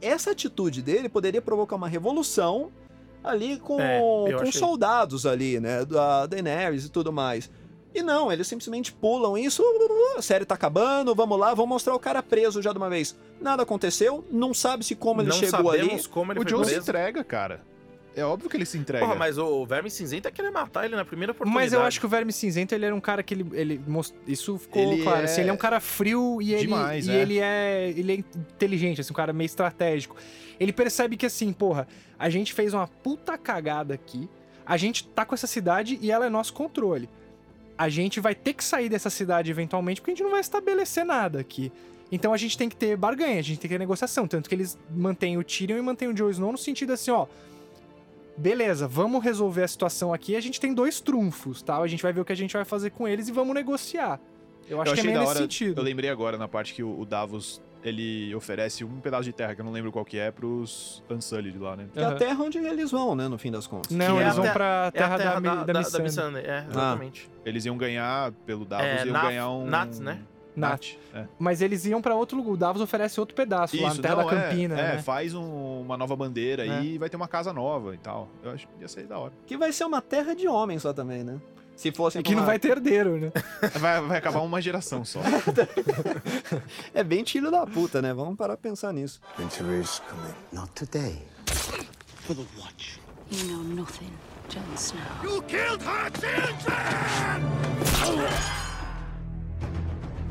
essa 0.00 0.30
atitude 0.30 0.82
dele 0.82 1.08
poderia 1.08 1.42
provocar 1.42 1.76
uma 1.76 1.88
revolução 1.88 2.70
ali 3.22 3.58
com, 3.58 3.80
É, 3.80 4.00
com 4.00 4.40
achei. 4.40 4.52
soldados 4.52 5.26
ali, 5.26 5.60
né, 5.60 5.84
da 5.84 6.26
Daenerys 6.26 6.86
e 6.86 6.88
tudo 6.88 7.12
mais. 7.12 7.50
E 7.94 8.02
não, 8.02 8.30
eles 8.30 8.46
simplesmente 8.46 8.92
pulam 8.92 9.36
isso, 9.36 9.64
a 10.16 10.22
série 10.22 10.44
tá 10.44 10.54
acabando, 10.54 11.14
vamos 11.14 11.38
lá, 11.38 11.52
vamos 11.54 11.70
mostrar 11.70 11.94
o 11.94 11.98
cara 11.98 12.22
preso 12.22 12.62
já 12.62 12.70
de 12.72 12.78
uma 12.78 12.88
vez. 12.88 13.16
Nada 13.40 13.64
aconteceu, 13.64 14.24
não 14.30 14.54
sabe 14.54 14.84
se 14.84 14.94
como 14.94 15.20
ele 15.20 15.30
não 15.30 15.36
chegou 15.36 15.70
ali. 15.70 16.02
como 16.08 16.32
ele 16.32 16.40
O 16.40 16.44
John 16.44 16.62
se 16.62 16.76
entrega, 16.76 17.24
cara. 17.24 17.60
É 18.14 18.24
óbvio 18.24 18.50
que 18.50 18.56
ele 18.56 18.66
se 18.66 18.76
entrega. 18.76 19.04
Porra, 19.04 19.16
mas 19.16 19.38
o 19.38 19.64
Verme 19.64 19.90
Cinzento 19.90 20.26
ia 20.26 20.32
querer 20.32 20.50
matar 20.50 20.84
ele 20.84 20.96
na 20.96 21.04
primeira 21.04 21.32
oportunidade. 21.32 21.64
Mas 21.64 21.72
eu 21.72 21.80
acho 21.80 22.00
que 22.00 22.06
o 22.06 22.08
Verme 22.08 22.32
Cinzento, 22.32 22.74
ele 22.74 22.84
era 22.84 22.94
um 22.94 23.00
cara 23.00 23.22
que 23.22 23.34
ele. 23.34 23.46
ele 23.52 23.80
most... 23.86 24.14
Isso 24.26 24.58
ficou 24.58 24.82
Ele 24.82 25.02
claro. 25.02 25.20
é 25.20 25.24
assim, 25.24 25.42
ele 25.42 25.50
é 25.50 25.52
um 25.52 25.56
cara 25.56 25.78
frio 25.78 26.42
e 26.42 26.52
ele. 26.52 26.62
demais, 26.62 27.06
e 27.06 27.10
é. 27.10 27.14
ele 27.14 27.38
é. 27.38 27.88
Ele 27.96 28.12
é 28.12 28.14
inteligente, 28.16 29.00
assim, 29.00 29.12
um 29.12 29.16
cara 29.16 29.32
meio 29.32 29.46
estratégico. 29.46 30.16
Ele 30.58 30.72
percebe 30.72 31.16
que, 31.16 31.24
assim, 31.24 31.52
porra, 31.52 31.86
a 32.18 32.28
gente 32.28 32.52
fez 32.52 32.74
uma 32.74 32.86
puta 32.86 33.38
cagada 33.38 33.94
aqui. 33.94 34.28
A 34.66 34.76
gente 34.76 35.06
tá 35.06 35.24
com 35.24 35.34
essa 35.34 35.46
cidade 35.46 35.98
e 36.02 36.10
ela 36.10 36.26
é 36.26 36.30
nosso 36.30 36.52
controle. 36.52 37.08
A 37.80 37.88
gente 37.88 38.20
vai 38.20 38.34
ter 38.34 38.52
que 38.52 38.62
sair 38.62 38.88
dessa 38.88 39.08
cidade 39.08 39.50
eventualmente, 39.50 40.00
porque 40.00 40.10
a 40.10 40.14
gente 40.14 40.22
não 40.22 40.30
vai 40.30 40.40
estabelecer 40.40 41.04
nada 41.04 41.40
aqui. 41.40 41.72
Então 42.12 42.32
a 42.32 42.36
gente 42.36 42.58
tem 42.58 42.68
que 42.68 42.76
ter 42.76 42.96
barganha, 42.96 43.38
a 43.38 43.42
gente 43.42 43.58
tem 43.58 43.68
que 43.68 43.74
ter 43.74 43.78
negociação. 43.78 44.28
Tanto 44.28 44.48
que 44.48 44.54
eles 44.54 44.78
mantêm 44.94 45.38
o 45.38 45.44
Tyrion 45.44 45.78
e 45.78 45.82
mantêm 45.82 46.08
o 46.08 46.12
Jon 46.12 46.28
Snow 46.28 46.52
no 46.52 46.58
sentido 46.58 46.92
assim, 46.92 47.10
ó 47.10 47.26
beleza, 48.36 48.88
vamos 48.88 49.22
resolver 49.22 49.62
a 49.62 49.68
situação 49.68 50.12
aqui. 50.12 50.34
A 50.34 50.40
gente 50.40 50.58
tem 50.58 50.72
dois 50.72 51.00
trunfos, 51.00 51.62
tá? 51.62 51.76
A 51.76 51.86
gente 51.86 52.02
vai 52.02 52.12
ver 52.12 52.20
o 52.20 52.24
que 52.24 52.32
a 52.32 52.36
gente 52.36 52.52
vai 52.52 52.64
fazer 52.64 52.90
com 52.90 53.06
eles 53.06 53.28
e 53.28 53.32
vamos 53.32 53.54
negociar. 53.54 54.18
Eu 54.68 54.80
acho 54.80 54.92
eu 54.92 54.94
que 54.94 55.00
é 55.00 55.04
meio 55.04 55.18
nesse 55.18 55.30
hora. 55.30 55.38
sentido. 55.40 55.78
Eu 55.78 55.84
lembrei 55.84 56.08
agora 56.08 56.38
na 56.38 56.48
parte 56.48 56.72
que 56.72 56.82
o 56.82 57.04
Davos 57.04 57.60
ele 57.82 58.34
oferece 58.34 58.84
um 58.84 59.00
pedaço 59.00 59.24
de 59.24 59.32
terra, 59.32 59.54
que 59.54 59.60
eu 59.60 59.64
não 59.64 59.72
lembro 59.72 59.90
qual 59.90 60.04
que 60.04 60.18
é, 60.18 60.30
pros 60.30 61.02
Unsullied 61.08 61.58
lá, 61.58 61.76
né? 61.76 61.86
É 61.94 62.04
a 62.04 62.14
terra 62.14 62.42
onde 62.44 62.58
eles 62.58 62.90
vão, 62.90 63.14
né, 63.14 63.26
no 63.28 63.38
fim 63.38 63.50
das 63.50 63.66
contas. 63.66 63.90
Não, 63.96 64.16
Que 64.16 64.20
é 64.20 64.24
eles 64.24 64.34
vão 64.34 64.42
terra- 64.44 64.54
pra 64.54 64.66
É 64.66 64.88
a 64.88 64.90
terra, 64.92 65.16
terra 65.18 65.40
da, 65.40 65.40
da, 65.40 65.54
da, 65.64 65.72
da 65.72 65.78
Missandei. 65.78 66.02
Missandei, 66.04 66.42
É, 66.44 66.66
exatamente. 66.68 67.30
Eles 67.44 67.64
iam 67.64 67.76
ganhar 67.78 68.32
pelo 68.44 68.64
Davos, 68.64 68.86
É, 68.86 69.06
iam 69.06 69.20
ganhar 69.22 69.48
um... 69.50 69.64
Nat, 69.66 69.96
né? 69.98 70.20
Nat. 70.54 70.94
É. 71.14 71.24
Mas 71.38 71.62
eles 71.62 71.86
iam 71.86 72.02
pra 72.02 72.14
outro 72.14 72.36
lugar. 72.36 72.52
O 72.52 72.56
Davos 72.56 72.82
oferece 72.82 73.18
outro 73.20 73.34
pedaço 73.34 73.76
lá 73.76 73.82
na 73.82 73.88
Isso, 73.92 74.02
terra 74.02 74.16
não, 74.16 74.24
da 74.26 74.30
Campina, 74.30 74.74
é, 74.78 74.80
é, 74.80 74.96
né? 74.96 74.98
faz 75.02 75.32
um- 75.32 75.80
uma 75.80 75.96
nova 75.96 76.14
bandeira 76.16 76.64
aí 76.64 76.94
e 76.94 76.98
vai 76.98 77.08
ter 77.08 77.16
uma 77.16 77.28
casa 77.28 77.52
nova 77.52 77.94
e 77.94 77.98
tal. 77.98 78.28
Eu 78.42 78.50
acho 78.50 78.66
que 78.66 78.72
ia 78.80 78.88
ser 78.88 79.06
da 79.06 79.16
hora. 79.18 79.32
Que 79.46 79.56
vai 79.56 79.72
ser 79.72 79.84
uma 79.84 80.02
terra 80.02 80.34
de 80.34 80.46
homens 80.48 80.82
só 80.82 80.92
também, 80.92 81.22
né? 81.24 81.40
Se 81.80 81.90
fosse 81.92 82.18
E 82.18 82.22
que 82.22 82.34
não 82.34 82.44
vai 82.44 82.58
ter 82.58 82.72
herdeiro, 82.72 83.16
né? 83.18 83.32
Vai, 83.80 84.00
vai 84.02 84.18
acabar 84.18 84.40
uma 84.40 84.60
geração 84.60 85.02
só. 85.02 85.18
É 86.92 87.02
bem 87.02 87.24
filho 87.24 87.50
da 87.50 87.66
puta, 87.66 88.02
né? 88.02 88.12
Vamos 88.12 88.36
parar 88.36 88.54
pra 88.58 88.68
pensar 88.70 88.92
nisso. 88.92 89.18
Winter 89.38 89.64
is 89.80 90.02
coming. 90.10 90.34
Not 90.52 90.70
today. 90.74 91.22
For 91.46 92.36
the 92.36 92.44
watch. 92.58 93.00
You 93.30 93.46
know 93.46 93.62
nothing, 93.64 94.10
Jon 94.50 94.60
Snow. 94.76 95.00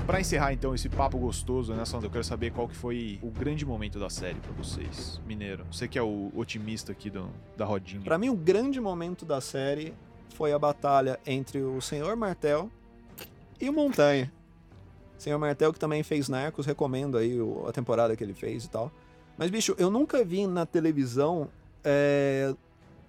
Pra 0.06 0.20
encerrar 0.20 0.54
então 0.54 0.74
esse 0.76 0.88
papo 0.90 1.18
gostoso, 1.18 1.74
né, 1.74 1.84
Sandra? 1.86 2.08
Eu 2.08 2.12
quero 2.12 2.24
saber 2.24 2.52
qual 2.52 2.68
que 2.68 2.76
foi 2.76 3.20
o 3.24 3.30
grande 3.32 3.66
momento 3.66 3.98
da 4.00 4.10
série 4.10 4.40
pra 4.40 4.52
vocês, 4.52 5.20
Mineiro. 5.26 5.66
Você 5.72 5.88
que 5.88 5.98
é 5.98 6.02
o 6.04 6.32
otimista 6.36 6.92
aqui 6.92 7.10
do- 7.10 7.30
da 7.58 7.66
rodinha. 7.66 8.02
Pra 8.04 8.18
mim, 8.20 8.30
o 8.30 8.36
grande 8.36 8.80
momento 8.80 9.24
da 9.26 9.40
série 9.42 9.94
foi 10.36 10.54
a 10.54 10.60
batalha 10.60 11.20
entre 11.26 11.62
o 11.62 11.82
Senhor 11.82 12.16
Martel 12.16 12.70
e 13.60 13.70
o 13.70 13.74
Montanha. 13.74 14.32
Senhor 15.18 15.38
Martel, 15.38 15.74
que 15.74 15.80
também 15.80 16.02
fez 16.02 16.30
Narcos, 16.30 16.66
recomendo 16.66 17.18
aí 17.18 17.38
a 17.68 17.72
temporada 17.72 18.16
que 18.16 18.24
ele 18.24 18.34
fez 18.34 18.64
e 18.64 18.70
tal. 18.70 18.90
Mas, 19.38 19.50
bicho, 19.50 19.76
eu 19.78 19.90
nunca 19.90 20.24
vi 20.24 20.48
na 20.48 20.66
televisão. 20.66 21.50
é, 21.84 22.54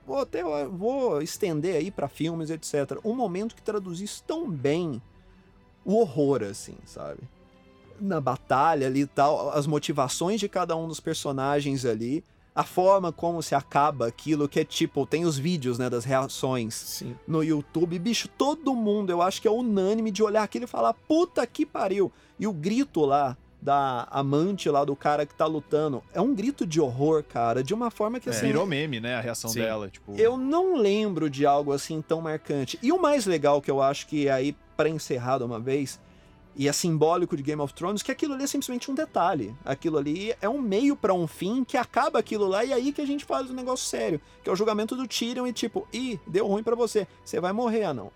Vou 0.07 0.19
até 0.19 0.43
vou 0.67 1.23
estender 1.23 1.77
aí 1.77 1.89
pra 1.89 2.09
filmes, 2.09 2.51
etc. 2.51 2.99
Um 3.05 3.15
momento 3.15 3.55
que 3.55 3.63
traduzisse 3.63 4.23
tão 4.25 4.51
bem 4.51 5.01
o 5.85 5.95
horror, 6.01 6.43
assim, 6.43 6.75
sabe? 6.85 7.21
Na 8.01 8.21
batalha 8.21 8.89
ali 8.89 9.03
e 9.03 9.07
tal, 9.07 9.51
as 9.51 9.69
motivações 9.69 10.41
de 10.41 10.49
cada 10.49 10.75
um 10.75 10.89
dos 10.89 10.99
personagens 10.99 11.85
ali 11.85 12.25
a 12.55 12.65
forma 12.65 13.13
como 13.13 13.43
se 13.43 13.55
acaba 13.55 14.07
aquilo, 14.09 14.49
que 14.49 14.61
é 14.61 14.65
tipo, 14.65 15.07
tem 15.07 15.25
os 15.25 15.39
vídeos, 15.39 15.79
né, 15.79 15.89
das 15.89 16.05
reações 16.05 16.75
Sim. 16.75 17.17
no 17.27 17.43
YouTube. 17.43 17.99
Bicho, 17.99 18.29
todo 18.29 18.75
mundo, 18.75 19.11
eu 19.11 19.23
acho 19.23 19.41
que 19.41 19.49
é 19.49 19.51
unânime 19.51 20.11
de 20.11 20.23
olhar 20.23 20.43
aquilo 20.43 20.65
e 20.65 20.69
falar, 20.69 20.93
puta 20.95 21.47
que 21.47 21.65
pariu. 21.65 22.11
E 22.39 22.47
o 22.47 22.53
grito 22.53 23.05
lá 23.05 23.37
da 23.63 24.09
amante 24.11 24.71
lá 24.71 24.85
do 24.85 24.97
cara 24.97 25.27
que 25.27 25.35
tá 25.35 25.45
lutando, 25.45 26.03
é 26.15 26.21
um 26.21 26.35
grito 26.35 26.67
de 26.67 26.81
horror, 26.81 27.23
cara, 27.23 27.63
de 27.63 27.75
uma 27.75 27.91
forma 27.91 28.19
que 28.19 28.29
É, 28.29 28.33
assim... 28.33 28.47
virou 28.47 28.65
meme, 28.67 29.01
né? 29.01 29.17
A 29.17 29.21
reação 29.21 29.51
Sim. 29.51 29.61
dela. 29.61 29.89
Tipo, 29.89 30.15
Eu 30.17 30.37
não 30.39 30.77
lembro 30.77 31.29
de 31.29 31.45
algo 31.45 31.73
assim 31.73 32.01
tão 32.01 32.23
marcante. 32.23 32.79
E 32.83 32.91
o 32.91 32.99
mais 33.01 33.27
legal 33.27 33.61
que 33.61 33.71
eu 33.71 33.83
acho 33.83 34.07
que 34.07 34.31
aí, 34.31 34.57
pra 34.77 34.89
encerrar 34.89 35.39
de 35.39 35.45
uma 35.45 35.61
vez, 35.61 36.01
e 36.57 36.69
é 36.69 36.73
simbólico 36.73 37.37
de 37.37 37.43
Game 37.43 37.61
of 37.63 37.73
Thrones, 37.73 38.03
que 38.03 38.11
aquilo 38.11 38.35
ali 38.35 38.45
é 38.45 38.47
simplesmente 38.47 38.91
um 38.91 38.95
detalhe. 38.95 39.55
Aquilo 39.65 39.99
ali 39.99 40.35
é 40.41 40.49
um 40.49 40.61
meio 40.61 40.97
pra 40.97 41.15
um 41.15 41.27
fim 41.27 41.65
que 41.65 41.77
acaba 41.77 42.19
aquilo 42.19 42.47
lá 42.47 42.65
e 42.65 42.73
é 42.73 42.75
aí 42.75 42.93
que 42.93 43.01
a 43.01 43.07
gente 43.07 43.25
faz 43.25 43.49
o 43.51 43.55
negócio 43.55 43.87
sério, 43.87 44.21
que 44.43 44.51
é 44.51 44.53
o 44.53 44.57
julgamento 44.57 44.97
do 44.97 45.07
Tyrion 45.07 45.47
e 45.47 45.53
tipo, 45.53 45.87
ih, 45.93 46.19
deu 46.27 46.47
ruim 46.47 46.63
pra 46.63 46.75
você, 46.75 47.07
você 47.25 47.41
vai 47.41 47.53
morrer, 47.53 47.85
anão. 47.85 48.11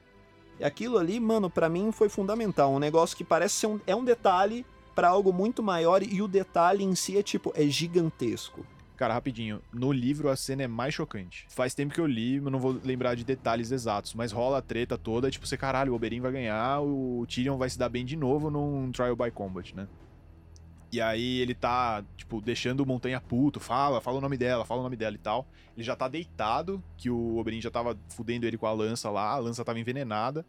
E 0.58 0.64
aquilo 0.64 0.98
ali, 0.98 1.18
mano, 1.18 1.50
pra 1.50 1.68
mim 1.68 1.90
foi 1.90 2.08
fundamental, 2.08 2.72
um 2.72 2.78
negócio 2.78 3.16
que 3.16 3.24
parece 3.24 3.56
ser 3.56 3.66
um, 3.66 3.80
é 3.86 3.94
um 3.94 4.04
detalhe 4.04 4.64
pra 4.94 5.08
algo 5.08 5.32
muito 5.32 5.62
maior 5.62 6.02
e 6.02 6.22
o 6.22 6.28
detalhe 6.28 6.84
em 6.84 6.94
si 6.94 7.18
é 7.18 7.22
tipo, 7.22 7.52
é 7.56 7.66
gigantesco. 7.66 8.64
Cara, 8.96 9.14
rapidinho. 9.14 9.60
No 9.72 9.90
livro 9.90 10.28
a 10.28 10.36
cena 10.36 10.62
é 10.62 10.68
mais 10.68 10.94
chocante. 10.94 11.46
Faz 11.48 11.74
tempo 11.74 11.92
que 11.92 12.00
eu 12.00 12.06
li, 12.06 12.36
eu 12.36 12.50
não 12.50 12.60
vou 12.60 12.80
lembrar 12.84 13.16
de 13.16 13.24
detalhes 13.24 13.72
exatos, 13.72 14.14
mas 14.14 14.30
rola 14.30 14.58
a 14.58 14.62
treta 14.62 14.96
toda, 14.96 15.30
tipo, 15.30 15.46
você, 15.46 15.56
caralho, 15.56 15.92
o 15.92 15.96
Oberyn 15.96 16.20
vai 16.20 16.30
ganhar, 16.30 16.80
o 16.80 17.26
Tyrion 17.26 17.58
vai 17.58 17.68
se 17.68 17.78
dar 17.78 17.88
bem 17.88 18.04
de 18.04 18.16
novo 18.16 18.50
num 18.50 18.92
Trial 18.92 19.16
by 19.16 19.30
Combat, 19.32 19.74
né? 19.74 19.88
E 20.92 21.00
aí 21.00 21.40
ele 21.40 21.56
tá, 21.56 22.04
tipo, 22.16 22.40
deixando 22.40 22.80
o 22.80 22.86
Montanha 22.86 23.20
puto, 23.20 23.58
fala, 23.58 24.00
fala 24.00 24.18
o 24.18 24.20
nome 24.20 24.36
dela, 24.36 24.64
fala 24.64 24.78
o 24.78 24.84
nome 24.84 24.94
dela 24.94 25.16
e 25.16 25.18
tal. 25.18 25.44
Ele 25.76 25.82
já 25.82 25.96
tá 25.96 26.06
deitado, 26.06 26.80
que 26.96 27.10
o 27.10 27.36
Oberyn 27.36 27.60
já 27.60 27.68
tava 27.68 27.98
fudendo 28.10 28.46
ele 28.46 28.56
com 28.56 28.66
a 28.66 28.72
lança 28.72 29.10
lá, 29.10 29.32
a 29.32 29.38
lança 29.38 29.64
tava 29.64 29.80
envenenada. 29.80 30.46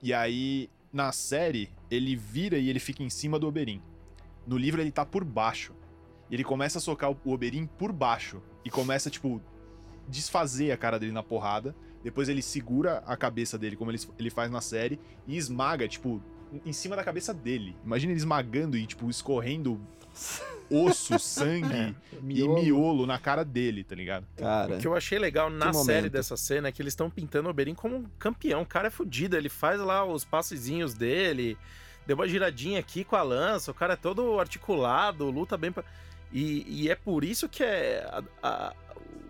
E 0.00 0.14
aí, 0.14 0.70
na 0.92 1.10
série, 1.10 1.70
ele 1.90 2.14
vira 2.14 2.56
e 2.56 2.70
ele 2.70 2.78
fica 2.78 3.02
em 3.02 3.10
cima 3.10 3.36
do 3.36 3.48
Oberyn. 3.48 3.82
No 4.46 4.56
livro 4.56 4.80
ele 4.80 4.92
tá 4.92 5.04
por 5.04 5.24
baixo. 5.24 5.74
E 6.34 6.36
ele 6.36 6.42
começa 6.42 6.78
a 6.78 6.80
socar 6.80 7.12
o 7.12 7.32
Oberyn 7.32 7.64
por 7.64 7.92
baixo. 7.92 8.42
E 8.64 8.68
começa, 8.68 9.08
tipo, 9.08 9.40
desfazer 10.08 10.72
a 10.72 10.76
cara 10.76 10.98
dele 10.98 11.12
na 11.12 11.22
porrada. 11.22 11.76
Depois 12.02 12.28
ele 12.28 12.42
segura 12.42 13.04
a 13.06 13.16
cabeça 13.16 13.56
dele, 13.56 13.76
como 13.76 13.92
ele, 13.92 14.00
ele 14.18 14.30
faz 14.30 14.50
na 14.50 14.60
série, 14.60 14.98
e 15.28 15.36
esmaga, 15.36 15.86
tipo, 15.86 16.20
em 16.66 16.72
cima 16.72 16.96
da 16.96 17.04
cabeça 17.04 17.32
dele. 17.32 17.76
Imagina 17.84 18.10
ele 18.10 18.18
esmagando 18.18 18.76
e, 18.76 18.84
tipo, 18.84 19.08
escorrendo 19.08 19.80
osso, 20.68 21.20
sangue 21.20 21.94
e 22.28 22.48
miolo 22.48 23.06
na 23.06 23.16
cara 23.16 23.44
dele, 23.44 23.84
tá 23.84 23.94
ligado? 23.94 24.26
Cara, 24.36 24.74
O 24.74 24.78
que 24.80 24.88
eu 24.88 24.96
achei 24.96 25.20
legal 25.20 25.48
na 25.48 25.66
momento. 25.66 25.84
série 25.86 26.10
dessa 26.10 26.36
cena 26.36 26.66
é 26.66 26.72
que 26.72 26.82
eles 26.82 26.94
estão 26.94 27.08
pintando 27.08 27.46
o 27.46 27.50
Oberyn 27.52 27.76
como 27.76 27.94
um 27.94 28.04
campeão. 28.18 28.62
O 28.62 28.66
cara 28.66 28.88
é 28.88 28.90
fudido, 28.90 29.36
ele 29.36 29.48
faz 29.48 29.78
lá 29.78 30.04
os 30.04 30.24
passezinhos 30.24 30.94
dele, 30.94 31.56
deu 32.04 32.16
uma 32.16 32.26
giradinha 32.26 32.80
aqui 32.80 33.04
com 33.04 33.14
a 33.14 33.22
lança, 33.22 33.70
o 33.70 33.74
cara 33.74 33.92
é 33.92 33.96
todo 33.96 34.40
articulado, 34.40 35.30
luta 35.30 35.56
bem. 35.56 35.70
Pra... 35.70 35.84
E, 36.34 36.66
e 36.68 36.90
é 36.90 36.96
por 36.96 37.22
isso 37.24 37.48
que 37.48 37.62
é 37.62 38.04
a- 38.10 38.22
a- 38.42 38.72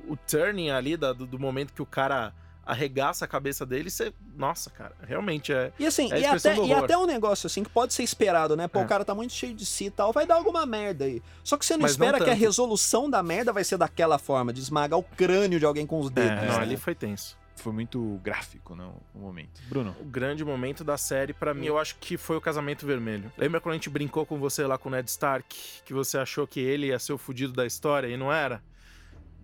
o 0.09 0.17
turning 0.17 0.71
ali 0.71 0.97
da- 0.97 1.13
do, 1.13 1.27
do 1.27 1.39
momento 1.39 1.73
que 1.75 1.83
o 1.83 1.87
cara 1.87 2.33
arregaça 2.67 3.27
a 3.27 3.29
cabeça 3.29 3.67
dele, 3.67 3.91
você. 3.91 4.11
Nossa, 4.37 4.71
cara, 4.71 4.93
realmente 5.07 5.53
é. 5.53 5.71
E 5.79 5.85
assim, 5.87 6.11
É 6.11 6.21
e, 6.21 6.25
até, 6.25 6.57
e 6.57 6.73
até 6.73 6.97
um 6.97 7.05
negócio 7.07 7.47
assim 7.47 7.63
que 7.63 7.69
pode 7.69 7.93
ser 7.93 8.03
esperado, 8.03 8.57
né? 8.57 8.67
Pô, 8.67 8.81
É. 8.81 8.85
o 8.85 8.89
cara 8.89 9.05
tá 9.05 9.15
muito 9.15 9.35
cheio 9.35 9.53
de 9.55 9.67
si 9.67 9.85
e 9.87 9.91
tal, 9.91 10.15
vai 10.15 10.27
dar 10.27 10.37
alguma 10.37 10.65
merda 10.65 11.05
aí. 11.05 11.23
Só 11.43 11.59
que 11.59 11.67
você 11.67 11.75
não 11.75 11.83
Mas 11.83 11.99
não 11.99 12.07
espera 12.07 12.25
que 12.25 12.31
a 12.31 12.35
resolução 12.35 13.11
da 13.11 13.23
merda 13.23 13.53
vai 13.53 13.65
ser 13.65 13.77
daquela 13.77 14.19
forma, 14.19 14.51
de 14.51 14.61
esmagar 14.61 14.99
o 14.99 15.03
crânio 15.03 15.59
de 15.61 15.67
alguém 15.67 15.87
com 15.87 16.01
os 16.01 16.09
dedos. 16.09 16.41
não, 16.49 16.57
né? 16.57 16.63
ali 16.63 16.77
foi 16.79 16.95
tenso. 16.95 17.37
Foi 17.57 17.73
muito 17.73 18.21
gráfico, 18.23 18.75
né, 18.75 18.85
o 19.15 19.19
momento. 19.19 19.61
Bruno. 19.69 19.97
O 20.01 20.05
grande 20.05 20.45
momento 20.45 20.83
da 20.83 20.99
série, 20.99 21.33
pra 21.33 21.55
mim, 21.55 21.67
eu 21.67 21.79
acho 21.79 21.97
que 21.97 22.17
foi 22.17 22.37
o 22.37 22.41
casamento 22.41 22.87
vermelho. 22.87 23.33
Lembra 23.39 23.61
quando 23.61 23.75
a 23.75 23.77
gente 23.77 23.89
brincou 23.89 24.27
com 24.27 24.39
você 24.39 24.67
lá 24.67 24.77
com 24.77 24.89
o 24.89 24.93
Ned 24.93 25.09
Stark? 25.09 25.57
Que 25.85 25.95
você 25.95 26.19
achou 26.19 26.47
que 26.47 26.61
ele 26.61 26.89
ia 26.89 26.99
ser 26.99 27.13
o 27.13 27.19
fudido 27.19 27.53
da 27.53 27.65
história 27.65 28.09
e 28.09 28.17
não 28.17 28.33
era? 28.33 28.63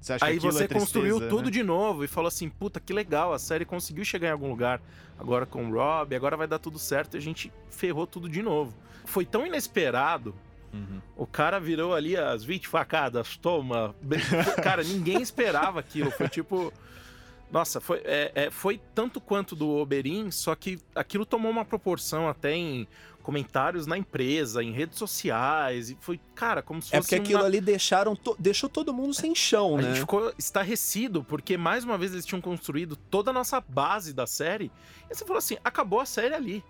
Você 0.00 0.14
acha 0.14 0.24
Aí 0.24 0.32
que 0.32 0.38
aquilo 0.38 0.52
você 0.52 0.64
é 0.64 0.66
tristeza, 0.66 0.84
construiu 0.84 1.28
tudo 1.28 1.46
né? 1.46 1.50
de 1.50 1.62
novo 1.62 2.04
e 2.04 2.08
falou 2.08 2.28
assim: 2.28 2.48
puta, 2.48 2.80
que 2.80 2.92
legal, 2.92 3.32
a 3.32 3.38
série 3.38 3.64
conseguiu 3.64 4.04
chegar 4.04 4.28
em 4.28 4.32
algum 4.32 4.48
lugar. 4.48 4.80
Agora 5.18 5.44
com 5.44 5.66
o 5.66 5.72
Rob, 5.74 6.14
agora 6.14 6.36
vai 6.36 6.46
dar 6.46 6.58
tudo 6.58 6.78
certo 6.78 7.16
e 7.16 7.18
a 7.18 7.20
gente 7.20 7.52
ferrou 7.68 8.06
tudo 8.06 8.28
de 8.28 8.40
novo. 8.42 8.74
Foi 9.04 9.26
tão 9.26 9.46
inesperado. 9.46 10.34
Uhum. 10.72 11.00
O 11.16 11.26
cara 11.26 11.58
virou 11.58 11.94
ali 11.94 12.16
as 12.16 12.44
20 12.44 12.68
facadas, 12.68 13.36
toma. 13.36 13.94
Cara, 14.62 14.84
ninguém 14.84 15.20
esperava 15.20 15.80
aquilo. 15.80 16.10
Foi 16.10 16.28
tipo. 16.28 16.72
Nossa, 17.52 17.80
foi, 17.80 18.00
é, 18.04 18.30
é, 18.34 18.50
foi 18.50 18.80
tanto 18.94 19.20
quanto 19.20 19.56
do 19.56 19.68
Oberyn, 19.70 20.30
só 20.30 20.54
que 20.54 20.78
aquilo 20.94 21.26
tomou 21.26 21.50
uma 21.50 21.64
proporção 21.64 22.28
até 22.28 22.52
em 22.54 22.86
comentários 23.22 23.86
na 23.86 23.98
empresa, 23.98 24.62
em 24.62 24.72
redes 24.72 24.96
sociais. 24.98 25.90
E 25.90 25.96
foi, 26.00 26.20
cara, 26.34 26.62
como 26.62 26.80
se 26.80 26.88
fosse. 26.90 26.96
É 26.96 27.00
porque 27.00 27.14
aquilo 27.16 27.40
uma... 27.40 27.46
ali 27.46 27.60
deixaram 27.60 28.14
to- 28.14 28.36
deixou 28.38 28.68
todo 28.68 28.94
mundo 28.94 29.12
sem 29.12 29.34
chão, 29.34 29.76
A 29.78 29.82
né? 29.82 29.88
gente 29.88 30.00
ficou 30.00 30.32
estarrecido, 30.38 31.24
porque 31.24 31.56
mais 31.56 31.84
uma 31.84 31.98
vez 31.98 32.12
eles 32.12 32.24
tinham 32.24 32.40
construído 32.40 32.94
toda 32.96 33.30
a 33.30 33.34
nossa 33.34 33.60
base 33.60 34.12
da 34.14 34.26
série. 34.26 34.70
E 35.10 35.14
você 35.14 35.24
falou 35.24 35.38
assim: 35.38 35.56
acabou 35.64 36.00
a 36.00 36.06
série 36.06 36.34
ali. 36.34 36.64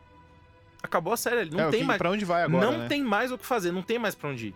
Acabou 0.83 1.12
a 1.12 1.16
série 1.16 1.41
ali. 1.41 1.51
Não 1.51 1.68
É, 1.68 1.70
tem 1.70 1.85
mais. 1.85 1.99
Pra 1.99 2.11
onde 2.11 2.24
vai 2.24 2.43
agora, 2.43 2.64
não 2.70 2.78
né? 2.78 2.89
tem 2.89 3.03
mais 3.05 3.31
o 3.31 3.37
que 3.39 3.45
fazer, 3.45 3.70
não 3.70 3.83
tem 3.83 3.99
mais 3.99 4.14
pra 4.14 4.31
onde 4.31 4.49
ir. 4.49 4.55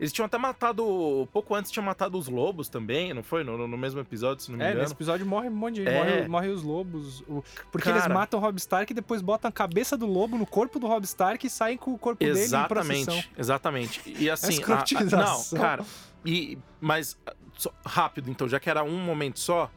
Eles 0.00 0.12
tinham 0.12 0.26
até 0.26 0.36
matado. 0.36 1.28
Pouco 1.32 1.54
antes 1.54 1.70
tinham 1.70 1.84
matado 1.84 2.18
os 2.18 2.26
lobos 2.28 2.68
também, 2.68 3.14
não 3.14 3.22
foi? 3.22 3.44
No, 3.44 3.68
no- 3.68 3.78
mesmo 3.78 4.00
episódio, 4.00 4.42
se 4.42 4.50
não 4.50 4.58
me 4.58 4.64
É, 4.64 4.68
engano. 4.68 4.80
nesse 4.82 4.92
episódio 4.94 5.24
morre 5.24 5.48
um 5.48 5.52
monte 5.54 5.76
de. 5.76 5.86
É. 5.88 5.98
Morre, 5.98 6.28
morre 6.28 6.48
os 6.48 6.62
lobos. 6.62 7.20
o- 7.28 7.44
Porque 7.70 7.88
Cara. 7.88 7.98
eles 8.04 8.12
matam 8.12 8.40
o 8.40 8.42
Rob 8.42 8.56
Stark 8.58 8.90
e 8.92 8.94
depois 8.94 9.22
botam 9.22 9.48
a 9.48 9.52
cabeça 9.52 9.96
do 9.96 10.06
lobo 10.06 10.36
no 10.36 10.46
corpo 10.46 10.78
do 10.80 10.86
Rob 10.88 11.04
Stark 11.04 11.46
e 11.46 11.50
saem 11.50 11.76
com 11.76 11.92
o 11.92 11.98
corpo 11.98 12.18
dele 12.24 12.32
em 12.44 12.48
procissão. 12.66 13.14
Exatamente, 13.14 13.30
exatamente. 13.38 14.16
E 14.18 14.28
assim. 14.28 14.46
a- 14.46 14.48
a- 14.48 14.52
escrotização. 14.52 15.58
não, 15.58 15.64
cara. 15.64 15.84
E, 16.24 16.58
mas, 16.80 17.16
só- 17.56 17.72
rápido, 17.86 18.30
então, 18.30 18.48
já 18.48 18.58
que 18.58 18.68
era 18.70 18.82
um 18.82 18.98
momento 18.98 19.38
só. 19.38 19.70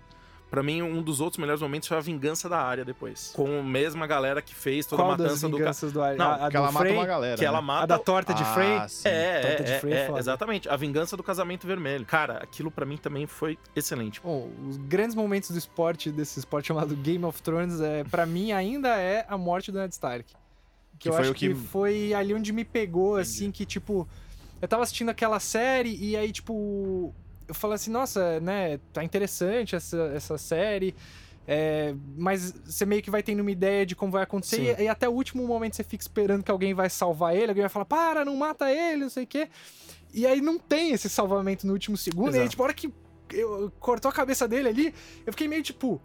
Pra 0.55 0.63
mim, 0.63 0.81
um 0.81 1.01
dos 1.01 1.19
outros 1.19 1.37
melhores 1.37 1.61
momentos 1.61 1.87
foi 1.89 1.97
a 1.97 1.99
vingança 1.99 2.47
da 2.47 2.57
área 2.57 2.85
depois. 2.85 3.31
Com 3.35 3.59
a 3.59 3.63
mesma 3.63 4.07
galera 4.07 4.41
que 4.41 4.55
fez 4.55 4.85
toda 4.85 5.01
Qual 5.03 5.11
a 5.11 5.17
matança 5.17 5.47
do 5.49 5.51
cara. 5.51 5.63
vinganças 5.63 5.91
do 5.91 6.01
Ari? 6.01 6.17
Não, 6.17 6.25
a, 6.25 6.47
a 6.47 6.49
Que 6.49 6.55
ela 6.57 6.67
do 6.67 6.73
mata 6.73 6.85
Frey, 6.85 6.97
uma 6.97 7.05
galera. 7.05 7.37
Que 7.37 7.45
ela 7.45 7.59
né? 7.61 7.67
mata. 7.67 7.83
a 7.83 7.85
da 7.85 7.99
torta 7.99 8.33
de 8.33 8.43
Ah, 8.43 8.53
Frey. 8.53 8.79
sim. 8.89 9.07
É, 9.09 9.41
Torta 9.41 9.63
de 9.65 9.71
é, 9.73 9.79
Frey 9.79 9.93
é 9.93 9.97
é, 10.11 10.17
exatamente. 10.17 10.69
A 10.69 10.75
vingança 10.77 11.17
do 11.17 11.23
casamento 11.23 11.67
vermelho. 11.67 12.05
Cara, 12.05 12.37
aquilo 12.37 12.71
pra 12.71 12.85
mim 12.85 12.95
também 12.97 13.27
foi 13.27 13.57
excelente. 13.75 14.21
Bom, 14.23 14.49
os 14.69 14.77
grandes 14.77 15.13
momentos 15.15 15.51
do 15.51 15.57
esporte, 15.57 16.09
desse 16.09 16.39
esporte 16.39 16.69
chamado 16.69 16.95
Game 16.95 17.25
of 17.25 17.41
Thrones, 17.43 17.81
é, 17.81 18.03
para 18.05 18.25
mim 18.25 18.51
ainda 18.53 18.97
é 18.97 19.25
a 19.27 19.37
morte 19.37 19.71
do 19.71 19.77
Ned 19.79 19.91
Stark. 19.93 20.25
Que, 20.31 20.35
Que 20.99 21.09
eu 21.09 21.13
foi 21.13 21.21
acho 21.23 21.31
o 21.31 21.35
que- 21.35 21.49
que... 21.49 21.53
foi 21.55 22.13
ali 22.13 22.33
onde 22.33 22.53
me 22.53 22.63
pegou, 22.63 23.17
assim, 23.17 23.51
que 23.51 23.65
tipo. 23.65 24.07
eu 24.61 24.67
tava 24.69 24.83
assistindo 24.83 25.09
aquela 25.09 25.39
série 25.41 25.93
e 26.01 26.15
aí, 26.15 26.31
tipo, 26.31 27.13
eu 27.47 27.53
falei 27.55 27.75
assim, 27.75 27.91
nossa, 27.91 28.39
né, 28.39 28.79
tá 28.91 29.03
interessante 29.03 29.75
essa, 29.75 29.97
essa 30.15 30.37
série. 30.37 30.95
é, 31.47 31.93
mas 32.17 32.53
você 32.65 32.85
meio 32.85 33.01
que 33.01 33.11
vai 33.11 33.21
tendo 33.21 33.41
uma 33.41 33.51
ideia 33.51 33.85
de 33.85 33.95
como 33.95 34.11
vai 34.11 34.23
acontecer, 34.23 34.79
e, 34.79 34.83
e 34.83 34.87
até 34.87 35.07
o 35.07 35.11
último 35.11 35.45
momento 35.45 35.75
você 35.75 35.83
fica 35.83 36.03
esperando 36.03 36.43
que 36.43 36.51
alguém 36.51 36.73
vai 36.73 36.89
salvar 36.89 37.35
ele, 37.35 37.49
alguém 37.49 37.61
vai 37.61 37.69
falar, 37.69 37.85
para, 37.85 38.25
não 38.25 38.35
mata 38.35 38.71
ele, 38.71 39.03
não 39.03 39.09
sei 39.09 39.23
o 39.23 39.27
quê. 39.27 39.49
E 40.13 40.25
aí 40.25 40.41
não 40.41 40.57
tem 40.57 40.91
esse 40.91 41.09
salvamento 41.09 41.67
no 41.67 41.73
último 41.73 41.97
segundo, 41.97 42.33
e 42.33 42.37
aí, 42.37 42.41
Exato. 42.41 42.49
tipo, 42.51 42.63
a 42.63 42.65
hora 42.65 42.73
que 42.73 42.91
eu, 43.31 43.71
cortou 43.79 44.09
a 44.09 44.13
cabeça 44.13 44.47
dele 44.47 44.69
ali, 44.69 44.93
eu 45.25 45.33
fiquei 45.33 45.47
meio 45.47 45.61
tipo, 45.61 46.01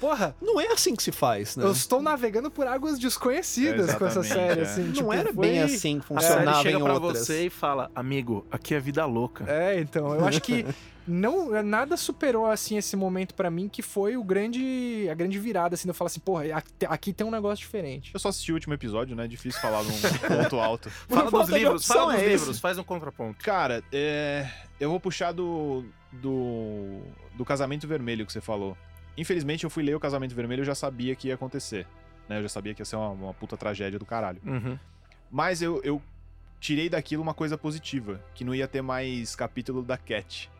porra, 0.00 0.34
Não 0.40 0.60
é 0.60 0.68
assim 0.72 0.94
que 0.96 1.02
se 1.02 1.12
faz, 1.12 1.56
né? 1.56 1.64
eu 1.64 1.72
estou 1.72 2.00
navegando 2.02 2.50
por 2.50 2.66
águas 2.66 2.98
desconhecidas 2.98 3.94
com 3.94 4.06
essa 4.06 4.22
série, 4.22 4.60
é. 4.60 4.62
assim. 4.64 4.84
Não 4.84 4.92
tipo, 4.92 5.12
era 5.12 5.32
foi- 5.32 5.46
bem 5.46 5.62
assim 5.62 5.98
que 6.00 6.12
A 6.14 6.20
série 6.20 6.32
funcionava 6.34 6.62
chega 6.62 6.78
em 6.78 6.82
pra 6.82 6.94
outras. 6.94 7.18
você 7.26 7.46
e 7.46 7.50
fala, 7.50 7.90
amigo, 7.94 8.46
aqui 8.50 8.74
é 8.74 8.80
vida 8.80 9.04
louca. 9.04 9.44
É, 9.48 9.78
então, 9.80 10.14
eu 10.14 10.24
acho 10.26 10.40
que 10.40 10.64
não 11.06 11.62
nada 11.62 11.96
superou 11.96 12.46
assim 12.46 12.76
esse 12.76 12.96
momento 12.96 13.32
pra 13.34 13.48
mim 13.48 13.68
que 13.68 13.80
foi 13.80 14.16
o 14.16 14.24
grande 14.24 15.06
a 15.08 15.14
grande 15.14 15.38
virada 15.38 15.74
assim, 15.74 15.84
de 15.84 15.90
eu 15.90 15.94
falar 15.94 16.06
assim, 16.08 16.18
porra, 16.18 16.44
aqui, 16.88 17.12
tem 17.12 17.24
um 17.26 17.30
negócio 17.30 17.58
diferente. 17.58 18.10
Eu 18.12 18.18
só 18.18 18.28
assisti 18.28 18.50
o 18.50 18.54
último 18.54 18.74
episódio, 18.74 19.14
né? 19.14 19.28
Difícil 19.28 19.60
falar 19.60 19.82
num 19.84 19.92
ponto 20.26 20.58
alto. 20.58 20.90
Fala 20.90 21.30
dos 21.30 21.48
livros, 21.48 21.86
fala 21.86 22.12
dos 22.14 22.22
é 22.22 22.26
esse. 22.26 22.28
livros, 22.38 22.58
faz 22.58 22.76
um 22.78 22.82
contraponto. 22.82 23.44
Cara, 23.44 23.84
é, 23.92 24.48
eu 24.80 24.90
vou 24.90 24.98
puxar 24.98 25.30
do, 25.32 25.84
do, 26.12 27.00
do 27.36 27.44
Casamento 27.44 27.86
Vermelho 27.86 28.26
que 28.26 28.32
você 28.32 28.40
falou. 28.40 28.76
Infelizmente, 29.16 29.64
eu 29.64 29.70
fui 29.70 29.82
ler 29.82 29.94
o 29.94 30.00
Casamento 30.00 30.34
Vermelho 30.34 30.60
e 30.60 30.62
eu 30.62 30.66
já 30.66 30.74
sabia 30.74 31.14
que 31.16 31.28
ia 31.28 31.34
acontecer. 31.34 31.86
Né? 32.28 32.38
Eu 32.38 32.42
já 32.42 32.48
sabia 32.48 32.74
que 32.74 32.80
ia 32.82 32.84
ser 32.84 32.96
uma, 32.96 33.08
uma 33.10 33.34
puta 33.34 33.56
tragédia 33.56 33.98
do 33.98 34.04
caralho. 34.06 34.40
Uhum. 34.44 34.78
Mas 35.30 35.62
eu, 35.62 35.80
eu 35.82 36.00
tirei 36.60 36.88
daquilo 36.88 37.22
uma 37.22 37.34
coisa 37.34 37.56
positiva, 37.56 38.20
que 38.34 38.44
não 38.44 38.54
ia 38.54 38.66
ter 38.68 38.82
mais 38.82 39.34
capítulo 39.36 39.82
da 39.82 39.96
Cat. 39.96 40.50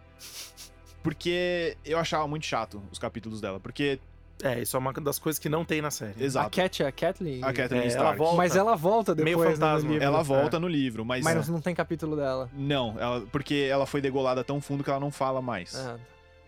Porque 1.02 1.76
eu 1.84 1.98
achava 1.98 2.26
muito 2.26 2.46
chato 2.46 2.82
os 2.90 2.98
capítulos 2.98 3.40
dela. 3.40 3.60
Porque, 3.60 3.98
É, 4.42 4.60
isso 4.60 4.76
é 4.76 4.80
uma 4.80 4.92
das 4.92 5.18
coisas 5.18 5.38
que 5.38 5.48
não 5.48 5.64
tem 5.64 5.80
na 5.80 5.90
série. 5.90 6.20
A 6.20 6.24
exato, 6.24 6.50
Cat, 6.56 6.82
a 6.82 6.90
Kathleen. 6.92 7.42
a 7.44 7.52
Kathleen 7.52 7.82
É, 7.82 7.84
ela 7.86 7.90
Stark. 7.92 8.18
volta. 8.18 8.36
Mas 8.36 8.56
ela 8.56 8.74
volta 8.76 9.14
Meio 9.14 9.38
depois 9.38 9.58
né, 9.58 9.64
no 9.66 9.70
fantasma. 9.70 9.90
livro. 9.90 10.04
Ela 10.04 10.20
É. 10.20 10.24
volta 10.24 10.58
no 10.60 10.68
livro, 10.68 11.04
mas. 11.04 11.24
Mas 11.24 11.48
não 11.48 11.60
tem 11.60 11.74
capítulo 11.74 12.16
dela. 12.16 12.50
Não, 12.52 12.98
ela, 12.98 13.20
porque 13.30 13.66
ela 13.70 13.86
foi 13.86 14.00
degolada 14.00 14.42
tão 14.42 14.60
fundo 14.60 14.82
que 14.82 14.90
ela 14.90 15.00
não 15.00 15.10
fala 15.10 15.40
mais. 15.40 15.74
Ah, 15.76 15.96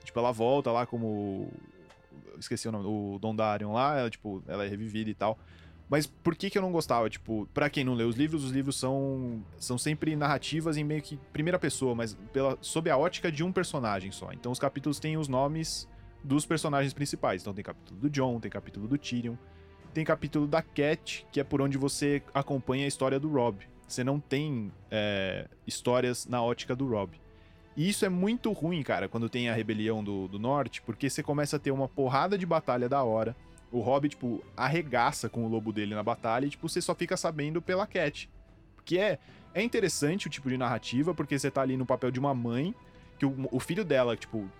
Tipo, 0.05 0.19
ela 0.21 0.33
volta 0.33 0.73
lá 0.73 0.87
como. 0.87 1.51
Esqueci 2.39 2.69
o 2.69 2.73
nome, 2.73 2.87
o 2.87 3.19
Dondarion 3.19 3.73
lá, 3.73 3.99
ela, 3.99 4.11
tipo, 4.11 4.43
ela 4.47 4.65
é 4.65 4.69
revivida 4.69 5.11
e 5.11 5.15
tal. 5.15 5.39
Mas 5.89 6.07
por 6.07 6.37
que 6.37 6.51
que 6.51 6.59
eu 6.59 6.63
não 6.63 6.71
gostava? 6.71 7.09
Tipo, 7.09 7.49
pra 7.55 7.71
quem 7.71 7.83
não 7.83 7.95
lê 7.95 8.05
os 8.05 8.17
livros, 8.17 8.45
os 8.45 8.51
livros 8.51 8.77
são, 8.77 9.43
são 9.59 9.79
sempre 9.79 10.15
narrativas 10.15 10.77
em 10.77 10.85
meio 10.85 11.01
que 11.01 11.17
primeira 11.33 11.59
pessoa, 11.59 11.95
mas 11.95 12.15
pela, 12.33 12.59
sob 12.61 12.91
a 12.91 12.97
ótica 12.97 13.33
de 13.33 13.43
um 13.43 13.51
personagem 13.51 14.13
só. 14.13 14.31
Então 14.33 14.53
os 14.53 14.59
capítulos 14.59 14.99
têm 14.99 15.17
os 15.17 15.29
nomes 15.29 15.89
dos 16.23 16.45
personagens 16.45 16.93
principais. 16.93 17.41
Então 17.41 17.55
tem 17.55 17.65
capítulo 17.65 17.99
do 18.01 18.11
John, 18.11 18.39
tem 18.39 18.51
capítulo 18.51 18.87
do 18.87 18.99
Tyrion, 18.99 19.35
tem 19.95 20.05
capítulo 20.05 20.47
da 20.47 20.61
Cat, 20.61 21.27
que 21.33 21.41
é 21.41 21.45
por 21.45 21.63
onde 21.63 21.79
você 21.79 22.23
acompanha 22.35 22.85
a 22.85 22.89
história 22.89 23.19
do 23.19 23.29
Rob. 23.33 23.67
Você 23.87 24.05
não 24.05 24.21
tem 24.21 24.71
é, 24.91 25.49
histórias 25.67 26.27
na 26.27 26.43
ótica 26.43 26.77
do 26.77 26.87
Rob. 26.87 27.19
E 27.79 27.89
isso 27.89 28.05
é 28.05 28.09
muito 28.09 28.51
ruim, 28.51 28.83
cara, 28.83 29.09
quando 29.09 29.29
tem 29.29 29.49
a 29.49 29.55
rebelião 29.55 30.03
do, 30.03 30.27
do 30.27 30.37
norte, 30.37 30.83
porque 30.83 31.09
você 31.09 31.23
começa 31.23 31.55
a 31.55 31.59
ter 31.61 31.71
uma 31.71 31.87
porrada 31.87 32.37
de 32.37 32.45
batalha 32.45 32.89
da 32.89 33.05
hora. 33.05 33.37
O 33.71 33.79
Rob, 33.79 34.09
tipo, 34.09 34.43
arregaça 34.57 35.29
com 35.29 35.45
o 35.45 35.49
lobo 35.49 35.73
dele 35.73 35.95
na 35.95 36.03
batalha 36.03 36.45
e, 36.45 36.51
tipo, 36.51 36.69
você 36.69 36.81
só 36.83 36.93
fica 36.93 37.17
sabendo 37.17 37.63
pela 37.63 37.87
Cat. 37.87 38.29
Porque 38.75 38.99
é, 38.99 39.21
é 39.55 39.63
interessante 39.63 40.27
o 40.27 40.31
tipo 40.31 40.49
de 40.49 40.59
narrativa, 40.59 41.15
porque 41.15 41.39
você 41.39 41.53
tá 41.53 41.63
ali 41.63 41.77
no 41.77 41.87
papel 41.87 42.11
de 42.11 42.19
uma 42.19 42.35
mãe, 42.35 42.75
que 43.17 43.25
o, 43.25 43.49
o 43.53 43.61
filho 43.61 43.85
dela, 43.85 44.17
tipo, 44.17 44.51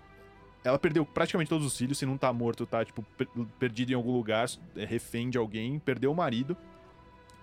ela 0.63 0.79
perdeu 0.79 1.05
praticamente 1.05 1.49
todos 1.49 1.67
os 1.67 1.77
filhos, 1.77 1.97
se 1.97 2.05
não 2.05 2.17
tá 2.17 2.31
morto, 2.31 2.65
tá, 2.65 2.85
tipo, 2.85 3.03
per- 3.17 3.27
perdido 3.59 3.91
em 3.91 3.95
algum 3.95 4.13
lugar, 4.13 4.47
é 4.77 4.85
refém 4.85 5.29
de 5.29 5.37
alguém, 5.37 5.77
perdeu 5.77 6.09
o 6.09 6.15
marido. 6.15 6.55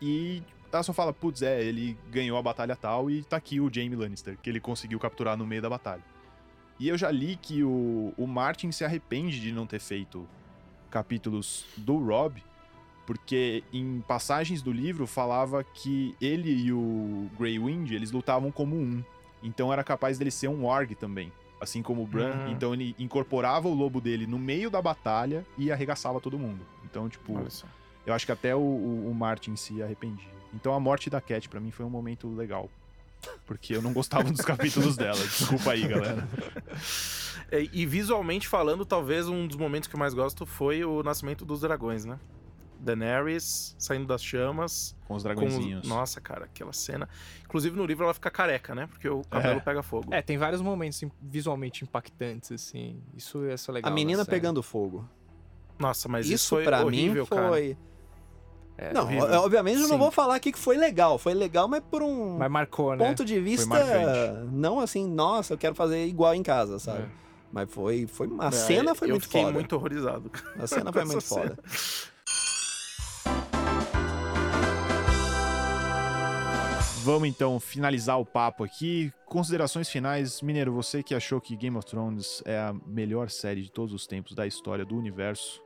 E 0.00 0.42
ela 0.72 0.82
só 0.82 0.92
fala, 0.92 1.12
putz, 1.12 1.42
é, 1.42 1.62
ele 1.62 1.98
ganhou 2.10 2.36
a 2.36 2.42
batalha 2.42 2.76
tal 2.76 3.10
e 3.10 3.22
tá 3.22 3.36
aqui 3.36 3.60
o 3.60 3.72
Jaime 3.72 3.96
Lannister, 3.96 4.36
que 4.42 4.50
ele 4.50 4.60
conseguiu 4.60 4.98
capturar 4.98 5.36
no 5.36 5.46
meio 5.46 5.62
da 5.62 5.70
batalha. 5.70 6.02
E 6.78 6.88
eu 6.88 6.98
já 6.98 7.10
li 7.10 7.36
que 7.40 7.62
o, 7.62 8.12
o 8.16 8.26
Martin 8.26 8.70
se 8.70 8.84
arrepende 8.84 9.40
de 9.40 9.52
não 9.52 9.66
ter 9.66 9.80
feito 9.80 10.28
capítulos 10.90 11.64
do 11.76 11.98
Rob, 11.98 12.42
porque 13.06 13.62
em 13.72 14.02
passagens 14.06 14.60
do 14.60 14.72
livro 14.72 15.06
falava 15.06 15.62
que 15.64 16.14
ele 16.20 16.50
e 16.50 16.72
o 16.72 17.30
Grey 17.38 17.58
Wind, 17.58 17.92
eles 17.92 18.10
lutavam 18.10 18.50
como 18.50 18.76
um. 18.76 19.02
Então 19.42 19.72
era 19.72 19.84
capaz 19.84 20.18
dele 20.18 20.30
ser 20.30 20.48
um 20.48 20.66
Warg 20.66 20.94
também, 20.94 21.32
assim 21.60 21.82
como 21.82 22.02
o 22.02 22.06
Bran. 22.06 22.34
Hum. 22.34 22.50
Então 22.50 22.74
ele 22.74 22.94
incorporava 22.98 23.68
o 23.68 23.74
lobo 23.74 24.00
dele 24.00 24.26
no 24.26 24.38
meio 24.38 24.68
da 24.68 24.82
batalha 24.82 25.46
e 25.56 25.70
arregaçava 25.70 26.20
todo 26.20 26.38
mundo. 26.38 26.66
Então, 26.84 27.08
tipo, 27.08 27.38
eu 28.04 28.12
acho 28.12 28.26
que 28.26 28.32
até 28.32 28.54
o, 28.54 28.60
o, 28.60 29.10
o 29.10 29.14
Martin 29.14 29.56
se 29.56 29.82
arrependia. 29.82 30.35
Então 30.56 30.74
a 30.74 30.80
morte 30.80 31.08
da 31.08 31.20
Cat 31.20 31.48
pra 31.48 31.60
mim 31.60 31.70
foi 31.70 31.84
um 31.86 31.90
momento 31.90 32.28
legal. 32.34 32.68
Porque 33.46 33.74
eu 33.74 33.82
não 33.82 33.92
gostava 33.92 34.30
dos 34.30 34.40
capítulos 34.44 34.96
dela. 34.96 35.18
Desculpa 35.18 35.72
aí, 35.72 35.86
galera. 35.86 36.26
É, 37.50 37.66
E 37.72 37.86
visualmente 37.86 38.46
falando, 38.48 38.84
talvez 38.84 39.28
um 39.28 39.46
dos 39.46 39.56
momentos 39.56 39.88
que 39.88 39.94
eu 39.94 39.98
mais 40.00 40.14
gosto 40.14 40.44
foi 40.46 40.84
o 40.84 41.02
nascimento 41.02 41.44
dos 41.44 41.60
dragões, 41.60 42.04
né? 42.04 42.18
Daenerys 42.78 43.74
saindo 43.78 44.06
das 44.06 44.22
chamas. 44.22 44.94
Com 45.06 45.14
os 45.14 45.22
Com 45.22 45.30
os- 45.30 45.36
dragõezinhos. 45.36 45.88
Nossa, 45.88 46.20
cara, 46.20 46.44
aquela 46.44 46.72
cena. 46.72 47.08
Inclusive 47.44 47.76
no 47.76 47.84
livro 47.86 48.04
ela 48.04 48.14
fica 48.14 48.30
careca, 48.30 48.74
né? 48.74 48.86
Porque 48.86 49.08
o 49.08 49.22
cabelo 49.22 49.58
É. 49.58 49.60
pega 49.60 49.82
fogo. 49.82 50.12
É, 50.14 50.20
tem 50.22 50.36
vários 50.36 50.60
momentos 50.60 51.02
visualmente 51.22 51.84
impactantes, 51.84 52.52
assim. 52.52 53.00
Isso 53.16 53.44
é 53.46 53.56
só 53.56 53.72
legal. 53.72 53.90
A 53.90 53.94
menina 53.94 54.24
pegando 54.24 54.62
fogo. 54.62 55.08
Nossa, 55.78 56.08
mas 56.08 56.26
isso, 56.26 56.34
isso 56.34 56.48
foi 56.50 56.64
pra 56.64 56.84
horrível, 56.84 57.24
mim 57.24 57.28
cara. 57.28 57.76
É, 58.78 58.92
não, 58.92 59.02
horrível. 59.04 59.24
o- 59.26 59.34
obviamente 59.44 59.76
eu 59.76 59.82
não 59.88 59.88
Sim. 59.96 59.98
vou 59.98 60.10
falar 60.10 60.34
aqui 60.36 60.52
que 60.52 60.58
foi 60.58 60.76
legal. 60.76 61.16
Foi 61.18 61.32
legal, 61.34 61.66
mas 61.66 61.82
por 61.90 62.02
um 62.02 62.36
Mas 62.38 62.50
marcou, 62.50 62.94
né? 62.94 63.06
ponto 63.06 63.24
de 63.24 63.40
vista. 63.40 63.74
Não 64.52 64.80
assim, 64.80 65.06
nossa, 65.06 65.54
eu 65.54 65.58
quero 65.58 65.74
fazer 65.74 66.04
igual 66.06 66.34
em 66.34 66.42
casa, 66.42 66.78
sabe? 66.78 67.02
É. 67.02 67.06
Mas 67.52 67.70
foi. 67.72 68.06
foi 68.06 68.28
a 68.38 68.48
É, 68.48 68.50
cena 68.50 68.94
foi 68.94 69.08
eu 69.08 69.12
muito 69.12 69.22
fiquei 69.24 69.40
foda. 69.42 69.52
muito 69.54 69.72
horrorizado. 69.76 70.30
A 70.58 70.66
cena 70.66 70.92
foi 70.92 71.04
muito 71.06 71.22
foda. 71.24 71.56
Vamos 77.04 77.28
então 77.28 77.60
finalizar 77.60 78.18
o 78.18 78.26
papo 78.26 78.64
aqui. 78.64 79.12
Considerações 79.26 79.88
finais. 79.88 80.42
Mineiro, 80.42 80.72
você 80.72 81.02
que 81.04 81.14
achou 81.14 81.40
que 81.40 81.56
Game 81.56 81.76
of 81.76 81.86
Thrones 81.86 82.42
é 82.44 82.58
a 82.58 82.74
melhor 82.84 83.30
série 83.30 83.62
de 83.62 83.70
todos 83.70 83.94
os 83.94 84.06
tempos 84.08 84.34
da 84.34 84.44
história 84.46 84.84
do 84.84 84.96
universo. 84.96 85.62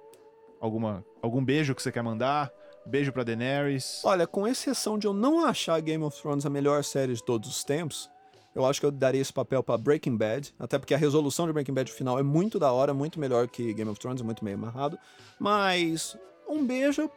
Alguma, 0.61 1.03
algum 1.23 1.43
beijo 1.43 1.75
que 1.75 1.83
você 1.83 1.91
quer 1.91 2.03
mandar? 2.03 2.51
Beijo 2.87 3.13
pra 3.13 3.23
Daenerys. 3.23 4.01
Olha, 4.05 4.27
com 4.27 4.47
exceção 4.47 4.99
de 4.99 5.07
eu 5.07 5.13
não 5.13 5.45
achar 5.45 5.81
Game 5.81 6.03
of 6.03 6.21
Thrones 6.21 6.47
a 6.47 6.51
melhor 6.51 6.83
série 6.83 7.15
de 7.15 7.23
todos 7.23 7.49
os 7.49 7.63
tempos, 7.63 8.11
eu 8.55 8.65
acho 8.67 8.81
que 8.81 8.87
eu 8.87 8.91
daria 8.91 9.21
esse 9.21 9.33
papel 9.33 9.63
pra 9.63 9.79
Breaking 9.79 10.17
Bad, 10.17 10.53
até 10.59 10.79
porque 10.79 10.95
a 10.95 10.99
resolução 10.99 11.47
de 11.47 11.53
Breaking 11.53 11.75
Bad 11.75 11.93
final 11.93 12.19
é 12.19 12.23
muito 12.23 12.59
da 12.59 12.73
hora, 12.73 12.93
muito 12.93 13.21
melhor 13.21 13.47
que 13.47 13.73
Game 13.73 13.91
of 13.91 14.01
Thrones, 14.01 14.21
é 14.21 14.25
muito 14.25 14.45
meio 14.45 14.57
amarrado. 14.57 14.99
Mas 15.39 16.17
um 16.49 16.67
beijo 16.67 17.09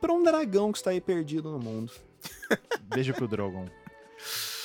pra 0.00 0.12
um 0.12 0.22
dragão 0.22 0.72
que 0.72 0.78
está 0.78 0.90
aí 0.90 1.00
perdido 1.00 1.50
no 1.52 1.58
mundo. 1.58 1.92
Beijo 2.82 3.14
pro 3.14 3.28
Drogon. 3.28 3.66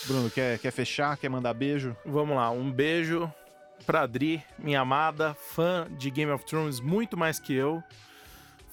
Bruno, 0.05 0.29
quer, 0.29 0.59
quer 0.59 0.71
fechar? 0.71 1.17
Quer 1.17 1.29
mandar 1.29 1.53
beijo? 1.53 1.95
Vamos 2.05 2.35
lá, 2.35 2.49
um 2.49 2.71
beijo 2.71 3.31
pra 3.85 4.01
Adri, 4.01 4.43
minha 4.57 4.81
amada, 4.81 5.33
fã 5.35 5.87
de 5.97 6.09
Game 6.09 6.31
of 6.31 6.45
Thrones 6.45 6.79
muito 6.79 7.15
mais 7.15 7.39
que 7.39 7.53
eu. 7.53 7.81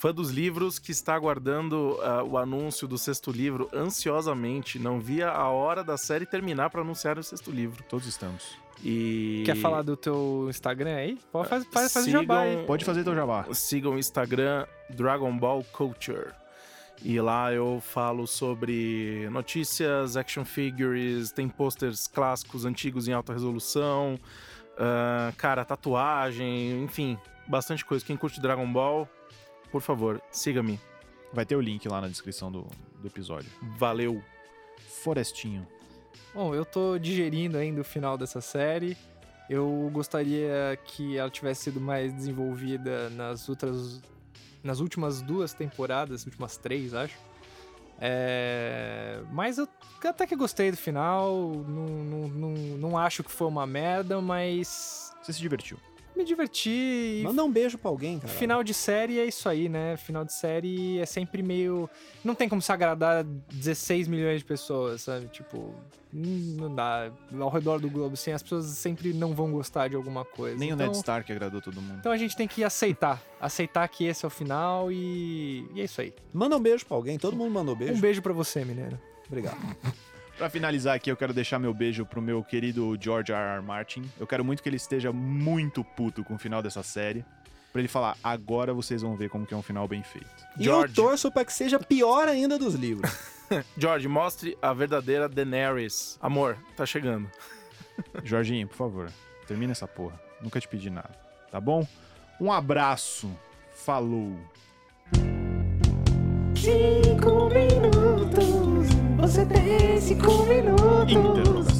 Fã 0.04 0.12
dos 0.12 0.28
livros 0.30 0.78
que 0.78 0.90
está 0.92 1.14
aguardando 1.14 1.98
ah, 2.02 2.22
o 2.22 2.36
anúncio 2.36 2.86
do 2.86 2.98
sexto 2.98 3.32
livro 3.32 3.70
ansiosamente. 3.72 4.78
Não 4.78 5.00
via 5.00 5.30
a 5.30 5.48
hora 5.48 5.82
da 5.82 5.96
série 5.96 6.26
terminar 6.26 6.68
pra 6.68 6.82
anunciar 6.82 7.18
o 7.18 7.22
sexto 7.22 7.50
livro. 7.50 7.82
Todos 7.88 8.06
estamos. 8.06 8.54
E 8.84 9.44
Quer 9.46 9.56
falar 9.56 9.80
do 9.80 9.96
teu 9.96 10.46
Instagram 10.50 10.94
aí? 10.94 11.18
Pode 11.32 11.48
fazer, 11.48 11.66
faz, 11.72 11.90
faz 11.90 12.06
o 12.06 12.10
jabá 12.10 12.40
aí. 12.40 12.50
Sigam- 12.50 12.66
Pode 12.66 12.84
fazer 12.84 13.02
teu 13.02 13.14
jabá. 13.14 13.46
sigam 13.54 13.94
o 13.94 13.98
Instagram 13.98 14.66
Dragon 14.90 15.34
Ball 15.38 15.64
Culture. 15.72 16.32
E 17.02 17.18
lá 17.18 17.50
eu 17.54 17.80
falo 17.80 18.26
sobre 18.26 19.26
notícias, 19.30 20.18
action 20.18 20.44
figures, 20.44 21.32
tem 21.32 21.48
posters 21.48 22.06
clássicos, 22.06 22.66
antigos 22.66 23.08
em 23.08 23.14
alta 23.14 23.32
resolução, 23.32 24.20
ah, 24.76 25.32
cara, 25.38 25.64
tatuagem, 25.64 26.84
enfim, 26.84 27.16
bastante 27.48 27.82
coisa. 27.86 28.04
Quem 28.04 28.18
curte 28.18 28.38
Dragon 28.38 28.70
Ball, 28.70 29.08
por 29.74 29.82
favor, 29.82 30.22
siga-me. 30.30 30.78
Vai 31.32 31.44
ter 31.44 31.56
o 31.56 31.60
link 31.60 31.88
lá 31.88 32.00
na 32.00 32.06
descrição 32.06 32.48
do, 32.52 32.64
do 33.00 33.08
episódio. 33.08 33.50
Valeu! 33.76 34.22
Forestinho. 35.02 35.66
Bom, 36.32 36.54
eu 36.54 36.64
tô 36.64 36.96
digerindo 36.96 37.58
ainda 37.58 37.80
o 37.80 37.84
final 37.84 38.16
dessa 38.16 38.40
série. 38.40 38.96
Eu 39.50 39.90
gostaria 39.92 40.78
que 40.84 41.16
ela 41.16 41.28
tivesse 41.28 41.64
sido 41.64 41.80
mais 41.80 42.12
desenvolvida 42.12 43.10
nas 43.10 43.48
outras. 43.48 44.00
nas 44.62 44.78
últimas 44.78 45.20
duas 45.20 45.52
temporadas, 45.52 46.24
últimas 46.24 46.56
três, 46.56 46.94
acho. 46.94 47.18
É, 47.98 49.22
Mas 49.32 49.58
eu 49.58 49.66
até 50.04 50.24
que 50.24 50.36
gostei 50.36 50.70
do 50.70 50.76
final. 50.76 51.34
Não, 51.66 51.86
não, 51.88 52.28
não, 52.28 52.50
não 52.78 52.96
acho 52.96 53.24
que 53.24 53.30
foi 53.30 53.48
uma 53.48 53.66
merda, 53.66 54.20
mas 54.20 55.12
Você 55.20 55.32
se 55.32 55.40
divertiu. 55.40 55.76
Me 56.16 56.24
diverti. 56.24 57.20
e 57.20 57.22
Manda 57.24 57.44
um 57.44 57.50
beijo 57.50 57.76
pra 57.78 57.90
alguém, 57.90 58.18
cara. 58.18 58.32
Final 58.32 58.62
de 58.62 58.72
série 58.72 59.18
é 59.18 59.24
isso 59.24 59.48
aí, 59.48 59.68
né? 59.68 59.96
Final 59.96 60.24
de 60.24 60.32
série 60.32 60.98
é 60.98 61.06
sempre 61.06 61.42
meio. 61.42 61.88
Não 62.24 62.34
tem 62.34 62.48
como 62.48 62.62
se 62.62 62.70
agradar 62.72 63.24
16 63.24 64.08
milhões 64.08 64.38
de 64.38 64.44
pessoas, 64.44 65.02
sabe? 65.02 65.28
Tipo, 65.28 65.74
hum, 66.14 66.56
não 66.58 66.74
dá. 66.74 67.10
Ao 67.38 67.50
redor 67.50 67.80
do 67.80 67.90
globo, 67.90 68.14
assim, 68.14 68.32
as 68.32 68.42
pessoas 68.42 68.66
sempre 68.66 69.12
não 69.12 69.34
vão 69.34 69.50
gostar 69.50 69.88
de 69.88 69.96
alguma 69.96 70.24
coisa. 70.24 70.56
Nem 70.56 70.72
o 70.72 70.74
então, 70.74 70.86
Ned 70.86 70.96
Stark 70.96 71.30
agradou 71.30 71.60
todo 71.60 71.80
mundo. 71.80 71.98
Então 71.98 72.12
a 72.12 72.16
gente 72.16 72.36
tem 72.36 72.46
que 72.46 72.62
aceitar. 72.62 73.22
Aceitar 73.40 73.86
que 73.88 74.04
esse 74.04 74.24
é 74.24 74.28
o 74.28 74.30
final 74.30 74.90
e, 74.90 75.68
e 75.74 75.80
é 75.80 75.84
isso 75.84 76.00
aí. 76.00 76.14
Manda 76.32 76.56
um 76.56 76.60
beijo 76.60 76.86
pra 76.86 76.96
alguém. 76.96 77.18
Todo 77.18 77.36
mundo 77.36 77.50
mandou 77.50 77.74
beijo. 77.74 77.94
Um 77.94 78.00
beijo 78.00 78.22
pra 78.22 78.32
você, 78.32 78.64
mineiro. 78.64 78.98
Obrigado. 79.26 79.58
Pra 80.36 80.50
finalizar 80.50 80.96
aqui, 80.96 81.10
eu 81.10 81.16
quero 81.16 81.32
deixar 81.32 81.58
meu 81.58 81.72
beijo 81.72 82.04
pro 82.04 82.20
meu 82.20 82.42
querido 82.42 82.96
George 83.00 83.32
R. 83.32 83.56
R. 83.58 83.62
Martin. 83.62 84.10
Eu 84.18 84.26
quero 84.26 84.44
muito 84.44 84.62
que 84.62 84.68
ele 84.68 84.76
esteja 84.76 85.12
muito 85.12 85.84
puto 85.84 86.24
com 86.24 86.34
o 86.34 86.38
final 86.38 86.62
dessa 86.62 86.82
série. 86.82 87.24
Pra 87.72 87.80
ele 87.80 87.88
falar, 87.88 88.16
agora 88.22 88.72
vocês 88.72 89.02
vão 89.02 89.16
ver 89.16 89.28
como 89.28 89.46
que 89.46 89.54
é 89.54 89.56
um 89.56 89.62
final 89.62 89.86
bem 89.88 90.02
feito. 90.02 90.26
E 90.58 90.66
eu 90.66 90.72
George. 90.74 90.94
torço 90.94 91.30
pra 91.32 91.44
que 91.44 91.52
seja 91.52 91.78
pior 91.78 92.28
ainda 92.28 92.58
dos 92.58 92.74
livros. 92.74 93.10
George, 93.76 94.08
mostre 94.08 94.56
a 94.62 94.72
verdadeira 94.72 95.28
Daenerys. 95.28 96.18
Amor, 96.20 96.56
tá 96.76 96.86
chegando. 96.86 97.30
Jorginho, 98.24 98.66
por 98.66 98.76
favor, 98.76 99.12
termina 99.46 99.72
essa 99.72 99.86
porra. 99.86 100.20
Nunca 100.40 100.60
te 100.60 100.68
pedi 100.68 100.90
nada, 100.90 101.10
tá 101.50 101.60
bom? 101.60 101.86
Um 102.40 102.52
abraço. 102.52 103.30
Falou. 103.74 104.36
Cinco 106.56 107.48
minutos, 107.50 107.93
você 109.34 109.44
tem 109.46 110.00
cinco 110.00 110.46
minutos. 110.46 111.10
Interrogação. 111.10 111.73